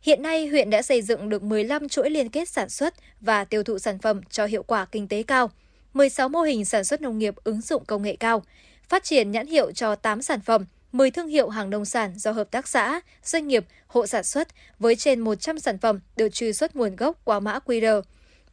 Hiện 0.01 0.21
nay, 0.21 0.47
huyện 0.47 0.69
đã 0.69 0.81
xây 0.81 1.01
dựng 1.01 1.29
được 1.29 1.43
15 1.43 1.89
chuỗi 1.89 2.09
liên 2.09 2.29
kết 2.29 2.49
sản 2.49 2.69
xuất 2.69 2.93
và 3.21 3.45
tiêu 3.45 3.63
thụ 3.63 3.79
sản 3.79 3.99
phẩm 3.99 4.21
cho 4.29 4.45
hiệu 4.45 4.63
quả 4.63 4.85
kinh 4.85 5.07
tế 5.07 5.23
cao, 5.23 5.51
16 5.95 6.29
mô 6.29 6.41
hình 6.41 6.65
sản 6.65 6.83
xuất 6.83 7.01
nông 7.01 7.17
nghiệp 7.17 7.35
ứng 7.43 7.61
dụng 7.61 7.85
công 7.85 8.03
nghệ 8.03 8.15
cao, 8.15 8.43
phát 8.89 9.03
triển 9.03 9.31
nhãn 9.31 9.47
hiệu 9.47 9.71
cho 9.71 9.95
8 9.95 10.21
sản 10.21 10.41
phẩm, 10.41 10.65
10 10.91 11.11
thương 11.11 11.27
hiệu 11.27 11.49
hàng 11.49 11.69
nông 11.69 11.85
sản 11.85 12.13
do 12.17 12.31
hợp 12.31 12.51
tác 12.51 12.67
xã, 12.67 12.99
doanh 13.23 13.47
nghiệp, 13.47 13.65
hộ 13.87 14.07
sản 14.07 14.23
xuất 14.23 14.47
với 14.79 14.95
trên 14.95 15.19
100 15.19 15.59
sản 15.59 15.77
phẩm 15.77 15.99
được 16.17 16.29
truy 16.29 16.53
xuất 16.53 16.75
nguồn 16.75 16.95
gốc 16.95 17.17
qua 17.23 17.39
mã 17.39 17.59
QR. 17.65 18.01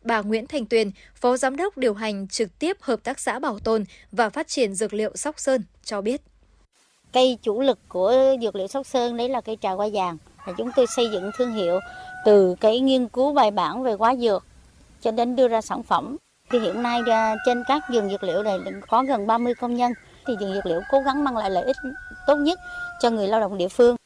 Bà 0.02 0.20
Nguyễn 0.20 0.47
Thành 0.47 0.66
Tuyền, 0.66 0.90
Phó 1.14 1.36
Giám 1.36 1.56
đốc 1.56 1.78
điều 1.78 1.94
hành 1.94 2.28
trực 2.28 2.59
tiếp 2.59 2.77
Hợp 2.81 3.02
tác 3.02 3.20
xã 3.20 3.39
Bảo 3.39 3.59
tồn 3.59 3.85
và 4.12 4.31
Phát 4.31 4.48
triển 4.48 4.74
Dược 4.74 4.94
liệu 4.94 5.16
Sóc 5.16 5.40
Sơn 5.40 5.62
cho 5.85 6.01
biết. 6.01 6.23
Cây 7.12 7.39
chủ 7.43 7.60
lực 7.60 7.78
của 7.89 8.14
dược 8.43 8.56
liệu 8.56 8.69
Sóc 8.69 8.86
Sơn 8.86 9.16
đấy 9.16 9.28
là 9.28 9.40
cây 9.40 9.59
trà 9.60 9.70
hoa 9.70 9.89
vàng. 9.93 10.19
Chúng 10.59 10.70
tôi 10.77 10.86
xây 10.97 11.10
dựng 11.12 11.31
thương 11.39 11.52
hiệu 11.52 11.81
từ 12.24 12.55
cái 12.60 12.81
nghiên 12.81 13.09
cứu 13.09 13.32
bài 13.32 13.51
bản 13.51 13.82
về 13.82 13.93
hóa 13.93 14.16
dược 14.16 14.47
cho 15.01 15.10
đến 15.10 15.36
đưa 15.36 15.48
ra 15.48 15.60
sản 15.60 15.82
phẩm. 15.82 16.16
Thì 16.53 16.59
hiện 16.59 16.83
nay 16.83 17.01
à, 17.07 17.37
trên 17.47 17.62
các 17.69 17.83
vườn 17.93 18.11
dược 18.11 18.23
liệu 18.23 18.43
này 18.43 18.59
có 18.89 19.03
gần 19.03 19.27
30 19.27 19.55
công 19.55 19.77
nhân 19.77 19.93
thì 20.27 20.35
vườn 20.41 20.55
dược 20.55 20.66
liệu 20.66 20.81
cố 20.91 21.01
gắng 21.01 21.24
mang 21.24 21.37
lại 21.37 21.51
lợi 21.51 21.65
ích 21.65 21.77
tốt 22.27 22.37
nhất 22.37 22.59
cho 23.01 23.11
người 23.11 23.29
lao 23.29 23.41
động 23.41 23.59
địa 23.59 23.69
phương. 23.69 23.97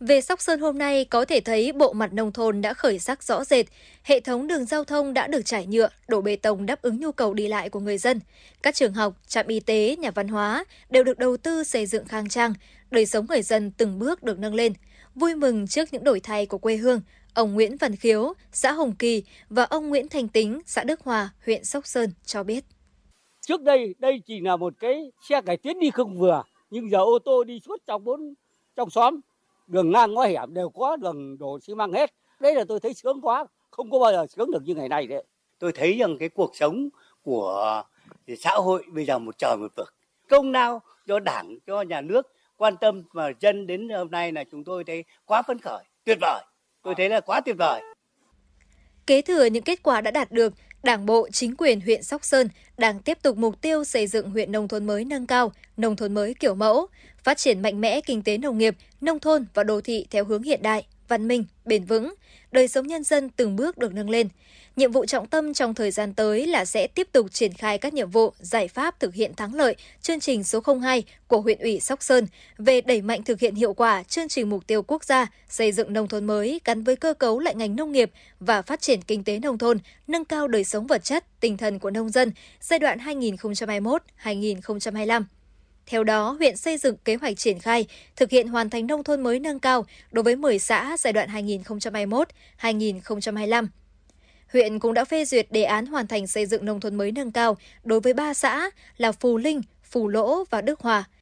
Về 0.00 0.20
Sóc 0.20 0.40
Sơn 0.40 0.60
hôm 0.60 0.78
nay 0.78 1.04
có 1.04 1.24
thể 1.24 1.40
thấy 1.40 1.72
bộ 1.72 1.92
mặt 1.92 2.12
nông 2.12 2.32
thôn 2.32 2.60
đã 2.60 2.74
khởi 2.74 2.98
sắc 2.98 3.22
rõ 3.22 3.44
rệt, 3.44 3.66
hệ 4.02 4.20
thống 4.20 4.46
đường 4.46 4.64
giao 4.64 4.84
thông 4.84 5.14
đã 5.14 5.26
được 5.26 5.44
trải 5.44 5.66
nhựa, 5.66 5.88
đổ 6.08 6.20
bê 6.20 6.36
tông 6.36 6.66
đáp 6.66 6.82
ứng 6.82 7.00
nhu 7.00 7.12
cầu 7.12 7.34
đi 7.34 7.48
lại 7.48 7.68
của 7.68 7.80
người 7.80 7.98
dân. 7.98 8.20
Các 8.62 8.74
trường 8.74 8.92
học, 8.92 9.14
trạm 9.26 9.46
y 9.46 9.60
tế, 9.60 9.96
nhà 9.98 10.10
văn 10.10 10.28
hóa 10.28 10.64
đều 10.90 11.04
được 11.04 11.18
đầu 11.18 11.36
tư 11.36 11.64
xây 11.64 11.86
dựng 11.86 12.04
khang 12.04 12.28
trang, 12.28 12.54
đời 12.90 13.06
sống 13.06 13.26
người 13.28 13.42
dân 13.42 13.70
từng 13.70 13.98
bước 13.98 14.22
được 14.22 14.38
nâng 14.38 14.54
lên. 14.54 14.72
Vui 15.14 15.34
mừng 15.34 15.66
trước 15.66 15.92
những 15.92 16.04
đổi 16.04 16.20
thay 16.20 16.46
của 16.46 16.58
quê 16.58 16.76
hương, 16.76 17.00
ông 17.38 17.54
Nguyễn 17.54 17.76
Văn 17.76 17.96
Khiếu, 17.96 18.32
xã 18.52 18.72
Hồng 18.72 18.94
Kỳ 18.98 19.22
và 19.48 19.64
ông 19.64 19.88
Nguyễn 19.88 20.08
Thành 20.08 20.28
Tính, 20.28 20.60
xã 20.66 20.84
Đức 20.84 21.00
Hòa, 21.00 21.30
huyện 21.46 21.64
Sóc 21.64 21.86
Sơn 21.86 22.10
cho 22.24 22.42
biết. 22.42 22.64
Trước 23.40 23.62
đây, 23.62 23.94
đây 23.98 24.22
chỉ 24.26 24.40
là 24.40 24.56
một 24.56 24.74
cái 24.78 25.12
xe 25.28 25.40
cải 25.40 25.56
tiến 25.56 25.80
đi 25.80 25.90
không 25.90 26.18
vừa, 26.18 26.42
nhưng 26.70 26.90
giờ 26.90 26.98
ô 26.98 27.18
tô 27.24 27.44
đi 27.44 27.60
suốt 27.60 27.76
trong 27.86 28.04
bốn 28.04 28.34
trong 28.76 28.90
xóm 28.90 29.20
đường 29.66 29.90
ngang 29.90 30.14
ngõ 30.14 30.22
hẻm 30.22 30.54
đều 30.54 30.68
có 30.68 30.96
đường 30.96 31.38
đổ 31.38 31.58
xi 31.60 31.74
măng 31.74 31.92
hết. 31.92 32.10
Đấy 32.40 32.54
là 32.54 32.64
tôi 32.68 32.80
thấy 32.80 32.94
sướng 32.94 33.20
quá 33.20 33.46
không 33.70 33.90
có 33.90 33.98
bao 33.98 34.12
giờ 34.12 34.26
sướng 34.26 34.50
được 34.50 34.62
như 34.64 34.74
ngày 34.74 34.88
nay 34.88 35.06
đấy. 35.06 35.24
Tôi 35.58 35.72
thấy 35.72 35.98
rằng 35.98 36.16
cái 36.18 36.28
cuộc 36.28 36.56
sống 36.56 36.88
của 37.22 37.82
xã 38.38 38.50
hội 38.50 38.84
bây 38.92 39.04
giờ 39.04 39.18
một 39.18 39.38
trời 39.38 39.56
một 39.56 39.72
vực. 39.76 39.94
Công 40.28 40.52
nào 40.52 40.82
cho 41.06 41.18
đảng 41.18 41.58
cho 41.66 41.82
nhà 41.82 42.00
nước 42.00 42.32
quan 42.56 42.76
tâm 42.76 43.02
và 43.12 43.32
dân 43.40 43.66
đến 43.66 43.88
hôm 43.88 44.10
nay 44.10 44.32
là 44.32 44.44
chúng 44.50 44.64
tôi 44.64 44.84
thấy 44.84 45.04
quá 45.24 45.42
phấn 45.42 45.58
khởi 45.58 45.84
tuyệt 46.04 46.18
vời 46.20 46.44
tôi 46.82 46.94
thấy 46.96 47.08
là 47.08 47.20
quá 47.20 47.40
tuyệt 47.40 47.56
vời. 47.58 47.82
Kế 49.06 49.22
thừa 49.22 49.44
những 49.44 49.62
kết 49.62 49.82
quả 49.82 50.00
đã 50.00 50.10
đạt 50.10 50.32
được 50.32 50.52
Đảng 50.82 51.06
bộ, 51.06 51.28
chính 51.32 51.56
quyền 51.56 51.80
huyện 51.80 52.02
Sóc 52.02 52.24
Sơn 52.24 52.48
đang 52.76 53.00
tiếp 53.00 53.18
tục 53.22 53.36
mục 53.36 53.60
tiêu 53.60 53.84
xây 53.84 54.06
dựng 54.06 54.30
huyện 54.30 54.52
nông 54.52 54.68
thôn 54.68 54.86
mới 54.86 55.04
nâng 55.04 55.26
cao, 55.26 55.52
nông 55.76 55.96
thôn 55.96 56.14
mới 56.14 56.34
kiểu 56.34 56.54
mẫu, 56.54 56.86
phát 57.24 57.38
triển 57.38 57.62
mạnh 57.62 57.80
mẽ 57.80 58.00
kinh 58.00 58.22
tế 58.22 58.38
nông 58.38 58.58
nghiệp, 58.58 58.76
nông 59.00 59.20
thôn 59.20 59.46
và 59.54 59.62
đô 59.64 59.80
thị 59.80 60.06
theo 60.10 60.24
hướng 60.24 60.42
hiện 60.42 60.62
đại, 60.62 60.86
văn 61.08 61.28
minh, 61.28 61.44
bền 61.64 61.84
vững, 61.84 62.14
đời 62.52 62.68
sống 62.68 62.86
nhân 62.86 63.04
dân 63.04 63.30
từng 63.30 63.56
bước 63.56 63.78
được 63.78 63.94
nâng 63.94 64.10
lên. 64.10 64.28
Nhiệm 64.76 64.92
vụ 64.92 65.06
trọng 65.06 65.26
tâm 65.26 65.54
trong 65.54 65.74
thời 65.74 65.90
gian 65.90 66.14
tới 66.14 66.46
là 66.46 66.64
sẽ 66.64 66.86
tiếp 66.86 67.08
tục 67.12 67.26
triển 67.32 67.52
khai 67.52 67.78
các 67.78 67.94
nhiệm 67.94 68.10
vụ, 68.10 68.32
giải 68.38 68.68
pháp 68.68 69.00
thực 69.00 69.14
hiện 69.14 69.34
thắng 69.34 69.54
lợi 69.54 69.76
chương 70.02 70.20
trình 70.20 70.44
số 70.44 70.60
02 70.82 71.04
của 71.26 71.40
huyện 71.40 71.58
ủy 71.58 71.80
Sóc 71.80 72.02
Sơn 72.02 72.26
về 72.58 72.80
đẩy 72.80 73.02
mạnh 73.02 73.22
thực 73.22 73.40
hiện 73.40 73.54
hiệu 73.54 73.72
quả 73.72 74.02
chương 74.02 74.28
trình 74.28 74.50
mục 74.50 74.66
tiêu 74.66 74.82
quốc 74.82 75.04
gia 75.04 75.26
xây 75.48 75.72
dựng 75.72 75.92
nông 75.92 76.08
thôn 76.08 76.24
mới 76.24 76.60
gắn 76.64 76.84
với 76.84 76.96
cơ 76.96 77.14
cấu 77.14 77.38
lại 77.38 77.54
ngành 77.54 77.76
nông 77.76 77.92
nghiệp 77.92 78.10
và 78.40 78.62
phát 78.62 78.80
triển 78.80 79.02
kinh 79.02 79.24
tế 79.24 79.38
nông 79.38 79.58
thôn, 79.58 79.78
nâng 80.06 80.24
cao 80.24 80.48
đời 80.48 80.64
sống 80.64 80.86
vật 80.86 81.04
chất, 81.04 81.24
tinh 81.40 81.56
thần 81.56 81.78
của 81.78 81.90
nông 81.90 82.10
dân 82.10 82.32
giai 82.60 82.78
đoạn 82.78 82.98
2021-2025. 82.98 85.22
Theo 85.88 86.04
đó, 86.04 86.36
huyện 86.38 86.56
xây 86.56 86.78
dựng 86.78 86.96
kế 87.04 87.14
hoạch 87.14 87.36
triển 87.36 87.58
khai 87.58 87.86
thực 88.16 88.30
hiện 88.30 88.48
hoàn 88.48 88.70
thành 88.70 88.86
nông 88.86 89.04
thôn 89.04 89.20
mới 89.20 89.40
nâng 89.40 89.60
cao 89.60 89.86
đối 90.10 90.22
với 90.22 90.36
10 90.36 90.58
xã 90.58 90.96
giai 90.98 91.12
đoạn 91.12 91.28
2021-2025. 92.60 93.66
Huyện 94.52 94.78
cũng 94.78 94.94
đã 94.94 95.04
phê 95.04 95.24
duyệt 95.24 95.52
đề 95.52 95.62
án 95.62 95.86
hoàn 95.86 96.06
thành 96.06 96.26
xây 96.26 96.46
dựng 96.46 96.64
nông 96.64 96.80
thôn 96.80 96.94
mới 96.94 97.12
nâng 97.12 97.32
cao 97.32 97.56
đối 97.84 98.00
với 98.00 98.14
3 98.14 98.34
xã 98.34 98.70
là 98.96 99.12
Phù 99.12 99.36
Linh, 99.36 99.62
Phù 99.82 100.08
Lỗ 100.08 100.44
và 100.50 100.60
Đức 100.60 100.80
Hòa– 100.80 101.04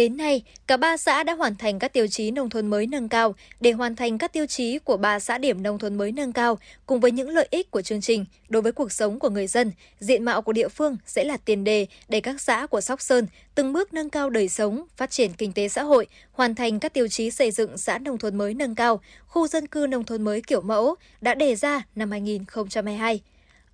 Đến 0.00 0.16
nay, 0.16 0.42
cả 0.66 0.76
ba 0.76 0.96
xã 0.96 1.22
đã 1.22 1.34
hoàn 1.34 1.56
thành 1.56 1.78
các 1.78 1.92
tiêu 1.92 2.06
chí 2.06 2.30
nông 2.30 2.50
thôn 2.50 2.66
mới 2.66 2.86
nâng 2.86 3.08
cao. 3.08 3.34
Để 3.60 3.72
hoàn 3.72 3.96
thành 3.96 4.18
các 4.18 4.32
tiêu 4.32 4.46
chí 4.46 4.78
của 4.78 4.96
ba 4.96 5.18
xã 5.20 5.38
điểm 5.38 5.62
nông 5.62 5.78
thôn 5.78 5.94
mới 5.94 6.12
nâng 6.12 6.32
cao, 6.32 6.58
cùng 6.86 7.00
với 7.00 7.10
những 7.10 7.28
lợi 7.28 7.48
ích 7.50 7.70
của 7.70 7.82
chương 7.82 8.00
trình 8.00 8.24
đối 8.48 8.62
với 8.62 8.72
cuộc 8.72 8.92
sống 8.92 9.18
của 9.18 9.30
người 9.30 9.46
dân, 9.46 9.72
diện 9.98 10.24
mạo 10.24 10.42
của 10.42 10.52
địa 10.52 10.68
phương 10.68 10.96
sẽ 11.06 11.24
là 11.24 11.36
tiền 11.36 11.64
đề 11.64 11.86
để 12.08 12.20
các 12.20 12.40
xã 12.40 12.66
của 12.66 12.80
Sóc 12.80 13.00
Sơn 13.00 13.26
từng 13.54 13.72
bước 13.72 13.94
nâng 13.94 14.10
cao 14.10 14.30
đời 14.30 14.48
sống, 14.48 14.84
phát 14.96 15.10
triển 15.10 15.32
kinh 15.32 15.52
tế 15.52 15.68
xã 15.68 15.82
hội, 15.82 16.06
hoàn 16.32 16.54
thành 16.54 16.80
các 16.80 16.94
tiêu 16.94 17.08
chí 17.08 17.30
xây 17.30 17.50
dựng 17.50 17.78
xã 17.78 17.98
nông 17.98 18.18
thôn 18.18 18.38
mới 18.38 18.54
nâng 18.54 18.74
cao, 18.74 19.00
khu 19.26 19.46
dân 19.46 19.66
cư 19.66 19.86
nông 19.86 20.04
thôn 20.04 20.22
mới 20.22 20.42
kiểu 20.46 20.60
mẫu 20.60 20.94
đã 21.20 21.34
đề 21.34 21.56
ra 21.56 21.82
năm 21.94 22.10
2022. 22.10 23.20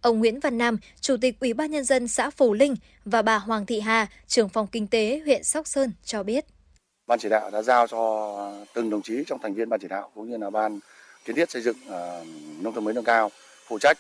Ông 0.07 0.19
Nguyễn 0.19 0.41
Văn 0.41 0.59
Nam, 0.59 0.79
Chủ 1.01 1.17
tịch 1.21 1.41
Ủy 1.41 1.55
ban 1.55 1.71
Nhân 1.71 1.85
dân 1.85 2.09
xã 2.09 2.31
Phù 2.31 2.53
Linh 2.53 2.75
và 3.05 3.23
bà 3.23 3.39
Hoàng 3.39 3.67
Thị 3.67 3.81
Hà, 3.81 4.07
trưởng 4.27 4.49
phòng 4.49 4.67
kinh 4.73 4.87
tế 4.87 5.21
huyện 5.25 5.45
Sóc 5.45 5.67
Sơn 5.67 5.93
cho 6.05 6.23
biết. 6.23 6.45
Ban 7.07 7.19
chỉ 7.19 7.29
đạo 7.29 7.51
đã 7.51 7.63
giao 7.63 7.87
cho 7.87 8.53
từng 8.75 8.91
đồng 8.91 9.03
chí 9.03 9.25
trong 9.27 9.39
thành 9.39 9.55
viên 9.55 9.69
ban 9.69 9.81
chỉ 9.81 9.89
đạo 9.89 10.11
cũng 10.15 10.31
như 10.31 10.37
là 10.37 10.51
ban 10.51 10.81
kiến 11.25 11.37
thiết 11.37 11.51
xây 11.51 11.63
dựng 11.63 11.77
uh, 11.87 12.27
nông 12.63 12.75
thôn 12.75 12.85
mới 12.85 12.95
nâng 12.95 13.05
cao 13.05 13.31
phụ 13.67 13.79
trách 13.79 13.99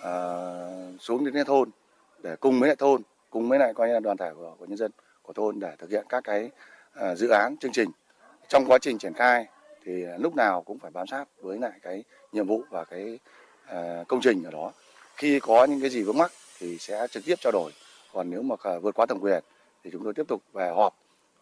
uh, 0.00 1.00
xuống 1.00 1.32
đến 1.32 1.44
thôn 1.46 1.70
để 2.22 2.36
cùng 2.36 2.60
với 2.60 2.68
lại 2.68 2.76
thôn 2.76 3.02
cùng 3.30 3.48
với 3.48 3.58
lại 3.58 3.74
coi 3.74 3.88
như 3.88 3.94
là 3.94 4.00
đoàn 4.00 4.16
thể 4.16 4.30
của, 4.34 4.54
của 4.58 4.66
nhân 4.66 4.78
dân 4.78 4.90
của 5.22 5.32
thôn 5.32 5.60
để 5.60 5.76
thực 5.78 5.90
hiện 5.90 6.04
các 6.08 6.24
cái 6.24 6.50
uh, 6.98 7.18
dự 7.18 7.28
án 7.28 7.56
chương 7.56 7.72
trình 7.72 7.90
trong 8.48 8.64
quá 8.66 8.78
trình 8.78 8.98
triển 8.98 9.14
khai 9.14 9.46
thì 9.84 10.04
lúc 10.18 10.34
nào 10.34 10.62
cũng 10.62 10.78
phải 10.78 10.90
bám 10.90 11.06
sát 11.06 11.24
với 11.42 11.58
lại 11.58 11.72
cái 11.82 12.04
nhiệm 12.32 12.46
vụ 12.46 12.62
và 12.70 12.84
cái 12.84 13.18
uh, 13.70 14.08
công 14.08 14.20
trình 14.22 14.44
ở 14.44 14.50
đó 14.50 14.72
khi 15.20 15.40
có 15.40 15.64
những 15.64 15.80
cái 15.80 15.90
gì 15.90 16.02
vướng 16.02 16.18
mắc 16.18 16.32
thì 16.58 16.78
sẽ 16.78 17.06
trực 17.10 17.24
tiếp 17.24 17.34
trao 17.40 17.52
đổi. 17.52 17.72
Còn 18.12 18.30
nếu 18.30 18.42
mà 18.42 18.56
vượt 18.82 18.94
quá 18.94 19.06
thẩm 19.06 19.20
quyền 19.20 19.42
thì 19.84 19.90
chúng 19.92 20.04
tôi 20.04 20.14
tiếp 20.14 20.28
tục 20.28 20.42
về 20.52 20.72
họp 20.76 20.94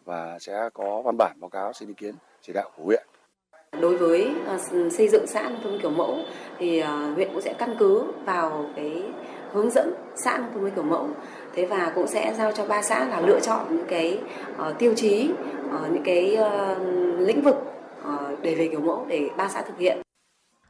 và 0.05 0.38
sẽ 0.40 0.68
có 0.74 1.02
văn 1.02 1.16
bản 1.18 1.36
báo 1.40 1.48
cáo 1.48 1.72
xin 1.72 1.88
ý 1.88 1.94
kiến 1.94 2.14
chỉ 2.42 2.52
đạo 2.52 2.70
của 2.76 2.84
huyện. 2.84 3.06
Đối 3.80 3.96
với 3.96 4.30
ờ, 4.46 4.59
xây 4.90 5.09
dựng 5.09 5.26
xã 5.26 5.42
nông 5.42 5.60
thôn 5.64 5.78
kiểu 5.82 5.90
mẫu 5.90 6.18
thì 6.59 6.78
ờ, 6.78 7.12
huyện 7.14 7.28
cũng 7.32 7.42
sẽ 7.42 7.55
căn 7.59 7.76
cứ 7.78 8.02
vào 8.24 8.70
cái 8.76 9.02
hướng 9.52 9.70
dẫn 9.70 9.94
xã 10.24 10.38
nông 10.38 10.52
thôn 10.55 10.62
mới 10.62 10.70
kiểu 10.70 10.84
mẫu. 10.84 11.09
Thế 11.55 11.66
và 11.66 11.92
cũng 11.94 12.06
sẽ 12.06 12.34
giao 12.38 12.52
cho 12.52 12.66
ba 12.66 12.82
xã 12.82 13.09
là 13.09 13.20
lựa 13.20 13.40
chọn 13.40 13.76
những 13.76 13.86
cái 13.88 14.20
uh, 14.52 14.78
tiêu 14.78 14.94
chí 14.96 15.30
uh, 15.66 15.92
những 15.92 16.02
cái 16.05 16.38
uh, 16.40 16.78
lĩnh 17.20 17.42
vực 17.42 17.56
uh, 18.00 18.42
để 18.42 18.55
về 18.55 18.68
kiểu 18.68 18.80
mẫu 18.80 19.06
để 19.09 19.28
ba 19.36 19.48
xã 19.48 19.62
thực 19.62 19.78
hiện 19.78 19.98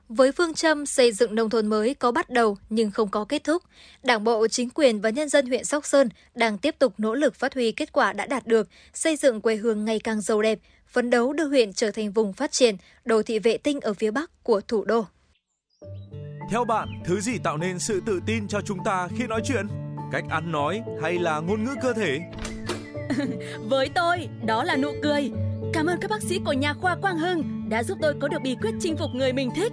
với 0.09 0.33
phương 0.33 0.55
châm 0.55 0.87
xây 0.87 1.13
dựng 1.13 1.35
nông 1.35 1.51
thôn 1.51 1.67
mới 1.67 1.95
có 1.95 2.13
bắt 2.13 2.31
đầu 2.31 2.57
nhưng 2.71 2.91
không 2.91 3.09
có 3.09 3.25
kết 3.25 3.45
thúc, 3.45 3.63
Đảng 4.03 4.25
bộ, 4.25 4.49
chính 4.49 4.71
quyền 4.71 5.01
và 5.01 5.11
nhân 5.11 5.29
dân 5.29 5.47
huyện 5.47 5.65
Sóc 5.65 5.87
Sơn 5.87 6.09
đang 6.35 6.59
tiếp 6.59 6.75
tục 6.79 6.95
nỗ 6.99 7.15
lực 7.15 7.35
phát 7.35 7.55
huy 7.55 7.73
kết 7.73 7.93
quả 7.93 8.13
đã 8.13 8.27
đạt 8.27 8.47
được, 8.47 8.69
xây 8.95 9.17
dựng 9.17 9.41
quê 9.41 9.57
hương 9.57 9.85
ngày 9.85 10.01
càng 10.05 10.21
giàu 10.21 10.43
đẹp, 10.43 10.59
phấn 10.87 11.11
đấu 11.11 11.33
đưa 11.33 11.49
huyện 11.49 11.73
trở 11.73 11.91
thành 11.91 12.13
vùng 12.13 12.33
phát 12.33 12.53
triển, 12.53 12.77
đô 13.05 13.23
thị 13.23 13.39
vệ 13.39 13.59
tinh 13.59 13.81
ở 13.81 13.95
phía 13.95 14.11
Bắc 14.11 14.43
của 14.43 14.61
thủ 14.61 14.85
đô. 14.85 15.05
Theo 16.51 16.65
bạn, 16.65 16.89
thứ 17.05 17.21
gì 17.21 17.39
tạo 17.39 17.57
nên 17.57 17.79
sự 17.79 18.03
tự 18.07 18.21
tin 18.27 18.49
cho 18.49 18.61
chúng 18.61 18.79
ta 18.85 19.09
khi 19.19 19.27
nói 19.27 19.41
chuyện? 19.45 19.67
Cách 20.13 20.25
ăn 20.31 20.53
nói 20.53 20.83
hay 21.03 21.19
là 21.19 21.41
ngôn 21.41 21.65
ngữ 21.65 21.75
cơ 21.83 21.93
thể? 21.93 22.21
Với 23.69 23.89
tôi, 23.95 24.29
đó 24.47 24.65
là 24.65 24.77
nụ 24.77 24.93
cười. 25.03 25.31
Cảm 25.73 25.87
ơn 25.87 25.99
các 26.01 26.11
bác 26.11 26.23
sĩ 26.23 26.41
của 26.45 26.53
nhà 26.53 26.75
khoa 26.75 26.97
Quang 26.97 27.19
Hưng 27.19 27.69
đã 27.69 27.83
giúp 27.83 27.99
tôi 28.03 28.15
có 28.21 28.29
được 28.29 28.39
bí 28.43 28.57
quyết 28.63 28.75
chinh 28.81 28.97
phục 28.97 29.11
người 29.15 29.33
mình 29.33 29.51
thích 29.57 29.73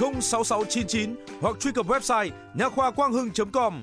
06699 0.00 1.16
hoặc 1.40 1.56
truy 1.60 1.72
cập 1.72 1.86
website 1.86 2.30
nha 2.54 2.68
khoa 2.68 2.90
quang 2.90 3.12
hưng.com. 3.12 3.82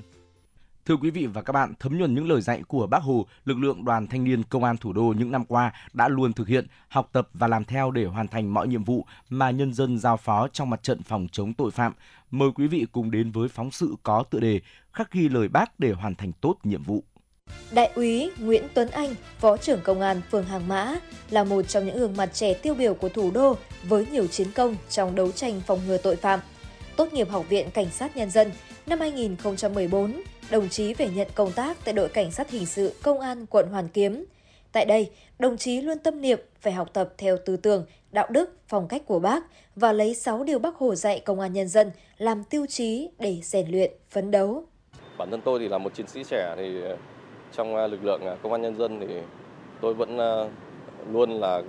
Thưa 0.86 0.96
quý 0.96 1.10
vị 1.10 1.26
và 1.26 1.42
các 1.42 1.52
bạn, 1.52 1.74
thấm 1.80 1.98
nhuần 1.98 2.14
những 2.14 2.28
lời 2.28 2.40
dạy 2.40 2.62
của 2.68 2.86
Bác 2.86 3.02
Hồ, 3.02 3.26
lực 3.44 3.58
lượng 3.58 3.84
đoàn 3.84 4.06
thanh 4.06 4.24
niên 4.24 4.42
công 4.42 4.64
an 4.64 4.76
thủ 4.76 4.92
đô 4.92 5.14
những 5.18 5.30
năm 5.30 5.44
qua 5.44 5.72
đã 5.92 6.08
luôn 6.08 6.32
thực 6.32 6.48
hiện, 6.48 6.66
học 6.88 7.08
tập 7.12 7.28
và 7.34 7.46
làm 7.48 7.64
theo 7.64 7.90
để 7.90 8.04
hoàn 8.04 8.28
thành 8.28 8.54
mọi 8.54 8.68
nhiệm 8.68 8.84
vụ 8.84 9.06
mà 9.28 9.50
nhân 9.50 9.74
dân 9.74 9.98
giao 9.98 10.16
phó 10.16 10.48
trong 10.48 10.70
mặt 10.70 10.82
trận 10.82 11.02
phòng 11.02 11.26
chống 11.32 11.54
tội 11.54 11.70
phạm. 11.70 11.92
Mời 12.30 12.50
quý 12.54 12.66
vị 12.66 12.86
cùng 12.92 13.10
đến 13.10 13.30
với 13.30 13.48
phóng 13.48 13.70
sự 13.70 13.94
có 14.02 14.24
tựa 14.30 14.40
đề 14.40 14.60
Khắc 14.92 15.12
ghi 15.12 15.28
lời 15.28 15.48
Bác 15.48 15.80
để 15.80 15.92
hoàn 15.92 16.14
thành 16.14 16.32
tốt 16.32 16.56
nhiệm 16.64 16.82
vụ. 16.82 17.04
Đại 17.74 17.90
úy 17.94 18.30
Nguyễn 18.38 18.62
Tuấn 18.74 18.88
Anh, 18.88 19.14
Phó 19.38 19.56
trưởng 19.56 19.80
Công 19.84 20.00
an 20.00 20.20
phường 20.30 20.44
Hàng 20.44 20.68
Mã, 20.68 20.94
là 21.30 21.44
một 21.44 21.62
trong 21.62 21.86
những 21.86 21.96
gương 21.96 22.16
mặt 22.16 22.30
trẻ 22.32 22.54
tiêu 22.54 22.74
biểu 22.74 22.94
của 22.94 23.08
thủ 23.08 23.30
đô 23.30 23.56
với 23.82 24.06
nhiều 24.12 24.26
chiến 24.26 24.48
công 24.54 24.76
trong 24.90 25.14
đấu 25.14 25.32
tranh 25.32 25.60
phòng 25.66 25.80
ngừa 25.86 25.96
tội 25.96 26.16
phạm. 26.16 26.40
Tốt 26.96 27.12
nghiệp 27.12 27.28
Học 27.30 27.44
viện 27.48 27.70
Cảnh 27.70 27.90
sát 27.90 28.16
Nhân 28.16 28.30
dân, 28.30 28.50
năm 28.86 29.00
2014, 29.00 30.22
đồng 30.50 30.68
chí 30.68 30.94
về 30.94 31.08
nhận 31.08 31.28
công 31.34 31.52
tác 31.52 31.84
tại 31.84 31.94
đội 31.94 32.08
Cảnh 32.08 32.30
sát 32.30 32.50
Hình 32.50 32.66
sự 32.66 32.92
Công 33.02 33.20
an 33.20 33.46
quận 33.46 33.68
Hoàn 33.70 33.88
Kiếm. 33.88 34.24
Tại 34.72 34.84
đây, 34.84 35.10
đồng 35.38 35.56
chí 35.56 35.80
luôn 35.80 35.98
tâm 35.98 36.20
niệm 36.20 36.38
phải 36.60 36.72
học 36.72 36.88
tập 36.92 37.14
theo 37.18 37.36
tư 37.46 37.56
tưởng, 37.56 37.86
đạo 38.10 38.26
đức, 38.30 38.56
phong 38.68 38.88
cách 38.88 39.02
của 39.06 39.18
bác 39.18 39.44
và 39.76 39.92
lấy 39.92 40.14
6 40.14 40.44
điều 40.44 40.58
bác 40.58 40.76
Hồ 40.76 40.94
dạy 40.94 41.20
công 41.20 41.40
an 41.40 41.52
nhân 41.52 41.68
dân 41.68 41.90
làm 42.18 42.44
tiêu 42.44 42.66
chí 42.68 43.08
để 43.18 43.38
rèn 43.42 43.70
luyện, 43.70 43.92
phấn 44.10 44.30
đấu. 44.30 44.64
Bản 45.18 45.30
thân 45.30 45.40
tôi 45.44 45.58
thì 45.58 45.68
là 45.68 45.78
một 45.78 45.94
chiến 45.94 46.06
sĩ 46.06 46.22
trẻ 46.30 46.54
thì 46.56 46.80
trong 47.52 47.76
à, 47.76 47.86
lực 47.86 48.04
lượng 48.04 48.20
à, 48.26 48.36
công 48.42 48.52
an 48.52 48.62
nhân 48.62 48.76
dân 48.76 49.00
thì 49.00 49.14
tôi 49.80 49.94
vẫn 49.94 50.18
à, 50.18 50.32
luôn 51.12 51.30
là 51.30 51.62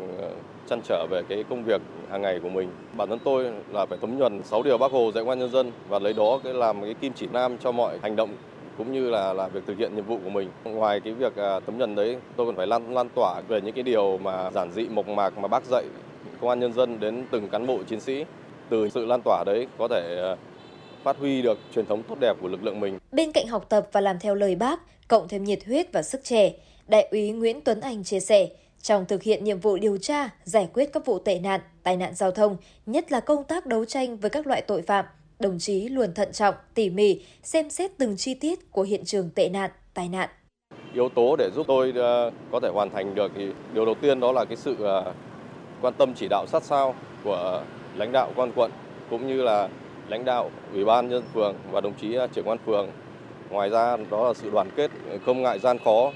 chăn 0.69 0.81
trở 0.83 1.07
về 1.09 1.21
cái 1.29 1.43
công 1.49 1.63
việc 1.63 1.81
hàng 2.11 2.21
ngày 2.21 2.39
của 2.43 2.49
mình. 2.49 2.69
Bản 2.97 3.09
thân 3.09 3.19
tôi 3.23 3.51
là 3.71 3.85
phải 3.85 3.97
thấm 4.01 4.17
nhuần 4.17 4.43
6 4.43 4.63
điều 4.63 4.77
Bác 4.77 4.91
Hồ 4.91 5.11
dạy 5.15 5.23
công 5.23 5.29
an 5.29 5.39
nhân 5.39 5.51
dân 5.51 5.71
và 5.89 5.99
lấy 5.99 6.13
đó 6.13 6.39
cái 6.43 6.53
làm 6.53 6.81
cái 6.81 6.93
kim 6.93 7.13
chỉ 7.13 7.27
nam 7.33 7.57
cho 7.57 7.71
mọi 7.71 7.99
hành 8.01 8.15
động 8.15 8.29
cũng 8.77 8.91
như 8.91 9.09
là 9.09 9.33
là 9.33 9.47
việc 9.47 9.63
thực 9.67 9.77
hiện 9.77 9.95
nhiệm 9.95 10.05
vụ 10.05 10.19
của 10.23 10.29
mình. 10.29 10.49
Ngoài 10.63 10.99
cái 10.99 11.13
việc 11.13 11.33
tấm 11.35 11.77
nhuần 11.77 11.95
đấy, 11.95 12.17
tôi 12.35 12.45
còn 12.45 12.55
phải 12.55 12.67
lan 12.67 12.93
lan 12.93 13.09
tỏa 13.15 13.41
về 13.47 13.61
những 13.61 13.75
cái 13.75 13.83
điều 13.83 14.17
mà 14.17 14.51
giản 14.51 14.71
dị 14.71 14.87
mộc 14.89 15.07
mạc 15.07 15.37
mà 15.37 15.47
bác 15.47 15.63
dạy 15.65 15.83
công 16.41 16.49
an 16.49 16.59
nhân 16.59 16.73
dân 16.73 16.99
đến 16.99 17.25
từng 17.31 17.49
cán 17.49 17.67
bộ 17.67 17.83
chiến 17.87 17.99
sĩ. 17.99 18.25
Từ 18.69 18.89
sự 18.89 19.05
lan 19.05 19.21
tỏa 19.25 19.43
đấy 19.45 19.67
có 19.77 19.87
thể 19.87 20.35
phát 21.03 21.17
huy 21.17 21.41
được 21.41 21.59
truyền 21.75 21.85
thống 21.85 22.03
tốt 22.03 22.15
đẹp 22.19 22.33
của 22.41 22.47
lực 22.47 22.63
lượng 22.63 22.79
mình. 22.79 22.99
Bên 23.11 23.31
cạnh 23.31 23.47
học 23.47 23.65
tập 23.69 23.87
và 23.91 24.01
làm 24.01 24.19
theo 24.19 24.35
lời 24.35 24.55
bác, 24.55 24.79
cộng 25.07 25.27
thêm 25.27 25.43
nhiệt 25.43 25.65
huyết 25.65 25.91
và 25.93 26.01
sức 26.01 26.23
trẻ, 26.23 26.53
Đại 26.87 27.07
úy 27.11 27.31
Nguyễn 27.31 27.61
Tuấn 27.61 27.81
Anh 27.81 28.03
chia 28.03 28.19
sẻ, 28.19 28.47
trong 28.81 29.05
thực 29.05 29.23
hiện 29.23 29.43
nhiệm 29.43 29.59
vụ 29.59 29.77
điều 29.77 29.97
tra, 29.97 30.29
giải 30.43 30.69
quyết 30.73 30.93
các 30.93 31.05
vụ 31.05 31.19
tệ 31.19 31.39
nạn, 31.39 31.61
tai 31.83 31.97
nạn 31.97 32.15
giao 32.15 32.31
thông, 32.31 32.57
nhất 32.85 33.11
là 33.11 33.19
công 33.19 33.43
tác 33.43 33.65
đấu 33.65 33.85
tranh 33.85 34.17
với 34.17 34.29
các 34.29 34.47
loại 34.47 34.61
tội 34.61 34.81
phạm, 34.81 35.05
đồng 35.39 35.59
chí 35.59 35.89
luôn 35.89 36.13
thận 36.13 36.31
trọng, 36.31 36.55
tỉ 36.73 36.89
mỉ, 36.89 37.21
xem 37.43 37.69
xét 37.69 37.91
từng 37.97 38.17
chi 38.17 38.33
tiết 38.33 38.71
của 38.71 38.83
hiện 38.83 39.05
trường 39.05 39.29
tệ 39.35 39.49
nạn, 39.49 39.71
tai 39.93 40.09
nạn. 40.09 40.29
Yếu 40.93 41.09
tố 41.09 41.35
để 41.35 41.49
giúp 41.55 41.65
tôi 41.67 41.93
ờ, 41.95 42.31
có 42.51 42.59
thể 42.59 42.69
hoàn 42.73 42.89
thành 42.89 43.15
được 43.15 43.31
thì 43.35 43.47
điều 43.73 43.85
đầu 43.85 43.95
tiên 44.01 44.19
đó 44.19 44.31
là 44.31 44.45
cái 44.45 44.57
sự 44.57 44.75
ờ, 44.79 45.13
quan 45.81 45.93
tâm 45.97 46.13
chỉ 46.15 46.27
đạo 46.29 46.45
sát 46.47 46.63
sao 46.63 46.95
của 47.23 47.63
lãnh 47.95 48.11
đạo 48.11 48.31
quan 48.35 48.51
quận 48.55 48.71
cũng 49.09 49.27
như 49.27 49.41
là 49.41 49.69
lãnh 50.09 50.25
đạo 50.25 50.49
ủy 50.73 50.85
ban 50.85 51.09
nhân 51.09 51.23
phường 51.33 51.55
và 51.71 51.81
đồng 51.81 51.93
chí 51.93 52.15
à, 52.15 52.27
trưởng 52.27 52.47
quan 52.47 52.57
phường 52.65 52.89
Ngoài 53.53 53.69
ra 53.69 53.97
đó 54.11 54.27
là 54.27 54.33
sự 54.33 54.49
đoàn 54.49 54.69
kết, 54.75 54.91
không 55.25 55.41
ngại 55.41 55.59
gian 55.59 55.77
khó 55.85 56.11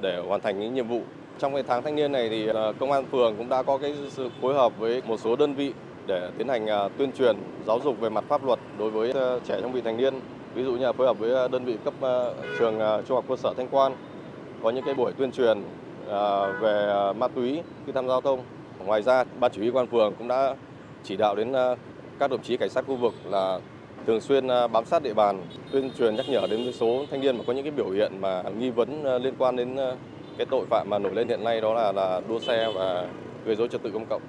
để 0.00 0.22
hoàn 0.28 0.40
thành 0.40 0.60
những 0.60 0.74
nhiệm 0.74 0.88
vụ. 0.88 1.00
Trong 1.38 1.54
cái 1.54 1.62
tháng 1.62 1.82
thanh 1.82 1.96
niên 1.96 2.12
này 2.12 2.28
thì 2.28 2.48
à, 2.48 2.72
công 2.78 2.92
an 2.92 3.04
phường 3.12 3.36
cũng 3.36 3.48
đã 3.48 3.62
có 3.62 3.78
cái 3.78 3.94
sự 4.10 4.28
phối 4.40 4.54
hợp 4.54 4.78
với 4.78 5.02
một 5.06 5.20
số 5.20 5.36
đơn 5.36 5.54
vị 5.54 5.72
để 6.06 6.30
tiến 6.38 6.48
hành 6.48 6.66
à, 6.66 6.88
tuyên 6.98 7.12
truyền 7.12 7.36
giáo 7.66 7.80
dục 7.84 8.00
về 8.00 8.08
mặt 8.08 8.24
pháp 8.28 8.44
luật 8.44 8.58
đối 8.78 8.90
với 8.90 9.12
trẻ 9.46 9.58
trong 9.60 9.72
vị 9.72 9.80
thành 9.80 9.96
niên. 9.96 10.14
Ví 10.54 10.64
dụ 10.64 10.72
như 10.72 10.86
là 10.86 10.92
phối 10.92 11.06
hợp 11.06 11.18
với 11.18 11.48
đơn 11.48 11.64
vị 11.64 11.76
cấp 11.84 11.94
trường 12.58 12.78
trung 13.08 13.16
học 13.16 13.24
cơ 13.28 13.36
sở 13.36 13.54
Thanh 13.56 13.68
Quan 13.70 13.92
có 14.62 14.70
những 14.70 14.84
cái 14.84 14.94
buổi 14.94 15.12
tuyên 15.12 15.32
truyền 15.32 15.62
về 16.60 16.92
ma 17.16 17.28
túy 17.28 17.62
khi 17.86 17.92
tham 17.92 18.04
gia 18.04 18.08
giao 18.08 18.20
thông. 18.20 18.42
Ngoài 18.86 19.02
ra, 19.02 19.24
ban 19.40 19.50
chỉ 19.54 19.60
huy 19.60 19.70
quan 19.70 19.86
phường 19.86 20.14
cũng 20.18 20.28
đã 20.28 20.54
chỉ 21.04 21.16
đạo 21.16 21.34
đến 21.34 21.52
các 22.18 22.30
đồng 22.30 22.42
chí 22.42 22.56
cảnh 22.56 22.70
sát 22.70 22.84
khu 22.86 22.96
vực 22.96 23.14
là 23.24 23.60
thường 24.06 24.20
xuyên 24.20 24.48
à, 24.48 24.66
bám 24.66 24.84
sát 24.84 25.02
địa 25.02 25.14
bàn, 25.14 25.46
tuyên 25.72 25.90
truyền 25.98 26.16
nhắc 26.16 26.26
nhở 26.28 26.46
đến 26.50 26.72
số 26.72 27.04
thanh 27.10 27.20
niên 27.20 27.36
mà 27.38 27.44
có 27.46 27.52
những 27.52 27.64
cái 27.64 27.72
biểu 27.72 27.90
hiện 27.90 28.20
mà 28.20 28.42
nghi 28.42 28.70
vấn 28.70 29.04
à, 29.04 29.18
liên 29.18 29.34
quan 29.38 29.56
đến 29.56 29.76
à, 29.76 29.96
cái 30.36 30.46
tội 30.50 30.66
phạm 30.70 30.90
mà 30.90 30.98
nổi 30.98 31.14
lên 31.14 31.28
hiện 31.28 31.44
nay 31.44 31.60
đó 31.60 31.74
là 31.74 31.92
là 31.92 32.20
đua 32.28 32.40
xe 32.40 32.72
và 32.74 33.08
gây 33.44 33.56
dối 33.56 33.68
trật 33.68 33.82
tự 33.82 33.90
công 33.90 34.06
cộng. 34.06 34.22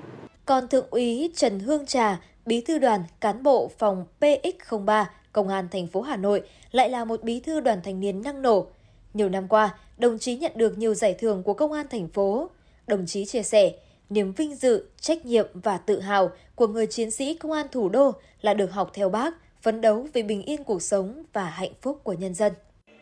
Còn 0.46 0.68
thượng 0.68 0.86
úy 0.90 1.32
Trần 1.36 1.60
Hương 1.60 1.86
Trà, 1.86 2.20
bí 2.46 2.62
thư 2.62 2.80
đoàn 2.80 3.04
cán 3.20 3.44
bộ 3.44 3.72
phòng 3.78 4.06
PX03 4.20 5.06
Công 5.34 5.48
an 5.48 5.68
thành 5.72 5.88
phố 5.88 6.02
Hà 6.02 6.18
Nội 6.18 6.42
lại 6.72 6.90
là 6.90 7.06
một 7.06 7.24
bí 7.24 7.40
thư 7.40 7.60
đoàn 7.60 7.80
thanh 7.84 8.00
niên 8.00 8.22
năng 8.22 8.42
nổ. 8.42 8.68
Nhiều 9.14 9.30
năm 9.30 9.48
qua, 9.48 9.76
đồng 9.98 10.20
chí 10.20 10.38
nhận 10.38 10.52
được 10.56 10.78
nhiều 10.78 10.94
giải 10.94 11.14
thưởng 11.14 11.44
của 11.44 11.54
công 11.54 11.72
an 11.72 11.86
thành 11.90 12.08
phố. 12.08 12.50
Đồng 12.88 13.06
chí 13.06 13.26
chia 13.26 13.44
sẻ, 13.44 13.72
niềm 14.10 14.34
vinh 14.34 14.56
dự, 14.56 14.86
trách 15.02 15.26
nhiệm 15.26 15.48
và 15.54 15.78
tự 15.78 16.00
hào 16.00 16.32
của 16.56 16.68
người 16.68 16.88
chiến 16.88 17.12
sĩ 17.12 17.34
công 17.34 17.52
an 17.52 17.68
thủ 17.72 17.90
đô 17.90 18.12
là 18.42 18.54
được 18.54 18.72
học 18.72 18.92
theo 18.94 19.10
bác 19.10 19.34
phấn 19.62 19.82
đấu 19.82 20.08
vì 20.14 20.24
bình 20.24 20.44
yên 20.44 20.64
cuộc 20.64 20.82
sống 20.82 21.24
và 21.34 21.44
hạnh 21.44 21.74
phúc 21.82 22.00
của 22.04 22.14
nhân 22.14 22.34
dân. 22.34 22.54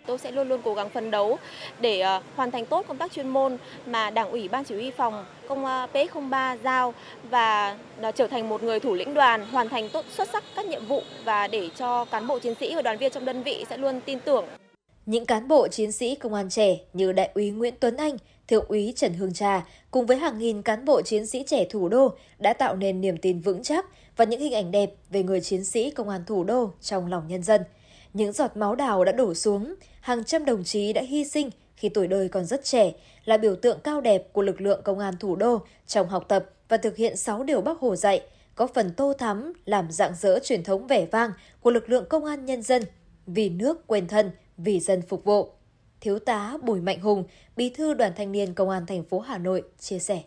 Tôi 0.05 0.17
sẽ 0.17 0.31
luôn 0.31 0.47
luôn 0.47 0.61
cố 0.63 0.73
gắng 0.73 0.89
phấn 0.89 1.11
đấu 1.11 1.37
để 1.79 2.03
uh, 2.17 2.23
hoàn 2.35 2.51
thành 2.51 2.65
tốt 2.65 2.85
công 2.87 2.97
tác 2.97 3.11
chuyên 3.11 3.27
môn 3.27 3.57
mà 3.85 4.09
Đảng 4.09 4.31
ủy 4.31 4.47
Ban 4.47 4.63
chỉ 4.63 4.75
huy 4.75 4.91
phòng 4.91 5.25
công 5.47 5.63
uh, 5.63 5.89
PX03 5.93 6.57
giao 6.63 6.93
và 7.29 7.77
uh, 8.07 8.15
trở 8.15 8.27
thành 8.27 8.49
một 8.49 8.63
người 8.63 8.79
thủ 8.79 8.93
lĩnh 8.93 9.13
đoàn 9.13 9.45
hoàn 9.51 9.69
thành 9.69 9.89
tốt 9.89 10.05
xuất 10.17 10.29
sắc 10.29 10.43
các 10.55 10.65
nhiệm 10.65 10.85
vụ 10.85 11.01
và 11.25 11.47
để 11.47 11.69
cho 11.77 12.05
cán 12.05 12.27
bộ 12.27 12.39
chiến 12.39 12.55
sĩ 12.59 12.75
và 12.75 12.81
đoàn 12.81 12.97
viên 12.97 13.11
trong 13.11 13.25
đơn 13.25 13.43
vị 13.43 13.65
sẽ 13.69 13.77
luôn 13.77 14.01
tin 14.05 14.19
tưởng. 14.19 14.45
Những 15.05 15.25
cán 15.25 15.47
bộ 15.47 15.67
chiến 15.67 15.91
sĩ 15.91 16.15
công 16.15 16.33
an 16.33 16.49
trẻ 16.49 16.77
như 16.93 17.11
Đại 17.11 17.29
úy 17.33 17.49
Nguyễn 17.49 17.73
Tuấn 17.79 17.97
Anh, 17.97 18.17
Thượng 18.47 18.65
úy 18.67 18.93
Trần 18.95 19.13
Hương 19.13 19.33
Trà 19.33 19.65
cùng 19.91 20.05
với 20.05 20.17
hàng 20.17 20.37
nghìn 20.37 20.61
cán 20.61 20.85
bộ 20.85 21.01
chiến 21.01 21.27
sĩ 21.27 21.43
trẻ 21.47 21.65
thủ 21.69 21.89
đô 21.89 22.13
đã 22.39 22.53
tạo 22.53 22.75
nên 22.75 23.01
niềm 23.01 23.17
tin 23.17 23.39
vững 23.39 23.63
chắc 23.63 23.85
và 24.17 24.25
những 24.25 24.41
hình 24.41 24.53
ảnh 24.53 24.71
đẹp 24.71 24.93
về 25.09 25.23
người 25.23 25.41
chiến 25.41 25.63
sĩ 25.63 25.91
công 25.91 26.09
an 26.09 26.23
thủ 26.27 26.43
đô 26.43 26.71
trong 26.81 27.07
lòng 27.07 27.27
nhân 27.27 27.43
dân. 27.43 27.61
Những 28.13 28.31
giọt 28.31 28.57
máu 28.57 28.75
đào 28.75 29.03
đã 29.03 29.11
đổ 29.11 29.33
xuống, 29.33 29.75
hàng 30.01 30.23
trăm 30.23 30.45
đồng 30.45 30.63
chí 30.63 30.93
đã 30.93 31.01
hy 31.01 31.25
sinh 31.25 31.49
khi 31.75 31.89
tuổi 31.89 32.07
đời 32.07 32.29
còn 32.29 32.45
rất 32.45 32.63
trẻ, 32.63 32.93
là 33.25 33.37
biểu 33.37 33.55
tượng 33.55 33.79
cao 33.83 34.01
đẹp 34.01 34.33
của 34.33 34.41
lực 34.41 34.61
lượng 34.61 34.81
công 34.83 34.99
an 34.99 35.13
thủ 35.19 35.35
đô 35.35 35.61
trong 35.87 36.07
học 36.07 36.25
tập 36.27 36.45
và 36.69 36.77
thực 36.77 36.95
hiện 36.95 37.17
6 37.17 37.43
điều 37.43 37.61
Bác 37.61 37.79
Hồ 37.79 37.95
dạy, 37.95 38.21
có 38.55 38.67
phần 38.67 38.93
tô 38.93 39.13
thắm 39.13 39.53
làm 39.65 39.91
dạng 39.91 40.13
dỡ 40.19 40.39
truyền 40.43 40.63
thống 40.63 40.87
vẻ 40.87 41.05
vang 41.05 41.31
của 41.61 41.71
lực 41.71 41.89
lượng 41.89 42.05
công 42.09 42.25
an 42.25 42.45
nhân 42.45 42.61
dân, 42.61 42.83
vì 43.27 43.49
nước 43.49 43.87
quên 43.87 44.07
thân, 44.07 44.31
vì 44.57 44.79
dân 44.79 45.01
phục 45.01 45.23
vụ. 45.23 45.49
Thiếu 46.01 46.19
tá 46.19 46.57
Bùi 46.61 46.81
Mạnh 46.81 46.99
Hùng, 46.99 47.23
Bí 47.55 47.69
thư 47.69 47.93
Đoàn 47.93 48.11
Thanh 48.15 48.31
niên 48.31 48.53
Công 48.53 48.69
an 48.69 48.85
thành 48.85 49.03
phố 49.03 49.19
Hà 49.19 49.37
Nội 49.37 49.63
chia 49.79 49.99
sẻ. 49.99 50.21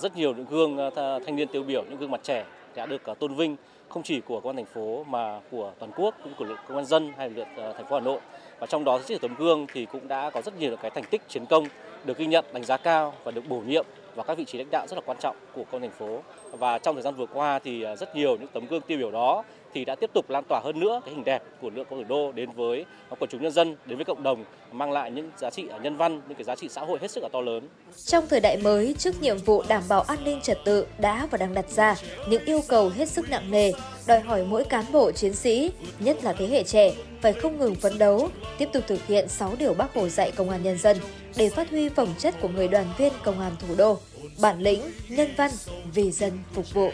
Rất 0.00 0.16
nhiều 0.16 0.34
những 0.34 0.46
gương 0.50 0.86
uh, 0.86 0.92
thanh 0.96 1.36
niên 1.36 1.48
tiêu 1.48 1.62
biểu, 1.62 1.84
những 1.84 1.98
gương 1.98 2.10
mặt 2.10 2.20
trẻ 2.22 2.46
đã 2.74 2.86
được 2.86 3.02
uh, 3.10 3.18
tôn 3.18 3.34
vinh 3.34 3.56
không 3.88 4.02
chỉ 4.02 4.20
của 4.20 4.40
công 4.40 4.50
an 4.50 4.56
thành 4.56 4.74
phố 4.74 5.04
mà 5.04 5.40
của 5.50 5.72
toàn 5.78 5.92
quốc 5.96 6.14
cũng 6.24 6.32
của 6.38 6.44
lực 6.44 6.58
công 6.68 6.76
an 6.76 6.86
dân 6.86 7.12
hay 7.16 7.30
lực 7.30 7.42
uh, 7.42 7.76
thành 7.76 7.86
phố 7.88 7.96
Hà 7.96 8.00
Nội 8.00 8.20
và 8.58 8.66
trong 8.66 8.84
đó 8.84 9.00
rất 9.08 9.20
tấm 9.20 9.34
gương 9.38 9.66
thì 9.72 9.86
cũng 9.86 10.08
đã 10.08 10.30
có 10.30 10.42
rất 10.42 10.58
nhiều 10.58 10.76
cái 10.76 10.90
thành 10.90 11.04
tích 11.10 11.28
chiến 11.28 11.46
công 11.46 11.64
được 12.04 12.18
ghi 12.18 12.26
nhận 12.26 12.44
đánh 12.52 12.64
giá 12.64 12.76
cao 12.76 13.14
và 13.24 13.30
được 13.30 13.48
bổ 13.48 13.60
nhiệm 13.60 13.86
vào 14.14 14.24
các 14.24 14.38
vị 14.38 14.44
trí 14.44 14.58
lãnh 14.58 14.70
đạo 14.70 14.86
rất 14.86 14.96
là 14.96 15.02
quan 15.06 15.18
trọng 15.20 15.36
của 15.54 15.64
công 15.64 15.82
an 15.82 15.90
thành 15.90 15.98
phố 15.98 16.22
và 16.52 16.78
trong 16.78 16.94
thời 16.94 17.02
gian 17.02 17.14
vừa 17.14 17.26
qua 17.26 17.58
thì 17.58 17.84
rất 17.98 18.16
nhiều 18.16 18.36
những 18.36 18.48
tấm 18.52 18.66
gương 18.66 18.80
tiêu 18.80 18.98
biểu 18.98 19.10
đó 19.10 19.44
thì 19.74 19.84
đã 19.84 19.94
tiếp 19.94 20.10
tục 20.14 20.30
lan 20.30 20.44
tỏa 20.48 20.60
hơn 20.64 20.80
nữa 20.80 21.00
cái 21.04 21.14
hình 21.14 21.24
đẹp 21.24 21.42
của 21.60 21.70
lượng 21.70 21.86
công 21.90 21.98
thủ 21.98 22.04
đô 22.08 22.32
đến 22.32 22.50
với 22.50 22.84
à, 23.10 23.16
quần 23.18 23.30
chúng 23.30 23.42
nhân 23.42 23.52
dân, 23.52 23.76
đến 23.86 23.98
với 23.98 24.04
cộng 24.04 24.22
đồng, 24.22 24.44
mang 24.72 24.92
lại 24.92 25.10
những 25.10 25.30
giá 25.36 25.50
trị 25.50 25.68
à, 25.70 25.78
nhân 25.78 25.96
văn, 25.96 26.20
những 26.28 26.34
cái 26.34 26.44
giá 26.44 26.56
trị 26.56 26.68
xã 26.70 26.80
hội 26.80 26.98
hết 27.02 27.10
sức 27.10 27.22
là 27.22 27.28
to 27.32 27.40
lớn. 27.40 27.68
Trong 28.04 28.26
thời 28.28 28.40
đại 28.40 28.56
mới, 28.56 28.94
trước 28.98 29.22
nhiệm 29.22 29.36
vụ 29.38 29.62
đảm 29.68 29.82
bảo 29.88 30.02
an 30.02 30.18
ninh 30.24 30.40
trật 30.40 30.58
tự 30.64 30.86
đã 30.98 31.28
và 31.30 31.38
đang 31.38 31.54
đặt 31.54 31.68
ra 31.68 31.94
những 32.28 32.44
yêu 32.44 32.60
cầu 32.68 32.88
hết 32.88 33.08
sức 33.08 33.30
nặng 33.30 33.50
nề, 33.50 33.72
đòi 34.06 34.20
hỏi 34.20 34.44
mỗi 34.44 34.64
cán 34.64 34.84
bộ 34.92 35.12
chiến 35.12 35.34
sĩ, 35.34 35.72
nhất 35.98 36.24
là 36.24 36.32
thế 36.32 36.46
hệ 36.46 36.62
trẻ, 36.62 36.94
phải 37.20 37.32
không 37.32 37.58
ngừng 37.58 37.74
phấn 37.74 37.98
đấu, 37.98 38.28
tiếp 38.58 38.68
tục 38.72 38.84
thực 38.86 39.06
hiện 39.06 39.28
6 39.28 39.54
điều 39.58 39.74
Bác 39.74 39.94
Hồ 39.94 40.08
dạy 40.08 40.30
công 40.30 40.50
an 40.50 40.62
nhân 40.62 40.78
dân 40.78 40.96
để 41.36 41.48
phát 41.48 41.70
huy 41.70 41.88
phẩm 41.88 42.08
chất 42.18 42.34
của 42.40 42.48
người 42.48 42.68
đoàn 42.68 42.86
viên 42.98 43.12
công 43.24 43.40
an 43.40 43.52
thủ 43.58 43.74
đô, 43.78 43.98
bản 44.40 44.60
lĩnh, 44.60 44.80
nhân 45.08 45.28
văn, 45.36 45.50
vì 45.94 46.10
dân 46.10 46.32
phục 46.54 46.74
vụ. 46.74 46.90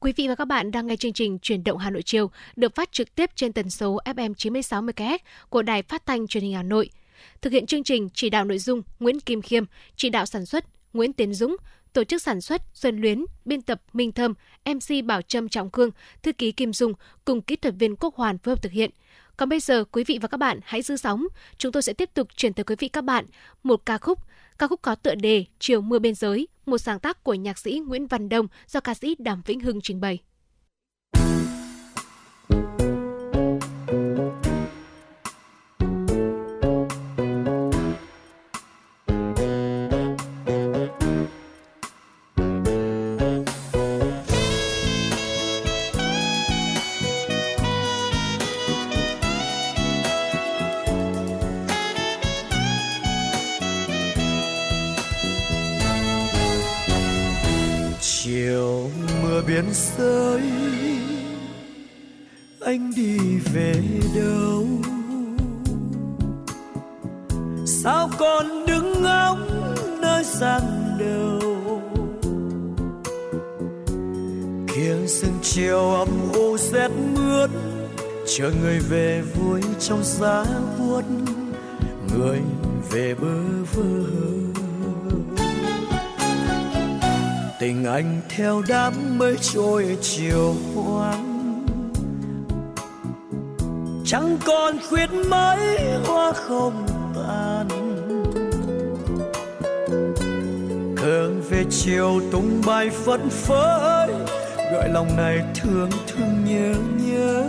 Quý 0.00 0.12
vị 0.16 0.28
và 0.28 0.34
các 0.34 0.44
bạn 0.44 0.70
đang 0.70 0.86
nghe 0.86 0.96
chương 0.96 1.12
trình 1.12 1.38
Chuyển 1.38 1.64
động 1.64 1.78
Hà 1.78 1.90
Nội 1.90 2.02
chiều 2.02 2.30
được 2.56 2.74
phát 2.74 2.92
trực 2.92 3.14
tiếp 3.14 3.30
trên 3.34 3.52
tần 3.52 3.70
số 3.70 3.98
FM 4.04 4.34
96 4.34 4.82
MHz 4.82 5.18
của 5.48 5.62
Đài 5.62 5.82
Phát 5.82 6.06
thanh 6.06 6.26
Truyền 6.26 6.44
hình 6.44 6.54
Hà 6.54 6.62
Nội. 6.62 6.90
Thực 7.42 7.52
hiện 7.52 7.66
chương 7.66 7.84
trình 7.84 8.08
chỉ 8.14 8.30
đạo 8.30 8.44
nội 8.44 8.58
dung 8.58 8.82
Nguyễn 9.00 9.20
Kim 9.20 9.42
Khiêm, 9.42 9.64
chỉ 9.96 10.10
đạo 10.10 10.26
sản 10.26 10.46
xuất 10.46 10.64
Nguyễn 10.92 11.12
Tiến 11.12 11.34
Dũng, 11.34 11.56
tổ 11.92 12.04
chức 12.04 12.22
sản 12.22 12.40
xuất 12.40 12.62
Xuân 12.74 13.00
Luyến, 13.00 13.24
biên 13.44 13.62
tập 13.62 13.82
Minh 13.92 14.12
Thâm, 14.12 14.34
MC 14.64 15.04
Bảo 15.04 15.22
Trâm 15.22 15.48
Trọng 15.48 15.70
Khương, 15.70 15.90
thư 16.22 16.32
ký 16.32 16.52
Kim 16.52 16.72
Dung 16.72 16.92
cùng 17.24 17.40
kỹ 17.40 17.56
thuật 17.56 17.74
viên 17.78 17.96
Quốc 17.96 18.14
Hoàn 18.14 18.38
phối 18.38 18.52
hợp 18.52 18.62
thực 18.62 18.72
hiện. 18.72 18.90
Còn 19.36 19.48
bây 19.48 19.60
giờ, 19.60 19.84
quý 19.84 20.04
vị 20.04 20.18
và 20.22 20.28
các 20.28 20.36
bạn 20.36 20.60
hãy 20.64 20.82
giữ 20.82 20.96
sóng. 20.96 21.26
Chúng 21.58 21.72
tôi 21.72 21.82
sẽ 21.82 21.92
tiếp 21.92 22.10
tục 22.14 22.28
chuyển 22.36 22.52
tới 22.52 22.64
quý 22.64 22.76
vị 22.78 22.88
các 22.88 23.04
bạn 23.04 23.24
một 23.62 23.86
ca 23.86 23.98
khúc. 23.98 24.18
Ca 24.58 24.66
khúc 24.66 24.82
có 24.82 24.94
tựa 24.94 25.14
đề 25.14 25.44
Chiều 25.58 25.80
mưa 25.80 25.98
biên 25.98 26.14
giới, 26.14 26.48
một 26.68 26.78
sáng 26.78 27.00
tác 27.00 27.24
của 27.24 27.34
nhạc 27.34 27.58
sĩ 27.58 27.82
Nguyễn 27.86 28.06
Văn 28.06 28.28
Đông 28.28 28.46
do 28.66 28.80
ca 28.80 28.94
sĩ 28.94 29.16
Đàm 29.18 29.42
Vĩnh 29.46 29.60
Hưng 29.60 29.80
trình 29.80 30.00
bày. 30.00 30.18
Theo 88.36 88.62
đám 88.68 88.92
mây 89.18 89.36
trôi 89.40 89.98
chiều 90.00 90.54
hoang. 90.74 91.66
Chẳng 94.04 94.38
còn 94.46 94.78
khuyết 94.88 95.10
mấy 95.28 95.78
hoa 96.06 96.32
không 96.32 96.86
tàn 97.14 97.68
cơn 100.96 101.42
về 101.50 101.64
chiều 101.70 102.20
tung 102.32 102.62
bay 102.66 102.90
phất 102.90 103.20
phới 103.30 104.08
gọi 104.72 104.88
lòng 104.88 105.16
này 105.16 105.38
thương 105.54 105.90
thương 106.06 106.44
nhớ 106.44 106.74
nhớ. 107.06 107.44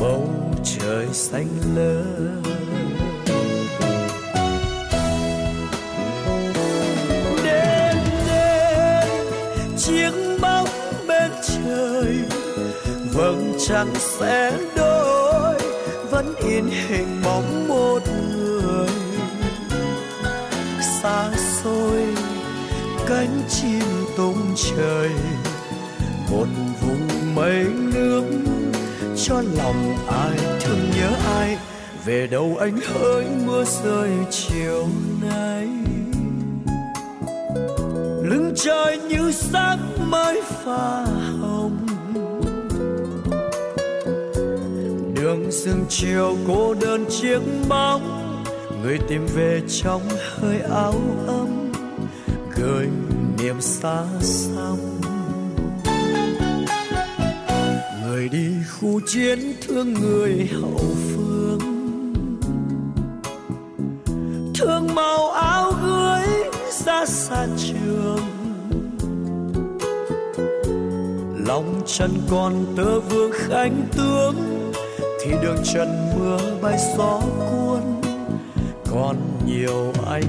Bầu 0.00 0.28
trời 0.64 1.06
xanh 1.12 1.48
lơ 1.74 2.02
chẳng 13.68 13.94
sẽ 13.94 14.58
đôi, 14.76 15.54
vẫn 16.10 16.34
in 16.38 16.64
hình 16.88 17.20
bóng 17.24 17.68
một 17.68 18.00
người. 18.36 18.88
Xa 21.02 21.30
xôi, 21.62 22.06
cánh 23.06 23.42
chim 23.48 23.82
tung 24.16 24.54
trời, 24.56 25.10
một 26.30 26.46
vùng 26.80 27.34
mây 27.34 27.64
nước. 27.94 28.24
Cho 29.24 29.42
lòng 29.56 29.96
ai 30.08 30.38
thương 30.60 30.90
nhớ 30.96 31.10
ai, 31.38 31.58
về 32.04 32.26
đâu 32.26 32.56
anh 32.60 32.78
hỡi 32.94 33.24
mưa 33.46 33.64
rơi 33.84 34.10
chiều 34.30 34.88
nay. 35.22 35.68
Lưng 38.22 38.52
trời 38.56 38.98
như 38.98 39.32
sắc 39.32 39.76
mới 39.98 40.42
pha 40.64 41.06
đường 45.26 45.52
sương 45.52 45.84
chiều 45.88 46.36
cô 46.48 46.74
đơn 46.74 47.04
chiếc 47.10 47.38
bóng 47.68 48.42
người 48.82 48.98
tìm 49.08 49.26
về 49.34 49.60
trong 49.68 50.02
hơi 50.38 50.60
áo 50.60 50.94
ấm, 51.26 51.72
gửi 52.56 52.88
niềm 53.38 53.60
xa 53.60 54.04
xăm. 54.20 54.76
Người 58.02 58.28
đi 58.28 58.48
khu 58.70 59.00
chiến 59.06 59.38
thương 59.66 59.94
người 59.94 60.48
hậu 60.60 60.96
phương. 61.14 61.58
Thương 64.58 64.94
màu 64.94 65.30
áo 65.30 65.72
gửi 65.82 66.26
ra 66.84 67.06
xa 67.06 67.46
trường. 67.56 68.20
Lòng 71.46 71.82
chân 71.86 72.10
còn 72.30 72.66
tơ 72.76 73.00
vương 73.00 73.32
khánh 73.34 73.86
tướng 73.96 74.35
thì 75.28 75.34
đường 75.42 75.56
trần 75.64 76.10
mưa 76.18 76.38
bay 76.62 76.78
gió 76.98 77.20
cuốn. 77.50 77.82
Còn 78.90 79.16
nhiều 79.46 79.92
anh 80.06 80.22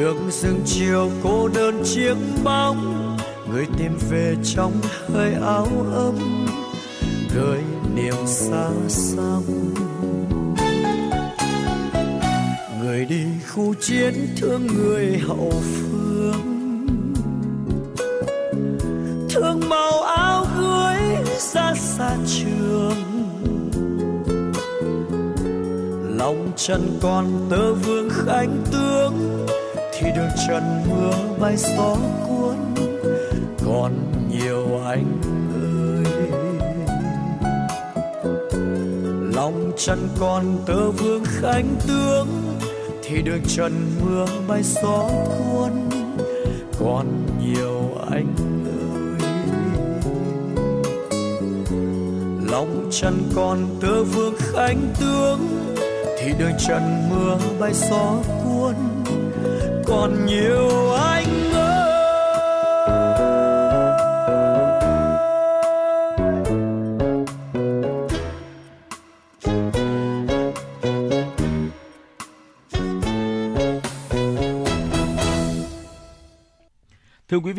đường 0.00 0.30
rừng 0.30 0.60
chiều 0.64 1.10
cô 1.22 1.48
đơn 1.48 1.82
chiếc 1.84 2.14
bóng, 2.44 3.16
người 3.50 3.66
tìm 3.78 3.92
về 4.10 4.36
trong 4.44 4.72
hơi 5.14 5.34
áo 5.34 5.66
ấm 5.94 6.46
gợi 7.34 7.60
niềm 7.94 8.14
xa 8.26 8.70
xăm. 8.88 9.42
Người 12.80 13.04
đi 13.04 13.24
khu 13.48 13.74
chiến 13.74 14.14
thương 14.36 14.66
người 14.66 15.18
hậu 15.18 15.52
phương, 15.62 16.76
thương 19.30 19.60
màu 19.68 20.02
áo 20.02 20.46
cưới 20.58 20.96
ra 21.38 21.74
xa 21.74 22.16
trường. 22.26 22.94
Lòng 26.18 26.52
chân 26.56 26.98
còn 27.02 27.46
tơ 27.50 27.74
vương 27.74 28.08
khánh 28.10 28.56
tướng 28.72 29.46
thì 30.00 30.10
đường 30.16 30.30
trần 30.48 30.82
mưa 30.90 31.12
bay 31.40 31.56
gió 31.56 31.96
cuốn, 32.28 32.56
còn 33.66 33.92
nhiều 34.30 34.80
anh 34.86 35.20
ơi. 35.54 36.30
Lòng 39.34 39.72
chân 39.76 40.08
còn 40.20 40.44
tơ 40.66 40.90
vương 40.90 41.24
khánh 41.24 41.74
tướng, 41.88 42.28
thì 43.02 43.22
đường 43.22 43.42
trần 43.48 43.72
mưa 44.00 44.26
bay 44.48 44.62
gió 44.62 45.08
cuốn, 45.38 45.72
còn 46.80 47.06
nhiều 47.40 47.90
anh 48.10 48.34
ơi. 48.64 49.30
Lòng 52.50 52.88
chân 52.90 53.14
còn 53.34 53.58
tơ 53.80 54.04
vương 54.04 54.34
khánh 54.38 54.80
tướng, 55.00 55.40
thì 56.18 56.32
được 56.38 56.50
trần 56.68 57.08
mưa 57.10 57.38
bay 57.60 57.72
gió 57.74 58.16
cuốn 58.26 58.39
còn 59.90 60.26
nhiều 60.26 60.89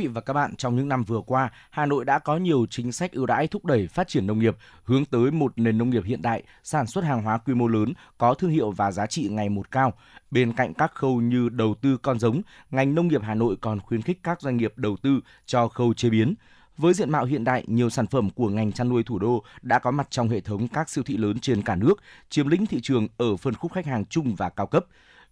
vị 0.02 0.08
và 0.08 0.22
các 0.22 0.34
bạn, 0.34 0.56
trong 0.56 0.76
những 0.76 0.88
năm 0.88 1.04
vừa 1.04 1.22
qua, 1.22 1.52
Hà 1.70 1.86
Nội 1.86 2.06
đã 2.06 2.20
có 2.20 2.38
nhiều 2.38 2.66
chính 2.70 2.92
sách 2.92 3.12
ưu 3.12 3.26
đãi 3.26 3.48
thúc 3.48 3.66
đẩy 3.66 3.88
phát 3.88 4.08
triển 4.08 4.28
nông 4.28 4.40
nghiệp, 4.40 4.58
hướng 4.84 5.06
tới 5.06 5.32
một 5.32 5.54
nền 5.56 5.78
nông 5.78 5.90
nghiệp 5.90 6.04
hiện 6.06 6.22
đại, 6.22 6.44
sản 6.64 6.88
xuất 6.88 7.04
hàng 7.04 7.24
hóa 7.24 7.38
quy 7.38 7.54
mô 7.54 7.68
lớn, 7.68 7.94
có 8.18 8.34
thương 8.34 8.52
hiệu 8.52 8.72
và 8.72 8.92
giá 8.92 9.06
trị 9.08 9.28
ngày 9.32 9.50
một 9.50 9.72
cao. 9.72 9.94
Bên 10.32 10.54
cạnh 10.54 10.74
các 10.74 10.96
khâu 10.96 11.22
như 11.22 11.50
đầu 11.50 11.76
tư 11.82 11.98
con 11.98 12.20
giống, 12.20 12.42
ngành 12.72 12.96
nông 12.96 13.08
nghiệp 13.08 13.22
Hà 13.24 13.36
Nội 13.36 13.56
còn 13.62 13.80
khuyến 13.80 14.02
khích 14.02 14.20
các 14.24 14.42
doanh 14.42 14.58
nghiệp 14.58 14.74
đầu 14.76 14.98
tư 15.02 15.20
cho 15.46 15.68
khâu 15.68 15.94
chế 15.94 16.10
biến. 16.10 16.36
Với 16.78 16.94
diện 16.94 17.12
mạo 17.12 17.26
hiện 17.26 17.44
đại, 17.44 17.64
nhiều 17.68 17.90
sản 17.90 18.08
phẩm 18.08 18.30
của 18.30 18.50
ngành 18.50 18.72
chăn 18.72 18.90
nuôi 18.90 19.04
thủ 19.04 19.20
đô 19.20 19.44
đã 19.62 19.80
có 19.80 19.92
mặt 19.92 20.08
trong 20.10 20.30
hệ 20.30 20.42
thống 20.42 20.68
các 20.68 20.90
siêu 20.90 21.04
thị 21.04 21.18
lớn 21.18 21.40
trên 21.40 21.62
cả 21.62 21.76
nước, 21.76 21.94
chiếm 22.30 22.48
lĩnh 22.48 22.66
thị 22.66 22.80
trường 22.84 23.08
ở 23.18 23.38
phân 23.38 23.54
khúc 23.54 23.74
khách 23.74 23.86
hàng 23.86 24.06
trung 24.06 24.36
và 24.36 24.50
cao 24.50 24.68
cấp. 24.68 24.86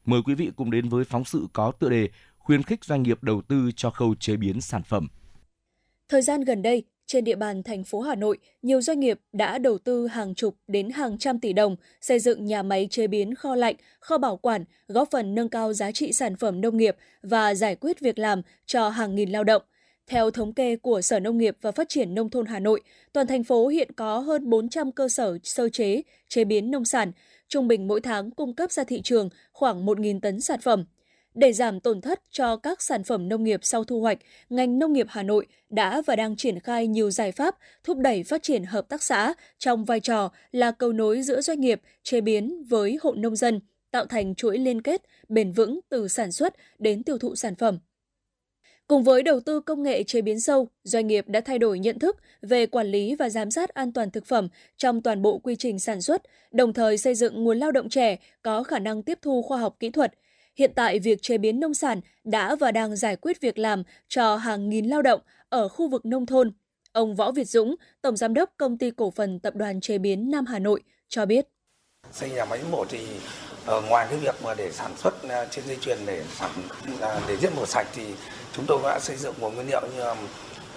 Mời 0.06 0.22
quý 0.26 0.36
vị 0.36 0.52
cùng 0.56 0.72
đến 0.72 0.90
với 0.90 1.04
phóng 1.04 1.26
sự 1.26 1.48
có 1.54 1.72
tựa 1.72 1.90
đề 1.90 2.10
khuyến 2.50 2.64
khích 2.64 2.86
doanh 2.86 3.04
nghiệp 3.04 3.24
đầu 3.24 3.42
tư 3.48 3.72
cho 3.76 3.90
khâu 3.90 4.16
chế 4.20 4.38
biến 4.38 4.62
sản 4.62 4.84
phẩm. 4.84 5.08
Thời 6.10 6.22
gian 6.22 6.42
gần 6.42 6.62
đây, 6.62 6.84
trên 7.06 7.24
địa 7.24 7.36
bàn 7.36 7.64
thành 7.64 7.84
phố 7.84 8.02
Hà 8.02 8.16
Nội, 8.16 8.38
nhiều 8.62 8.82
doanh 8.82 9.00
nghiệp 9.00 9.20
đã 9.34 9.58
đầu 9.58 9.78
tư 9.78 10.08
hàng 10.08 10.36
chục 10.36 10.56
đến 10.68 10.90
hàng 10.90 11.18
trăm 11.18 11.40
tỷ 11.40 11.54
đồng 11.54 11.76
xây 12.02 12.20
dựng 12.20 12.46
nhà 12.46 12.64
máy 12.64 12.88
chế 12.92 13.08
biến 13.08 13.36
kho 13.36 13.56
lạnh, 13.56 13.76
kho 14.00 14.18
bảo 14.18 14.38
quản, 14.38 14.64
góp 14.88 15.12
phần 15.12 15.36
nâng 15.36 15.50
cao 15.50 15.74
giá 15.74 15.92
trị 15.92 16.14
sản 16.14 16.36
phẩm 16.36 16.62
nông 16.62 16.78
nghiệp 16.78 16.96
và 17.22 17.56
giải 17.56 17.76
quyết 17.76 18.00
việc 18.00 18.20
làm 18.20 18.42
cho 18.66 18.90
hàng 18.90 19.16
nghìn 19.16 19.30
lao 19.30 19.44
động. 19.44 19.62
Theo 20.08 20.32
thống 20.32 20.54
kê 20.54 20.76
của 20.76 21.02
Sở 21.02 21.20
Nông 21.20 21.38
nghiệp 21.38 21.58
và 21.62 21.72
Phát 21.72 21.90
triển 21.90 22.16
Nông 22.16 22.30
thôn 22.30 22.46
Hà 22.46 22.60
Nội, 22.60 22.82
toàn 23.14 23.28
thành 23.28 23.44
phố 23.44 23.68
hiện 23.68 23.92
có 23.96 24.20
hơn 24.20 24.50
400 24.50 24.92
cơ 24.92 25.10
sở 25.10 25.38
sơ 25.44 25.70
chế, 25.70 26.02
chế 26.28 26.44
biến 26.44 26.72
nông 26.72 26.86
sản, 26.86 27.12
trung 27.48 27.68
bình 27.68 27.88
mỗi 27.88 28.02
tháng 28.02 28.32
cung 28.32 28.56
cấp 28.56 28.72
ra 28.72 28.84
thị 28.84 29.02
trường 29.02 29.30
khoảng 29.52 29.86
1.000 29.86 30.20
tấn 30.20 30.42
sản 30.42 30.60
phẩm. 30.62 30.86
Để 31.34 31.54
giảm 31.54 31.80
tổn 31.80 32.02
thất 32.02 32.22
cho 32.32 32.58
các 32.58 32.82
sản 32.82 33.04
phẩm 33.04 33.30
nông 33.30 33.44
nghiệp 33.44 33.60
sau 33.64 33.84
thu 33.84 34.02
hoạch, 34.02 34.18
ngành 34.50 34.80
nông 34.80 34.94
nghiệp 34.94 35.08
Hà 35.10 35.24
Nội 35.24 35.48
đã 35.70 36.02
và 36.06 36.16
đang 36.16 36.36
triển 36.36 36.60
khai 36.60 36.88
nhiều 36.88 37.12
giải 37.12 37.32
pháp 37.32 37.58
thúc 37.84 37.98
đẩy 37.98 38.24
phát 38.24 38.44
triển 38.44 38.64
hợp 38.64 38.90
tác 38.90 39.04
xã 39.04 39.34
trong 39.58 39.86
vai 39.86 40.00
trò 40.00 40.32
là 40.52 40.72
cầu 40.72 40.94
nối 40.94 41.22
giữa 41.22 41.42
doanh 41.42 41.60
nghiệp 41.60 41.82
chế 42.04 42.22
biến 42.22 42.64
với 42.64 42.98
hộ 43.02 43.14
nông 43.14 43.36
dân, 43.36 43.60
tạo 43.92 44.06
thành 44.06 44.36
chuỗi 44.36 44.58
liên 44.58 44.82
kết 44.82 45.02
bền 45.30 45.52
vững 45.52 45.80
từ 45.90 46.08
sản 46.08 46.32
xuất 46.32 46.56
đến 46.80 47.04
tiêu 47.04 47.18
thụ 47.18 47.36
sản 47.36 47.56
phẩm. 47.56 47.80
Cùng 48.88 49.04
với 49.04 49.24
đầu 49.24 49.40
tư 49.40 49.60
công 49.60 49.84
nghệ 49.84 50.04
chế 50.04 50.22
biến 50.22 50.40
sâu, 50.40 50.68
doanh 50.84 51.08
nghiệp 51.08 51.28
đã 51.28 51.42
thay 51.42 51.60
đổi 51.60 51.80
nhận 51.80 52.00
thức 52.00 52.18
về 52.42 52.66
quản 52.66 52.88
lý 52.88 53.16
và 53.16 53.30
giám 53.30 53.52
sát 53.52 53.70
an 53.70 53.94
toàn 53.94 54.12
thực 54.12 54.26
phẩm 54.26 54.48
trong 54.78 55.02
toàn 55.02 55.22
bộ 55.22 55.38
quy 55.38 55.56
trình 55.56 55.80
sản 55.80 56.02
xuất, 56.02 56.22
đồng 56.52 56.74
thời 56.74 56.98
xây 56.98 57.16
dựng 57.16 57.44
nguồn 57.44 57.58
lao 57.58 57.72
động 57.72 57.90
trẻ 57.90 58.18
có 58.42 58.64
khả 58.64 58.80
năng 58.80 59.04
tiếp 59.04 59.20
thu 59.22 59.42
khoa 59.42 59.58
học 59.58 59.76
kỹ 59.80 59.90
thuật, 59.90 60.14
Hiện 60.60 60.72
tại, 60.76 61.00
việc 61.00 61.22
chế 61.22 61.38
biến 61.38 61.60
nông 61.60 61.74
sản 61.74 62.02
đã 62.24 62.56
và 62.56 62.72
đang 62.72 62.96
giải 62.96 63.16
quyết 63.16 63.42
việc 63.42 63.58
làm 63.58 63.84
cho 64.08 64.36
hàng 64.36 64.70
nghìn 64.70 64.86
lao 64.86 65.02
động 65.02 65.22
ở 65.50 65.68
khu 65.68 65.90
vực 65.90 66.06
nông 66.06 66.26
thôn. 66.26 66.52
Ông 66.92 67.16
Võ 67.16 67.32
Việt 67.32 67.44
Dũng, 67.44 67.76
Tổng 68.02 68.18
Giám 68.18 68.34
đốc 68.34 68.50
Công 68.58 68.78
ty 68.78 68.92
Cổ 68.92 69.12
phần 69.12 69.40
Tập 69.40 69.56
đoàn 69.56 69.82
Chế 69.82 69.98
biến 69.98 70.32
Nam 70.32 70.46
Hà 70.46 70.60
Nội 70.60 70.84
cho 71.08 71.26
biết. 71.26 71.48
Xây 72.12 72.30
nhà 72.30 72.46
máy 72.46 72.60
mổ 72.72 72.86
thì 72.90 73.00
ờ, 73.66 73.82
ngoài 73.82 74.08
cái 74.10 74.20
việc 74.20 74.36
mà 74.44 74.54
để 74.54 74.72
sản 74.72 74.92
xuất 74.98 75.14
ờ, 75.30 75.48
trên 75.52 75.66
dây 75.68 75.78
chuyền 75.82 75.98
để 76.06 76.24
sản 76.40 76.52
ờ, 77.00 77.22
để 77.28 77.38
giết 77.38 77.50
mổ 77.56 77.66
sạch 77.66 77.88
thì 77.94 78.04
chúng 78.54 78.66
tôi 78.68 78.80
đã 78.84 79.00
xây 79.00 79.16
dựng 79.16 79.34
một 79.40 79.56
nguyên 79.56 79.68
liệu 79.68 79.82
như 79.96 80.04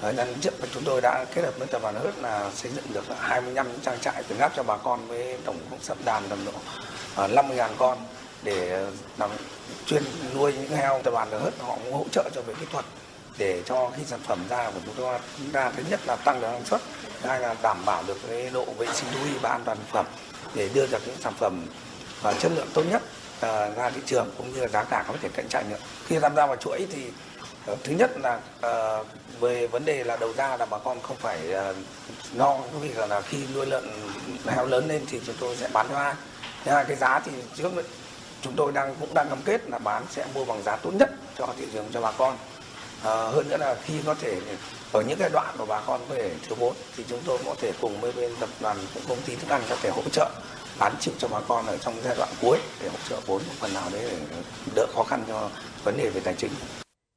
nhân 0.03 0.17
lần 0.17 0.35
trước 0.41 0.55
chúng 0.75 0.83
tôi 0.85 1.01
đã 1.01 1.25
kết 1.35 1.43
hợp 1.43 1.59
với 1.59 1.69
tập 1.69 1.83
đoàn 1.83 1.95
Hớt 1.95 2.19
là 2.19 2.51
xây 2.55 2.73
dựng 2.73 2.85
được 2.95 3.05
25 3.19 3.67
trang 3.83 3.99
trại 4.01 4.23
từ 4.29 4.37
ngáp 4.37 4.53
cho 4.57 4.63
bà 4.63 4.77
con 4.77 5.07
với 5.09 5.37
tổng 5.45 5.57
công 5.71 5.81
suất 5.83 5.99
đàn 6.05 6.23
tầm 6.29 6.39
độ 6.45 6.53
50.000 7.17 7.69
con 7.79 7.99
để 8.43 8.71
ờ, 8.71 8.91
làm, 9.19 9.31
chuyên 9.87 10.03
nuôi 10.35 10.53
những 10.53 10.71
heo 10.71 11.01
tập 11.03 11.11
đoàn 11.11 11.33
lớn 11.33 11.53
họ 11.59 11.77
cũng 11.85 11.93
hỗ 11.93 12.05
trợ 12.13 12.31
cho 12.35 12.43
về 12.43 12.55
kỹ 12.61 12.67
thuật 12.73 12.85
để 13.39 13.63
cho 13.67 13.91
khi 13.97 14.03
sản 14.07 14.21
phẩm 14.27 14.39
ra 14.49 14.71
của 14.71 14.81
chúng 14.87 14.95
tôi 14.95 15.19
ra 15.53 15.71
thứ 15.77 15.83
nhất 15.91 16.01
là 16.07 16.17
tăng 16.17 16.41
được 16.41 16.49
năng 16.53 16.65
suất 16.65 16.81
hai 17.23 17.41
là 17.41 17.55
đảm 17.63 17.85
bảo 17.85 18.03
được 18.07 18.17
cái 18.29 18.51
độ 18.53 18.65
vệ 18.65 18.87
sinh 18.95 19.09
thú 19.13 19.19
y 19.25 19.39
và 19.43 19.51
an 19.51 19.63
toàn 19.65 19.79
thực 19.79 19.89
phẩm 19.93 20.07
để 20.55 20.69
đưa 20.75 20.87
ra 20.87 20.99
những 21.07 21.17
sản 21.21 21.33
phẩm 21.39 21.67
và 22.23 22.33
chất 22.33 22.53
lượng 22.55 22.69
tốt 22.75 22.83
nhất 22.91 23.03
ờ, 23.41 23.75
ra 23.75 23.91
thị 23.91 24.01
trường 24.07 24.31
cũng 24.39 24.55
như 24.55 24.61
là 24.61 24.69
giá 24.69 24.85
cả 24.85 25.05
có 25.09 25.15
thể 25.23 25.29
cạnh 25.35 25.49
tranh 25.49 25.71
được. 25.71 25.79
Khi 26.07 26.19
tham 26.19 26.37
gia 26.37 26.47
vào 26.47 26.57
chuỗi 26.57 26.87
thì 26.93 27.07
ờ, 27.67 27.77
thứ 27.85 27.93
nhất 27.93 28.11
là 28.23 28.41
về 29.41 29.67
vấn 29.67 29.85
đề 29.85 30.05
là 30.05 30.17
đầu 30.17 30.33
ra 30.37 30.57
là 30.57 30.67
bà 30.67 30.79
con 30.79 31.01
không 31.03 31.17
phải 31.17 31.39
lo 32.35 32.53
lo 32.53 32.59
vì 32.81 32.89
là 32.89 33.21
khi 33.21 33.39
nuôi 33.55 33.67
lợn, 33.67 33.85
heo 34.47 34.67
lớn 34.67 34.89
lên 34.89 35.05
thì 35.11 35.21
chúng 35.27 35.37
tôi 35.41 35.57
sẽ 35.57 35.69
bán 35.73 35.87
cho 35.89 35.97
ai. 35.97 36.15
Thứ 36.65 36.71
hai, 36.71 36.85
cái 36.85 36.97
giá 36.97 37.21
thì 37.25 37.33
trước 37.57 37.73
chúng 38.43 38.53
tôi 38.57 38.73
đang 38.73 38.95
cũng 39.01 39.15
đang 39.15 39.29
cam 39.29 39.39
kết 39.45 39.71
là 39.71 39.79
bán 39.79 40.03
sẽ 40.11 40.25
mua 40.35 40.45
bằng 40.45 40.63
giá 40.63 40.77
tốt 40.77 40.91
nhất 40.95 41.11
cho 41.39 41.49
thị 41.59 41.67
trường 41.73 41.87
cho 41.93 42.01
bà 42.01 42.13
con 42.13 42.37
à, 43.05 43.11
hơn 43.11 43.49
nữa 43.49 43.57
là 43.57 43.77
khi 43.85 43.95
có 44.07 44.15
thể 44.15 44.41
ở 44.93 45.03
những 45.03 45.19
cái 45.19 45.31
đoạn 45.31 45.55
mà 45.59 45.65
bà 45.65 45.81
con 45.81 46.01
có 46.09 46.15
thể 46.15 46.31
thiếu 46.49 46.57
vốn 46.59 46.75
thì 46.97 47.05
chúng 47.09 47.21
tôi 47.27 47.39
có 47.47 47.55
thể 47.61 47.73
cùng 47.81 48.01
với 48.01 48.13
bên 48.13 48.31
tập 48.41 48.49
đoàn 48.61 48.77
công 49.09 49.21
ty 49.27 49.37
thức 49.37 49.51
ăn 49.51 49.63
có 49.69 49.77
thể 49.83 49.91
hỗ 49.91 50.03
trợ 50.13 50.31
bán 50.79 50.93
chịu 51.01 51.15
cho 51.19 51.29
bà 51.29 51.41
con 51.49 51.67
ở 51.67 51.77
trong 51.77 51.95
giai 52.05 52.15
đoạn 52.19 52.29
cuối 52.41 52.59
để 52.83 52.89
hỗ 52.89 52.99
trợ 53.09 53.21
vốn 53.27 53.43
một 53.49 53.55
phần 53.61 53.75
nào 53.75 53.85
đấy 53.93 54.03
để 54.03 54.37
đỡ 54.75 54.87
khó 54.95 55.03
khăn 55.03 55.25
cho 55.29 55.49
vấn 55.85 55.97
đề 55.97 56.11
về 56.11 56.21
tài 56.21 56.35
chính. 56.39 56.51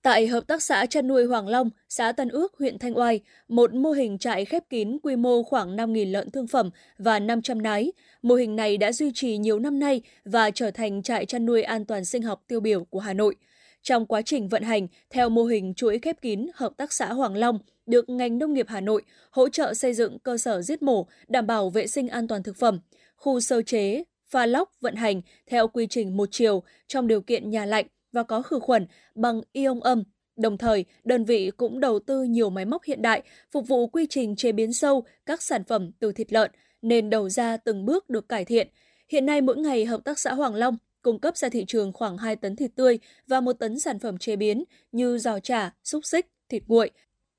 Tại 0.06 0.28
Hợp 0.28 0.48
tác 0.48 0.64
xã 0.64 0.86
chăn 0.86 1.08
nuôi 1.08 1.26
Hoàng 1.26 1.48
Long, 1.48 1.70
xã 1.90 2.12
Tân 2.12 2.30
Ước, 2.30 2.54
huyện 2.60 2.80
Thanh 2.80 2.98
Oai, 2.98 3.20
một 3.48 3.74
mô 3.74 3.92
hình 3.92 4.18
trại 4.18 4.46
khép 4.46 4.64
kín 4.70 4.98
quy 5.04 5.16
mô 5.16 5.44
khoảng 5.44 5.76
5.000 5.76 6.12
lợn 6.12 6.32
thương 6.32 6.48
phẩm 6.48 6.70
và 6.98 7.20
500 7.20 7.62
nái. 7.62 7.92
Mô 8.22 8.36
hình 8.36 8.56
này 8.56 8.78
đã 8.78 8.92
duy 8.92 9.12
trì 9.14 9.38
nhiều 9.38 9.60
năm 9.60 9.80
nay 9.80 10.02
và 10.26 10.52
trở 10.52 10.72
thành 10.72 11.04
trại 11.04 11.26
chăn 11.26 11.46
nuôi 11.46 11.64
an 11.64 11.86
toàn 11.86 12.06
sinh 12.06 12.22
học 12.22 12.44
tiêu 12.48 12.60
biểu 12.60 12.84
của 12.84 13.00
Hà 13.00 13.14
Nội. 13.14 13.36
Trong 13.82 14.06
quá 14.06 14.22
trình 14.22 14.48
vận 14.48 14.64
hành, 14.64 14.88
theo 15.10 15.30
mô 15.30 15.44
hình 15.44 15.74
chuỗi 15.74 16.00
khép 16.00 16.22
kín 16.22 16.48
Hợp 16.56 16.72
tác 16.78 16.94
xã 16.94 17.14
Hoàng 17.14 17.36
Long, 17.36 17.60
được 17.86 18.10
ngành 18.10 18.38
nông 18.38 18.54
nghiệp 18.54 18.66
Hà 18.70 18.82
Nội 18.82 19.02
hỗ 19.32 19.50
trợ 19.50 19.74
xây 19.74 19.94
dựng 19.94 20.20
cơ 20.20 20.38
sở 20.38 20.62
giết 20.62 20.82
mổ, 20.82 21.08
đảm 21.28 21.48
bảo 21.48 21.70
vệ 21.70 21.88
sinh 21.88 22.08
an 22.08 22.28
toàn 22.28 22.44
thực 22.44 22.58
phẩm, 22.58 22.80
khu 23.16 23.40
sơ 23.40 23.62
chế, 23.62 24.04
pha 24.30 24.46
lóc 24.46 24.72
vận 24.82 24.96
hành 24.96 25.22
theo 25.48 25.68
quy 25.68 25.88
trình 25.90 26.18
một 26.18 26.30
chiều 26.32 26.64
trong 26.88 27.08
điều 27.08 27.22
kiện 27.22 27.50
nhà 27.50 27.66
lạnh 27.66 27.86
và 28.16 28.24
có 28.24 28.42
khử 28.42 28.60
khuẩn 28.60 28.88
bằng 29.16 29.42
ion 29.52 29.80
âm. 29.80 30.04
Đồng 30.36 30.58
thời, 30.58 30.86
đơn 31.04 31.26
vị 31.26 31.52
cũng 31.58 31.80
đầu 31.80 32.00
tư 32.00 32.24
nhiều 32.24 32.50
máy 32.50 32.66
móc 32.66 32.84
hiện 32.84 33.02
đại 33.02 33.24
phục 33.52 33.68
vụ 33.68 33.88
quy 33.88 34.06
trình 34.10 34.36
chế 34.36 34.52
biến 34.52 34.74
sâu 34.74 35.04
các 35.26 35.42
sản 35.42 35.64
phẩm 35.64 35.92
từ 36.00 36.12
thịt 36.12 36.34
lợn, 36.34 36.52
nên 36.82 37.10
đầu 37.10 37.30
ra 37.30 37.58
từng 37.58 37.86
bước 37.86 38.10
được 38.10 38.30
cải 38.30 38.46
thiện. 38.46 38.68
Hiện 39.10 39.26
nay 39.26 39.42
mỗi 39.42 39.58
ngày 39.58 39.86
Hợp 39.86 40.04
tác 40.04 40.20
xã 40.20 40.34
Hoàng 40.34 40.56
Long 40.56 40.78
cung 41.02 41.20
cấp 41.20 41.38
ra 41.38 41.50
thị 41.50 41.66
trường 41.68 41.94
khoảng 41.94 42.18
2 42.18 42.36
tấn 42.36 42.56
thịt 42.56 42.72
tươi 42.76 43.00
và 43.28 43.42
1 43.42 43.54
tấn 43.54 43.80
sản 43.80 44.00
phẩm 44.00 44.18
chế 44.18 44.36
biến 44.36 44.64
như 44.92 45.18
giò 45.18 45.40
chả, 45.40 45.74
xúc 45.84 46.06
xích, 46.06 46.28
thịt 46.50 46.64
nguội. 46.68 46.92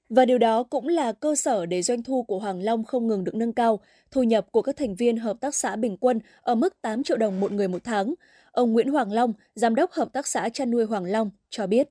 Và 0.08 0.24
điều 0.24 0.38
đó 0.38 0.62
cũng 0.62 0.88
là 0.88 1.12
cơ 1.12 1.34
sở 1.34 1.66
để 1.66 1.82
doanh 1.82 2.02
thu 2.02 2.22
của 2.22 2.38
Hoàng 2.38 2.62
Long 2.62 2.84
không 2.84 3.06
ngừng 3.06 3.24
được 3.24 3.34
nâng 3.34 3.52
cao. 3.52 3.80
Thu 4.10 4.22
nhập 4.22 4.46
của 4.52 4.62
các 4.62 4.76
thành 4.76 4.94
viên 4.94 5.16
hợp 5.16 5.36
tác 5.40 5.54
xã 5.54 5.76
bình 5.76 5.96
quân 5.96 6.20
ở 6.40 6.54
mức 6.54 6.82
8 6.82 7.02
triệu 7.02 7.16
đồng 7.16 7.40
một 7.40 7.52
người 7.52 7.68
một 7.68 7.84
tháng. 7.84 8.14
Ông 8.56 8.72
Nguyễn 8.72 8.88
Hoàng 8.88 9.12
Long, 9.12 9.32
Giám 9.54 9.74
đốc 9.74 9.92
Hợp 9.92 10.12
tác 10.12 10.26
xã 10.26 10.48
chăn 10.48 10.70
nuôi 10.70 10.84
Hoàng 10.84 11.04
Long, 11.04 11.30
cho 11.50 11.66
biết. 11.66 11.88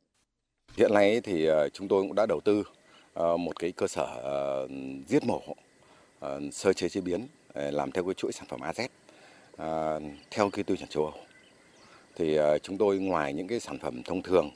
Hiện 0.78 0.94
nay 0.94 1.22
thì 1.24 1.46
ờ, 1.46 1.70
chúng 1.70 1.88
tôi 1.88 2.02
cũng 2.02 2.16
đã 2.16 2.26
đầu 2.26 2.42
tư 2.42 2.64
ờ, 3.14 3.38
một 3.38 3.60
cái 3.60 3.72
cơ 3.72 3.88
sở 3.88 4.04
ờ, 4.24 4.68
giết 5.08 5.24
mổ, 5.26 5.42
sơ 6.52 6.74
chế 6.74 6.90
chế 6.90 7.02
biến 7.02 7.28
làm 7.54 7.92
theo 7.92 8.04
cái 8.04 8.14
chuỗi 8.14 8.32
sản 8.32 8.48
phẩm 8.50 8.60
AZ 8.60 8.88
theo 10.32 10.50
cái 10.50 10.64
tiêu 10.64 10.78
chuẩn 10.78 10.90
châu 10.90 11.04
Âu. 11.04 11.14
Thì 12.16 12.38
chúng 12.64 12.78
tôi 12.78 12.98
ngoài 12.98 13.34
những 13.34 13.48
cái 13.48 13.60
sản 13.60 13.80
phẩm 13.80 14.04
thông 14.04 14.22
thường 14.22 14.52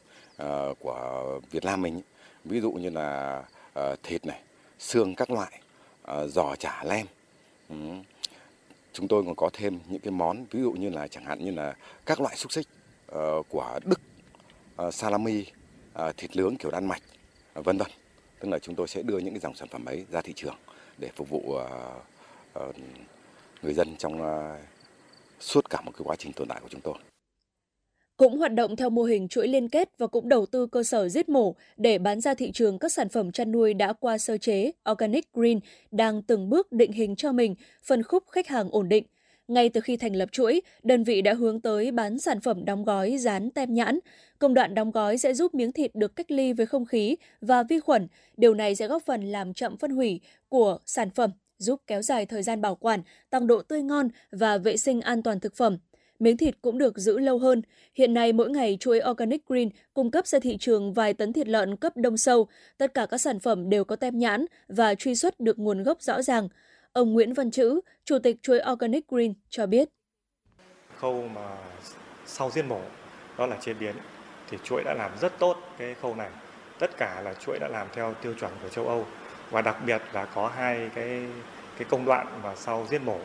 của 0.80 1.40
Việt 1.52 1.66
Nam 1.66 1.82
mình, 1.82 2.02
ví 2.46 2.62
dụ 2.62 2.72
như 2.72 2.90
là 2.90 3.44
thịt 4.04 4.26
này, 4.26 4.40
xương 4.80 5.16
các 5.16 5.32
loại, 5.32 5.62
giò 6.28 6.56
chả 6.56 6.84
lem, 6.84 7.06
chúng 8.94 9.08
tôi 9.08 9.24
còn 9.26 9.36
có 9.36 9.50
thêm 9.54 9.80
những 9.88 10.02
cái 10.02 10.12
món 10.12 10.46
ví 10.52 10.62
dụ 10.62 10.72
như 10.72 10.90
là 10.90 11.08
chẳng 11.08 11.26
hạn 11.26 11.46
như 11.46 11.52
là 11.52 11.76
các 12.06 12.22
loại 12.22 12.36
xúc 12.36 12.52
xích 12.52 12.68
uh, 13.12 13.46
của 13.50 13.80
Đức, 13.86 14.02
uh, 14.88 14.94
salami, 14.94 15.46
uh, 16.08 16.18
thịt 16.18 16.36
nướng 16.36 16.56
kiểu 16.56 16.72
Đan 16.72 16.86
Mạch, 16.86 17.02
uh, 17.60 17.66
vân 17.66 17.78
vân. 17.78 17.88
Tức 18.40 18.50
là 18.50 18.60
chúng 18.60 18.76
tôi 18.76 18.88
sẽ 18.88 19.02
đưa 19.02 19.18
những 19.18 19.34
cái 19.34 19.40
dòng 19.40 19.56
sản 19.56 19.68
phẩm 19.68 19.86
ấy 19.86 20.06
ra 20.12 20.22
thị 20.22 20.34
trường 20.36 20.56
để 20.98 21.10
phục 21.16 21.30
vụ 21.30 21.40
uh, 21.40 22.64
uh, 22.70 22.76
người 23.62 23.74
dân 23.74 23.96
trong 23.98 24.22
uh, 24.22 24.60
suốt 25.40 25.70
cả 25.70 25.82
một 25.82 25.92
cái 25.92 26.02
quá 26.04 26.16
trình 26.16 26.34
tồn 26.34 26.48
tại 26.48 26.60
của 26.62 26.70
chúng 26.70 26.82
tôi 26.82 26.96
cũng 28.20 28.38
hoạt 28.38 28.54
động 28.54 28.76
theo 28.76 28.90
mô 28.90 29.04
hình 29.04 29.28
chuỗi 29.28 29.48
liên 29.48 29.70
kết 29.70 29.90
và 29.98 30.08
cũng 30.08 30.30
đầu 30.30 30.46
tư 30.46 30.68
cơ 30.68 30.84
sở 30.84 31.10
giết 31.10 31.30
mổ 31.30 31.56
để 31.78 31.98
bán 31.98 32.22
ra 32.22 32.34
thị 32.34 32.52
trường 32.52 32.80
các 32.80 32.92
sản 32.92 33.10
phẩm 33.10 33.32
chăn 33.32 33.52
nuôi 33.52 33.74
đã 33.74 33.94
qua 33.94 34.18
sơ 34.18 34.38
chế 34.38 34.72
Organic 34.92 35.34
Green 35.34 35.60
đang 35.92 36.22
từng 36.22 36.50
bước 36.50 36.72
định 36.72 36.92
hình 36.92 37.16
cho 37.16 37.32
mình 37.32 37.56
phân 37.84 38.04
khúc 38.04 38.24
khách 38.32 38.48
hàng 38.48 38.70
ổn 38.72 38.90
định. 38.90 39.06
Ngay 39.48 39.70
từ 39.70 39.82
khi 39.82 39.98
thành 39.98 40.16
lập 40.16 40.30
chuỗi, 40.32 40.62
đơn 40.84 41.04
vị 41.04 41.22
đã 41.22 41.34
hướng 41.34 41.62
tới 41.62 41.92
bán 41.92 42.20
sản 42.20 42.40
phẩm 42.40 42.66
đóng 42.66 42.84
gói 42.84 43.18
dán 43.18 43.50
tem 43.50 43.74
nhãn. 43.74 44.00
Công 44.40 44.54
đoạn 44.54 44.76
đóng 44.76 44.92
gói 44.92 45.18
sẽ 45.18 45.34
giúp 45.34 45.54
miếng 45.54 45.72
thịt 45.72 45.96
được 45.96 46.16
cách 46.16 46.32
ly 46.32 46.54
với 46.54 46.66
không 46.66 46.86
khí 46.86 47.16
và 47.42 47.64
vi 47.64 47.80
khuẩn. 47.80 48.08
Điều 48.38 48.54
này 48.54 48.76
sẽ 48.76 48.88
góp 48.88 49.04
phần 49.06 49.32
làm 49.32 49.54
chậm 49.54 49.78
phân 49.78 49.92
hủy 49.92 50.22
của 50.50 50.78
sản 50.86 51.10
phẩm, 51.10 51.32
giúp 51.58 51.82
kéo 51.88 52.02
dài 52.02 52.26
thời 52.26 52.44
gian 52.44 52.62
bảo 52.62 52.76
quản, 52.76 53.02
tăng 53.30 53.48
độ 53.48 53.62
tươi 53.62 53.82
ngon 53.82 54.10
và 54.32 54.58
vệ 54.58 54.78
sinh 54.78 55.02
an 55.02 55.24
toàn 55.24 55.40
thực 55.40 55.56
phẩm. 55.56 55.78
Miếng 56.20 56.38
thịt 56.38 56.56
cũng 56.62 56.78
được 56.78 56.98
giữ 56.98 57.20
lâu 57.20 57.40
hơn. 57.40 57.62
Hiện 57.96 58.14
nay 58.14 58.34
mỗi 58.34 58.50
ngày 58.50 58.78
chuỗi 58.80 59.00
Organic 59.10 59.48
Green 59.48 59.70
cung 59.94 60.12
cấp 60.12 60.28
ra 60.28 60.40
thị 60.40 60.58
trường 60.60 60.94
vài 60.94 61.14
tấn 61.14 61.34
thịt 61.34 61.48
lợn 61.48 61.76
cấp 61.76 61.94
đông 61.96 62.18
sâu. 62.18 62.48
Tất 62.78 62.94
cả 62.94 63.06
các 63.06 63.18
sản 63.18 63.40
phẩm 63.40 63.70
đều 63.70 63.84
có 63.84 63.96
tem 63.96 64.20
nhãn 64.20 64.46
và 64.68 64.96
truy 64.96 65.16
xuất 65.16 65.40
được 65.40 65.60
nguồn 65.60 65.84
gốc 65.84 66.02
rõ 66.02 66.22
ràng. 66.22 66.50
Ông 66.94 67.14
Nguyễn 67.14 67.34
Văn 67.34 67.52
Chữ, 67.52 67.82
Chủ 68.06 68.20
tịch 68.20 68.36
chuỗi 68.42 68.60
Organic 68.72 69.08
Green 69.08 69.34
cho 69.50 69.66
biết. 69.66 69.90
Khâu 70.98 71.28
mà 71.36 71.58
sau 72.26 72.52
giết 72.52 72.66
mổ, 72.66 72.82
đó 73.38 73.46
là 73.46 73.58
chế 73.62 73.74
biến, 73.74 73.96
thì 74.50 74.58
chuỗi 74.64 74.84
đã 74.84 74.94
làm 74.94 75.12
rất 75.22 75.40
tốt 75.40 75.58
cái 75.78 75.96
khâu 76.02 76.16
này. 76.16 76.30
Tất 76.80 76.98
cả 76.98 77.22
là 77.22 77.34
chuỗi 77.34 77.60
đã 77.60 77.68
làm 77.68 77.88
theo 77.94 78.14
tiêu 78.22 78.34
chuẩn 78.40 78.52
của 78.64 78.70
châu 78.70 78.88
Âu 78.88 79.06
và 79.52 79.62
đặc 79.62 79.78
biệt 79.86 80.02
là 80.14 80.26
có 80.26 80.48
hai 80.48 80.90
cái 80.96 81.26
cái 81.78 81.88
công 81.90 82.06
đoạn 82.06 82.40
mà 82.44 82.56
sau 82.56 82.88
giết 82.90 83.02
mổ 83.02 83.20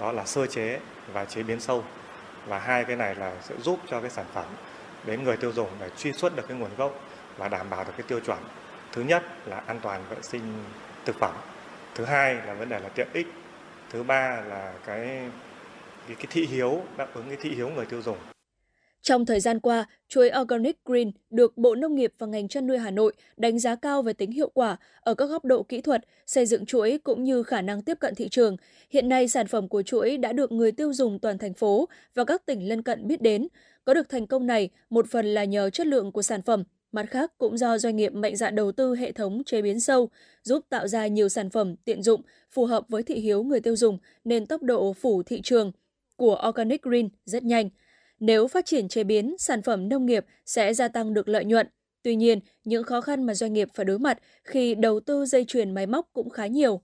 đó 0.00 0.12
là 0.12 0.24
sơ 0.24 0.46
chế 0.46 0.80
và 1.12 1.24
chế 1.24 1.42
biến 1.42 1.60
sâu 1.60 1.84
và 2.46 2.58
hai 2.58 2.84
cái 2.84 2.96
này 2.96 3.14
là 3.14 3.32
sẽ 3.42 3.54
giúp 3.60 3.78
cho 3.88 4.00
cái 4.00 4.10
sản 4.10 4.26
phẩm 4.34 4.46
đến 5.06 5.24
người 5.24 5.36
tiêu 5.36 5.52
dùng 5.52 5.68
để 5.80 5.90
truy 5.96 6.12
xuất 6.12 6.36
được 6.36 6.48
cái 6.48 6.56
nguồn 6.58 6.70
gốc 6.76 7.00
và 7.36 7.48
đảm 7.48 7.70
bảo 7.70 7.84
được 7.84 7.92
cái 7.96 8.06
tiêu 8.08 8.20
chuẩn. 8.20 8.38
Thứ 8.92 9.02
nhất 9.02 9.22
là 9.46 9.62
an 9.66 9.80
toàn 9.82 10.04
vệ 10.10 10.16
sinh 10.22 10.64
thực 11.04 11.16
phẩm. 11.16 11.34
Thứ 11.94 12.04
hai 12.04 12.34
là 12.34 12.54
vấn 12.54 12.68
đề 12.68 12.78
là 12.78 12.88
tiện 12.88 13.08
ích. 13.12 13.26
Thứ 13.90 14.02
ba 14.02 14.40
là 14.40 14.72
cái 14.86 15.30
cái, 16.06 16.16
cái 16.16 16.26
thị 16.30 16.46
hiếu 16.46 16.82
đáp 16.96 17.06
ứng 17.14 17.28
cái 17.28 17.36
thị 17.40 17.54
hiếu 17.54 17.68
người 17.68 17.86
tiêu 17.86 18.02
dùng 18.02 18.18
trong 19.02 19.26
thời 19.26 19.40
gian 19.40 19.60
qua, 19.60 19.86
chuối 20.08 20.30
Organic 20.40 20.84
Green 20.84 21.10
được 21.30 21.56
Bộ 21.56 21.74
Nông 21.74 21.94
nghiệp 21.94 22.12
và 22.18 22.26
ngành 22.26 22.48
chăn 22.48 22.66
nuôi 22.66 22.78
Hà 22.78 22.90
Nội 22.90 23.12
đánh 23.36 23.58
giá 23.58 23.74
cao 23.74 24.02
về 24.02 24.12
tính 24.12 24.30
hiệu 24.30 24.50
quả 24.54 24.76
ở 25.00 25.14
các 25.14 25.26
góc 25.26 25.44
độ 25.44 25.62
kỹ 25.62 25.80
thuật, 25.80 26.04
xây 26.26 26.46
dựng 26.46 26.66
chuỗi 26.66 26.98
cũng 27.04 27.24
như 27.24 27.42
khả 27.42 27.60
năng 27.60 27.82
tiếp 27.82 27.96
cận 28.00 28.14
thị 28.14 28.28
trường. 28.28 28.56
Hiện 28.90 29.08
nay, 29.08 29.28
sản 29.28 29.46
phẩm 29.46 29.68
của 29.68 29.82
chuỗi 29.82 30.18
đã 30.18 30.32
được 30.32 30.52
người 30.52 30.72
tiêu 30.72 30.92
dùng 30.92 31.18
toàn 31.18 31.38
thành 31.38 31.54
phố 31.54 31.88
và 32.14 32.24
các 32.24 32.46
tỉnh 32.46 32.68
lân 32.68 32.82
cận 32.82 33.06
biết 33.06 33.22
đến. 33.22 33.48
Có 33.84 33.94
được 33.94 34.08
thành 34.08 34.26
công 34.26 34.46
này, 34.46 34.70
một 34.90 35.06
phần 35.10 35.26
là 35.26 35.44
nhờ 35.44 35.70
chất 35.70 35.86
lượng 35.86 36.12
của 36.12 36.22
sản 36.22 36.42
phẩm, 36.42 36.64
mặt 36.92 37.06
khác 37.10 37.32
cũng 37.38 37.58
do 37.58 37.78
doanh 37.78 37.96
nghiệp 37.96 38.12
mạnh 38.12 38.36
dạn 38.36 38.54
đầu 38.54 38.72
tư 38.72 38.94
hệ 38.94 39.12
thống 39.12 39.44
chế 39.44 39.62
biến 39.62 39.80
sâu, 39.80 40.08
giúp 40.42 40.64
tạo 40.68 40.88
ra 40.88 41.06
nhiều 41.06 41.28
sản 41.28 41.50
phẩm 41.50 41.76
tiện 41.84 42.02
dụng, 42.02 42.20
phù 42.50 42.66
hợp 42.66 42.84
với 42.88 43.02
thị 43.02 43.14
hiếu 43.14 43.42
người 43.42 43.60
tiêu 43.60 43.76
dùng, 43.76 43.98
nên 44.24 44.46
tốc 44.46 44.62
độ 44.62 44.92
phủ 44.92 45.22
thị 45.22 45.40
trường 45.44 45.72
của 46.16 46.42
Organic 46.48 46.82
Green 46.82 47.08
rất 47.24 47.42
nhanh– 47.42 47.68
nếu 48.22 48.48
phát 48.48 48.66
triển 48.66 48.88
chế 48.88 49.04
biến, 49.04 49.34
sản 49.38 49.62
phẩm 49.62 49.88
nông 49.88 50.06
nghiệp 50.06 50.24
sẽ 50.46 50.74
gia 50.74 50.88
tăng 50.88 51.14
được 51.14 51.28
lợi 51.28 51.44
nhuận. 51.44 51.66
Tuy 52.02 52.16
nhiên, 52.16 52.38
những 52.64 52.84
khó 52.84 53.00
khăn 53.00 53.22
mà 53.22 53.34
doanh 53.34 53.52
nghiệp 53.52 53.68
phải 53.74 53.84
đối 53.84 53.98
mặt 53.98 54.18
khi 54.44 54.74
đầu 54.74 55.00
tư 55.00 55.24
dây 55.24 55.44
chuyền 55.44 55.70
máy 55.70 55.86
móc 55.86 56.08
cũng 56.12 56.30
khá 56.30 56.46
nhiều. 56.46 56.80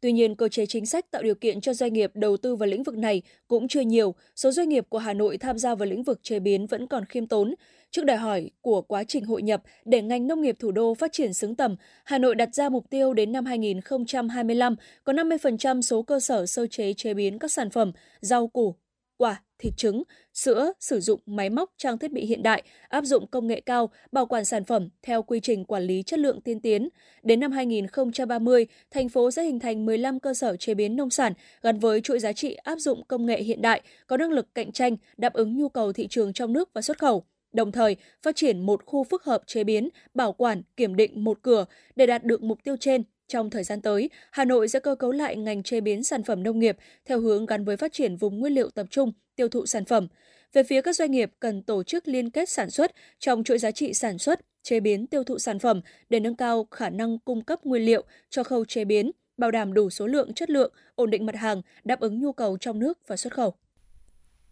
Tuy 0.00 0.12
nhiên, 0.12 0.36
cơ 0.36 0.48
chế 0.48 0.66
chính 0.66 0.86
sách 0.86 1.10
tạo 1.10 1.22
điều 1.22 1.34
kiện 1.34 1.60
cho 1.60 1.74
doanh 1.74 1.92
nghiệp 1.92 2.10
đầu 2.14 2.36
tư 2.36 2.56
vào 2.56 2.66
lĩnh 2.66 2.82
vực 2.82 2.96
này 2.96 3.22
cũng 3.48 3.68
chưa 3.68 3.80
nhiều. 3.80 4.14
Số 4.36 4.50
doanh 4.50 4.68
nghiệp 4.68 4.86
của 4.88 4.98
Hà 4.98 5.12
Nội 5.12 5.38
tham 5.38 5.58
gia 5.58 5.74
vào 5.74 5.86
lĩnh 5.86 6.02
vực 6.02 6.20
chế 6.22 6.38
biến 6.38 6.66
vẫn 6.66 6.86
còn 6.86 7.04
khiêm 7.04 7.26
tốn. 7.26 7.54
Trước 7.90 8.04
đòi 8.04 8.16
hỏi 8.16 8.50
của 8.60 8.82
quá 8.82 9.04
trình 9.04 9.24
hội 9.24 9.42
nhập 9.42 9.62
để 9.84 10.02
ngành 10.02 10.26
nông 10.26 10.40
nghiệp 10.40 10.56
thủ 10.58 10.70
đô 10.70 10.94
phát 10.94 11.12
triển 11.12 11.34
xứng 11.34 11.56
tầm, 11.56 11.76
Hà 12.04 12.18
Nội 12.18 12.34
đặt 12.34 12.54
ra 12.54 12.68
mục 12.68 12.90
tiêu 12.90 13.14
đến 13.14 13.32
năm 13.32 13.44
2025 13.44 14.76
có 15.04 15.12
50% 15.12 15.80
số 15.80 16.02
cơ 16.02 16.20
sở 16.20 16.46
sơ 16.46 16.66
chế 16.66 16.92
chế 16.92 17.14
biến 17.14 17.38
các 17.38 17.52
sản 17.52 17.70
phẩm 17.70 17.92
rau 18.20 18.48
củ, 18.48 18.74
quả, 19.16 19.42
thịt 19.62 19.72
trứng, 19.76 20.02
sữa 20.34 20.72
sử 20.80 21.00
dụng 21.00 21.20
máy 21.26 21.50
móc 21.50 21.70
trang 21.76 21.98
thiết 21.98 22.12
bị 22.12 22.26
hiện 22.26 22.42
đại, 22.42 22.62
áp 22.88 23.04
dụng 23.04 23.26
công 23.26 23.46
nghệ 23.46 23.60
cao, 23.60 23.90
bảo 24.12 24.26
quản 24.26 24.44
sản 24.44 24.64
phẩm 24.64 24.88
theo 25.02 25.22
quy 25.22 25.40
trình 25.40 25.64
quản 25.64 25.82
lý 25.82 26.02
chất 26.02 26.18
lượng 26.18 26.40
tiên 26.40 26.60
tiến. 26.60 26.88
Đến 27.22 27.40
năm 27.40 27.52
2030, 27.52 28.66
thành 28.90 29.08
phố 29.08 29.30
sẽ 29.30 29.42
hình 29.42 29.58
thành 29.58 29.86
15 29.86 30.20
cơ 30.20 30.34
sở 30.34 30.56
chế 30.56 30.74
biến 30.74 30.96
nông 30.96 31.10
sản 31.10 31.32
gắn 31.62 31.78
với 31.78 32.00
chuỗi 32.00 32.18
giá 32.18 32.32
trị 32.32 32.54
áp 32.54 32.76
dụng 32.76 33.02
công 33.08 33.26
nghệ 33.26 33.42
hiện 33.42 33.62
đại, 33.62 33.82
có 34.06 34.16
năng 34.16 34.30
lực 34.30 34.54
cạnh 34.54 34.72
tranh, 34.72 34.96
đáp 35.16 35.32
ứng 35.32 35.56
nhu 35.56 35.68
cầu 35.68 35.92
thị 35.92 36.06
trường 36.10 36.32
trong 36.32 36.52
nước 36.52 36.70
và 36.74 36.82
xuất 36.82 36.98
khẩu 36.98 37.24
đồng 37.52 37.72
thời 37.72 37.96
phát 38.22 38.36
triển 38.36 38.60
một 38.60 38.86
khu 38.86 39.04
phức 39.04 39.24
hợp 39.24 39.42
chế 39.46 39.64
biến, 39.64 39.88
bảo 40.14 40.32
quản, 40.32 40.62
kiểm 40.76 40.96
định 40.96 41.24
một 41.24 41.38
cửa 41.42 41.64
để 41.96 42.06
đạt 42.06 42.24
được 42.24 42.42
mục 42.42 42.58
tiêu 42.64 42.76
trên. 42.80 43.02
Trong 43.28 43.50
thời 43.50 43.64
gian 43.64 43.80
tới, 43.82 44.10
Hà 44.30 44.44
Nội 44.44 44.68
sẽ 44.68 44.80
cơ 44.80 44.94
cấu 44.94 45.12
lại 45.12 45.36
ngành 45.36 45.62
chế 45.62 45.80
biến 45.80 46.02
sản 46.02 46.22
phẩm 46.22 46.42
nông 46.42 46.58
nghiệp 46.58 46.76
theo 47.04 47.20
hướng 47.20 47.46
gắn 47.46 47.64
với 47.64 47.76
phát 47.76 47.92
triển 47.92 48.16
vùng 48.16 48.38
nguyên 48.38 48.54
liệu 48.54 48.70
tập 48.70 48.86
trung, 48.90 49.12
tiêu 49.36 49.48
thụ 49.48 49.66
sản 49.66 49.84
phẩm. 49.84 50.08
Về 50.52 50.62
phía 50.62 50.82
các 50.82 50.96
doanh 50.96 51.10
nghiệp 51.10 51.30
cần 51.40 51.62
tổ 51.62 51.82
chức 51.82 52.08
liên 52.08 52.30
kết 52.30 52.48
sản 52.48 52.70
xuất 52.70 52.92
trong 53.18 53.44
chuỗi 53.44 53.58
giá 53.58 53.70
trị 53.70 53.94
sản 53.94 54.18
xuất, 54.18 54.40
chế 54.62 54.80
biến 54.80 55.06
tiêu 55.06 55.24
thụ 55.24 55.38
sản 55.38 55.58
phẩm 55.58 55.80
để 56.08 56.20
nâng 56.20 56.36
cao 56.36 56.66
khả 56.70 56.90
năng 56.90 57.18
cung 57.18 57.44
cấp 57.44 57.64
nguyên 57.64 57.82
liệu 57.82 58.04
cho 58.30 58.42
khâu 58.42 58.64
chế 58.64 58.84
biến, 58.84 59.10
bảo 59.36 59.50
đảm 59.50 59.72
đủ 59.72 59.90
số 59.90 60.06
lượng, 60.06 60.34
chất 60.34 60.50
lượng, 60.50 60.72
ổn 60.94 61.10
định 61.10 61.26
mặt 61.26 61.36
hàng, 61.36 61.62
đáp 61.84 62.00
ứng 62.00 62.20
nhu 62.20 62.32
cầu 62.32 62.58
trong 62.58 62.78
nước 62.78 62.98
và 63.06 63.16
xuất 63.16 63.34
khẩu. 63.34 63.54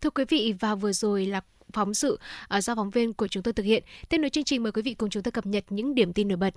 Thưa 0.01 0.11
quý 0.11 0.25
vị, 0.29 0.55
và 0.61 0.75
vừa 0.75 0.93
rồi 0.93 1.27
là 1.27 1.41
phóng 1.73 1.95
sự 1.95 2.19
à, 2.49 2.61
do 2.61 2.75
phóng 2.75 2.91
viên 2.91 3.15
của 3.15 3.29
chúng 3.29 3.43
tôi 3.43 3.53
thực 3.53 3.63
hiện. 3.63 3.85
Tiếp 4.09 4.19
nối 4.19 4.31
chương 4.31 4.45
trình 4.45 4.63
mời 4.63 4.73
quý 4.73 4.83
vị 4.83 4.95
cùng 4.95 5.11
chúng 5.11 5.23
tôi 5.23 5.33
cập 5.33 5.47
nhật 5.47 5.65
những 5.71 5.95
điểm 5.95 6.13
tin 6.13 6.29
nổi 6.29 6.37
bật. 6.37 6.55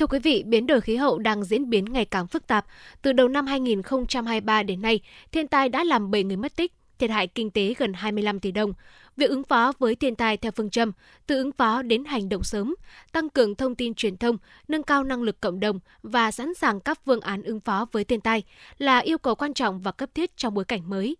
Thưa 0.00 0.06
quý 0.06 0.18
vị, 0.18 0.42
biến 0.46 0.66
đổi 0.66 0.80
khí 0.80 0.96
hậu 0.96 1.18
đang 1.18 1.44
diễn 1.44 1.70
biến 1.70 1.84
ngày 1.84 2.04
càng 2.04 2.26
phức 2.26 2.46
tạp. 2.46 2.66
Từ 3.02 3.12
đầu 3.12 3.28
năm 3.28 3.46
2023 3.46 4.62
đến 4.62 4.82
nay, 4.82 5.00
thiên 5.32 5.48
tai 5.48 5.68
đã 5.68 5.84
làm 5.84 6.10
7 6.10 6.24
người 6.24 6.36
mất 6.36 6.56
tích, 6.56 6.72
thiệt 6.98 7.10
hại 7.10 7.26
kinh 7.26 7.50
tế 7.50 7.74
gần 7.78 7.92
25 7.92 8.40
tỷ 8.40 8.50
đồng. 8.50 8.72
Việc 9.16 9.30
ứng 9.30 9.42
phó 9.42 9.72
với 9.78 9.94
thiên 9.94 10.14
tai 10.14 10.36
theo 10.36 10.52
phương 10.52 10.70
châm 10.70 10.92
từ 11.26 11.36
ứng 11.36 11.52
phó 11.52 11.82
đến 11.82 12.04
hành 12.04 12.28
động 12.28 12.42
sớm, 12.42 12.74
tăng 13.12 13.28
cường 13.28 13.54
thông 13.54 13.74
tin 13.74 13.94
truyền 13.94 14.16
thông, 14.16 14.38
nâng 14.68 14.82
cao 14.82 15.04
năng 15.04 15.22
lực 15.22 15.40
cộng 15.40 15.60
đồng 15.60 15.80
và 16.02 16.30
sẵn 16.30 16.54
sàng 16.54 16.80
các 16.80 17.00
phương 17.06 17.20
án 17.20 17.42
ứng 17.42 17.60
phó 17.60 17.86
với 17.92 18.04
thiên 18.04 18.20
tai 18.20 18.42
là 18.78 18.98
yêu 18.98 19.18
cầu 19.18 19.34
quan 19.34 19.54
trọng 19.54 19.80
và 19.80 19.92
cấp 19.92 20.10
thiết 20.14 20.36
trong 20.36 20.54
bối 20.54 20.64
cảnh 20.64 20.90
mới. 20.90 21.16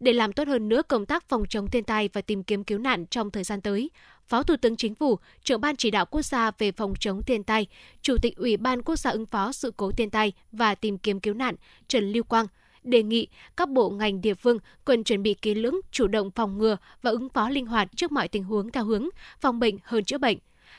Để 0.00 0.12
làm 0.12 0.32
tốt 0.32 0.48
hơn 0.48 0.68
nữa 0.68 0.82
công 0.82 1.06
tác 1.06 1.28
phòng 1.28 1.44
chống 1.48 1.70
thiên 1.70 1.84
tai 1.84 2.08
và 2.12 2.20
tìm 2.20 2.42
kiếm 2.42 2.64
cứu 2.64 2.78
nạn 2.78 3.06
trong 3.06 3.30
thời 3.30 3.44
gian 3.44 3.60
tới, 3.60 3.90
Phó 4.28 4.42
Thủ 4.42 4.56
tướng 4.56 4.76
Chính 4.76 4.94
phủ, 4.94 5.18
trưởng 5.44 5.60
ban 5.60 5.76
chỉ 5.76 5.90
đạo 5.90 6.06
quốc 6.06 6.22
gia 6.22 6.50
về 6.58 6.72
phòng 6.72 6.94
chống 7.00 7.22
thiên 7.22 7.44
tai, 7.44 7.66
Chủ 8.02 8.16
tịch 8.22 8.36
Ủy 8.36 8.56
ban 8.56 8.82
quốc 8.82 8.96
gia 8.96 9.10
ứng 9.10 9.26
phó 9.26 9.52
sự 9.52 9.72
cố 9.76 9.90
thiên 9.90 10.10
tai 10.10 10.32
và 10.52 10.74
tìm 10.74 10.98
kiếm 10.98 11.20
cứu 11.20 11.34
nạn 11.34 11.54
Trần 11.88 12.12
Lưu 12.12 12.22
Quang 12.22 12.46
đề 12.84 13.02
nghị 13.02 13.26
các 13.56 13.68
bộ 13.68 13.90
ngành 13.90 14.20
địa 14.20 14.34
phương 14.34 14.58
cần 14.84 15.04
chuẩn 15.04 15.22
bị 15.22 15.34
kỹ 15.34 15.54
lưỡng, 15.54 15.76
chủ 15.90 16.06
động 16.06 16.30
phòng 16.30 16.58
ngừa 16.58 16.76
và 17.02 17.10
ứng 17.10 17.28
phó 17.28 17.48
linh 17.48 17.66
hoạt 17.66 17.88
trước 17.96 18.12
mọi 18.12 18.28
tình 18.28 18.44
huống 18.44 18.70
theo 18.70 18.84
hướng 18.84 19.08
phòng 19.40 19.60
bệnh 19.60 19.78
hơn 19.82 20.04
chữa 20.04 20.18
bệnh. 20.18 20.38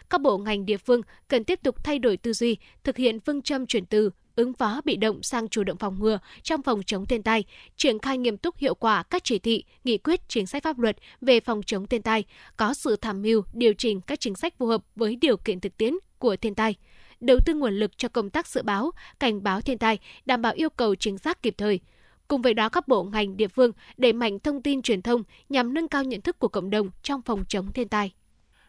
Các 0.10 0.22
bộ 0.22 0.38
ngành 0.38 0.66
địa 0.66 0.78
phương 0.78 1.02
cần 1.28 1.44
tiếp 1.44 1.60
tục 1.64 1.84
thay 1.84 2.00
đổi 2.00 2.18
tư 2.18 2.34
duy, 2.34 2.58
thực 2.84 2.98
hiện 2.98 3.20
phương 3.20 3.42
châm 3.42 3.66
chuyển 3.66 3.86
từ 3.86 4.10
ứng 4.36 4.54
phó 4.54 4.82
bị 4.86 4.96
động 4.96 5.24
sang 5.24 5.50
chủ 5.50 5.64
động 5.64 5.78
phòng 5.78 6.00
ngừa 6.00 6.20
trong 6.44 6.62
phòng 6.62 6.82
chống 6.86 7.06
thiên 7.06 7.24
tai, 7.24 7.44
triển 7.78 8.00
khai 8.00 8.18
nghiêm 8.18 8.38
túc 8.38 8.58
hiệu 8.58 8.76
quả 8.76 9.04
các 9.04 9.24
chỉ 9.24 9.40
thị, 9.40 9.64
nghị 9.84 9.98
quyết, 9.98 10.30
chính 10.30 10.48
sách 10.48 10.64
pháp 10.64 10.80
luật 10.80 10.98
về 11.22 11.40
phòng 11.40 11.62
chống 11.66 11.88
thiên 11.88 12.02
tai, 12.02 12.24
có 12.58 12.74
sự 12.74 12.96
tham 12.96 13.22
mưu, 13.22 13.44
điều 13.54 13.74
chỉnh 13.74 14.02
các 14.02 14.20
chính 14.20 14.36
sách 14.36 14.58
phù 14.58 14.66
hợp 14.66 14.84
với 14.96 15.16
điều 15.16 15.38
kiện 15.38 15.60
thực 15.60 15.78
tiễn 15.78 15.94
của 16.20 16.36
thiên 16.36 16.56
tai 16.56 16.76
đầu 17.24 17.38
tư 17.46 17.54
nguồn 17.54 17.74
lực 17.74 17.98
cho 17.98 18.10
công 18.10 18.30
tác 18.30 18.48
dự 18.48 18.62
báo, 18.62 18.92
cảnh 19.20 19.44
báo 19.44 19.62
thiên 19.62 19.78
tai, 19.78 20.00
đảm 20.26 20.42
bảo 20.42 20.54
yêu 20.54 20.70
cầu 20.70 20.96
chính 20.96 21.18
xác 21.18 21.42
kịp 21.42 21.56
thời. 21.58 21.80
Cùng 22.28 22.42
với 22.42 22.54
đó, 22.54 22.70
các 22.70 22.88
bộ 22.88 23.04
ngành 23.04 23.38
địa 23.38 23.48
phương 23.48 23.72
đẩy 23.98 24.14
mạnh 24.14 24.40
thông 24.40 24.62
tin 24.62 24.82
truyền 24.82 25.02
thông 25.02 25.24
nhằm 25.50 25.74
nâng 25.74 25.88
cao 25.88 26.04
nhận 26.04 26.22
thức 26.22 26.40
của 26.40 26.48
cộng 26.48 26.70
đồng 26.70 26.90
trong 27.04 27.22
phòng 27.22 27.44
chống 27.48 27.72
thiên 27.72 27.88
tai. 27.88 28.14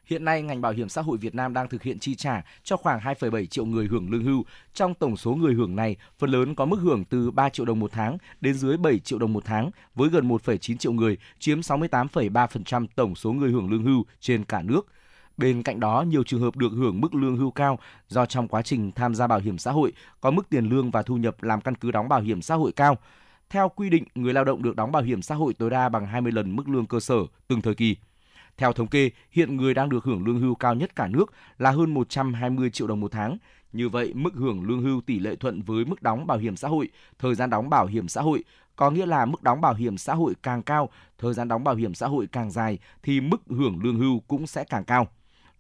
Hiện 0.07 0.25
nay, 0.25 0.43
ngành 0.43 0.61
bảo 0.61 0.73
hiểm 0.73 0.89
xã 0.89 1.03
hội 1.03 1.19
Việt 1.19 1.35
Nam 1.35 1.55
đang 1.55 1.69
thực 1.69 1.83
hiện 1.83 1.99
chi 1.99 2.15
trả 2.15 2.43
cho 2.63 2.77
khoảng 2.77 3.01
2,7 3.01 3.47
triệu 3.47 3.65
người 3.65 3.87
hưởng 3.87 4.11
lương 4.11 4.25
hưu. 4.25 4.45
Trong 4.75 4.95
tổng 4.95 5.17
số 5.17 5.35
người 5.35 5.55
hưởng 5.55 5.77
này, 5.77 5.97
phần 6.19 6.31
lớn 6.31 6.55
có 6.55 6.65
mức 6.65 6.79
hưởng 6.81 7.05
từ 7.05 7.31
3 7.31 7.49
triệu 7.49 7.67
đồng 7.67 7.81
một 7.81 7.93
tháng 7.93 8.19
đến 8.41 8.55
dưới 8.55 8.77
7 8.77 8.99
triệu 8.99 9.19
đồng 9.19 9.33
một 9.33 9.45
tháng, 9.45 9.71
với 9.95 10.09
gần 10.09 10.29
1,9 10.29 10.77
triệu 10.77 10.93
người, 10.93 11.17
chiếm 11.39 11.61
68,3% 11.61 12.87
tổng 12.97 13.15
số 13.15 13.33
người 13.33 13.51
hưởng 13.51 13.71
lương 13.71 13.85
hưu 13.85 14.05
trên 14.21 14.45
cả 14.45 14.63
nước. 14.63 14.87
Bên 15.37 15.63
cạnh 15.63 15.81
đó, 15.81 16.05
nhiều 16.09 16.23
trường 16.23 16.41
hợp 16.41 16.57
được 16.57 16.73
hưởng 16.73 17.01
mức 17.01 17.15
lương 17.15 17.37
hưu 17.37 17.51
cao 17.51 17.79
do 18.09 18.27
trong 18.27 18.49
quá 18.49 18.63
trình 18.63 18.93
tham 18.93 19.15
gia 19.15 19.27
bảo 19.27 19.39
hiểm 19.39 19.59
xã 19.59 19.71
hội 19.73 19.93
có 20.21 20.31
mức 20.31 20.49
tiền 20.51 20.69
lương 20.69 20.91
và 20.91 21.03
thu 21.03 21.17
nhập 21.17 21.43
làm 21.43 21.61
căn 21.61 21.75
cứ 21.75 21.91
đóng 21.91 22.09
bảo 22.09 22.21
hiểm 22.21 22.43
xã 22.43 22.55
hội 22.55 22.73
cao. 22.73 22.99
Theo 23.51 23.69
quy 23.69 23.91
định, 23.91 24.05
người 24.15 24.33
lao 24.33 24.45
động 24.45 24.63
được 24.63 24.77
đóng 24.77 24.93
bảo 24.93 25.03
hiểm 25.03 25.23
xã 25.23 25.35
hội 25.35 25.55
tối 25.55 25.71
đa 25.71 25.89
bằng 25.89 26.07
20 26.07 26.33
lần 26.33 26.57
mức 26.57 26.69
lương 26.69 26.87
cơ 26.87 27.01
sở 27.01 27.17
từng 27.49 27.61
thời 27.61 27.75
kỳ. 27.75 27.97
Theo 28.57 28.73
thống 28.73 28.87
kê, 28.87 29.11
hiện 29.31 29.57
người 29.57 29.75
đang 29.75 29.89
được 29.89 30.05
hưởng 30.05 30.27
lương 30.27 30.41
hưu 30.41 30.55
cao 30.55 30.75
nhất 30.75 30.97
cả 30.97 31.09
nước 31.09 31.33
là 31.59 31.71
hơn 31.71 31.95
120 31.95 32.71
triệu 32.71 32.87
đồng 32.87 33.01
một 33.01 33.13
tháng. 33.13 33.39
Như 33.73 33.89
vậy, 33.89 34.13
mức 34.15 34.35
hưởng 34.35 34.65
lương 34.65 34.83
hưu 34.83 35.01
tỷ 35.01 35.19
lệ 35.19 35.37
thuận 35.37 35.63
với 35.63 35.85
mức 35.85 36.03
đóng 36.03 36.27
bảo 36.27 36.39
hiểm 36.39 36.57
xã 36.57 36.69
hội, 36.69 36.89
thời 37.19 37.35
gian 37.35 37.51
đóng 37.51 37.71
bảo 37.71 37.87
hiểm 37.87 38.09
xã 38.09 38.23
hội, 38.23 38.45
có 38.77 38.91
nghĩa 38.91 39.07
là 39.07 39.25
mức 39.25 39.43
đóng 39.43 39.61
bảo 39.61 39.75
hiểm 39.75 39.99
xã 39.99 40.15
hội 40.15 40.35
càng 40.43 40.63
cao, 40.63 40.91
thời 41.19 41.35
gian 41.35 41.49
đóng 41.49 41.65
bảo 41.65 41.75
hiểm 41.75 41.95
xã 41.95 42.07
hội 42.07 42.27
càng 42.33 42.51
dài 42.51 42.79
thì 43.03 43.21
mức 43.21 43.43
hưởng 43.49 43.79
lương 43.83 43.99
hưu 43.99 44.21
cũng 44.21 44.47
sẽ 44.47 44.65
càng 44.65 44.85
cao. 44.85 45.09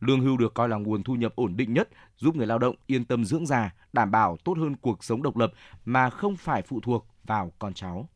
Lương 0.01 0.21
hưu 0.21 0.37
được 0.37 0.55
coi 0.55 0.69
là 0.69 0.77
nguồn 0.77 1.03
thu 1.03 1.15
nhập 1.15 1.33
ổn 1.37 1.57
định 1.57 1.75
nhất, 1.75 1.89
giúp 2.16 2.37
người 2.37 2.47
lao 2.47 2.59
động 2.59 2.75
yên 2.87 3.05
tâm 3.05 3.25
dưỡng 3.25 3.47
già, 3.47 3.75
đảm 3.93 4.11
bảo 4.11 4.37
tốt 4.45 4.59
hơn 4.59 4.77
cuộc 4.77 5.05
sống 5.05 5.23
độc 5.23 5.37
lập 5.37 5.53
mà 5.85 6.11
không 6.11 6.37
phải 6.37 6.62
phụ 6.62 6.81
thuộc 6.81 7.07
vào 7.25 7.53
con 7.59 7.75
cháu. 7.75 8.09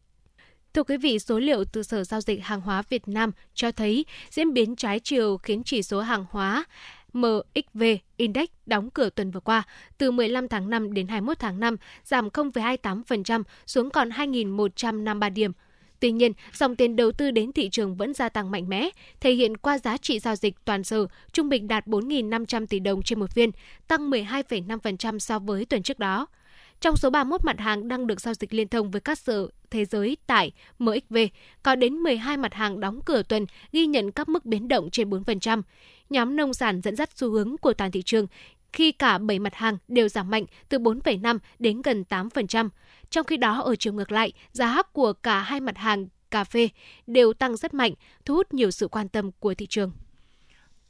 Thưa 0.79 0.85
quý 0.85 0.97
vị, 0.97 1.19
số 1.19 1.39
liệu 1.39 1.65
từ 1.65 1.83
Sở 1.83 2.05
Giao 2.05 2.21
dịch 2.21 2.45
Hàng 2.45 2.61
hóa 2.61 2.83
Việt 2.89 3.09
Nam 3.09 3.33
cho 3.55 3.73
thấy 3.73 4.05
diễn 4.31 4.53
biến 4.53 4.77
trái 4.77 5.01
chiều 5.01 5.37
khiến 5.37 5.63
chỉ 5.65 5.83
số 5.83 6.01
hàng 6.01 6.25
hóa 6.31 6.65
MXV 7.13 7.83
Index 8.17 8.49
đóng 8.67 8.91
cửa 8.91 9.11
tuần 9.11 9.31
vừa 9.31 9.41
qua 9.41 9.63
từ 9.99 10.11
15 10.11 10.49
tháng 10.49 10.71
5 10.71 10.95
đến 10.95 11.09
21 11.09 11.39
tháng 11.39 11.61
5 11.61 11.77
giảm 12.05 12.29
0,28% 12.29 13.43
xuống 13.67 13.91
còn 13.91 14.09
2.153 14.09 15.33
điểm. 15.33 15.53
Tuy 16.01 16.13
nhiên, 16.13 16.33
dòng 16.53 16.77
tiền 16.77 16.97
đầu 16.97 17.13
tư 17.13 17.31
đến 17.31 17.53
thị 17.53 17.69
trường 17.73 17.97
vẫn 17.97 18.15
gia 18.15 18.29
tăng 18.29 18.51
mạnh 18.51 18.69
mẽ, 18.69 18.89
thể 19.21 19.33
hiện 19.33 19.57
qua 19.57 19.79
giá 19.79 19.97
trị 19.97 20.19
giao 20.19 20.37
dịch 20.37 20.55
toàn 20.65 20.85
sở 20.85 21.07
trung 21.33 21.49
bình 21.49 21.69
đạt 21.69 21.87
4.500 21.87 22.67
tỷ 22.67 22.79
đồng 22.79 23.03
trên 23.03 23.21
một 23.21 23.31
phiên, 23.31 23.51
tăng 23.89 24.11
12,5% 24.11 25.19
so 25.19 25.39
với 25.39 25.65
tuần 25.65 25.83
trước 25.83 25.99
đó. 25.99 26.27
Trong 26.81 26.97
số 26.97 27.11
31 27.11 27.45
mặt 27.45 27.61
hàng 27.61 27.89
đang 27.89 28.07
được 28.07 28.21
giao 28.21 28.35
dịch 28.35 28.55
liên 28.55 28.69
thông 28.69 28.91
với 28.91 29.01
các 29.01 29.19
sở 29.19 29.49
thế 29.71 29.85
giới 29.85 30.17
tại 30.27 30.53
MXV, 30.79 31.17
có 31.63 31.75
đến 31.75 31.95
12 31.95 32.37
mặt 32.37 32.55
hàng 32.55 32.81
đóng 32.81 33.01
cửa 33.05 33.23
tuần 33.23 33.47
ghi 33.73 33.87
nhận 33.87 34.13
các 34.13 34.29
mức 34.29 34.45
biến 34.45 34.69
động 34.69 34.91
trên 34.91 35.11
4%. 35.11 35.63
Nhóm 36.11 36.37
nông 36.37 36.55
sản 36.55 36.81
dẫn 36.81 36.97
dắt 36.97 37.11
xu 37.15 37.31
hướng 37.31 37.57
của 37.57 37.73
toàn 37.73 37.91
thị 37.91 38.03
trường 38.03 38.27
khi 38.73 38.93
cả 38.93 39.19
7 39.19 39.39
mặt 39.39 39.55
hàng 39.55 39.79
đều 39.89 40.09
giảm 40.09 40.31
mạnh 40.31 40.45
từ 40.69 40.79
4,5 40.79 41.39
đến 41.59 41.83
gần 41.83 42.05
8%. 42.09 42.69
Trong 43.11 43.27
khi 43.27 43.37
đó, 43.37 43.61
ở 43.61 43.77
chiều 43.77 43.93
ngược 43.93 44.13
lại, 44.13 44.33
giá 44.53 44.83
của 44.93 45.13
cả 45.13 45.41
hai 45.41 45.61
mặt 45.61 45.79
hàng 45.79 46.09
cà 46.31 46.45
phê 46.45 46.69
đều 47.07 47.33
tăng 47.33 47.57
rất 47.57 47.75
mạnh, 47.75 47.93
thu 48.25 48.35
hút 48.35 48.55
nhiều 48.55 48.71
sự 48.71 48.89
quan 48.89 49.09
tâm 49.09 49.31
của 49.33 49.55
thị 49.55 49.67
trường. 49.67 49.93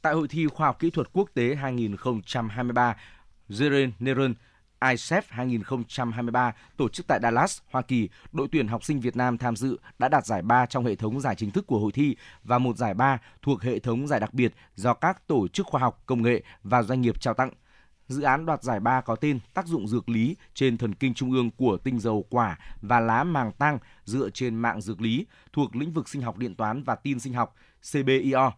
Tại 0.01 0.13
Hội 0.13 0.27
thi 0.27 0.47
Khoa 0.47 0.67
học 0.67 0.79
Kỹ 0.79 0.89
thuật 0.89 1.07
Quốc 1.13 1.29
tế 1.33 1.55
2023, 1.55 2.95
Jeren 3.49 3.91
Neron 3.99 4.33
ISEF 4.79 5.21
2023 5.29 6.53
tổ 6.77 6.89
chức 6.89 7.07
tại 7.07 7.19
Dallas, 7.23 7.59
Hoa 7.71 7.81
Kỳ, 7.81 8.09
đội 8.31 8.47
tuyển 8.51 8.67
học 8.67 8.83
sinh 8.83 8.99
Việt 8.99 9.15
Nam 9.15 9.37
tham 9.37 9.55
dự 9.55 9.79
đã 9.99 10.07
đạt 10.07 10.25
giải 10.25 10.41
ba 10.41 10.65
trong 10.65 10.85
hệ 10.85 10.95
thống 10.95 11.19
giải 11.19 11.35
chính 11.35 11.51
thức 11.51 11.67
của 11.67 11.79
hội 11.79 11.91
thi 11.91 12.15
và 12.43 12.57
một 12.57 12.77
giải 12.77 12.93
ba 12.93 13.17
thuộc 13.41 13.61
hệ 13.61 13.79
thống 13.79 14.07
giải 14.07 14.19
đặc 14.19 14.33
biệt 14.33 14.53
do 14.75 14.93
các 14.93 15.27
tổ 15.27 15.47
chức 15.47 15.67
khoa 15.67 15.81
học, 15.81 16.03
công 16.05 16.21
nghệ 16.21 16.43
và 16.63 16.83
doanh 16.83 17.01
nghiệp 17.01 17.21
trao 17.21 17.33
tặng. 17.33 17.51
Dự 18.07 18.21
án 18.21 18.45
đoạt 18.45 18.63
giải 18.63 18.79
ba 18.79 19.01
có 19.01 19.15
tên 19.15 19.39
Tác 19.53 19.67
dụng 19.67 19.87
dược 19.87 20.09
lý 20.09 20.35
trên 20.53 20.77
thần 20.77 20.95
kinh 20.95 21.13
trung 21.13 21.31
ương 21.31 21.51
của 21.51 21.77
tinh 21.77 21.99
dầu 21.99 22.25
quả 22.29 22.57
và 22.81 22.99
lá 22.99 23.23
màng 23.23 23.51
tang 23.51 23.79
dựa 24.03 24.29
trên 24.29 24.55
mạng 24.55 24.81
dược 24.81 25.01
lý 25.01 25.25
thuộc 25.53 25.75
lĩnh 25.75 25.93
vực 25.93 26.09
sinh 26.09 26.21
học 26.21 26.37
điện 26.37 26.55
toán 26.55 26.83
và 26.83 26.95
tin 26.95 27.19
sinh 27.19 27.33
học 27.33 27.55
CBIO 27.91 28.51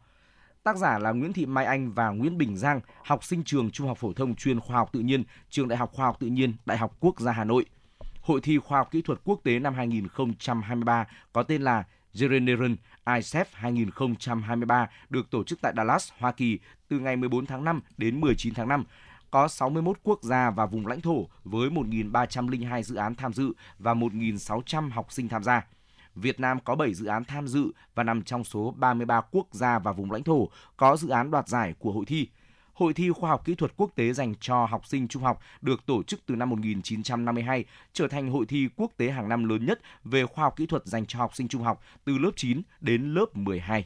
Tác 0.64 0.78
giả 0.78 1.00
là 1.00 1.12
Nguyễn 1.12 1.34
Thị 1.34 1.46
Mai 1.46 1.66
Anh 1.66 1.92
và 1.92 2.10
Nguyễn 2.10 2.38
Bình 2.38 2.58
Giang, 2.58 2.82
học 3.04 3.24
sinh 3.24 3.44
trường 3.44 3.72
Trung 3.72 3.88
học 3.88 3.98
phổ 3.98 4.14
thông 4.14 4.36
chuyên 4.36 4.60
khoa 4.60 4.78
học 4.78 4.90
tự 4.94 5.00
nhiên, 5.00 5.24
trường 5.50 5.68
Đại 5.68 5.78
học 5.78 5.92
Khoa 5.94 6.06
học 6.06 6.18
tự 6.20 6.28
nhiên, 6.28 6.54
Đại 6.66 6.78
học 6.78 6.96
Quốc 7.00 7.20
gia 7.20 7.32
Hà 7.32 7.44
Nội. 7.44 7.66
Hội 8.22 8.42
thi 8.42 8.58
khoa 8.58 8.78
học 8.78 8.92
kỹ 8.92 9.02
thuật 9.02 9.20
quốc 9.24 9.40
tế 9.44 9.60
năm 9.60 9.74
2023 9.74 11.08
có 11.34 11.44
tên 11.44 11.62
là 11.62 11.84
Generation 12.14 12.76
ICEF 13.06 13.46
2023 13.52 14.90
được 15.10 15.32
tổ 15.32 15.44
chức 15.44 15.62
tại 15.62 15.74
Dallas, 15.78 16.12
Hoa 16.18 16.32
Kỳ 16.32 16.60
từ 16.88 17.00
ngày 17.00 17.16
14 17.16 17.46
tháng 17.46 17.64
5 17.64 17.82
đến 17.98 18.22
19 18.22 18.54
tháng 18.54 18.68
5 18.68 18.84
có 19.32 19.48
61 19.48 19.98
quốc 20.04 20.24
gia 20.24 20.50
và 20.50 20.66
vùng 20.66 20.88
lãnh 20.88 21.02
thổ 21.02 21.28
với 21.44 21.70
1.302 21.70 22.82
dự 22.82 22.96
án 22.96 23.16
tham 23.16 23.34
dự 23.34 23.54
và 23.80 23.94
1.600 23.94 24.90
học 24.92 25.12
sinh 25.12 25.30
tham 25.30 25.44
gia. 25.44 25.68
Việt 26.16 26.40
Nam 26.40 26.60
có 26.60 26.76
7 26.76 26.94
dự 26.94 27.06
án 27.06 27.26
tham 27.26 27.48
dự 27.48 27.72
và 27.96 28.04
nằm 28.04 28.24
trong 28.24 28.44
số 28.44 28.74
33 28.78 29.22
quốc 29.32 29.48
gia 29.52 29.80
và 29.80 29.92
vùng 29.92 30.12
lãnh 30.12 30.24
thổ 30.24 30.48
có 30.78 30.98
dự 30.98 31.10
án 31.10 31.32
đoạt 31.32 31.48
giải 31.48 31.74
của 31.80 31.92
hội 31.92 32.06
thi. 32.06 32.28
Hội 32.74 32.94
thi 32.94 33.12
khoa 33.12 33.30
học 33.30 33.46
kỹ 33.46 33.56
thuật 33.56 33.74
quốc 33.78 33.92
tế 33.96 34.14
dành 34.14 34.34
cho 34.40 34.66
học 34.66 34.86
sinh 34.86 35.08
trung 35.08 35.24
học 35.24 35.40
được 35.62 35.86
tổ 35.86 36.04
chức 36.04 36.26
từ 36.26 36.36
năm 36.36 36.50
1952, 36.50 37.66
trở 37.94 38.08
thành 38.08 38.30
hội 38.32 38.46
thi 38.46 38.70
quốc 38.76 38.92
tế 38.98 39.10
hàng 39.10 39.30
năm 39.30 39.50
lớn 39.50 39.66
nhất 39.66 39.80
về 40.04 40.26
khoa 40.26 40.44
học 40.44 40.54
kỹ 40.58 40.66
thuật 40.66 40.86
dành 40.86 41.06
cho 41.06 41.20
học 41.20 41.36
sinh 41.36 41.48
trung 41.48 41.64
học 41.64 41.82
từ 42.06 42.18
lớp 42.18 42.32
9 42.36 42.62
đến 42.82 43.14
lớp 43.14 43.26
12. 43.34 43.86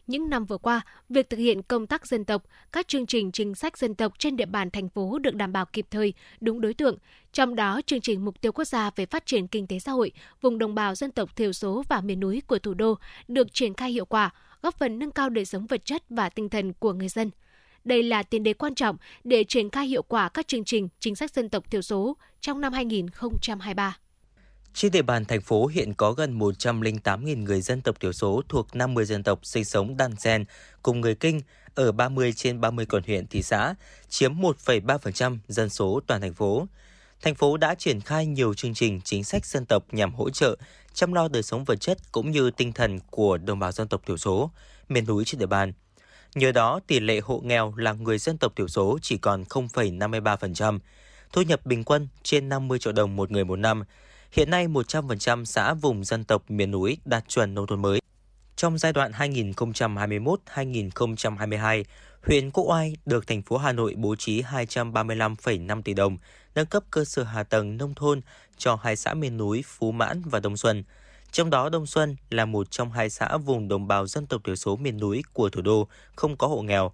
những 0.11 0.29
năm 0.29 0.45
vừa 0.45 0.57
qua, 0.57 0.81
việc 1.09 1.29
thực 1.29 1.37
hiện 1.37 1.61
công 1.61 1.87
tác 1.87 2.07
dân 2.07 2.25
tộc, 2.25 2.43
các 2.71 2.87
chương 2.87 3.05
trình 3.05 3.31
chính 3.31 3.55
sách 3.55 3.77
dân 3.77 3.95
tộc 3.95 4.13
trên 4.19 4.37
địa 4.37 4.45
bàn 4.45 4.71
thành 4.71 4.89
phố 4.89 5.19
được 5.19 5.35
đảm 5.35 5.53
bảo 5.53 5.65
kịp 5.65 5.85
thời, 5.91 6.13
đúng 6.41 6.61
đối 6.61 6.73
tượng. 6.73 6.97
Trong 7.33 7.55
đó, 7.55 7.81
chương 7.85 8.01
trình 8.01 8.25
Mục 8.25 8.41
tiêu 8.41 8.51
Quốc 8.51 8.65
gia 8.65 8.89
về 8.95 9.05
phát 9.05 9.25
triển 9.25 9.47
kinh 9.47 9.67
tế 9.67 9.79
xã 9.79 9.91
hội, 9.91 10.11
vùng 10.41 10.57
đồng 10.57 10.75
bào 10.75 10.95
dân 10.95 11.11
tộc 11.11 11.35
thiểu 11.35 11.53
số 11.53 11.83
và 11.89 12.01
miền 12.01 12.19
núi 12.19 12.41
của 12.47 12.59
thủ 12.59 12.73
đô 12.73 12.95
được 13.27 13.53
triển 13.53 13.73
khai 13.73 13.91
hiệu 13.91 14.05
quả, 14.05 14.33
góp 14.61 14.79
phần 14.79 14.99
nâng 14.99 15.11
cao 15.11 15.29
đời 15.29 15.45
sống 15.45 15.65
vật 15.65 15.85
chất 15.85 16.03
và 16.09 16.29
tinh 16.29 16.49
thần 16.49 16.73
của 16.73 16.93
người 16.93 17.09
dân. 17.09 17.31
Đây 17.83 18.03
là 18.03 18.23
tiền 18.23 18.43
đề 18.43 18.53
quan 18.53 18.75
trọng 18.75 18.97
để 19.23 19.43
triển 19.43 19.69
khai 19.69 19.87
hiệu 19.87 20.01
quả 20.01 20.29
các 20.29 20.47
chương 20.47 20.63
trình 20.63 20.89
chính 20.99 21.15
sách 21.15 21.31
dân 21.31 21.49
tộc 21.49 21.71
thiểu 21.71 21.81
số 21.81 22.17
trong 22.41 22.61
năm 22.61 22.73
2023. 22.73 23.97
Trên 24.73 24.91
địa 24.91 25.01
bàn 25.01 25.25
thành 25.25 25.41
phố 25.41 25.67
hiện 25.67 25.93
có 25.93 26.11
gần 26.11 26.39
108.000 26.39 27.43
người 27.43 27.61
dân 27.61 27.81
tộc 27.81 27.99
thiểu 27.99 28.13
số 28.13 28.41
thuộc 28.49 28.75
50 28.75 29.05
dân 29.05 29.23
tộc 29.23 29.39
sinh 29.43 29.65
sống 29.65 29.97
đan 29.97 30.15
xen 30.15 30.45
cùng 30.83 31.01
người 31.01 31.15
Kinh 31.15 31.41
ở 31.75 31.91
30 31.91 32.33
trên 32.33 32.61
30 32.61 32.85
quận 32.85 33.03
huyện 33.03 33.27
thị 33.27 33.41
xã, 33.41 33.75
chiếm 34.09 34.33
1,3% 34.33 35.37
dân 35.47 35.69
số 35.69 36.01
toàn 36.07 36.21
thành 36.21 36.33
phố. 36.33 36.67
Thành 37.21 37.35
phố 37.35 37.57
đã 37.57 37.75
triển 37.75 38.01
khai 38.01 38.25
nhiều 38.25 38.53
chương 38.53 38.73
trình 38.73 39.01
chính 39.03 39.23
sách 39.23 39.45
dân 39.45 39.65
tộc 39.65 39.83
nhằm 39.91 40.13
hỗ 40.13 40.29
trợ, 40.29 40.55
chăm 40.93 41.13
lo 41.13 41.27
đời 41.27 41.43
sống 41.43 41.63
vật 41.63 41.75
chất 41.75 41.97
cũng 42.11 42.31
như 42.31 42.51
tinh 42.51 42.73
thần 42.73 42.99
của 43.09 43.37
đồng 43.37 43.59
bào 43.59 43.71
dân 43.71 43.87
tộc 43.87 44.01
thiểu 44.05 44.17
số, 44.17 44.51
miền 44.89 45.05
núi 45.05 45.25
trên 45.25 45.39
địa 45.39 45.45
bàn. 45.45 45.73
Nhờ 46.35 46.51
đó, 46.51 46.79
tỷ 46.87 46.99
lệ 46.99 47.19
hộ 47.19 47.41
nghèo 47.43 47.73
là 47.75 47.93
người 47.93 48.17
dân 48.17 48.37
tộc 48.37 48.53
thiểu 48.55 48.67
số 48.67 48.99
chỉ 49.01 49.17
còn 49.17 49.43
0,53%, 49.43 50.79
thu 51.33 51.41
nhập 51.41 51.65
bình 51.65 51.83
quân 51.83 52.07
trên 52.23 52.49
50 52.49 52.79
triệu 52.79 52.93
đồng 52.93 53.15
một 53.15 53.31
người 53.31 53.45
một 53.45 53.55
năm, 53.55 53.83
Hiện 54.31 54.49
nay 54.49 54.67
100% 54.67 55.45
xã 55.45 55.73
vùng 55.73 56.03
dân 56.03 56.23
tộc 56.23 56.51
miền 56.51 56.71
núi 56.71 56.97
đạt 57.05 57.27
chuẩn 57.27 57.53
nông 57.53 57.67
thôn 57.67 57.81
mới. 57.81 58.01
Trong 58.55 58.77
giai 58.77 58.93
đoạn 58.93 59.11
2021-2022, 59.11 61.83
huyện 62.23 62.51
Quốc 62.51 62.63
Oai 62.63 62.95
được 63.05 63.27
thành 63.27 63.41
phố 63.41 63.57
Hà 63.57 63.71
Nội 63.71 63.93
bố 63.97 64.15
trí 64.15 64.41
235,5 64.41 65.81
tỷ 65.81 65.93
đồng 65.93 66.17
nâng 66.55 66.65
cấp 66.65 66.83
cơ 66.91 67.05
sở 67.05 67.23
hạ 67.23 67.43
tầng 67.43 67.77
nông 67.77 67.93
thôn 67.93 68.21
cho 68.57 68.75
hai 68.75 68.95
xã 68.95 69.13
miền 69.13 69.37
núi 69.37 69.63
Phú 69.67 69.91
Mãn 69.91 70.21
và 70.25 70.39
Đông 70.39 70.57
Xuân. 70.57 70.83
Trong 71.31 71.49
đó 71.49 71.69
Đông 71.69 71.85
Xuân 71.85 72.15
là 72.29 72.45
một 72.45 72.71
trong 72.71 72.91
hai 72.91 73.09
xã 73.09 73.37
vùng 73.37 73.67
đồng 73.67 73.87
bào 73.87 74.07
dân 74.07 74.25
tộc 74.25 74.41
thiểu 74.43 74.55
số 74.55 74.75
miền 74.75 74.97
núi 74.97 75.23
của 75.33 75.49
thủ 75.49 75.61
đô 75.61 75.87
không 76.15 76.37
có 76.37 76.47
hộ 76.47 76.61
nghèo. 76.61 76.91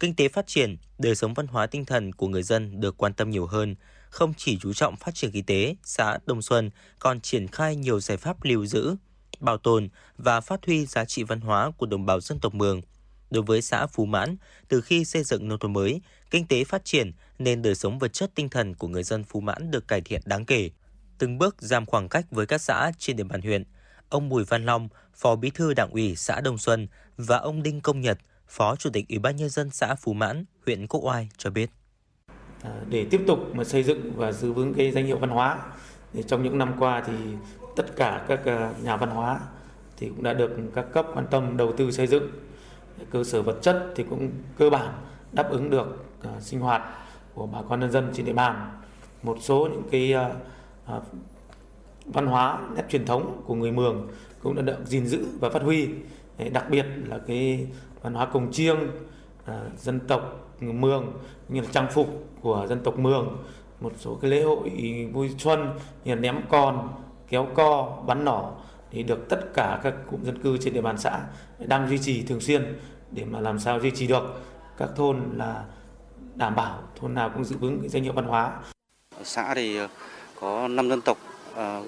Kinh 0.00 0.14
tế 0.14 0.28
phát 0.28 0.46
triển, 0.46 0.76
đời 0.98 1.14
sống 1.14 1.34
văn 1.34 1.46
hóa 1.46 1.66
tinh 1.66 1.84
thần 1.84 2.12
của 2.12 2.28
người 2.28 2.42
dân 2.42 2.80
được 2.80 2.96
quan 2.96 3.14
tâm 3.14 3.30
nhiều 3.30 3.46
hơn– 3.46 3.74
không 4.14 4.34
chỉ 4.36 4.58
chú 4.58 4.72
trọng 4.72 4.96
phát 4.96 5.14
triển 5.14 5.30
kinh 5.30 5.44
tế, 5.44 5.76
xã 5.84 6.18
Đông 6.26 6.42
Xuân 6.42 6.70
còn 6.98 7.20
triển 7.20 7.48
khai 7.48 7.76
nhiều 7.76 8.00
giải 8.00 8.16
pháp 8.16 8.44
lưu 8.44 8.66
giữ, 8.66 8.96
bảo 9.40 9.58
tồn 9.58 9.88
và 10.16 10.40
phát 10.40 10.66
huy 10.66 10.86
giá 10.86 11.04
trị 11.04 11.22
văn 11.22 11.40
hóa 11.40 11.70
của 11.78 11.86
đồng 11.86 12.06
bào 12.06 12.20
dân 12.20 12.38
tộc 12.40 12.54
Mường. 12.54 12.80
Đối 13.30 13.42
với 13.42 13.62
xã 13.62 13.86
Phú 13.86 14.04
Mãn, 14.04 14.36
từ 14.68 14.80
khi 14.80 15.04
xây 15.04 15.24
dựng 15.24 15.48
nông 15.48 15.58
thôn 15.58 15.72
mới, 15.72 16.00
kinh 16.30 16.46
tế 16.46 16.64
phát 16.64 16.84
triển 16.84 17.12
nên 17.38 17.62
đời 17.62 17.74
sống 17.74 17.98
vật 17.98 18.12
chất 18.12 18.30
tinh 18.34 18.48
thần 18.48 18.74
của 18.74 18.88
người 18.88 19.02
dân 19.02 19.24
Phú 19.24 19.40
Mãn 19.40 19.70
được 19.70 19.88
cải 19.88 20.00
thiện 20.00 20.20
đáng 20.24 20.44
kể. 20.44 20.70
Từng 21.18 21.38
bước 21.38 21.56
giảm 21.58 21.86
khoảng 21.86 22.08
cách 22.08 22.26
với 22.30 22.46
các 22.46 22.58
xã 22.60 22.92
trên 22.98 23.16
địa 23.16 23.24
bàn 23.24 23.42
huyện. 23.42 23.64
Ông 24.08 24.28
Bùi 24.28 24.44
Văn 24.44 24.66
Long, 24.66 24.88
Phó 25.14 25.36
Bí 25.36 25.50
thư 25.50 25.74
Đảng 25.74 25.90
ủy 25.90 26.16
xã 26.16 26.40
Đông 26.40 26.58
Xuân 26.58 26.88
và 27.16 27.38
ông 27.38 27.62
Đinh 27.62 27.80
Công 27.80 28.00
Nhật, 28.00 28.18
Phó 28.48 28.76
Chủ 28.76 28.90
tịch 28.90 29.08
Ủy 29.08 29.18
ban 29.18 29.36
nhân 29.36 29.50
dân 29.50 29.70
xã 29.70 29.94
Phú 29.94 30.12
Mãn, 30.12 30.44
huyện 30.66 30.86
Quốc 30.86 31.00
Oai 31.04 31.28
cho 31.38 31.50
biết. 31.50 31.70
Ờ, 32.64 32.70
để 32.88 33.06
tiếp 33.10 33.24
tục 33.26 33.38
mà 33.54 33.64
xây 33.64 33.82
dựng 33.82 34.12
và 34.16 34.32
giữ 34.32 34.52
vững 34.52 34.74
cái 34.74 34.90
danh 34.90 35.06
hiệu 35.06 35.18
văn 35.18 35.30
hóa. 35.30 35.58
Thì 36.12 36.22
trong 36.22 36.42
những 36.42 36.58
năm 36.58 36.72
qua 36.78 37.02
thì 37.06 37.12
tất 37.76 37.96
cả 37.96 38.24
các 38.28 38.40
ờ, 38.44 38.72
nhà 38.82 38.96
văn 38.96 39.10
hóa 39.10 39.40
thì 39.96 40.08
cũng 40.08 40.22
đã 40.22 40.32
được 40.32 40.50
các 40.74 40.86
cấp 40.92 41.06
quan 41.14 41.26
tâm 41.30 41.56
đầu 41.56 41.72
tư 41.72 41.90
xây 41.90 42.06
dựng. 42.06 42.30
Cơ 43.10 43.24
sở 43.24 43.42
vật 43.42 43.58
chất 43.62 43.92
thì 43.96 44.04
cũng 44.10 44.30
cơ 44.58 44.70
bản 44.70 44.92
đáp 45.32 45.50
ứng 45.50 45.70
được 45.70 46.04
ờ, 46.22 46.30
sinh 46.40 46.60
hoạt 46.60 46.82
của 47.34 47.46
bà 47.46 47.58
con 47.68 47.80
nhân 47.80 47.90
dân 47.90 48.10
trên 48.14 48.26
địa 48.26 48.32
bàn. 48.32 48.70
Một 49.22 49.36
số 49.40 49.68
những 49.72 49.82
cái 49.90 50.14
văn 52.06 52.26
hóa 52.26 52.58
nét 52.76 52.82
truyền 52.88 53.06
thống 53.06 53.42
của 53.46 53.54
người 53.54 53.72
Mường 53.72 54.08
cũng 54.42 54.54
đã 54.54 54.62
được 54.62 54.76
gìn 54.86 55.06
giữ 55.06 55.26
và 55.40 55.50
phát 55.50 55.62
huy. 55.62 55.88
Đặc 56.52 56.70
biệt 56.70 56.86
là 57.06 57.18
cái 57.26 57.66
văn 58.02 58.14
hóa 58.14 58.26
cồng 58.26 58.52
chiêng 58.52 58.78
dân 59.78 60.00
tộc 60.00 60.50
Mường 60.60 61.12
như 61.48 61.60
là 61.60 61.66
trang 61.72 61.86
phục 61.92 62.08
của 62.40 62.66
dân 62.68 62.80
tộc 62.84 62.98
Mường 62.98 63.44
một 63.80 63.92
số 63.98 64.18
cái 64.22 64.30
lễ 64.30 64.42
hội 64.42 64.70
vui 65.12 65.30
xuân 65.38 65.78
như 66.04 66.14
là 66.14 66.20
ném 66.20 66.40
con 66.48 66.88
kéo 67.28 67.46
co 67.54 67.98
bắn 68.06 68.24
nỏ 68.24 68.52
thì 68.90 69.02
được 69.02 69.28
tất 69.28 69.40
cả 69.54 69.80
các 69.82 69.94
cụm 70.10 70.24
dân 70.24 70.42
cư 70.42 70.58
trên 70.58 70.74
địa 70.74 70.80
bàn 70.80 70.98
xã 70.98 71.20
đang 71.58 71.88
duy 71.88 71.98
trì 71.98 72.22
thường 72.22 72.40
xuyên 72.40 72.78
để 73.10 73.24
mà 73.24 73.40
làm 73.40 73.58
sao 73.58 73.80
duy 73.80 73.90
trì 73.90 74.06
được 74.06 74.42
các 74.76 74.88
thôn 74.96 75.20
là 75.36 75.64
đảm 76.34 76.54
bảo 76.54 76.82
thôn 77.00 77.14
nào 77.14 77.30
cũng 77.34 77.44
giữ 77.44 77.56
vững 77.56 77.80
cái 77.80 77.88
danh 77.88 78.02
hiệu 78.02 78.12
văn 78.12 78.24
hóa. 78.24 78.52
Xã 79.24 79.54
thì 79.54 79.76
ờ, 79.76 79.88
có 80.40 80.68
5 80.68 80.88
dân 80.88 81.00
tộc 81.00 81.18
ờ, 81.54 81.82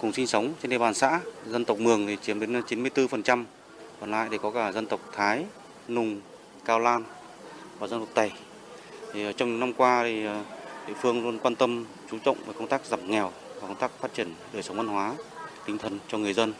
cùng 0.00 0.12
sinh 0.12 0.26
sống 0.26 0.52
trên 0.62 0.70
địa 0.70 0.78
bàn 0.78 0.94
xã. 0.94 1.20
Dân 1.46 1.64
tộc 1.64 1.78
Mường 1.78 2.06
thì 2.06 2.16
chiếm 2.22 2.40
đến 2.40 2.60
94%, 2.60 3.44
còn 4.00 4.10
lại 4.10 4.28
thì 4.30 4.38
có 4.38 4.50
cả 4.50 4.72
dân 4.72 4.86
tộc 4.86 5.00
Thái, 5.12 5.44
Nùng, 5.88 6.20
Cao 6.64 6.78
Lan 6.78 7.04
và 7.78 7.86
dân 7.86 8.00
tộc 8.00 8.08
Tây. 8.14 8.30
Thì 9.12 9.24
ờ, 9.24 9.32
trong 9.32 9.60
năm 9.60 9.72
qua 9.72 10.02
thì 10.02 10.24
ờ, 10.24 10.42
địa 10.86 10.94
phương 11.00 11.24
luôn 11.24 11.38
quan 11.38 11.54
tâm 11.54 11.84
chú 12.10 12.18
trọng 12.24 12.36
về 12.46 12.52
công 12.58 12.68
tác 12.68 12.86
giảm 12.86 13.10
nghèo 13.10 13.32
và 13.60 13.68
công 13.68 13.76
tác 13.76 13.90
phát 14.00 14.14
triển 14.14 14.34
đời 14.52 14.62
sống 14.62 14.76
văn 14.76 14.88
hóa, 14.88 15.14
tinh 15.66 15.78
thần 15.78 15.98
cho 16.08 16.18
người 16.18 16.32
dân, 16.32 16.52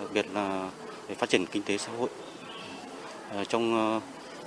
đặc 0.00 0.08
biệt 0.12 0.26
là 0.34 0.70
về 1.08 1.14
phát 1.14 1.28
triển 1.28 1.46
kinh 1.46 1.62
tế 1.62 1.78
xã 1.78 1.92
hội. 1.98 2.08
Ờ, 3.30 3.44
trong 3.44 4.00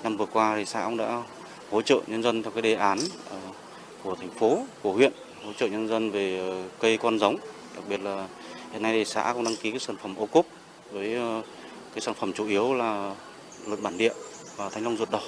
năm 0.03 0.17
vừa 0.17 0.25
qua 0.25 0.55
thì 0.55 0.65
xã 0.65 0.83
cũng 0.85 0.97
đã 0.97 1.23
hỗ 1.71 1.81
trợ 1.81 1.99
nhân 2.07 2.23
dân 2.23 2.43
theo 2.43 2.51
cái 2.51 2.61
đề 2.61 2.73
án 2.73 2.99
của 4.03 4.15
thành 4.15 4.29
phố, 4.29 4.59
của 4.81 4.93
huyện 4.93 5.13
hỗ 5.45 5.53
trợ 5.53 5.67
nhân 5.67 5.87
dân 5.87 6.11
về 6.11 6.53
cây 6.79 6.97
con 6.97 7.19
giống, 7.19 7.37
đặc 7.75 7.83
biệt 7.89 8.01
là 8.01 8.27
hiện 8.71 8.81
nay 8.81 8.93
thì 8.93 9.05
xã 9.05 9.33
cũng 9.33 9.43
đăng 9.43 9.55
ký 9.55 9.71
cái 9.71 9.79
sản 9.79 9.95
phẩm 10.01 10.15
ô 10.15 10.25
cốp 10.25 10.45
với 10.91 11.17
cái 11.93 12.01
sản 12.01 12.13
phẩm 12.13 12.33
chủ 12.33 12.47
yếu 12.47 12.73
là 12.73 13.15
luật 13.67 13.81
bản 13.81 13.97
địa 13.97 14.13
và 14.55 14.69
thanh 14.69 14.83
long 14.83 14.97
ruột 14.97 15.11
đỏ. 15.11 15.21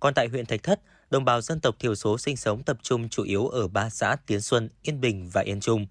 Còn 0.00 0.14
tại 0.14 0.28
huyện 0.28 0.46
Thạch 0.46 0.62
Thất, 0.62 0.80
đồng 1.10 1.24
bào 1.24 1.40
dân 1.40 1.60
tộc 1.60 1.76
thiểu 1.78 1.94
số 1.94 2.18
sinh 2.18 2.36
sống 2.36 2.62
tập 2.62 2.76
trung 2.82 3.08
chủ 3.08 3.22
yếu 3.22 3.46
ở 3.46 3.68
ba 3.68 3.90
xã 3.90 4.16
Tiến 4.26 4.40
Xuân, 4.40 4.68
Yên 4.82 5.00
Bình 5.00 5.30
và 5.32 5.40
Yên 5.40 5.60
Trung. 5.60 5.86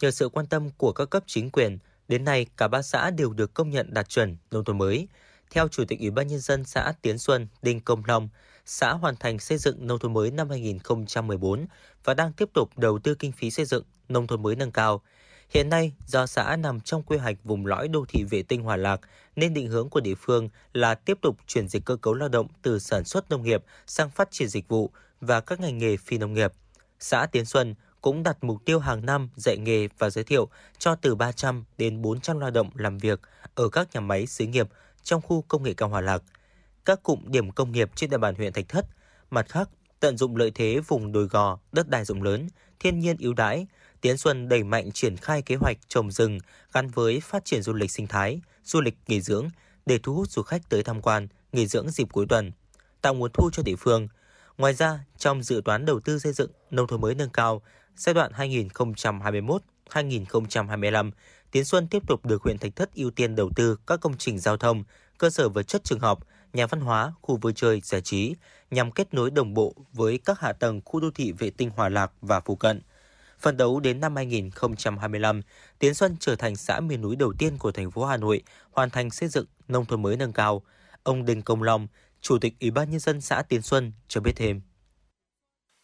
Nhờ 0.00 0.10
sự 0.10 0.28
quan 0.28 0.46
tâm 0.46 0.70
của 0.70 0.92
các 0.92 1.10
cấp 1.10 1.22
chính 1.26 1.50
quyền, 1.50 1.78
đến 2.08 2.24
nay 2.24 2.46
cả 2.56 2.68
ba 2.68 2.82
xã 2.82 3.10
đều 3.10 3.32
được 3.32 3.54
công 3.54 3.70
nhận 3.70 3.94
đạt 3.94 4.08
chuẩn 4.08 4.36
nông 4.50 4.64
thôn 4.64 4.78
mới. 4.78 5.08
Theo 5.50 5.68
Chủ 5.68 5.84
tịch 5.84 6.00
Ủy 6.00 6.10
ban 6.10 6.26
Nhân 6.26 6.40
dân 6.40 6.64
xã 6.64 6.92
Tiến 7.02 7.18
Xuân, 7.18 7.48
Đinh 7.62 7.80
Công 7.80 8.02
Long, 8.06 8.28
xã 8.66 8.92
hoàn 8.92 9.16
thành 9.16 9.38
xây 9.38 9.58
dựng 9.58 9.86
nông 9.86 9.98
thôn 9.98 10.12
mới 10.12 10.30
năm 10.30 10.50
2014 10.50 11.66
và 12.04 12.14
đang 12.14 12.32
tiếp 12.32 12.48
tục 12.54 12.78
đầu 12.78 12.98
tư 12.98 13.14
kinh 13.14 13.32
phí 13.32 13.50
xây 13.50 13.64
dựng 13.64 13.84
nông 14.08 14.26
thôn 14.26 14.42
mới 14.42 14.56
nâng 14.56 14.72
cao. 14.72 15.02
Hiện 15.50 15.68
nay, 15.68 15.92
do 16.06 16.26
xã 16.26 16.56
nằm 16.56 16.80
trong 16.80 17.02
quy 17.02 17.16
hoạch 17.16 17.36
vùng 17.44 17.66
lõi 17.66 17.88
đô 17.88 18.04
thị 18.08 18.24
vệ 18.24 18.42
tinh 18.42 18.62
Hòa 18.62 18.76
Lạc, 18.76 19.00
nên 19.36 19.54
định 19.54 19.68
hướng 19.68 19.88
của 19.88 20.00
địa 20.00 20.14
phương 20.14 20.48
là 20.72 20.94
tiếp 20.94 21.18
tục 21.20 21.36
chuyển 21.46 21.68
dịch 21.68 21.84
cơ 21.84 21.96
cấu 21.96 22.14
lao 22.14 22.28
động 22.28 22.46
từ 22.62 22.78
sản 22.78 23.04
xuất 23.04 23.30
nông 23.30 23.42
nghiệp 23.42 23.64
sang 23.86 24.10
phát 24.10 24.30
triển 24.30 24.48
dịch 24.48 24.68
vụ 24.68 24.90
và 25.20 25.40
các 25.40 25.60
ngành 25.60 25.78
nghề 25.78 25.96
phi 25.96 26.18
nông 26.18 26.34
nghiệp. 26.34 26.52
Xã 27.00 27.26
Tiến 27.26 27.44
Xuân 27.44 27.74
cũng 28.00 28.22
đặt 28.22 28.44
mục 28.44 28.64
tiêu 28.64 28.78
hàng 28.78 29.06
năm 29.06 29.28
dạy 29.36 29.58
nghề 29.58 29.88
và 29.98 30.10
giới 30.10 30.24
thiệu 30.24 30.48
cho 30.78 30.94
từ 30.94 31.14
300 31.14 31.64
đến 31.78 32.02
400 32.02 32.38
lao 32.38 32.50
động 32.50 32.70
làm 32.74 32.98
việc 32.98 33.20
ở 33.54 33.68
các 33.68 33.88
nhà 33.94 34.00
máy 34.00 34.26
xí 34.26 34.46
nghiệp 34.46 34.68
trong 35.02 35.22
khu 35.22 35.44
công 35.48 35.62
nghệ 35.62 35.74
cao 35.74 35.88
Hòa 35.88 36.00
Lạc– 36.00 36.22
các 36.84 37.02
cụm 37.02 37.20
điểm 37.26 37.50
công 37.50 37.72
nghiệp 37.72 37.90
trên 37.94 38.10
địa 38.10 38.18
bàn 38.18 38.34
huyện 38.34 38.52
Thạch 38.52 38.68
Thất. 38.68 38.86
Mặt 39.30 39.46
khác, 39.48 39.68
tận 40.00 40.16
dụng 40.16 40.36
lợi 40.36 40.52
thế 40.54 40.80
vùng 40.86 41.12
đồi 41.12 41.26
gò, 41.26 41.58
đất 41.72 41.88
đai 41.88 42.04
rộng 42.04 42.22
lớn, 42.22 42.48
thiên 42.80 42.98
nhiên 42.98 43.16
ưu 43.20 43.34
đãi, 43.34 43.66
Tiến 44.04 44.16
Xuân 44.16 44.48
đẩy 44.48 44.62
mạnh 44.62 44.92
triển 44.92 45.16
khai 45.16 45.42
kế 45.42 45.54
hoạch 45.54 45.76
trồng 45.88 46.10
rừng 46.10 46.38
gắn 46.72 46.88
với 46.88 47.20
phát 47.20 47.44
triển 47.44 47.62
du 47.62 47.72
lịch 47.72 47.90
sinh 47.90 48.06
thái, 48.06 48.40
du 48.64 48.80
lịch 48.80 48.94
nghỉ 49.06 49.20
dưỡng 49.20 49.48
để 49.86 49.98
thu 50.02 50.14
hút 50.14 50.30
du 50.30 50.42
khách 50.42 50.68
tới 50.68 50.82
tham 50.82 51.02
quan, 51.02 51.28
nghỉ 51.52 51.66
dưỡng 51.66 51.90
dịp 51.90 52.08
cuối 52.12 52.26
tuần, 52.28 52.52
tạo 53.02 53.14
nguồn 53.14 53.30
thu 53.34 53.50
cho 53.52 53.62
địa 53.62 53.76
phương. 53.78 54.08
Ngoài 54.58 54.74
ra, 54.74 54.98
trong 55.18 55.42
dự 55.42 55.62
toán 55.64 55.86
đầu 55.86 56.00
tư 56.00 56.18
xây 56.18 56.32
dựng 56.32 56.50
nông 56.70 56.86
thôn 56.86 57.00
mới 57.00 57.14
nâng 57.14 57.30
cao 57.30 57.62
giai 57.96 58.14
đoạn 58.14 58.32
2021-2025, 59.90 61.10
Tiến 61.50 61.64
Xuân 61.64 61.88
tiếp 61.88 62.02
tục 62.08 62.26
được 62.26 62.42
huyện 62.42 62.58
Thạch 62.58 62.76
Thất 62.76 62.94
ưu 62.94 63.10
tiên 63.10 63.36
đầu 63.36 63.50
tư 63.56 63.76
các 63.86 64.00
công 64.00 64.16
trình 64.18 64.38
giao 64.38 64.56
thông, 64.56 64.84
cơ 65.18 65.30
sở 65.30 65.48
vật 65.48 65.62
chất 65.62 65.84
trường 65.84 66.00
học, 66.00 66.26
nhà 66.52 66.66
văn 66.66 66.80
hóa, 66.80 67.12
khu 67.22 67.36
vui 67.36 67.52
chơi, 67.56 67.80
giải 67.84 68.00
trí 68.00 68.34
nhằm 68.70 68.90
kết 68.90 69.14
nối 69.14 69.30
đồng 69.30 69.54
bộ 69.54 69.74
với 69.92 70.18
các 70.18 70.40
hạ 70.40 70.52
tầng 70.52 70.80
khu 70.84 71.00
đô 71.00 71.10
thị 71.14 71.32
vệ 71.32 71.50
tinh 71.50 71.70
Hòa 71.76 71.88
Lạc 71.88 72.12
và 72.20 72.40
phụ 72.40 72.56
cận. 72.56 72.80
Phần 73.44 73.56
đấu 73.56 73.80
đến 73.80 74.00
năm 74.00 74.16
2025, 74.16 75.42
Tiến 75.78 75.94
Xuân 75.94 76.16
trở 76.20 76.36
thành 76.36 76.56
xã 76.56 76.80
miền 76.80 77.00
núi 77.00 77.16
đầu 77.16 77.32
tiên 77.38 77.58
của 77.58 77.72
thành 77.72 77.90
phố 77.90 78.04
Hà 78.04 78.16
Nội 78.16 78.42
hoàn 78.72 78.90
thành 78.90 79.10
xây 79.10 79.28
dựng 79.28 79.46
nông 79.68 79.84
thôn 79.84 80.02
mới 80.02 80.16
nâng 80.16 80.32
cao. 80.32 80.62
Ông 81.02 81.24
Đinh 81.24 81.42
Công 81.42 81.62
Long, 81.62 81.86
Chủ 82.20 82.38
tịch 82.38 82.54
Ủy 82.60 82.70
ban 82.70 82.90
nhân 82.90 83.00
dân 83.00 83.20
xã 83.20 83.42
Tiến 83.48 83.62
Xuân 83.62 83.92
cho 84.08 84.20
biết 84.20 84.32
thêm. 84.36 84.60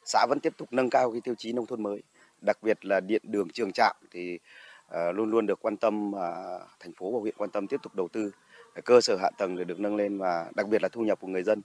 Xã 0.05 0.27
vẫn 0.28 0.41
tiếp 0.41 0.53
tục 0.57 0.69
nâng 0.73 0.91
cao 0.91 1.12
cái 1.12 1.20
tiêu 1.24 1.35
chí 1.39 1.53
nông 1.53 1.66
thôn 1.66 1.82
mới, 1.82 2.03
đặc 2.41 2.59
biệt 2.62 2.85
là 2.85 3.01
điện 3.01 3.23
đường 3.24 3.49
trường 3.51 3.73
trạm 3.73 3.97
thì 4.11 4.39
ờ, 4.89 5.12
luôn 5.12 5.31
luôn 5.31 5.47
được 5.47 5.59
quan 5.62 5.77
tâm 5.77 6.12
ờ, 6.12 6.61
thành 6.81 6.93
phố 6.93 7.12
và 7.12 7.20
huyện 7.20 7.35
quan 7.39 7.51
tâm 7.51 7.66
tiếp 7.66 7.81
tục 7.82 7.95
đầu 7.95 8.09
tư 8.12 8.31
cơ 8.85 9.01
sở 9.01 9.16
hạ 9.16 9.31
tầng 9.39 9.57
để 9.57 9.65
được 9.65 9.81
nâng 9.81 9.97
lên 9.97 10.19
và 10.19 10.51
đặc 10.55 10.69
biệt 10.69 10.82
là 10.82 10.89
thu 10.89 11.03
nhập 11.03 11.20
của 11.20 11.28
người 11.28 11.43
dân 11.43 11.61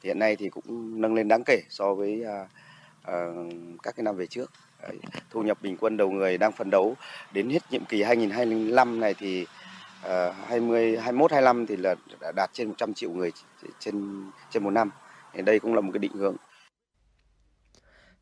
thì 0.00 0.08
hiện 0.08 0.18
nay 0.18 0.36
thì 0.36 0.48
cũng 0.48 1.00
nâng 1.00 1.14
lên 1.14 1.28
đáng 1.28 1.42
kể 1.46 1.62
so 1.68 1.94
với 1.94 2.22
ờ, 3.02 3.34
các 3.82 3.96
cái 3.96 4.04
năm 4.04 4.16
về 4.16 4.26
trước 4.26 4.50
thu 5.30 5.42
nhập 5.42 5.58
bình 5.62 5.76
quân 5.80 5.96
đầu 5.96 6.10
người 6.10 6.38
đang 6.38 6.52
phấn 6.52 6.70
đấu 6.70 6.96
đến 7.32 7.50
hết 7.50 7.62
nhiệm 7.70 7.84
kỳ 7.84 8.02
2025 8.02 9.00
này 9.00 9.14
thì 9.18 9.46
uh, 10.06 10.34
20 10.48 10.96
21 10.96 11.32
25 11.32 11.66
thì 11.66 11.76
là 11.76 11.94
đã 12.20 12.32
đạt 12.36 12.50
trên 12.52 12.68
100 12.68 12.94
triệu 12.94 13.10
người 13.10 13.32
trên 13.78 14.24
trên 14.50 14.64
một 14.64 14.70
năm. 14.70 14.90
Thì 15.34 15.42
đây 15.42 15.58
cũng 15.58 15.74
là 15.74 15.80
một 15.80 15.90
cái 15.92 15.98
định 15.98 16.12
hướng. 16.14 16.36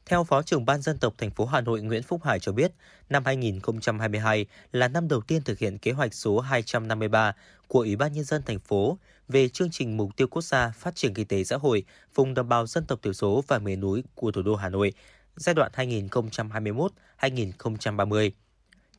Theo 0.07 0.25
Phó 0.25 0.43
trưởng 0.43 0.65
Ban 0.65 0.83
dân 0.83 0.99
tộc 0.99 1.15
thành 1.19 1.31
phố 1.31 1.47
Hà 1.47 1.61
Nội 1.61 1.83
Nguyễn 1.83 2.03
Phúc 2.03 2.25
Hải 2.25 2.41
cho 2.41 2.53
biết, 2.53 2.73
năm 3.09 3.25
2022 3.25 4.47
là 4.73 4.89
năm 4.89 5.09
đầu 5.09 5.21
tiên 5.21 5.43
thực 5.45 5.59
hiện 5.59 5.79
kế 5.79 5.93
hoạch 5.93 6.15
số 6.15 6.41
253 6.41 7.33
của 7.69 7.81
Ủy 7.81 7.97
ban 7.97 8.13
nhân 8.13 8.25
dân 8.25 8.43
thành 8.47 8.59
phố 8.59 8.99
về 9.29 9.49
chương 9.49 9.71
trình 9.71 9.97
mục 9.97 10.17
tiêu 10.17 10.27
quốc 10.31 10.43
gia 10.43 10.71
phát 10.71 10.95
triển 10.95 11.15
kinh 11.15 11.27
tế 11.27 11.45
xã 11.45 11.57
hội 11.57 11.85
vùng 12.15 12.35
đồng 12.35 12.49
bào 12.49 12.67
dân 12.67 12.85
tộc 12.87 12.99
thiểu 13.03 13.13
số 13.13 13.45
và 13.49 13.59
miền 13.59 13.81
núi 13.81 14.03
của 14.15 14.31
thủ 14.31 14.43
đô 14.43 14.55
Hà 14.55 14.69
Nội 14.69 14.93
giai 15.39 15.55
đoạn 15.55 15.73
2021-2030. 15.75 18.31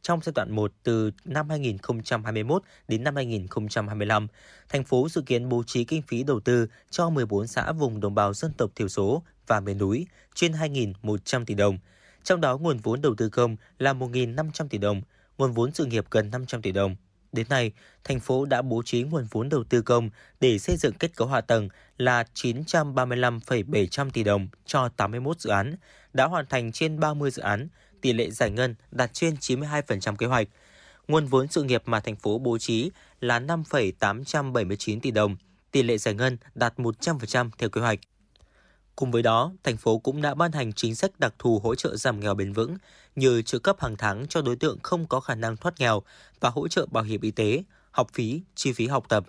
Trong 0.01 0.19
giai 0.23 0.33
đoạn 0.35 0.51
1 0.51 0.71
từ 0.83 1.11
năm 1.25 1.49
2021 1.49 2.63
đến 2.87 3.03
năm 3.03 3.15
2025, 3.15 4.27
thành 4.69 4.83
phố 4.83 5.09
dự 5.09 5.21
kiến 5.21 5.49
bố 5.49 5.63
trí 5.67 5.83
kinh 5.83 6.01
phí 6.01 6.23
đầu 6.23 6.39
tư 6.39 6.67
cho 6.89 7.09
14 7.09 7.47
xã 7.47 7.71
vùng 7.71 7.99
đồng 7.99 8.15
bào 8.15 8.33
dân 8.33 8.53
tộc 8.53 8.71
thiểu 8.75 8.87
số 8.87 9.23
và 9.47 9.59
miền 9.59 9.77
núi 9.77 10.07
trên 10.35 10.51
2.100 10.51 11.45
tỷ 11.45 11.53
đồng. 11.53 11.77
Trong 12.23 12.41
đó 12.41 12.57
nguồn 12.57 12.77
vốn 12.77 13.01
đầu 13.01 13.15
tư 13.15 13.29
công 13.29 13.55
là 13.79 13.93
1.500 13.93 14.67
tỷ 14.67 14.77
đồng, 14.77 15.01
nguồn 15.37 15.51
vốn 15.51 15.73
sự 15.73 15.85
nghiệp 15.85 16.05
gần 16.11 16.31
500 16.31 16.61
tỷ 16.61 16.71
đồng. 16.71 16.95
Đến 17.31 17.47
nay, 17.49 17.71
thành 18.03 18.19
phố 18.19 18.45
đã 18.45 18.61
bố 18.61 18.83
trí 18.85 19.03
nguồn 19.03 19.25
vốn 19.31 19.49
đầu 19.49 19.63
tư 19.63 19.81
công 19.81 20.09
để 20.39 20.59
xây 20.59 20.77
dựng 20.77 20.93
kết 20.93 21.15
cấu 21.15 21.27
hạ 21.27 21.41
tầng 21.41 21.69
là 21.97 22.23
935,700 22.33 24.11
tỷ 24.11 24.23
đồng 24.23 24.47
cho 24.65 24.89
81 24.89 25.39
dự 25.39 25.49
án, 25.49 25.75
đã 26.13 26.25
hoàn 26.25 26.45
thành 26.45 26.71
trên 26.71 26.99
30 26.99 27.31
dự 27.31 27.41
án, 27.41 27.67
tỷ 28.01 28.13
lệ 28.13 28.29
giải 28.29 28.51
ngân 28.51 28.75
đạt 28.91 29.13
trên 29.13 29.35
92% 29.35 30.15
kế 30.15 30.25
hoạch. 30.25 30.47
Nguồn 31.07 31.25
vốn 31.25 31.47
sự 31.47 31.63
nghiệp 31.63 31.83
mà 31.85 31.99
thành 31.99 32.15
phố 32.15 32.39
bố 32.39 32.57
trí 32.57 32.91
là 33.21 33.39
5,879 33.39 34.99
tỷ 34.99 35.11
đồng, 35.11 35.35
tỷ 35.71 35.83
lệ 35.83 35.97
giải 35.97 36.13
ngân 36.13 36.37
đạt 36.55 36.77
100% 36.77 37.49
theo 37.57 37.69
kế 37.69 37.81
hoạch. 37.81 37.99
Cùng 38.99 39.11
với 39.11 39.21
đó, 39.21 39.51
thành 39.63 39.77
phố 39.77 39.97
cũng 39.97 40.21
đã 40.21 40.35
ban 40.35 40.51
hành 40.51 40.73
chính 40.73 40.95
sách 40.95 41.19
đặc 41.19 41.33
thù 41.39 41.59
hỗ 41.59 41.75
trợ 41.75 41.95
giảm 41.95 42.19
nghèo 42.19 42.33
bền 42.33 42.53
vững 42.53 42.77
như 43.15 43.41
trợ 43.41 43.59
cấp 43.59 43.75
hàng 43.79 43.95
tháng 43.97 44.27
cho 44.27 44.41
đối 44.41 44.55
tượng 44.55 44.79
không 44.83 45.07
có 45.07 45.19
khả 45.19 45.35
năng 45.35 45.57
thoát 45.57 45.79
nghèo 45.79 46.01
và 46.39 46.49
hỗ 46.49 46.67
trợ 46.67 46.85
bảo 46.91 47.03
hiểm 47.03 47.21
y 47.21 47.31
tế, 47.31 47.63
học 47.91 48.07
phí, 48.13 48.41
chi 48.55 48.73
phí 48.73 48.87
học 48.87 49.05
tập. 49.09 49.25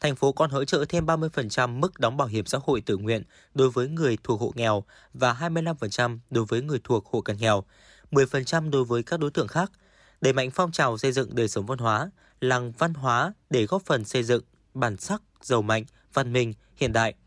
Thành 0.00 0.16
phố 0.16 0.32
còn 0.32 0.50
hỗ 0.50 0.64
trợ 0.64 0.84
thêm 0.88 1.06
30% 1.06 1.68
mức 1.68 2.00
đóng 2.00 2.16
bảo 2.16 2.28
hiểm 2.28 2.46
xã 2.46 2.58
hội 2.64 2.80
tự 2.80 2.96
nguyện 2.96 3.22
đối 3.54 3.70
với 3.70 3.88
người 3.88 4.18
thuộc 4.24 4.40
hộ 4.40 4.52
nghèo 4.54 4.84
và 5.14 5.32
25% 5.40 6.18
đối 6.30 6.44
với 6.44 6.62
người 6.62 6.80
thuộc 6.84 7.06
hộ 7.06 7.20
cận 7.20 7.36
nghèo, 7.36 7.64
10% 8.10 8.70
đối 8.70 8.84
với 8.84 9.02
các 9.02 9.20
đối 9.20 9.30
tượng 9.30 9.48
khác. 9.48 9.72
Đẩy 10.20 10.32
mạnh 10.32 10.50
phong 10.50 10.72
trào 10.72 10.98
xây 10.98 11.12
dựng 11.12 11.34
đời 11.34 11.48
sống 11.48 11.66
văn 11.66 11.78
hóa, 11.78 12.10
làng 12.40 12.72
văn 12.78 12.94
hóa 12.94 13.32
để 13.50 13.66
góp 13.66 13.82
phần 13.86 14.04
xây 14.04 14.22
dựng 14.22 14.42
bản 14.74 14.96
sắc, 14.96 15.22
giàu 15.42 15.62
mạnh, 15.62 15.84
văn 16.12 16.32
minh, 16.32 16.54
hiện 16.76 16.92
đại– 16.92 17.14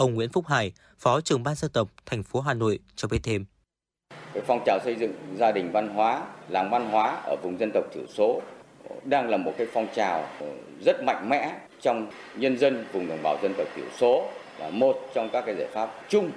Ông 0.00 0.14
Nguyễn 0.14 0.30
Phúc 0.30 0.46
Hải, 0.46 0.72
Phó 0.98 1.20
trưởng 1.20 1.42
ban 1.42 1.54
dân 1.54 1.70
tộc 1.70 1.88
thành 2.06 2.22
phố 2.22 2.40
Hà 2.40 2.54
Nội 2.54 2.78
cho 2.96 3.08
biết 3.08 3.18
thêm. 3.22 3.44
Cái 4.34 4.42
phong 4.46 4.62
trào 4.66 4.78
xây 4.84 4.94
dựng 4.94 5.12
gia 5.38 5.52
đình 5.52 5.72
văn 5.72 5.88
hóa, 5.88 6.22
làng 6.48 6.70
văn 6.70 6.90
hóa 6.90 7.22
ở 7.26 7.36
vùng 7.42 7.58
dân 7.60 7.70
tộc 7.74 7.84
thiểu 7.94 8.02
số 8.14 8.42
đang 9.04 9.28
là 9.28 9.36
một 9.36 9.52
cái 9.58 9.66
phong 9.72 9.86
trào 9.94 10.28
rất 10.84 11.02
mạnh 11.04 11.28
mẽ 11.28 11.52
trong 11.80 12.06
nhân 12.36 12.58
dân 12.58 12.84
vùng 12.92 13.08
đồng 13.08 13.22
bào 13.22 13.36
dân 13.42 13.54
tộc 13.58 13.66
thiểu 13.76 13.84
số 13.98 14.28
là 14.58 14.70
một 14.70 15.10
trong 15.14 15.28
các 15.32 15.44
cái 15.46 15.54
giải 15.58 15.68
pháp 15.72 15.90
chung 16.08 16.30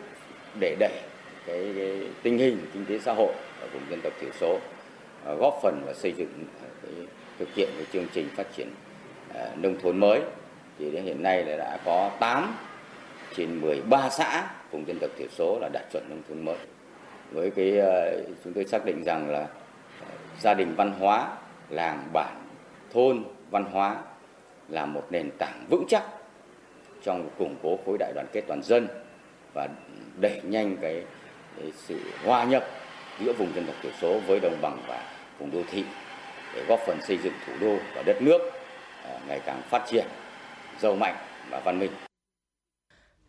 để 0.59 0.75
đẩy 0.79 1.01
cái, 1.47 1.73
cái 1.75 2.07
tình 2.23 2.37
hình 2.37 2.65
kinh 2.73 2.85
tế 2.85 2.99
xã 2.99 3.13
hội 3.13 3.33
ở 3.61 3.67
vùng 3.73 3.89
dân 3.89 3.99
tộc 4.03 4.13
thiểu 4.21 4.31
số 4.39 4.59
à, 5.25 5.33
góp 5.33 5.59
phần 5.63 5.81
và 5.85 5.93
xây 5.93 6.13
dựng 6.17 6.45
à, 6.63 6.67
cái, 6.83 6.93
thực 7.39 7.55
hiện 7.55 7.69
cái 7.77 7.85
chương 7.93 8.07
trình 8.13 8.29
phát 8.35 8.47
triển 8.57 8.67
à, 9.33 9.49
nông 9.55 9.75
thôn 9.81 9.99
mới 9.99 10.21
thì 10.79 10.91
đến 10.91 11.03
hiện 11.03 11.23
nay 11.23 11.45
là 11.45 11.57
đã 11.57 11.77
có 11.85 12.11
8 12.19 12.55
trên 13.35 13.61
13 13.61 14.09
xã 14.09 14.47
vùng 14.71 14.87
dân 14.87 14.97
tộc 15.01 15.09
thiểu 15.17 15.27
số 15.31 15.59
là 15.61 15.69
đạt 15.73 15.83
chuẩn 15.91 16.09
nông 16.09 16.21
thôn 16.29 16.45
mới. 16.45 16.57
Với 17.31 17.51
cái 17.51 17.77
ờ, 17.77 18.23
chúng 18.43 18.53
tôi 18.53 18.65
xác 18.65 18.85
định 18.85 19.03
rằng 19.05 19.29
là 19.29 19.47
ờ, 19.99 20.07
gia 20.39 20.53
đình 20.53 20.75
văn 20.75 20.93
hóa 20.99 21.37
làng 21.69 22.09
bản 22.13 22.35
thôn 22.93 23.23
văn 23.51 23.63
hóa 23.63 23.95
là 24.69 24.85
một 24.85 25.07
nền 25.09 25.29
tảng 25.37 25.65
vững 25.69 25.85
chắc 25.87 26.03
trong 27.03 27.29
củng 27.37 27.55
cố 27.63 27.79
khối 27.85 27.97
đại 27.97 28.13
đoàn 28.15 28.27
kết 28.33 28.41
toàn 28.47 28.63
dân 28.63 28.87
và 29.53 29.67
đẩy 30.19 30.41
nhanh 30.43 30.77
cái, 30.81 31.03
cái 31.57 31.71
sự 31.75 31.99
hòa 32.25 32.43
nhập 32.43 32.63
giữa 33.19 33.33
vùng 33.33 33.55
dân 33.55 33.65
tộc 33.65 33.75
thiểu 33.81 33.91
số 34.01 34.19
với 34.27 34.39
đồng 34.39 34.61
bằng 34.61 34.77
và 34.87 35.03
vùng 35.39 35.51
đô 35.51 35.59
thị 35.71 35.83
để 36.55 36.63
góp 36.67 36.79
phần 36.87 36.97
xây 37.01 37.17
dựng 37.17 37.33
thủ 37.47 37.53
đô 37.61 37.77
và 37.95 38.03
đất 38.05 38.21
nước 38.21 38.41
ờ, 39.03 39.19
ngày 39.27 39.39
càng 39.45 39.61
phát 39.69 39.83
triển 39.87 40.05
giàu 40.79 40.95
mạnh 40.95 41.15
và 41.49 41.59
văn 41.65 41.79
minh. 41.79 41.91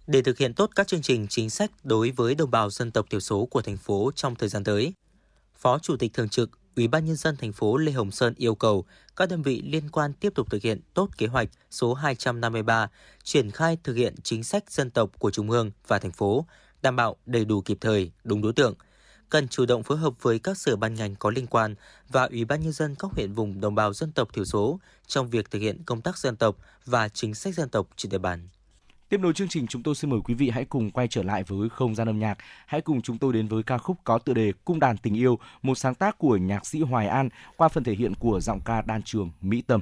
Để 0.07 0.23
thực 0.23 0.39
hiện 0.39 0.55
tốt 0.55 0.71
các 0.75 0.89
chương 0.89 1.03
trình 1.03 1.27
chính 1.29 1.51
sách 1.51 1.71
đối 1.85 2.11
với 2.11 2.35
đồng 2.35 2.51
bào 2.51 2.71
dân 2.71 2.91
tộc 2.91 3.07
thiểu 3.11 3.21
số 3.21 3.47
của 3.47 3.63
thành 3.63 3.77
phố 3.77 4.11
trong 4.15 4.35
thời 4.35 4.49
gian 4.49 4.65
tới, 4.65 4.93
Phó 5.57 5.79
Chủ 5.79 5.97
tịch 5.97 6.13
thường 6.13 6.29
trực 6.29 6.51
Ủy 6.77 6.89
ban 6.89 7.05
nhân 7.05 7.17
dân 7.17 7.37
thành 7.37 7.53
phố 7.53 7.77
Lê 7.77 7.93
Hồng 7.93 8.11
Sơn 8.11 8.35
yêu 8.37 8.55
cầu 8.55 8.85
các 9.17 9.29
đơn 9.29 9.43
vị 9.43 9.63
liên 9.67 9.89
quan 9.91 10.13
tiếp 10.13 10.33
tục 10.35 10.51
thực 10.51 10.63
hiện 10.63 10.81
tốt 10.95 11.09
kế 11.19 11.27
hoạch 11.27 11.49
số 11.71 11.95
253 11.95 12.91
triển 13.23 13.51
khai 13.51 13.79
thực 13.85 13.95
hiện 13.95 14.15
chính 14.23 14.45
sách 14.45 14.71
dân 14.71 14.91
tộc 14.91 15.11
của 15.19 15.31
trung 15.31 15.51
ương 15.51 15.71
và 15.87 15.99
thành 15.99 16.13
phố, 16.13 16.47
đảm 16.83 16.97
bảo 16.97 17.17
đầy 17.27 17.45
đủ 17.45 17.61
kịp 17.61 17.79
thời, 17.81 18.11
đúng 18.25 18.43
đối 18.43 18.53
tượng. 18.53 18.75
Cần 19.29 19.49
chủ 19.49 19.67
động 19.67 19.83
phối 19.83 19.99
hợp 19.99 20.23
với 20.23 20.39
các 20.39 20.59
sở 20.59 20.77
ban 20.77 20.95
ngành 20.95 21.15
có 21.15 21.31
liên 21.31 21.47
quan 21.47 21.75
và 22.09 22.25
Ủy 22.25 22.45
ban 22.45 22.63
nhân 22.63 22.73
dân 22.73 22.95
các 22.99 23.11
huyện 23.11 23.33
vùng 23.33 23.61
đồng 23.61 23.75
bào 23.75 23.93
dân 23.93 24.13
tộc 24.13 24.29
thiểu 24.33 24.45
số 24.45 24.81
trong 25.07 25.31
việc 25.31 25.51
thực 25.51 25.59
hiện 25.59 25.83
công 25.87 26.01
tác 26.01 26.19
dân 26.19 26.37
tộc 26.37 26.57
và 26.87 27.09
chính 27.09 27.35
sách 27.35 27.55
dân 27.55 27.69
tộc 27.69 27.89
trên 27.97 28.11
địa 28.11 28.19
bàn. 28.19 28.49
Tiếp 29.15 29.21
nối 29.21 29.33
chương 29.33 29.49
trình, 29.49 29.67
chúng 29.67 29.83
tôi 29.83 29.95
xin 29.95 30.11
mời 30.11 30.21
quý 30.25 30.35
vị 30.35 30.51
hãy 30.51 30.65
cùng 30.65 30.91
quay 30.91 31.09
trở 31.09 31.23
lại 31.23 31.43
với 31.43 31.69
không 31.69 31.95
gian 31.95 32.09
âm 32.09 32.19
nhạc. 32.19 32.39
Hãy 32.67 32.81
cùng 32.81 33.03
chúng 33.03 33.19
tôi 33.19 33.33
đến 33.33 33.49
với 33.49 33.63
ca 33.63 33.79
khúc 33.79 33.97
có 34.05 34.19
tựa 34.19 34.35
đề 34.35 34.53
Cung 34.65 34.81
đàn 34.81 34.97
tình 34.97 35.15
yêu, 35.15 35.39
một 35.63 35.75
sáng 35.75 35.95
tác 35.95 36.19
của 36.19 36.37
nhạc 36.37 36.67
sĩ 36.67 36.81
Hoài 36.81 37.09
An 37.09 37.29
qua 37.57 37.69
phần 37.69 37.85
thể 37.85 37.95
hiện 37.95 38.15
của 38.15 38.41
giọng 38.41 38.61
ca 38.65 38.83
đan 38.83 39.03
trường 39.03 39.31
Mỹ 39.41 39.63
Tâm. 39.67 39.81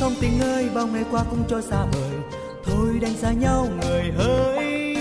không 0.00 0.14
tình 0.20 0.40
ơi 0.40 0.70
bao 0.74 0.86
ngày 0.86 1.04
qua 1.10 1.24
cũng 1.30 1.44
trôi 1.48 1.62
xa 1.62 1.84
vời. 1.92 2.10
Thôi 2.64 2.98
đánh 3.02 3.16
xa 3.16 3.32
nhau 3.32 3.68
người 3.80 4.12
hỡi. 4.16 4.96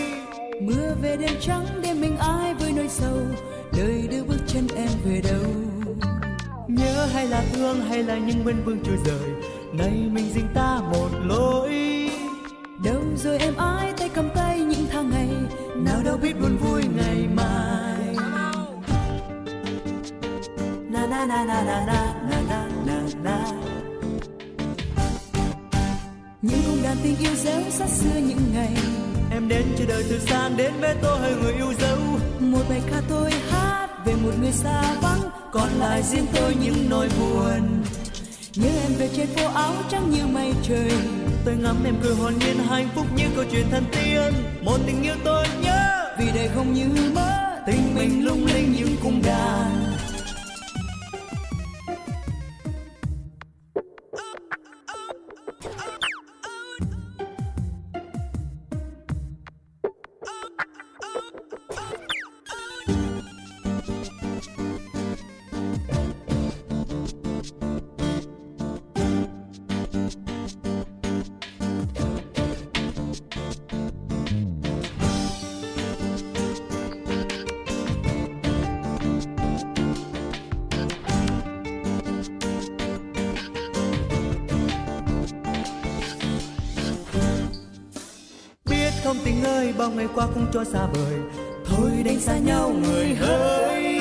Mưa 0.61 0.95
về 1.01 1.17
đêm 1.17 1.31
trắng 1.41 1.65
đêm 1.81 2.01
mình 2.01 2.17
ai 2.17 2.53
với 2.53 2.71
nỗi 2.71 2.87
sầu. 2.87 3.17
Đời 3.77 4.07
đưa 4.11 4.23
bước 4.23 4.37
chân 4.47 4.67
em 4.75 4.89
về 5.05 5.21
đâu? 5.31 5.51
Nhớ 6.67 7.05
hay 7.13 7.27
là 7.27 7.43
thương 7.53 7.81
hay 7.81 8.03
là 8.03 8.17
những 8.17 8.45
bên 8.45 8.63
vương 8.65 8.79
chưa 8.85 8.95
rời. 9.05 9.29
Nay 9.73 10.09
mình 10.11 10.31
dình 10.33 10.47
ta 10.53 10.81
một 10.91 11.09
lối. 11.25 11.69
Đâu 12.83 13.01
rồi 13.23 13.37
em 13.37 13.53
ai 13.57 13.93
tay 13.97 14.09
cầm 14.09 14.29
tay 14.35 14.59
những 14.59 14.85
tháng 14.91 15.09
ngày. 15.09 15.29
Nào 15.75 16.01
đâu 16.03 16.17
biết 16.17 16.41
buồn 16.41 16.57
vui 16.57 16.83
ngày 16.95 17.27
mai. 17.33 18.15
Na 20.91 21.07
na 21.07 21.25
na 21.25 21.45
na 21.45 21.63
na 21.65 21.85
na 21.87 22.13
na, 22.29 22.41
na. 22.49 22.68
Những 26.41 26.61
cung 26.67 26.83
đàn 26.83 26.97
tình 27.03 27.15
yêu 27.19 27.35
dấu 27.35 27.61
sát 27.69 27.89
xưa 27.89 28.19
những 28.27 28.53
ngày. 28.53 28.73
Em 29.31 29.47
đến 29.47 29.63
chờ 29.77 29.85
đợi 29.85 30.03
từ 30.09 30.19
sáng 30.19 30.57
đến 30.57 30.71
với 30.81 30.95
tôi 31.01 31.35
người 31.41 31.53
yêu 31.53 31.73
dấu. 31.79 31.97
Một 32.39 32.63
bài 32.69 32.81
ca 32.91 33.01
tôi 33.09 33.31
hát 33.49 33.87
về 34.05 34.13
một 34.23 34.31
người 34.41 34.51
xa 34.51 34.95
vắng 35.01 35.29
còn 35.51 35.69
lại 35.79 36.03
riêng 36.03 36.25
tôi 36.35 36.55
những 36.61 36.89
nỗi 36.89 37.09
buồn. 37.19 37.83
Nhớ 38.55 38.69
em 38.83 38.91
về 38.99 39.09
trên 39.15 39.27
phố 39.27 39.53
áo 39.53 39.73
trắng 39.89 40.09
như 40.09 40.27
mây 40.27 40.53
trời. 40.63 40.91
Tôi 41.45 41.55
ngắm 41.55 41.75
em 41.85 41.95
cười 42.03 42.15
hồn 42.15 42.33
nhiên 42.39 42.57
hạnh 42.69 42.89
phúc 42.95 43.05
như 43.15 43.23
câu 43.35 43.45
chuyện 43.51 43.65
thần 43.71 43.83
tiên. 43.91 44.33
Một 44.61 44.77
tình 44.87 45.03
yêu 45.03 45.15
tôi 45.23 45.47
nhớ. 45.61 46.15
Vì 46.19 46.25
đời 46.35 46.49
không 46.55 46.73
như 46.73 47.11
mơ 47.15 47.31
tình 47.67 47.95
mình 47.95 48.25
lung 48.25 48.45
linh 48.45 48.73
những 48.77 48.95
cung 49.03 49.21
đàn 49.25 49.98
cho 90.53 90.63
xa 90.63 90.85
vời. 90.85 91.19
Thôi 91.65 91.91
đánh 92.05 92.19
xa 92.19 92.37
nhau, 92.37 92.69
người 92.83 93.15
hỡi. 93.15 93.99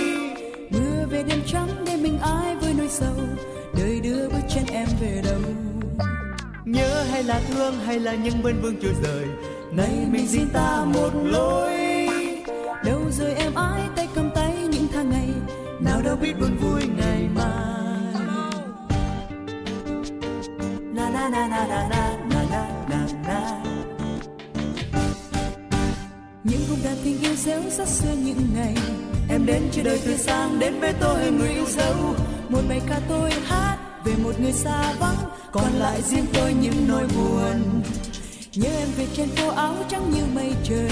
Mưa 0.71 1.07
về 1.11 1.23
đêm 1.23 1.41
trắng 1.47 1.69
để 1.87 1.97
mình 1.97 2.19
ai 2.19 2.57
với 2.57 2.75
nỗi 2.79 2.89
sầu. 2.89 3.15
Đời 3.79 4.01
đưa 4.01 4.29
bước 4.29 4.43
chân 4.49 4.65
em 4.73 4.89
về 5.01 5.23
đâu. 5.25 5.41
Nhớ 6.65 7.05
hay 7.11 7.23
là 7.23 7.41
thương, 7.49 7.75
hay 7.87 8.01
là 8.01 8.15
những 8.15 8.43
vân 8.43 8.61
vương 8.63 8.77
chưa 8.83 8.93
rời. 9.03 9.27
Nay 9.73 10.07
mình 10.11 10.29
xin 10.29 10.49
ta 10.53 10.85
một 10.95 11.11
lối. 11.25 11.73
Đâu 12.85 13.01
rồi 13.11 13.35
em 13.35 13.55
ai 13.55 13.83
tay 13.97 14.09
cầm 14.15 14.31
tay 14.35 14.57
những 14.71 14.87
tháng 14.93 15.11
ngày. 15.11 15.29
Nào 15.81 16.03
đâu 16.03 16.17
biết 16.17 16.33
buồn 16.41 16.57
vui 16.57 16.83
ngày 16.97 17.29
mai. 17.35 17.45
Na 20.95 21.11
na 21.11 21.29
na 21.29 21.49
na 21.49 21.67
na 21.67 21.89
na. 21.91 22.18
Dấu 27.45 27.63
rất 27.79 27.89
xưa 27.89 28.13
những 28.25 28.41
ngày 28.55 28.75
em 29.31 29.47
đến 29.47 29.63
chờ 29.73 29.83
đời 29.83 30.01
từ 30.05 30.17
sáng 30.17 30.59
đến 30.59 30.81
với 30.81 30.93
tôi 31.01 31.31
người 31.31 31.49
yêu 31.49 31.65
dấu. 31.69 32.15
Một 32.49 32.61
bài 32.69 32.81
ca 32.89 33.01
tôi 33.09 33.31
hát 33.47 33.77
về 34.05 34.13
một 34.23 34.41
người 34.41 34.53
xa 34.53 34.93
vắng 35.01 35.17
còn 35.53 35.73
lại 35.79 36.03
riêng 36.03 36.27
tôi 36.33 36.55
những 36.61 36.89
nỗi 36.89 37.07
buồn. 37.17 37.83
Nhớ 38.55 38.69
em 38.79 38.89
về 38.97 39.07
trên 39.17 39.29
phố 39.29 39.49
áo 39.49 39.75
trắng 39.89 40.11
như 40.15 40.23
mây 40.35 40.53
trời. 40.65 40.91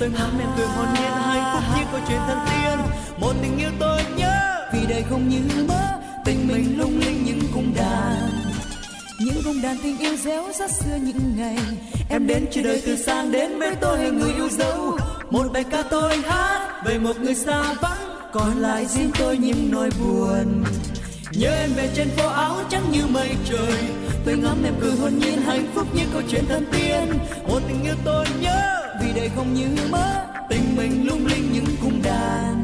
Tôi 0.00 0.10
ngắm 0.10 0.38
em 0.38 0.48
cười 0.56 0.66
hồn 0.66 0.86
nhiên 0.94 1.12
hạnh 1.12 1.54
phúc 1.54 1.62
như 1.76 1.84
câu 1.92 2.00
chuyện 2.08 2.20
thần 2.26 2.38
tiên 2.46 2.78
một 3.20 3.32
tình 3.42 3.58
yêu 3.58 3.70
tôi 3.80 4.02
nhớ. 4.16 4.68
Vì 4.72 4.86
đời 4.88 5.04
không 5.10 5.28
như 5.28 5.64
mơ 5.68 6.00
tình 6.24 6.48
mình 6.48 6.78
lung 6.78 7.00
linh 7.00 7.24
những 7.24 7.40
cung 7.54 7.74
đàn. 7.76 8.30
Những 9.20 9.42
cung 9.44 9.62
đàn 9.62 9.76
tình 9.82 9.98
yêu 9.98 10.16
réo 10.16 10.44
rất 10.58 10.70
xưa 10.70 10.96
những 11.02 11.36
ngày 11.36 11.58
em 12.10 12.26
đến 12.26 12.46
chờ 12.50 12.62
đời 12.62 12.82
từ 12.86 12.96
sáng 12.96 13.32
đến 13.32 13.58
với 13.58 13.74
tôi 13.80 14.10
người 14.10 14.32
yêu 14.32 14.48
dấu 14.48 14.98
một 15.32 15.52
bài 15.52 15.64
ca 15.70 15.82
tôi 15.90 16.16
hát 16.16 16.82
về 16.84 16.98
một 16.98 17.20
người 17.20 17.34
xa 17.34 17.74
vắng, 17.82 17.98
còn 18.32 18.56
lại 18.56 18.86
riêng 18.86 19.10
tôi 19.18 19.38
những 19.38 19.70
nỗi 19.70 19.90
buồn. 20.00 20.64
Nhớ 21.32 21.50
em 21.50 21.70
về 21.76 21.90
trên 21.94 22.08
phố 22.08 22.28
áo 22.28 22.56
trắng 22.70 22.82
như 22.92 23.06
mây 23.06 23.30
trời 23.44 23.78
tôi 24.24 24.36
ngắm 24.36 24.56
em 24.64 24.74
cười 24.80 24.92
hồn 24.92 25.18
nhiên 25.18 25.42
hạnh 25.42 25.66
phúc 25.74 25.86
như 25.94 26.02
câu 26.12 26.22
chuyện 26.30 26.44
thần 26.48 26.64
tiên. 26.72 27.18
Một 27.48 27.60
tình 27.68 27.82
yêu 27.82 27.94
tôi 28.04 28.26
nhớ, 28.40 28.88
vì 29.02 29.12
đây 29.12 29.30
không 29.36 29.54
như 29.54 29.66
mơ, 29.90 30.24
tình 30.50 30.76
mình 30.76 31.06
lung 31.06 31.26
linh 31.26 31.52
những 31.52 31.76
cung 31.82 32.02
đàn 32.02 32.61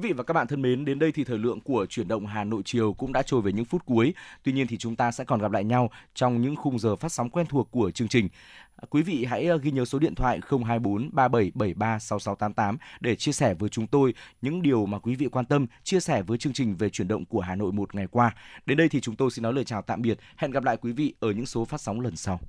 vị 0.00 0.12
và 0.12 0.22
các 0.22 0.34
bạn 0.34 0.46
thân 0.46 0.62
mến, 0.62 0.84
đến 0.84 0.98
đây 0.98 1.12
thì 1.12 1.24
thời 1.24 1.38
lượng 1.38 1.60
của 1.60 1.86
chuyển 1.86 2.08
động 2.08 2.26
Hà 2.26 2.44
Nội 2.44 2.62
chiều 2.64 2.92
cũng 2.92 3.12
đã 3.12 3.22
trôi 3.22 3.42
về 3.42 3.52
những 3.52 3.64
phút 3.64 3.84
cuối. 3.84 4.14
Tuy 4.42 4.52
nhiên 4.52 4.66
thì 4.66 4.76
chúng 4.76 4.96
ta 4.96 5.10
sẽ 5.10 5.24
còn 5.24 5.40
gặp 5.40 5.52
lại 5.52 5.64
nhau 5.64 5.90
trong 6.14 6.42
những 6.42 6.56
khung 6.56 6.78
giờ 6.78 6.96
phát 6.96 7.12
sóng 7.12 7.30
quen 7.30 7.46
thuộc 7.46 7.70
của 7.70 7.90
chương 7.90 8.08
trình. 8.08 8.28
À, 8.76 8.84
quý 8.90 9.02
vị 9.02 9.24
hãy 9.24 9.48
à, 9.48 9.56
ghi 9.56 9.70
nhớ 9.70 9.84
số 9.84 9.98
điện 9.98 10.14
thoại 10.14 10.40
024 10.48 11.10
3773 11.12 11.98
6688 11.98 12.78
để 13.00 13.16
chia 13.16 13.32
sẻ 13.32 13.54
với 13.54 13.68
chúng 13.68 13.86
tôi 13.86 14.14
những 14.42 14.62
điều 14.62 14.86
mà 14.86 14.98
quý 14.98 15.14
vị 15.14 15.28
quan 15.32 15.44
tâm, 15.44 15.66
chia 15.82 16.00
sẻ 16.00 16.22
với 16.22 16.38
chương 16.38 16.52
trình 16.52 16.76
về 16.76 16.90
chuyển 16.90 17.08
động 17.08 17.24
của 17.24 17.40
Hà 17.40 17.56
Nội 17.56 17.72
một 17.72 17.94
ngày 17.94 18.06
qua. 18.10 18.34
Đến 18.66 18.78
đây 18.78 18.88
thì 18.88 19.00
chúng 19.00 19.16
tôi 19.16 19.30
xin 19.30 19.42
nói 19.42 19.52
lời 19.52 19.64
chào 19.64 19.82
tạm 19.82 20.02
biệt. 20.02 20.18
Hẹn 20.36 20.50
gặp 20.50 20.64
lại 20.64 20.76
quý 20.76 20.92
vị 20.92 21.14
ở 21.20 21.30
những 21.30 21.46
số 21.46 21.64
phát 21.64 21.80
sóng 21.80 22.00
lần 22.00 22.16
sau. 22.16 22.40